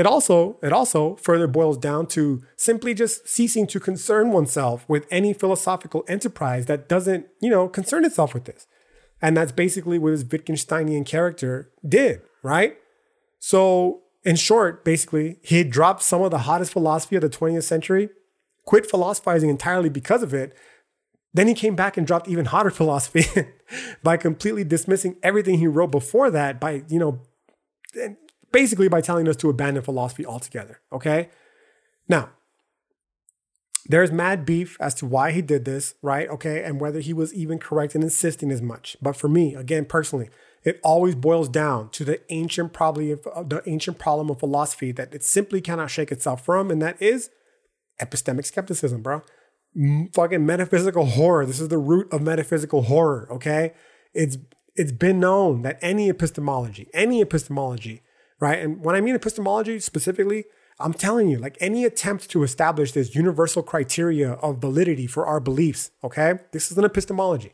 it 0.00 0.06
also, 0.06 0.58
it 0.62 0.72
also 0.72 1.16
further 1.16 1.46
boils 1.46 1.76
down 1.76 2.06
to 2.06 2.42
simply 2.56 2.94
just 2.94 3.28
ceasing 3.28 3.66
to 3.66 3.78
concern 3.78 4.32
oneself 4.32 4.88
with 4.88 5.06
any 5.10 5.34
philosophical 5.34 6.06
enterprise 6.08 6.64
that 6.66 6.88
doesn't, 6.88 7.26
you 7.42 7.50
know, 7.50 7.68
concern 7.68 8.06
itself 8.06 8.32
with 8.32 8.46
this. 8.46 8.66
And 9.20 9.36
that's 9.36 9.52
basically 9.52 9.98
what 9.98 10.12
his 10.12 10.24
Wittgensteinian 10.24 11.04
character 11.04 11.70
did, 11.86 12.22
right? 12.42 12.78
So, 13.40 14.00
in 14.24 14.36
short, 14.36 14.86
basically, 14.86 15.36
he 15.42 15.64
dropped 15.64 16.02
some 16.02 16.22
of 16.22 16.30
the 16.30 16.38
hottest 16.38 16.72
philosophy 16.72 17.16
of 17.16 17.20
the 17.22 17.28
20th 17.28 17.64
century, 17.64 18.08
quit 18.64 18.90
philosophizing 18.90 19.50
entirely 19.50 19.90
because 19.90 20.22
of 20.22 20.32
it. 20.32 20.56
Then 21.34 21.46
he 21.46 21.52
came 21.52 21.76
back 21.76 21.98
and 21.98 22.06
dropped 22.06 22.26
even 22.26 22.46
hotter 22.46 22.70
philosophy 22.80 23.26
by 24.02 24.16
completely 24.16 24.64
dismissing 24.64 25.16
everything 25.22 25.58
he 25.58 25.66
wrote 25.66 25.90
before 25.90 26.30
that 26.30 26.58
by, 26.58 26.84
you 26.88 26.98
know, 26.98 27.20
basically 28.52 28.88
by 28.88 29.00
telling 29.00 29.28
us 29.28 29.36
to 29.36 29.50
abandon 29.50 29.82
philosophy 29.82 30.26
altogether. 30.26 30.80
Okay. 30.92 31.28
Now, 32.08 32.30
there's 33.86 34.12
mad 34.12 34.44
beef 34.44 34.76
as 34.80 34.94
to 34.96 35.06
why 35.06 35.32
he 35.32 35.42
did 35.42 35.64
this, 35.64 35.94
right? 36.02 36.28
Okay. 36.28 36.62
And 36.62 36.80
whether 36.80 37.00
he 37.00 37.12
was 37.12 37.32
even 37.34 37.58
correct 37.58 37.94
in 37.94 38.02
insisting 38.02 38.50
as 38.50 38.62
much. 38.62 38.96
But 39.00 39.16
for 39.16 39.28
me, 39.28 39.54
again, 39.54 39.84
personally, 39.84 40.30
it 40.62 40.78
always 40.84 41.14
boils 41.14 41.48
down 41.48 41.88
to 41.90 42.04
the 42.04 42.20
ancient 42.30 42.72
probably 42.72 43.14
the 43.14 43.62
ancient 43.66 43.98
problem 43.98 44.30
of 44.30 44.40
philosophy 44.40 44.92
that 44.92 45.14
it 45.14 45.24
simply 45.24 45.60
cannot 45.60 45.90
shake 45.90 46.12
itself 46.12 46.44
from, 46.44 46.70
and 46.70 46.82
that 46.82 47.00
is 47.00 47.30
epistemic 48.00 48.44
skepticism, 48.44 49.02
bro. 49.02 49.22
fucking 50.12 50.44
metaphysical 50.44 51.06
horror. 51.06 51.46
This 51.46 51.60
is 51.60 51.68
the 51.68 51.78
root 51.78 52.12
of 52.12 52.22
metaphysical 52.22 52.82
horror. 52.82 53.28
Okay, 53.30 53.72
it's 54.12 54.36
it's 54.76 54.92
been 54.92 55.20
known 55.20 55.62
that 55.62 55.78
any 55.80 56.08
epistemology, 56.08 56.88
any 56.92 57.20
epistemology 57.20 58.02
right? 58.40 58.58
And 58.58 58.84
when 58.84 58.96
I 58.96 59.00
mean 59.00 59.14
epistemology 59.14 59.78
specifically, 59.78 60.44
I'm 60.78 60.94
telling 60.94 61.28
you, 61.28 61.38
like 61.38 61.58
any 61.60 61.84
attempt 61.84 62.30
to 62.30 62.42
establish 62.42 62.92
this 62.92 63.14
universal 63.14 63.62
criteria 63.62 64.32
of 64.32 64.58
validity 64.58 65.06
for 65.06 65.26
our 65.26 65.38
beliefs, 65.38 65.90
okay? 66.02 66.40
This 66.52 66.72
is 66.72 66.78
an 66.78 66.84
epistemology. 66.84 67.52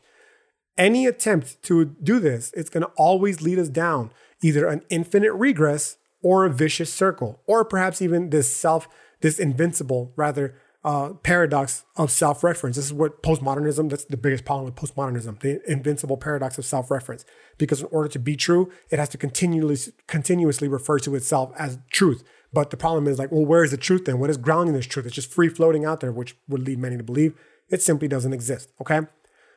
Any 0.77 1.05
attempt 1.05 1.61
to 1.63 1.85
do 1.85 2.19
this, 2.19 2.53
it's 2.55 2.69
gonna 2.69 2.91
always 2.95 3.41
lead 3.41 3.59
us 3.59 3.69
down 3.69 4.11
either 4.41 4.67
an 4.67 4.83
infinite 4.89 5.33
regress 5.33 5.97
or 6.21 6.45
a 6.45 6.49
vicious 6.49 6.91
circle, 6.91 7.41
or 7.47 7.65
perhaps 7.65 8.01
even 8.01 8.29
this 8.29 8.55
self, 8.55 8.87
this 9.21 9.39
invincible, 9.39 10.13
rather, 10.15 10.55
uh, 10.87 11.13
paradox 11.21 11.83
of 11.97 12.09
self-reference. 12.09 12.77
This 12.77 12.85
is 12.85 12.93
what 12.93 13.21
postmodernism, 13.21 13.89
that's 13.89 14.05
the 14.05 14.15
biggest 14.15 14.45
problem 14.45 14.63
with 14.63 14.75
postmodernism, 14.75 15.37
the 15.41 15.59
invincible 15.69 16.15
paradox 16.15 16.57
of 16.57 16.63
self-reference. 16.63 17.25
Because 17.57 17.81
in 17.81 17.89
order 17.91 18.07
to 18.07 18.19
be 18.19 18.37
true, 18.37 18.71
it 18.89 18.97
has 18.97 19.09
to 19.09 19.17
continually 19.17 19.77
continuously 20.07 20.69
refer 20.69 20.97
to 20.99 21.13
itself 21.15 21.51
as 21.57 21.77
truth. 21.91 22.23
But 22.53 22.69
the 22.69 22.77
problem 22.77 23.05
is 23.05 23.19
like, 23.19 23.33
well, 23.33 23.45
where 23.45 23.65
is 23.65 23.71
the 23.71 23.77
truth 23.77 24.05
then? 24.05 24.17
What 24.17 24.29
is 24.29 24.37
grounding 24.37 24.75
this 24.75 24.85
truth? 24.85 25.05
It's 25.05 25.15
just 25.15 25.29
free 25.29 25.49
floating 25.49 25.83
out 25.83 25.99
there, 25.99 26.13
which 26.13 26.37
would 26.47 26.65
lead 26.65 26.79
many 26.79 26.95
to 26.95 27.03
believe 27.03 27.33
it 27.67 27.81
simply 27.81 28.07
doesn't 28.07 28.31
exist. 28.31 28.71
Okay. 28.79 29.01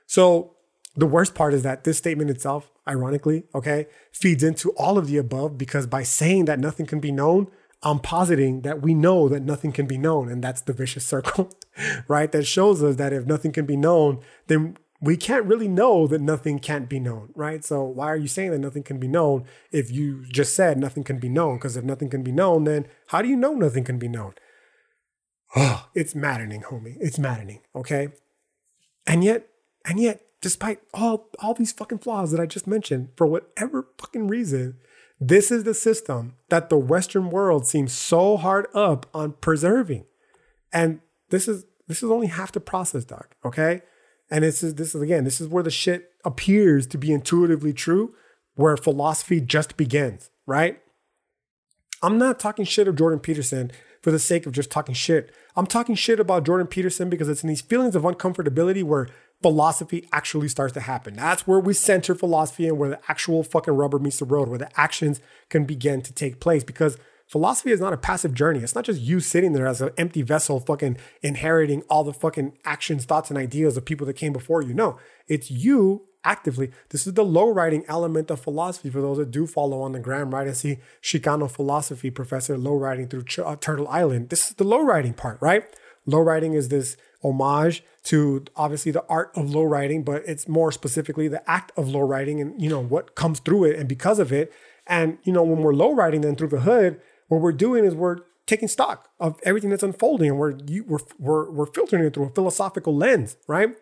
So 0.07 0.57
the 0.97 1.07
worst 1.07 1.37
part 1.37 1.55
is 1.55 1.62
that 1.62 1.85
this 1.85 1.99
statement 1.99 2.31
itself, 2.31 2.72
ironically, 2.89 3.45
okay, 3.55 3.87
feeds 4.12 4.43
into 4.43 4.70
all 4.70 4.99
of 4.99 5.07
the 5.07 5.16
above 5.16 5.57
because 5.57 5.87
by 5.87 6.03
saying 6.03 6.47
that 6.47 6.59
nothing 6.59 6.87
can 6.87 6.99
be 6.99 7.12
known, 7.12 7.47
I'm 7.83 7.99
positing 7.99 8.61
that 8.62 8.83
we 8.83 8.95
know 8.95 9.28
that 9.28 9.43
nothing 9.43 9.72
can 9.72 9.87
be 9.87 9.97
known, 9.97 10.31
and 10.31 10.45
that's 10.45 10.61
the 10.61 10.72
vicious 10.72 11.07
circle, 11.07 11.51
right? 12.09 12.31
That 12.31 12.47
shows 12.47 12.83
us 12.83 12.97
that 12.97 13.12
if 13.12 13.26
nothing 13.26 13.53
can 13.53 13.64
be 13.64 13.76
known, 13.76 14.20
then 14.49 14.76
we 15.01 15.16
can't 15.16 15.47
really 15.47 15.68
know 15.68 16.07
that 16.07 16.20
nothing 16.20 16.59
can't 16.59 16.89
be 16.89 17.01
known, 17.01 17.31
right? 17.35 17.64
So 17.64 17.83
why 17.85 18.09
are 18.09 18.16
you 18.16 18.28
saying 18.28 18.51
that 18.51 18.59
nothing 18.59 18.83
can 18.83 18.99
be 18.99 19.09
known 19.09 19.45
if 19.72 19.91
you 19.91 20.24
just 20.26 20.55
said 20.55 20.78
nothing 20.78 21.05
can 21.05 21.18
be 21.18 21.31
known? 21.31 21.57
Because 21.57 21.76
if 21.76 21.85
nothing 21.85 22.11
can 22.11 22.22
be 22.22 22.33
known, 22.33 22.64
then 22.64 22.87
how 23.07 23.22
do 23.22 23.28
you 23.28 23.37
know 23.37 23.55
nothing 23.55 23.85
can 23.85 23.99
be 23.99 24.09
known? 24.09 24.35
Oh, 25.57 25.89
it's 25.95 26.14
maddening, 26.14 26.62
homie. 26.62 26.97
It's 27.01 27.18
maddening, 27.18 27.61
okay? 27.74 28.09
And 29.07 29.24
yet, 29.24 29.49
and 29.87 29.99
yet, 29.99 30.20
despite 30.43 30.81
all 30.93 31.28
all 31.39 31.55
these 31.55 31.72
fucking 31.72 31.99
flaws 31.99 32.31
that 32.31 32.41
I 32.41 32.47
just 32.47 32.66
mentioned, 32.66 33.09
for 33.16 33.26
whatever 33.26 33.89
fucking 33.99 34.28
reason, 34.28 34.76
this 35.21 35.51
is 35.51 35.64
the 35.64 35.75
system 35.75 36.35
that 36.49 36.71
the 36.71 36.79
Western 36.79 37.31
world 37.31 37.66
seems 37.66 37.93
so 37.93 38.39
hard 38.39 38.66
up 38.75 39.07
on 39.12 39.33
preserving. 39.33 40.07
And 40.73 41.01
this 41.29 41.47
is 41.47 41.66
this 41.87 42.03
is 42.03 42.11
only 42.11 42.29
half 42.29 42.53
the 42.53 42.61
process, 42.61 43.05
doc. 43.05 43.37
Okay. 43.45 43.83
And 44.31 44.45
this 44.45 44.62
is 44.62 44.77
this 44.77 44.95
is 44.95 45.03
again, 45.03 45.25
this 45.25 45.41
is 45.41 45.49
where 45.49 45.62
the 45.62 45.71
shit 45.71 46.12
appears 46.25 46.87
to 46.89 46.99
be 46.99 47.12
intuitively 47.12 47.75
true, 47.75 48.14
where 48.55 48.77
philosophy 48.77 49.41
just 49.41 49.77
begins, 49.77 50.31
right? 50.47 50.81
I'm 52.03 52.16
not 52.16 52.39
talking 52.39 52.64
shit 52.64 52.89
of 52.89 52.97
Jordan 52.97 53.21
Peterson 53.21 53.71
for 54.03 54.11
the 54.11 54.18
sake 54.18 54.47
of 54.47 54.53
just 54.53 54.71
talking 54.71 54.95
shit. 54.95 55.35
I'm 55.55 55.66
talking 55.66 55.95
shit 55.95 56.18
about 56.18 56.47
Jordan 56.47 56.66
Peterson 56.66 57.11
because 57.11 57.29
it's 57.29 57.43
in 57.43 57.49
these 57.49 57.61
feelings 57.61 57.95
of 57.95 58.05
uncomfortability 58.05 58.83
where 58.83 59.09
philosophy 59.43 60.09
actually 60.12 60.49
starts 60.49 60.74
to 60.74 60.80
happen. 60.80 61.14
That's 61.14 61.47
where 61.47 61.61
we 61.61 61.72
center 61.72 62.14
philosophy 62.14 62.68
and 62.68 62.78
where 62.78 62.91
the 62.91 63.01
actual 63.09 63.43
fucking 63.43 63.74
rubber 63.74 63.99
meets 63.99 64.18
the 64.18 64.24
road, 64.24 64.49
where 64.49 64.59
the 64.59 64.80
actions 64.80 65.20
can 65.49 65.64
begin 65.64 66.03
to 66.03 66.12
take 66.12 66.41
place. 66.41 66.62
Because 66.62 66.99
philosophy 67.26 67.70
is 67.70 67.80
not 67.80 67.93
a 67.93 67.97
passive 67.97 68.34
journey. 68.34 68.61
It's 68.61 68.74
not 68.74 68.84
just 68.84 69.01
you 69.01 69.20
sitting 69.20 69.53
there 69.53 69.66
as 69.66 69.80
an 69.80 69.91
empty 69.97 70.22
vessel, 70.22 70.61
fucking 70.61 70.99
inheriting 71.22 71.82
all 71.88 72.05
the 72.05 72.12
fucking 72.12 72.59
actions, 72.64 73.05
thoughts, 73.05 73.30
and 73.30 73.38
ideas 73.38 73.76
of 73.76 73.84
people 73.84 74.07
that 74.09 74.14
came 74.14 74.32
before 74.32 74.62
you. 74.62 74.74
No, 74.74 74.99
it's 75.26 75.51
you 75.51 76.07
actively. 76.24 76.70
This 76.91 77.07
is 77.07 77.14
the 77.14 77.24
low 77.24 77.51
riding 77.51 77.84
element 77.88 78.30
of 78.30 78.41
philosophy 78.41 78.91
for 78.91 79.01
those 79.01 79.16
that 79.18 79.30
do 79.30 79.47
follow 79.47 79.80
on 79.80 79.93
the 79.93 80.01
gram, 80.01 80.34
right? 80.34 80.47
And 80.47 80.57
see 80.57 80.78
Chicano 81.03 81.51
philosophy 81.51 82.11
professor 82.11 82.59
low 82.59 82.74
riding 82.74 83.09
through 83.09 83.24
Ch- 83.24 83.38
uh, 83.38 83.57
Turtle 83.57 83.88
Island. 83.88 84.28
This 84.28 84.49
is 84.49 84.57
the 84.57 84.64
low 84.64 84.82
riding 84.84 85.14
part, 85.14 85.38
right? 85.41 85.64
Low 86.07 86.20
riding 86.20 86.55
is 86.55 86.68
this 86.68 86.97
homage 87.23 87.83
to 88.05 88.45
obviously 88.57 88.93
the 88.93 89.05
art 89.09 89.31
of 89.35 89.55
low 89.55 89.62
riding, 89.62 90.03
but 90.03 90.23
it's 90.27 90.49
more 90.49 90.73
specifically 90.73 91.29
the 91.29 91.49
act 91.51 91.73
of 91.77 91.89
low 91.89 92.01
riding 92.01 92.41
and 92.41 92.61
you 92.61 92.68
know 92.68 92.83
what 92.83 93.14
comes 93.14 93.41
through 93.41 93.64
it 93.64 93.79
and 93.79 93.89
because 93.89 94.18
of 94.18 94.33
it. 94.33 94.53
And 94.87 95.18
you 95.25 95.33
know, 95.33 95.43
when 95.43 95.59
we're 95.59 95.75
low 95.75 95.95
riding 95.95 96.23
then 96.23 96.37
through 96.37 96.49
the 96.49 96.61
hood, 96.61 97.01
what 97.29 97.41
we're 97.41 97.53
doing 97.53 97.85
is 97.85 97.95
we're 97.95 98.18
taking 98.47 98.68
stock 98.68 99.09
of 99.21 99.39
everything 99.45 99.71
that's 99.71 99.83
unfolding 99.83 100.31
and 100.31 100.39
we're 100.39 100.57
you, 100.66 100.85
we're, 100.85 100.99
we're 101.18 101.51
we're 101.51 101.66
filtering 101.66 102.05
it 102.05 102.14
through 102.14 102.25
a 102.25 102.31
philosophical 102.31 102.95
lens, 102.95 103.37
right? 103.47 103.77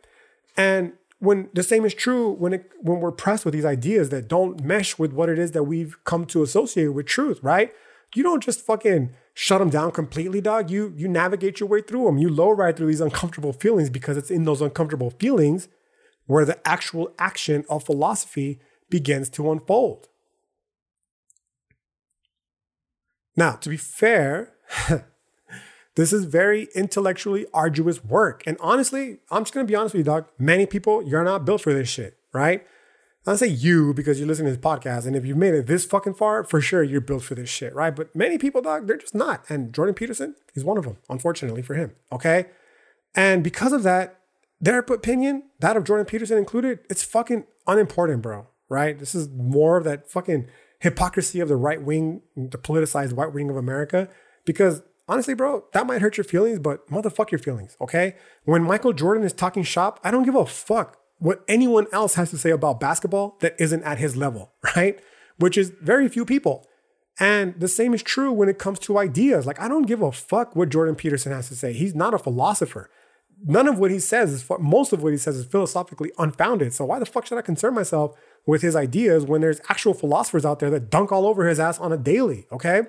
And 0.56 0.92
when 1.20 1.48
the 1.52 1.62
same 1.62 1.84
is 1.84 1.94
true 1.94 2.30
when 2.30 2.52
it 2.52 2.70
when 2.80 3.00
we're 3.00 3.12
pressed 3.12 3.44
with 3.44 3.54
these 3.54 3.64
ideas 3.64 4.10
that 4.10 4.28
don't 4.28 4.62
mesh 4.62 4.98
with 4.98 5.12
what 5.12 5.28
it 5.28 5.38
is 5.38 5.52
that 5.52 5.64
we've 5.64 5.96
come 6.04 6.26
to 6.26 6.42
associate 6.42 6.88
with 6.88 7.06
truth, 7.06 7.40
right? 7.42 7.72
You 8.14 8.22
don't 8.22 8.42
just 8.42 8.60
fucking 8.60 9.14
shut 9.40 9.60
them 9.60 9.70
down 9.70 9.92
completely, 9.92 10.40
dog. 10.40 10.68
You 10.68 10.92
you 10.96 11.06
navigate 11.06 11.60
your 11.60 11.68
way 11.68 11.80
through 11.80 12.06
them. 12.06 12.18
You 12.18 12.28
low 12.28 12.50
ride 12.50 12.76
through 12.76 12.88
these 12.88 13.00
uncomfortable 13.00 13.52
feelings 13.52 13.88
because 13.88 14.16
it's 14.16 14.32
in 14.32 14.44
those 14.44 14.60
uncomfortable 14.60 15.10
feelings 15.10 15.68
where 16.26 16.44
the 16.44 16.58
actual 16.66 17.14
action 17.20 17.64
of 17.70 17.84
philosophy 17.84 18.58
begins 18.90 19.30
to 19.30 19.50
unfold. 19.52 20.08
Now, 23.36 23.52
to 23.52 23.68
be 23.68 23.76
fair, 23.76 24.54
This 25.98 26.12
is 26.12 26.26
very 26.26 26.68
intellectually 26.76 27.44
arduous 27.52 28.04
work. 28.04 28.44
And 28.46 28.56
honestly, 28.60 29.18
I'm 29.32 29.42
just 29.42 29.52
gonna 29.52 29.66
be 29.66 29.74
honest 29.74 29.96
with 29.96 30.06
you, 30.06 30.12
dog. 30.12 30.26
Many 30.38 30.64
people, 30.64 31.02
you're 31.02 31.24
not 31.24 31.44
built 31.44 31.60
for 31.60 31.74
this 31.74 31.88
shit, 31.88 32.16
right? 32.32 32.64
I 33.28 33.36
say 33.36 33.48
you 33.48 33.92
because 33.94 34.18
you're 34.18 34.28
listening 34.28 34.52
to 34.52 34.56
this 34.56 34.64
podcast. 34.64 35.06
And 35.06 35.14
if 35.14 35.24
you've 35.26 35.36
made 35.36 35.54
it 35.54 35.66
this 35.66 35.84
fucking 35.84 36.14
far, 36.14 36.44
for 36.44 36.60
sure 36.60 36.82
you're 36.82 37.00
built 37.00 37.22
for 37.22 37.34
this 37.34 37.48
shit, 37.48 37.74
right? 37.74 37.94
But 37.94 38.14
many 38.14 38.38
people, 38.38 38.62
dog, 38.62 38.86
they're 38.86 38.96
just 38.96 39.14
not. 39.14 39.44
And 39.48 39.72
Jordan 39.72 39.94
Peterson 39.94 40.34
is 40.54 40.64
one 40.64 40.78
of 40.78 40.84
them, 40.84 40.98
unfortunately 41.08 41.62
for 41.62 41.74
him. 41.74 41.92
Okay. 42.12 42.46
And 43.14 43.44
because 43.44 43.72
of 43.72 43.82
that, 43.82 44.20
their 44.60 44.78
opinion, 44.78 45.44
that 45.60 45.76
of 45.76 45.84
Jordan 45.84 46.06
Peterson 46.06 46.38
included, 46.38 46.80
it's 46.88 47.02
fucking 47.02 47.44
unimportant, 47.66 48.22
bro. 48.22 48.46
Right? 48.68 48.98
This 48.98 49.14
is 49.14 49.28
more 49.28 49.76
of 49.76 49.84
that 49.84 50.10
fucking 50.10 50.48
hypocrisy 50.80 51.40
of 51.40 51.48
the 51.48 51.56
right 51.56 51.82
wing, 51.82 52.22
the 52.36 52.58
politicized 52.58 53.16
right 53.16 53.32
wing 53.32 53.50
of 53.50 53.56
America. 53.56 54.08
Because 54.44 54.82
honestly, 55.08 55.34
bro, 55.34 55.64
that 55.72 55.86
might 55.86 56.02
hurt 56.02 56.16
your 56.16 56.24
feelings, 56.24 56.58
but 56.58 56.88
motherfuck 56.88 57.30
your 57.30 57.38
feelings, 57.38 57.76
okay? 57.80 58.16
When 58.44 58.62
Michael 58.62 58.92
Jordan 58.92 59.24
is 59.24 59.32
talking 59.32 59.62
shop, 59.62 59.98
I 60.04 60.10
don't 60.10 60.24
give 60.24 60.34
a 60.34 60.46
fuck 60.46 60.97
what 61.18 61.44
anyone 61.48 61.86
else 61.92 62.14
has 62.14 62.30
to 62.30 62.38
say 62.38 62.50
about 62.50 62.80
basketball 62.80 63.36
that 63.40 63.54
isn't 63.58 63.82
at 63.82 63.98
his 63.98 64.16
level, 64.16 64.52
right? 64.76 65.00
Which 65.38 65.58
is 65.58 65.72
very 65.80 66.08
few 66.08 66.24
people. 66.24 66.66
And 67.20 67.58
the 67.58 67.68
same 67.68 67.94
is 67.94 68.02
true 68.02 68.32
when 68.32 68.48
it 68.48 68.58
comes 68.58 68.78
to 68.80 68.98
ideas. 68.98 69.44
Like, 69.44 69.60
I 69.60 69.68
don't 69.68 69.86
give 69.86 70.02
a 70.02 70.12
fuck 70.12 70.54
what 70.54 70.68
Jordan 70.68 70.94
Peterson 70.94 71.32
has 71.32 71.48
to 71.48 71.56
say. 71.56 71.72
He's 71.72 71.94
not 71.94 72.14
a 72.14 72.18
philosopher. 72.18 72.90
None 73.44 73.68
of 73.68 73.78
what 73.78 73.90
he 73.90 73.98
says 73.98 74.32
is, 74.32 74.48
most 74.60 74.92
of 74.92 75.02
what 75.02 75.12
he 75.12 75.18
says 75.18 75.36
is 75.36 75.46
philosophically 75.46 76.12
unfounded. 76.18 76.72
So, 76.74 76.84
why 76.84 76.98
the 76.98 77.06
fuck 77.06 77.26
should 77.26 77.38
I 77.38 77.42
concern 77.42 77.74
myself 77.74 78.16
with 78.46 78.62
his 78.62 78.76
ideas 78.76 79.24
when 79.24 79.40
there's 79.40 79.60
actual 79.68 79.94
philosophers 79.94 80.44
out 80.44 80.58
there 80.58 80.70
that 80.70 80.90
dunk 80.90 81.12
all 81.12 81.26
over 81.26 81.46
his 81.46 81.60
ass 81.60 81.78
on 81.78 81.92
a 81.92 81.96
daily, 81.96 82.46
okay? 82.52 82.82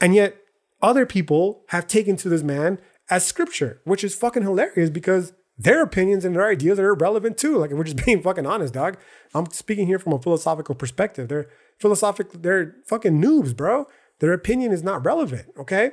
And 0.00 0.14
yet, 0.14 0.36
other 0.82 1.06
people 1.06 1.64
have 1.68 1.86
taken 1.86 2.16
to 2.16 2.28
this 2.28 2.42
man 2.42 2.78
as 3.08 3.24
scripture, 3.24 3.80
which 3.84 4.02
is 4.02 4.14
fucking 4.14 4.42
hilarious 4.42 4.90
because 4.90 5.32
their 5.56 5.82
opinions 5.82 6.24
and 6.24 6.34
their 6.34 6.48
ideas 6.48 6.78
are 6.78 6.88
irrelevant 6.88 7.38
too. 7.38 7.58
Like, 7.58 7.70
we're 7.70 7.84
just 7.84 8.04
being 8.04 8.22
fucking 8.22 8.46
honest, 8.46 8.74
dog. 8.74 8.96
I'm 9.34 9.50
speaking 9.50 9.86
here 9.86 9.98
from 9.98 10.12
a 10.12 10.20
philosophical 10.20 10.74
perspective. 10.74 11.28
They're 11.28 11.48
philosophic, 11.78 12.30
they're 12.32 12.76
fucking 12.86 13.20
noobs, 13.20 13.56
bro. 13.56 13.86
Their 14.20 14.32
opinion 14.32 14.72
is 14.72 14.82
not 14.82 15.04
relevant, 15.04 15.48
okay? 15.58 15.92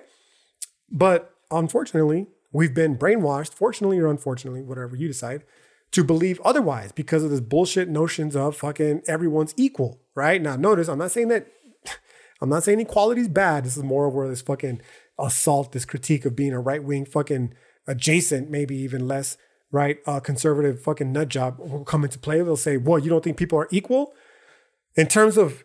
But 0.89 1.34
unfortunately, 1.49 2.28
we've 2.51 2.74
been 2.74 2.97
brainwashed, 2.97 3.53
fortunately 3.53 3.99
or 3.99 4.07
unfortunately, 4.07 4.62
whatever 4.62 4.95
you 4.95 5.07
decide, 5.07 5.43
to 5.91 6.03
believe 6.03 6.39
otherwise 6.45 6.91
because 6.91 7.24
of 7.24 7.30
this 7.30 7.41
bullshit 7.41 7.89
notions 7.89 8.36
of 8.36 8.55
fucking 8.55 9.01
everyone's 9.07 9.53
equal, 9.57 9.99
right? 10.16 10.41
Now, 10.41 10.55
notice, 10.55 10.88
I'm 10.88 10.99
not 10.99 11.12
saying 11.12 11.30
that 11.30 11.47
I'm 12.41 12.49
not 12.49 12.64
saying 12.64 12.80
equality 12.80 13.22
is 13.22 13.28
bad. 13.28 13.66
This 13.66 13.78
is 13.78 13.84
more 13.84 14.07
of 14.07 14.14
where 14.14 14.28
this 14.28 14.41
fucking 14.41 14.82
assault, 15.20 15.72
this 15.72 15.86
critique 15.86 16.26
of 16.26 16.36
being 16.36 16.53
a 16.53 16.59
right 16.59 16.84
wing 16.84 17.05
fucking 17.05 17.53
adjacent, 17.88 18.49
maybe 18.49 18.76
even 18.76 19.07
less 19.07 19.38
right 19.72 19.99
uh, 20.05 20.19
conservative 20.19 20.82
fucking 20.82 21.11
nut 21.11 21.30
job 21.30 21.59
will 21.59 21.84
come 21.84 22.03
into 22.03 22.19
play. 22.19 22.41
They'll 22.41 22.55
say, 22.55 22.78
"Well, 22.78 22.99
you 22.99 23.09
don't 23.09 23.24
think 23.24 23.38
people 23.38 23.59
are 23.59 23.67
equal?" 23.72 24.13
In 24.95 25.07
terms 25.07 25.38
of 25.38 25.63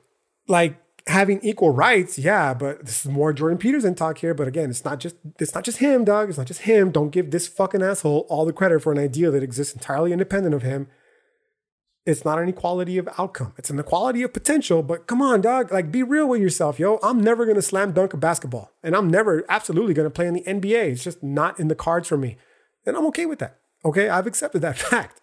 like 0.48 0.78
having 1.08 1.40
equal 1.42 1.70
rights, 1.70 2.18
yeah, 2.18 2.54
but 2.54 2.84
this 2.84 3.04
is 3.04 3.10
more 3.10 3.32
Jordan 3.32 3.58
Peterson 3.58 3.94
talk 3.94 4.18
here. 4.18 4.34
But 4.34 4.48
again, 4.48 4.70
it's 4.70 4.84
not 4.84 5.00
just 5.00 5.16
it's 5.38 5.54
not 5.54 5.64
just 5.64 5.78
him, 5.78 6.04
dog. 6.04 6.28
It's 6.28 6.38
not 6.38 6.46
just 6.46 6.62
him. 6.62 6.90
Don't 6.90 7.10
give 7.10 7.30
this 7.30 7.48
fucking 7.48 7.82
asshole 7.82 8.26
all 8.28 8.44
the 8.44 8.52
credit 8.52 8.82
for 8.82 8.92
an 8.92 8.98
idea 8.98 9.30
that 9.30 9.42
exists 9.42 9.74
entirely 9.74 10.12
independent 10.12 10.54
of 10.54 10.62
him 10.62 10.88
it's 12.06 12.24
not 12.24 12.38
an 12.38 12.48
equality 12.48 12.98
of 12.98 13.08
outcome. 13.18 13.52
It's 13.58 13.68
an 13.68 13.80
equality 13.80 14.22
of 14.22 14.32
potential. 14.32 14.82
But 14.82 15.08
come 15.08 15.20
on, 15.20 15.40
dog. 15.40 15.72
Like, 15.72 15.90
be 15.90 16.04
real 16.04 16.28
with 16.28 16.40
yourself, 16.40 16.78
yo. 16.78 16.98
I'm 17.02 17.20
never 17.20 17.44
gonna 17.44 17.60
slam 17.60 17.92
dunk 17.92 18.14
a 18.14 18.16
basketball, 18.16 18.70
and 18.82 18.94
I'm 18.94 19.10
never 19.10 19.44
absolutely 19.48 19.92
gonna 19.92 20.08
play 20.08 20.28
in 20.28 20.34
the 20.34 20.44
NBA. 20.46 20.92
It's 20.92 21.04
just 21.04 21.22
not 21.22 21.58
in 21.58 21.66
the 21.66 21.74
cards 21.74 22.06
for 22.06 22.16
me, 22.16 22.38
and 22.86 22.96
I'm 22.96 23.06
okay 23.06 23.26
with 23.26 23.40
that. 23.40 23.58
Okay, 23.84 24.08
I've 24.08 24.26
accepted 24.26 24.62
that 24.62 24.78
fact. 24.90 25.20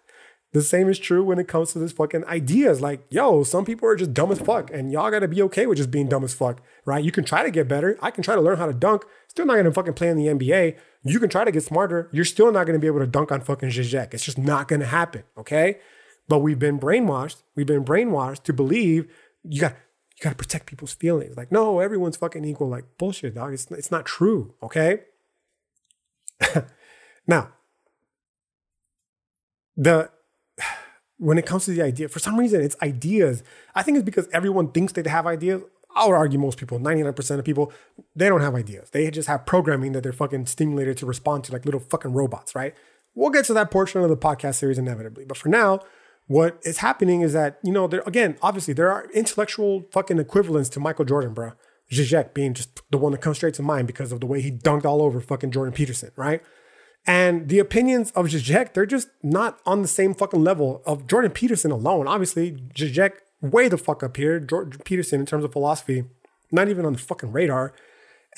The 0.53 0.61
same 0.61 0.87
is 0.87 0.99
true 0.99 1.23
when 1.23 1.39
it 1.39 1.47
comes 1.47 1.73
to 1.73 1.79
this 1.79 1.91
fucking 1.91 2.25
ideas. 2.25 2.79
Like, 2.79 3.05
yo, 3.09 3.41
some 3.43 3.65
people 3.65 3.89
are 3.89 3.95
just 3.95 4.13
dumb 4.13 4.31
as 4.31 4.39
fuck, 4.39 4.69
and 4.71 4.91
y'all 4.91 5.09
gotta 5.09 5.27
be 5.27 5.41
okay 5.43 5.65
with 5.65 5.77
just 5.77 5.89
being 5.89 6.07
dumb 6.07 6.23
as 6.23 6.33
fuck, 6.33 6.61
right? 6.85 7.03
You 7.03 7.11
can 7.11 7.23
try 7.23 7.43
to 7.43 7.49
get 7.49 7.67
better. 7.67 7.97
I 8.01 8.11
can 8.11 8.23
try 8.23 8.35
to 8.35 8.41
learn 8.41 8.57
how 8.57 8.67
to 8.67 8.73
dunk. 8.73 9.03
Still 9.27 9.47
not 9.47 9.55
gonna 9.55 9.71
fucking 9.71 9.93
play 9.93 10.09
in 10.09 10.17
the 10.17 10.27
NBA. 10.27 10.77
You 11.03 11.19
can 11.19 11.29
try 11.29 11.43
to 11.43 11.51
get 11.51 11.63
smarter. 11.63 12.07
You're 12.13 12.23
still 12.23 12.51
not 12.51 12.67
gonna 12.67 12.79
be 12.79 12.87
able 12.87 12.99
to 12.99 13.07
dunk 13.07 13.31
on 13.31 13.41
fucking 13.41 13.69
Zizek. 13.69 14.13
It's 14.13 14.23
just 14.23 14.37
not 14.37 14.67
gonna 14.67 14.85
happen. 14.85 15.23
Okay. 15.37 15.79
But 16.27 16.39
we've 16.39 16.59
been 16.59 16.79
brainwashed. 16.79 17.43
We've 17.55 17.67
been 17.67 17.83
brainwashed 17.83 18.43
to 18.43 18.53
believe 18.53 19.11
you 19.43 19.59
got 19.59 19.75
you 20.17 20.23
got 20.23 20.29
to 20.31 20.35
protect 20.35 20.67
people's 20.67 20.93
feelings. 20.93 21.35
Like, 21.35 21.51
no, 21.51 21.79
everyone's 21.79 22.17
fucking 22.17 22.45
equal. 22.45 22.69
Like, 22.69 22.85
bullshit, 22.97 23.35
dog. 23.35 23.53
It's 23.53 23.69
it's 23.71 23.91
not 23.91 24.05
true. 24.05 24.53
Okay. 24.61 25.01
now, 27.27 27.51
the 29.75 30.09
when 31.17 31.37
it 31.37 31.45
comes 31.45 31.65
to 31.65 31.71
the 31.71 31.81
idea, 31.81 32.09
for 32.09 32.19
some 32.19 32.37
reason, 32.37 32.61
it's 32.61 32.75
ideas. 32.81 33.43
I 33.75 33.83
think 33.83 33.97
it's 33.97 34.05
because 34.05 34.27
everyone 34.33 34.71
thinks 34.71 34.93
they 34.93 35.07
have 35.09 35.25
ideas. 35.25 35.61
I 35.95 36.05
would 36.05 36.15
argue 36.15 36.39
most 36.39 36.57
people, 36.57 36.79
99% 36.79 37.39
of 37.39 37.45
people, 37.45 37.71
they 38.15 38.27
don't 38.27 38.41
have 38.41 38.55
ideas. 38.55 38.89
They 38.89 39.09
just 39.11 39.27
have 39.27 39.45
programming 39.45 39.91
that 39.93 40.01
they're 40.01 40.11
fucking 40.11 40.47
stimulated 40.47 40.97
to 40.97 41.05
respond 41.05 41.43
to 41.45 41.53
like 41.53 41.65
little 41.65 41.79
fucking 41.79 42.13
robots, 42.13 42.55
right? 42.55 42.75
We'll 43.15 43.29
get 43.29 43.45
to 43.45 43.53
that 43.53 43.69
portion 43.69 44.01
of 44.01 44.09
the 44.09 44.17
podcast 44.17 44.55
series 44.55 44.79
inevitably. 44.79 45.23
But 45.25 45.37
for 45.37 45.49
now, 45.49 45.81
what 46.27 46.59
is 46.63 46.79
happening 46.79 47.21
is 47.21 47.33
that, 47.33 47.59
you 47.63 47.71
know, 47.71 47.87
there 47.87 48.03
again, 48.07 48.37
obviously 48.41 48.73
there 48.73 48.91
are 48.91 49.07
intellectual 49.13 49.85
fucking 49.91 50.19
equivalents 50.19 50.69
to 50.69 50.79
Michael 50.79 51.05
Jordan, 51.05 51.33
bro. 51.33 51.51
Zizek 51.91 52.33
being 52.33 52.53
just 52.53 52.81
the 52.89 52.97
one 52.97 53.11
that 53.11 53.21
comes 53.21 53.37
straight 53.37 53.53
to 53.55 53.61
mind 53.61 53.87
because 53.87 54.11
of 54.11 54.19
the 54.19 54.25
way 54.25 54.41
he 54.41 54.51
dunked 54.51 54.85
all 54.85 55.01
over 55.01 55.21
fucking 55.21 55.51
Jordan 55.51 55.73
Peterson, 55.73 56.11
right? 56.15 56.41
And 57.05 57.49
the 57.49 57.59
opinions 57.59 58.11
of 58.11 58.27
Zizek, 58.27 58.73
they're 58.73 58.85
just 58.85 59.09
not 59.21 59.59
on 59.65 59.81
the 59.81 59.87
same 59.87 60.13
fucking 60.13 60.43
level 60.43 60.81
of 60.85 61.05
Jordan 61.05 61.31
Peterson 61.31 61.71
alone. 61.71 62.07
Obviously, 62.07 62.53
Zizek 62.75 63.13
way 63.41 63.67
the 63.67 63.77
fuck 63.77 64.03
up 64.03 64.15
here. 64.15 64.39
Jordan 64.39 64.79
Peterson, 64.85 65.19
in 65.19 65.25
terms 65.25 65.43
of 65.43 65.51
philosophy, 65.51 66.05
not 66.51 66.69
even 66.69 66.85
on 66.85 66.93
the 66.93 66.99
fucking 66.99 67.31
radar. 67.31 67.73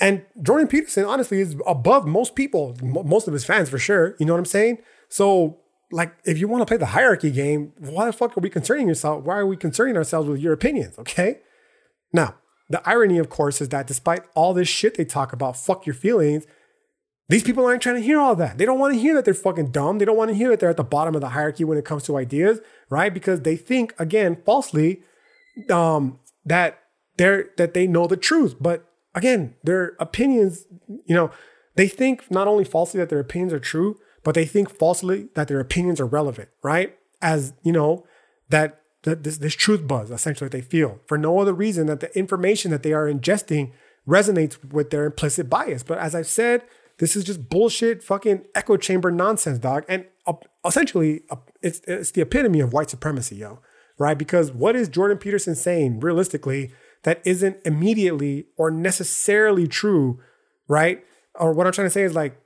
And 0.00 0.24
Jordan 0.42 0.66
Peterson, 0.66 1.04
honestly, 1.04 1.40
is 1.40 1.56
above 1.66 2.06
most 2.06 2.34
people, 2.34 2.76
most 2.82 3.28
of 3.28 3.32
his 3.32 3.44
fans 3.44 3.70
for 3.70 3.78
sure. 3.78 4.16
You 4.18 4.26
know 4.26 4.32
what 4.32 4.40
I'm 4.40 4.44
saying? 4.44 4.78
So 5.08 5.60
like 5.90 6.16
if 6.24 6.38
you 6.38 6.48
want 6.48 6.62
to 6.62 6.66
play 6.66 6.76
the 6.76 6.86
hierarchy 6.86 7.30
game, 7.30 7.72
why 7.78 8.06
the 8.06 8.12
fuck 8.12 8.36
are 8.36 8.40
we 8.40 8.50
concerning 8.50 8.88
yourself? 8.88 9.24
Why 9.24 9.36
are 9.36 9.46
we 9.46 9.56
concerning 9.56 9.96
ourselves 9.96 10.28
with 10.28 10.40
your 10.40 10.52
opinions? 10.52 10.98
Okay. 10.98 11.40
Now, 12.12 12.36
the 12.68 12.86
irony, 12.88 13.18
of 13.18 13.28
course, 13.28 13.60
is 13.60 13.68
that 13.68 13.86
despite 13.86 14.24
all 14.34 14.52
this 14.52 14.68
shit 14.68 14.96
they 14.96 15.04
talk 15.04 15.32
about, 15.32 15.56
fuck 15.56 15.86
your 15.86 15.94
feelings, 15.94 16.46
these 17.28 17.42
people 17.42 17.66
aren't 17.66 17.82
trying 17.82 17.96
to 17.96 18.02
hear 18.02 18.20
all 18.20 18.36
that. 18.36 18.56
They 18.58 18.64
don't 18.64 18.78
want 18.78 18.94
to 18.94 19.00
hear 19.00 19.14
that 19.14 19.24
they're 19.24 19.34
fucking 19.34 19.72
dumb. 19.72 19.98
They 19.98 20.04
don't 20.04 20.16
want 20.16 20.30
to 20.30 20.36
hear 20.36 20.50
that 20.50 20.60
they're 20.60 20.70
at 20.70 20.76
the 20.76 20.84
bottom 20.84 21.14
of 21.14 21.20
the 21.20 21.30
hierarchy 21.30 21.64
when 21.64 21.78
it 21.78 21.84
comes 21.84 22.04
to 22.04 22.16
ideas, 22.16 22.60
right? 22.88 23.12
Because 23.12 23.40
they 23.40 23.56
think, 23.56 23.94
again, 23.98 24.40
falsely, 24.44 25.02
um, 25.70 26.20
that 26.44 26.78
they're 27.16 27.50
that 27.56 27.74
they 27.74 27.86
know 27.86 28.06
the 28.06 28.16
truth. 28.16 28.56
But 28.60 28.88
again, 29.14 29.54
their 29.64 29.96
opinions, 29.98 30.66
you 30.88 31.14
know, 31.14 31.30
they 31.74 31.88
think 31.88 32.30
not 32.30 32.46
only 32.46 32.64
falsely 32.64 32.98
that 33.00 33.08
their 33.08 33.20
opinions 33.20 33.52
are 33.52 33.58
true, 33.58 33.98
but 34.22 34.34
they 34.34 34.44
think 34.44 34.70
falsely 34.70 35.28
that 35.34 35.48
their 35.48 35.60
opinions 35.60 36.00
are 36.00 36.06
relevant, 36.06 36.48
right? 36.62 36.96
As 37.22 37.54
you 37.62 37.72
know, 37.72 38.06
that, 38.50 38.82
that 39.02 39.24
this, 39.24 39.38
this 39.38 39.54
truth 39.54 39.86
buzz 39.86 40.10
essentially 40.10 40.48
they 40.48 40.60
feel 40.60 41.00
for 41.06 41.18
no 41.18 41.38
other 41.38 41.52
reason 41.52 41.86
that 41.86 42.00
the 42.00 42.16
information 42.16 42.70
that 42.70 42.82
they 42.82 42.92
are 42.92 43.10
ingesting 43.10 43.72
resonates 44.06 44.62
with 44.72 44.90
their 44.90 45.04
implicit 45.04 45.50
bias. 45.50 45.82
But 45.82 45.98
as 45.98 46.14
I've 46.14 46.26
said, 46.26 46.62
this 46.98 47.16
is 47.16 47.24
just 47.24 47.48
bullshit, 47.48 48.02
fucking 48.02 48.44
echo 48.54 48.76
chamber 48.76 49.10
nonsense, 49.10 49.58
dog. 49.58 49.84
And 49.88 50.06
uh, 50.26 50.34
essentially, 50.64 51.22
uh, 51.30 51.36
it's 51.62 51.80
it's 51.86 52.10
the 52.12 52.22
epitome 52.22 52.60
of 52.60 52.72
white 52.72 52.90
supremacy, 52.90 53.36
yo. 53.36 53.60
Right? 53.98 54.18
Because 54.18 54.52
what 54.52 54.76
is 54.76 54.88
Jordan 54.88 55.16
Peterson 55.16 55.54
saying 55.54 56.00
realistically 56.00 56.70
that 57.04 57.22
isn't 57.24 57.56
immediately 57.64 58.46
or 58.56 58.70
necessarily 58.70 59.66
true, 59.66 60.20
right? 60.68 61.02
Or 61.34 61.52
what 61.52 61.66
I'm 61.66 61.72
trying 61.72 61.86
to 61.86 61.90
say 61.90 62.02
is 62.02 62.14
like, 62.14 62.38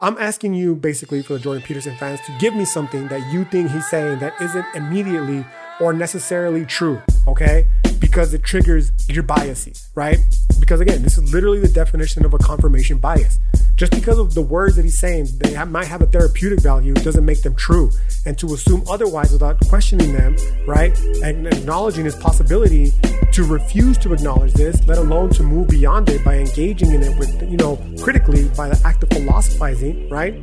I'm 0.00 0.18
asking 0.18 0.54
you 0.54 0.74
basically 0.76 1.22
for 1.22 1.34
the 1.34 1.38
Jordan 1.38 1.62
Peterson 1.62 1.96
fans 1.96 2.20
to 2.26 2.36
give 2.38 2.54
me 2.54 2.64
something 2.64 3.08
that 3.08 3.32
you 3.32 3.44
think 3.44 3.70
he's 3.70 3.88
saying 3.88 4.18
that 4.18 4.40
isn't 4.40 4.66
immediately 4.74 5.44
or 5.80 5.92
necessarily 5.92 6.64
true, 6.64 7.00
okay? 7.26 7.66
Because 7.98 8.34
it 8.34 8.42
triggers 8.42 8.92
your 9.08 9.22
biases, 9.22 9.88
right? 9.94 10.18
Because 10.60 10.80
again, 10.80 11.02
this 11.02 11.18
is 11.18 11.32
literally 11.32 11.60
the 11.60 11.68
definition 11.68 12.24
of 12.24 12.34
a 12.34 12.38
confirmation 12.38 12.98
bias. 12.98 13.38
Just 13.76 13.92
because 13.92 14.18
of 14.18 14.34
the 14.34 14.42
words 14.42 14.74
that 14.76 14.82
he's 14.82 14.98
saying, 14.98 15.28
they 15.36 15.52
have, 15.52 15.70
might 15.70 15.86
have 15.86 16.02
a 16.02 16.06
therapeutic 16.06 16.60
value, 16.60 16.94
doesn't 16.94 17.24
make 17.24 17.42
them 17.42 17.54
true. 17.54 17.90
And 18.26 18.36
to 18.38 18.52
assume 18.54 18.82
otherwise 18.90 19.32
without 19.32 19.60
questioning 19.68 20.12
them, 20.12 20.36
right, 20.66 20.98
and 21.22 21.46
acknowledging 21.46 22.04
his 22.04 22.16
possibility 22.16 22.92
to 23.32 23.44
refuse 23.44 23.96
to 23.98 24.12
acknowledge 24.12 24.52
this, 24.54 24.84
let 24.88 24.98
alone 24.98 25.30
to 25.30 25.44
move 25.44 25.68
beyond 25.68 26.08
it 26.08 26.24
by 26.24 26.38
engaging 26.38 26.92
in 26.92 27.02
it 27.02 27.16
with, 27.18 27.40
you 27.48 27.56
know, 27.56 27.76
critically 28.02 28.48
by 28.56 28.68
the 28.68 28.80
act 28.84 29.02
of 29.04 29.10
philosophizing, 29.10 30.08
right? 30.08 30.34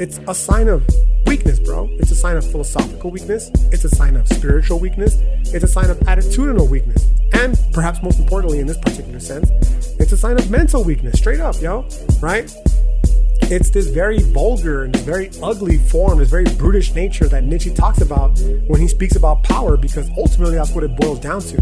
It's 0.00 0.18
a 0.26 0.34
sign 0.34 0.68
of 0.68 0.82
weakness, 1.26 1.58
bro. 1.58 1.86
It's 1.98 2.10
a 2.10 2.14
sign 2.14 2.38
of 2.38 2.50
philosophical 2.50 3.10
weakness. 3.10 3.50
It's 3.70 3.84
a 3.84 3.90
sign 3.90 4.16
of 4.16 4.26
spiritual 4.28 4.78
weakness. 4.78 5.18
It's 5.52 5.62
a 5.62 5.68
sign 5.68 5.90
of 5.90 5.98
attitudinal 5.98 6.70
weakness. 6.70 7.06
And 7.34 7.54
perhaps 7.74 8.02
most 8.02 8.18
importantly, 8.18 8.60
in 8.60 8.66
this 8.66 8.78
particular 8.78 9.20
sense, 9.20 9.50
it's 10.00 10.12
a 10.12 10.16
sign 10.16 10.38
of 10.38 10.50
mental 10.50 10.82
weakness, 10.84 11.18
straight 11.18 11.40
up, 11.40 11.60
yo, 11.60 11.86
right? 12.22 12.50
It's 13.50 13.68
this 13.68 13.88
very 13.88 14.20
vulgar 14.20 14.84
and 14.84 14.94
very 15.00 15.28
ugly 15.42 15.78
form, 15.78 16.20
this 16.20 16.30
very 16.30 16.44
brutish 16.44 16.94
nature 16.94 17.26
that 17.26 17.42
Nietzsche 17.42 17.74
talks 17.74 18.00
about 18.00 18.38
when 18.68 18.80
he 18.80 18.86
speaks 18.86 19.16
about 19.16 19.42
power, 19.42 19.76
because 19.76 20.08
ultimately 20.16 20.54
that's 20.54 20.70
what 20.70 20.84
it 20.84 20.94
boils 20.94 21.18
down 21.18 21.40
to. 21.40 21.56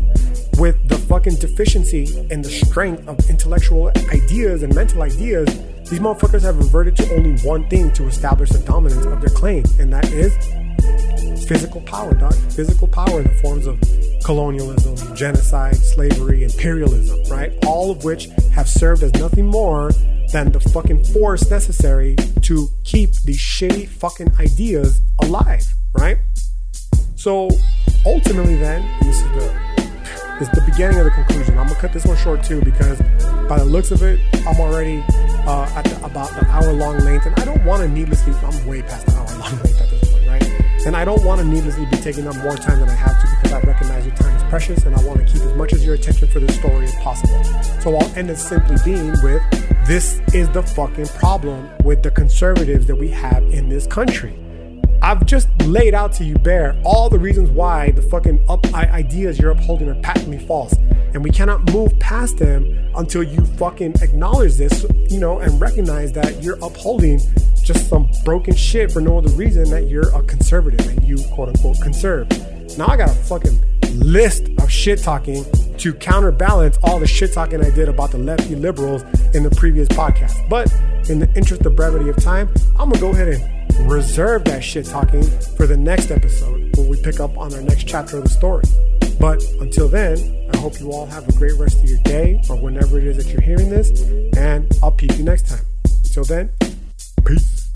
With 0.58 0.86
the 0.86 0.98
fucking 1.08 1.36
deficiency 1.36 2.06
in 2.30 2.42
the 2.42 2.50
strength 2.50 3.08
of 3.08 3.18
intellectual 3.30 3.88
ideas 4.12 4.62
and 4.62 4.74
mental 4.74 5.00
ideas, 5.00 5.48
these 5.88 5.98
motherfuckers 5.98 6.42
have 6.42 6.58
reverted 6.58 6.94
to 6.96 7.14
only 7.14 7.40
one 7.40 7.66
thing 7.70 7.90
to 7.94 8.04
establish 8.04 8.50
the 8.50 8.58
dominance 8.58 9.06
of 9.06 9.22
their 9.22 9.30
claim, 9.30 9.64
and 9.78 9.90
that 9.90 10.12
is 10.12 10.36
physical 11.48 11.80
power, 11.80 12.12
dog. 12.12 12.34
Physical 12.52 12.86
power 12.86 13.20
in 13.22 13.26
the 13.28 13.38
forms 13.40 13.66
of 13.66 13.80
colonialism, 14.24 15.16
genocide, 15.16 15.76
slavery, 15.76 16.44
imperialism, 16.44 17.18
right? 17.30 17.50
All 17.64 17.90
of 17.90 18.04
which 18.04 18.28
have 18.52 18.68
served 18.68 19.02
as 19.02 19.14
nothing 19.14 19.46
more 19.46 19.90
than 20.32 20.52
the 20.52 20.60
fucking 20.60 21.04
force 21.04 21.50
necessary 21.50 22.16
to 22.42 22.68
keep 22.84 23.14
these 23.24 23.38
shitty 23.38 23.88
fucking 23.88 24.32
ideas 24.38 25.00
alive, 25.20 25.66
right? 25.92 26.18
So 27.16 27.50
ultimately, 28.06 28.56
then, 28.56 28.88
this 29.02 29.16
is 29.16 29.22
the 29.32 29.68
this 30.38 30.48
is 30.48 30.54
the 30.54 30.70
beginning 30.70 30.98
of 31.00 31.04
the 31.04 31.10
conclusion. 31.10 31.58
I'm 31.58 31.66
gonna 31.66 31.80
cut 31.80 31.92
this 31.92 32.04
one 32.04 32.16
short 32.16 32.44
too 32.44 32.60
because 32.62 33.00
by 33.48 33.58
the 33.58 33.64
looks 33.64 33.90
of 33.90 34.02
it, 34.02 34.20
I'm 34.46 34.60
already 34.60 35.02
uh, 35.48 35.68
at 35.74 35.84
the, 35.84 36.04
about 36.04 36.30
the 36.38 36.46
hour 36.46 36.72
long 36.72 36.98
length, 37.00 37.26
and 37.26 37.34
I 37.40 37.44
don't 37.44 37.64
want 37.64 37.82
to 37.82 37.88
needlessly. 37.88 38.32
I'm 38.34 38.66
way 38.66 38.82
past 38.82 39.06
the 39.06 39.16
hour 39.16 39.26
long 39.38 39.56
length 39.56 39.80
at 39.80 39.90
this 39.90 40.12
point, 40.12 40.26
right? 40.28 40.86
And 40.86 40.96
I 40.96 41.04
don't 41.04 41.24
want 41.24 41.40
to 41.40 41.46
needlessly 41.46 41.86
be 41.86 41.96
taking 41.96 42.28
up 42.28 42.36
more 42.36 42.54
time 42.54 42.78
than 42.78 42.88
I 42.88 42.94
have 42.94 43.20
to 43.20 43.37
because 43.48 43.64
I 43.64 43.66
recognize 43.66 44.06
your 44.06 44.14
time 44.14 44.36
is 44.36 44.42
precious, 44.44 44.84
and 44.84 44.94
I 44.94 45.04
want 45.04 45.20
to 45.20 45.26
keep 45.26 45.42
as 45.42 45.54
much 45.54 45.72
of 45.72 45.82
your 45.82 45.94
attention 45.94 46.28
for 46.28 46.40
this 46.40 46.56
story 46.56 46.84
as 46.84 46.94
possible. 46.96 47.42
So 47.80 47.96
I'll 47.96 48.14
end 48.16 48.30
it 48.30 48.36
simply 48.36 48.76
being 48.84 49.14
with 49.22 49.42
this 49.86 50.20
is 50.34 50.50
the 50.50 50.62
fucking 50.62 51.06
problem 51.06 51.70
with 51.84 52.02
the 52.02 52.10
conservatives 52.10 52.86
that 52.86 52.96
we 52.96 53.08
have 53.08 53.42
in 53.44 53.68
this 53.68 53.86
country. 53.86 54.38
I've 55.00 55.24
just 55.26 55.48
laid 55.62 55.94
out 55.94 56.12
to 56.14 56.24
you 56.24 56.34
bare 56.34 56.80
all 56.84 57.08
the 57.08 57.18
reasons 57.18 57.50
why 57.50 57.92
the 57.92 58.02
fucking 58.02 58.44
up 58.48 58.66
ideas 58.74 59.38
you're 59.38 59.52
upholding 59.52 59.88
are 59.88 60.00
patently 60.00 60.38
false. 60.38 60.74
And 61.14 61.22
we 61.22 61.30
cannot 61.30 61.72
move 61.72 61.98
past 61.98 62.38
them 62.38 62.90
until 62.96 63.22
you 63.22 63.44
fucking 63.56 63.94
acknowledge 64.02 64.54
this, 64.54 64.84
you 65.08 65.20
know, 65.20 65.38
and 65.38 65.60
recognize 65.60 66.12
that 66.12 66.42
you're 66.42 66.56
upholding 66.56 67.20
just 67.62 67.88
some 67.88 68.10
broken 68.24 68.54
shit 68.54 68.90
for 68.90 69.00
no 69.00 69.18
other 69.18 69.30
reason 69.30 69.70
that 69.70 69.88
you're 69.88 70.14
a 70.16 70.22
conservative 70.22 70.86
and 70.88 71.04
you 71.06 71.16
quote 71.32 71.48
unquote 71.48 71.80
conserve. 71.80 72.28
Now 72.76 72.88
I 72.88 72.96
got 72.96 73.10
a 73.10 73.14
fucking 73.14 73.60
list 73.94 74.48
of 74.58 74.70
shit 74.70 75.00
talking 75.02 75.44
to 75.78 75.94
counterbalance 75.94 76.78
all 76.82 76.98
the 76.98 77.06
shit 77.06 77.32
talking 77.32 77.64
I 77.64 77.70
did 77.70 77.88
about 77.88 78.10
the 78.10 78.18
lefty 78.18 78.54
liberals 78.56 79.02
in 79.34 79.42
the 79.42 79.50
previous 79.56 79.88
podcast. 79.88 80.48
But 80.48 80.72
in 81.08 81.20
the 81.20 81.30
interest 81.36 81.64
of 81.66 81.76
brevity 81.76 82.08
of 82.08 82.16
time, 82.16 82.48
I'm 82.78 82.90
gonna 82.90 83.00
go 83.00 83.10
ahead 83.10 83.28
and 83.28 83.57
reserve 83.86 84.44
that 84.44 84.62
shit 84.62 84.86
talking 84.86 85.22
for 85.56 85.66
the 85.66 85.76
next 85.76 86.10
episode 86.10 86.76
when 86.76 86.88
we 86.88 87.00
pick 87.02 87.20
up 87.20 87.36
on 87.38 87.52
our 87.54 87.62
next 87.62 87.84
chapter 87.84 88.18
of 88.18 88.24
the 88.24 88.30
story. 88.30 88.64
But 89.20 89.42
until 89.60 89.88
then, 89.88 90.50
I 90.52 90.56
hope 90.58 90.78
you 90.80 90.92
all 90.92 91.06
have 91.06 91.28
a 91.28 91.32
great 91.32 91.56
rest 91.58 91.78
of 91.78 91.84
your 91.84 92.00
day 92.02 92.40
or 92.48 92.56
whenever 92.56 92.98
it 92.98 93.06
is 93.06 93.16
that 93.16 93.32
you're 93.32 93.42
hearing 93.42 93.70
this, 93.70 94.02
and 94.36 94.70
I'll 94.82 94.92
peep 94.92 95.16
you 95.16 95.24
next 95.24 95.48
time. 95.48 95.64
Until 96.04 96.24
then, 96.24 96.50
peace. 97.24 97.67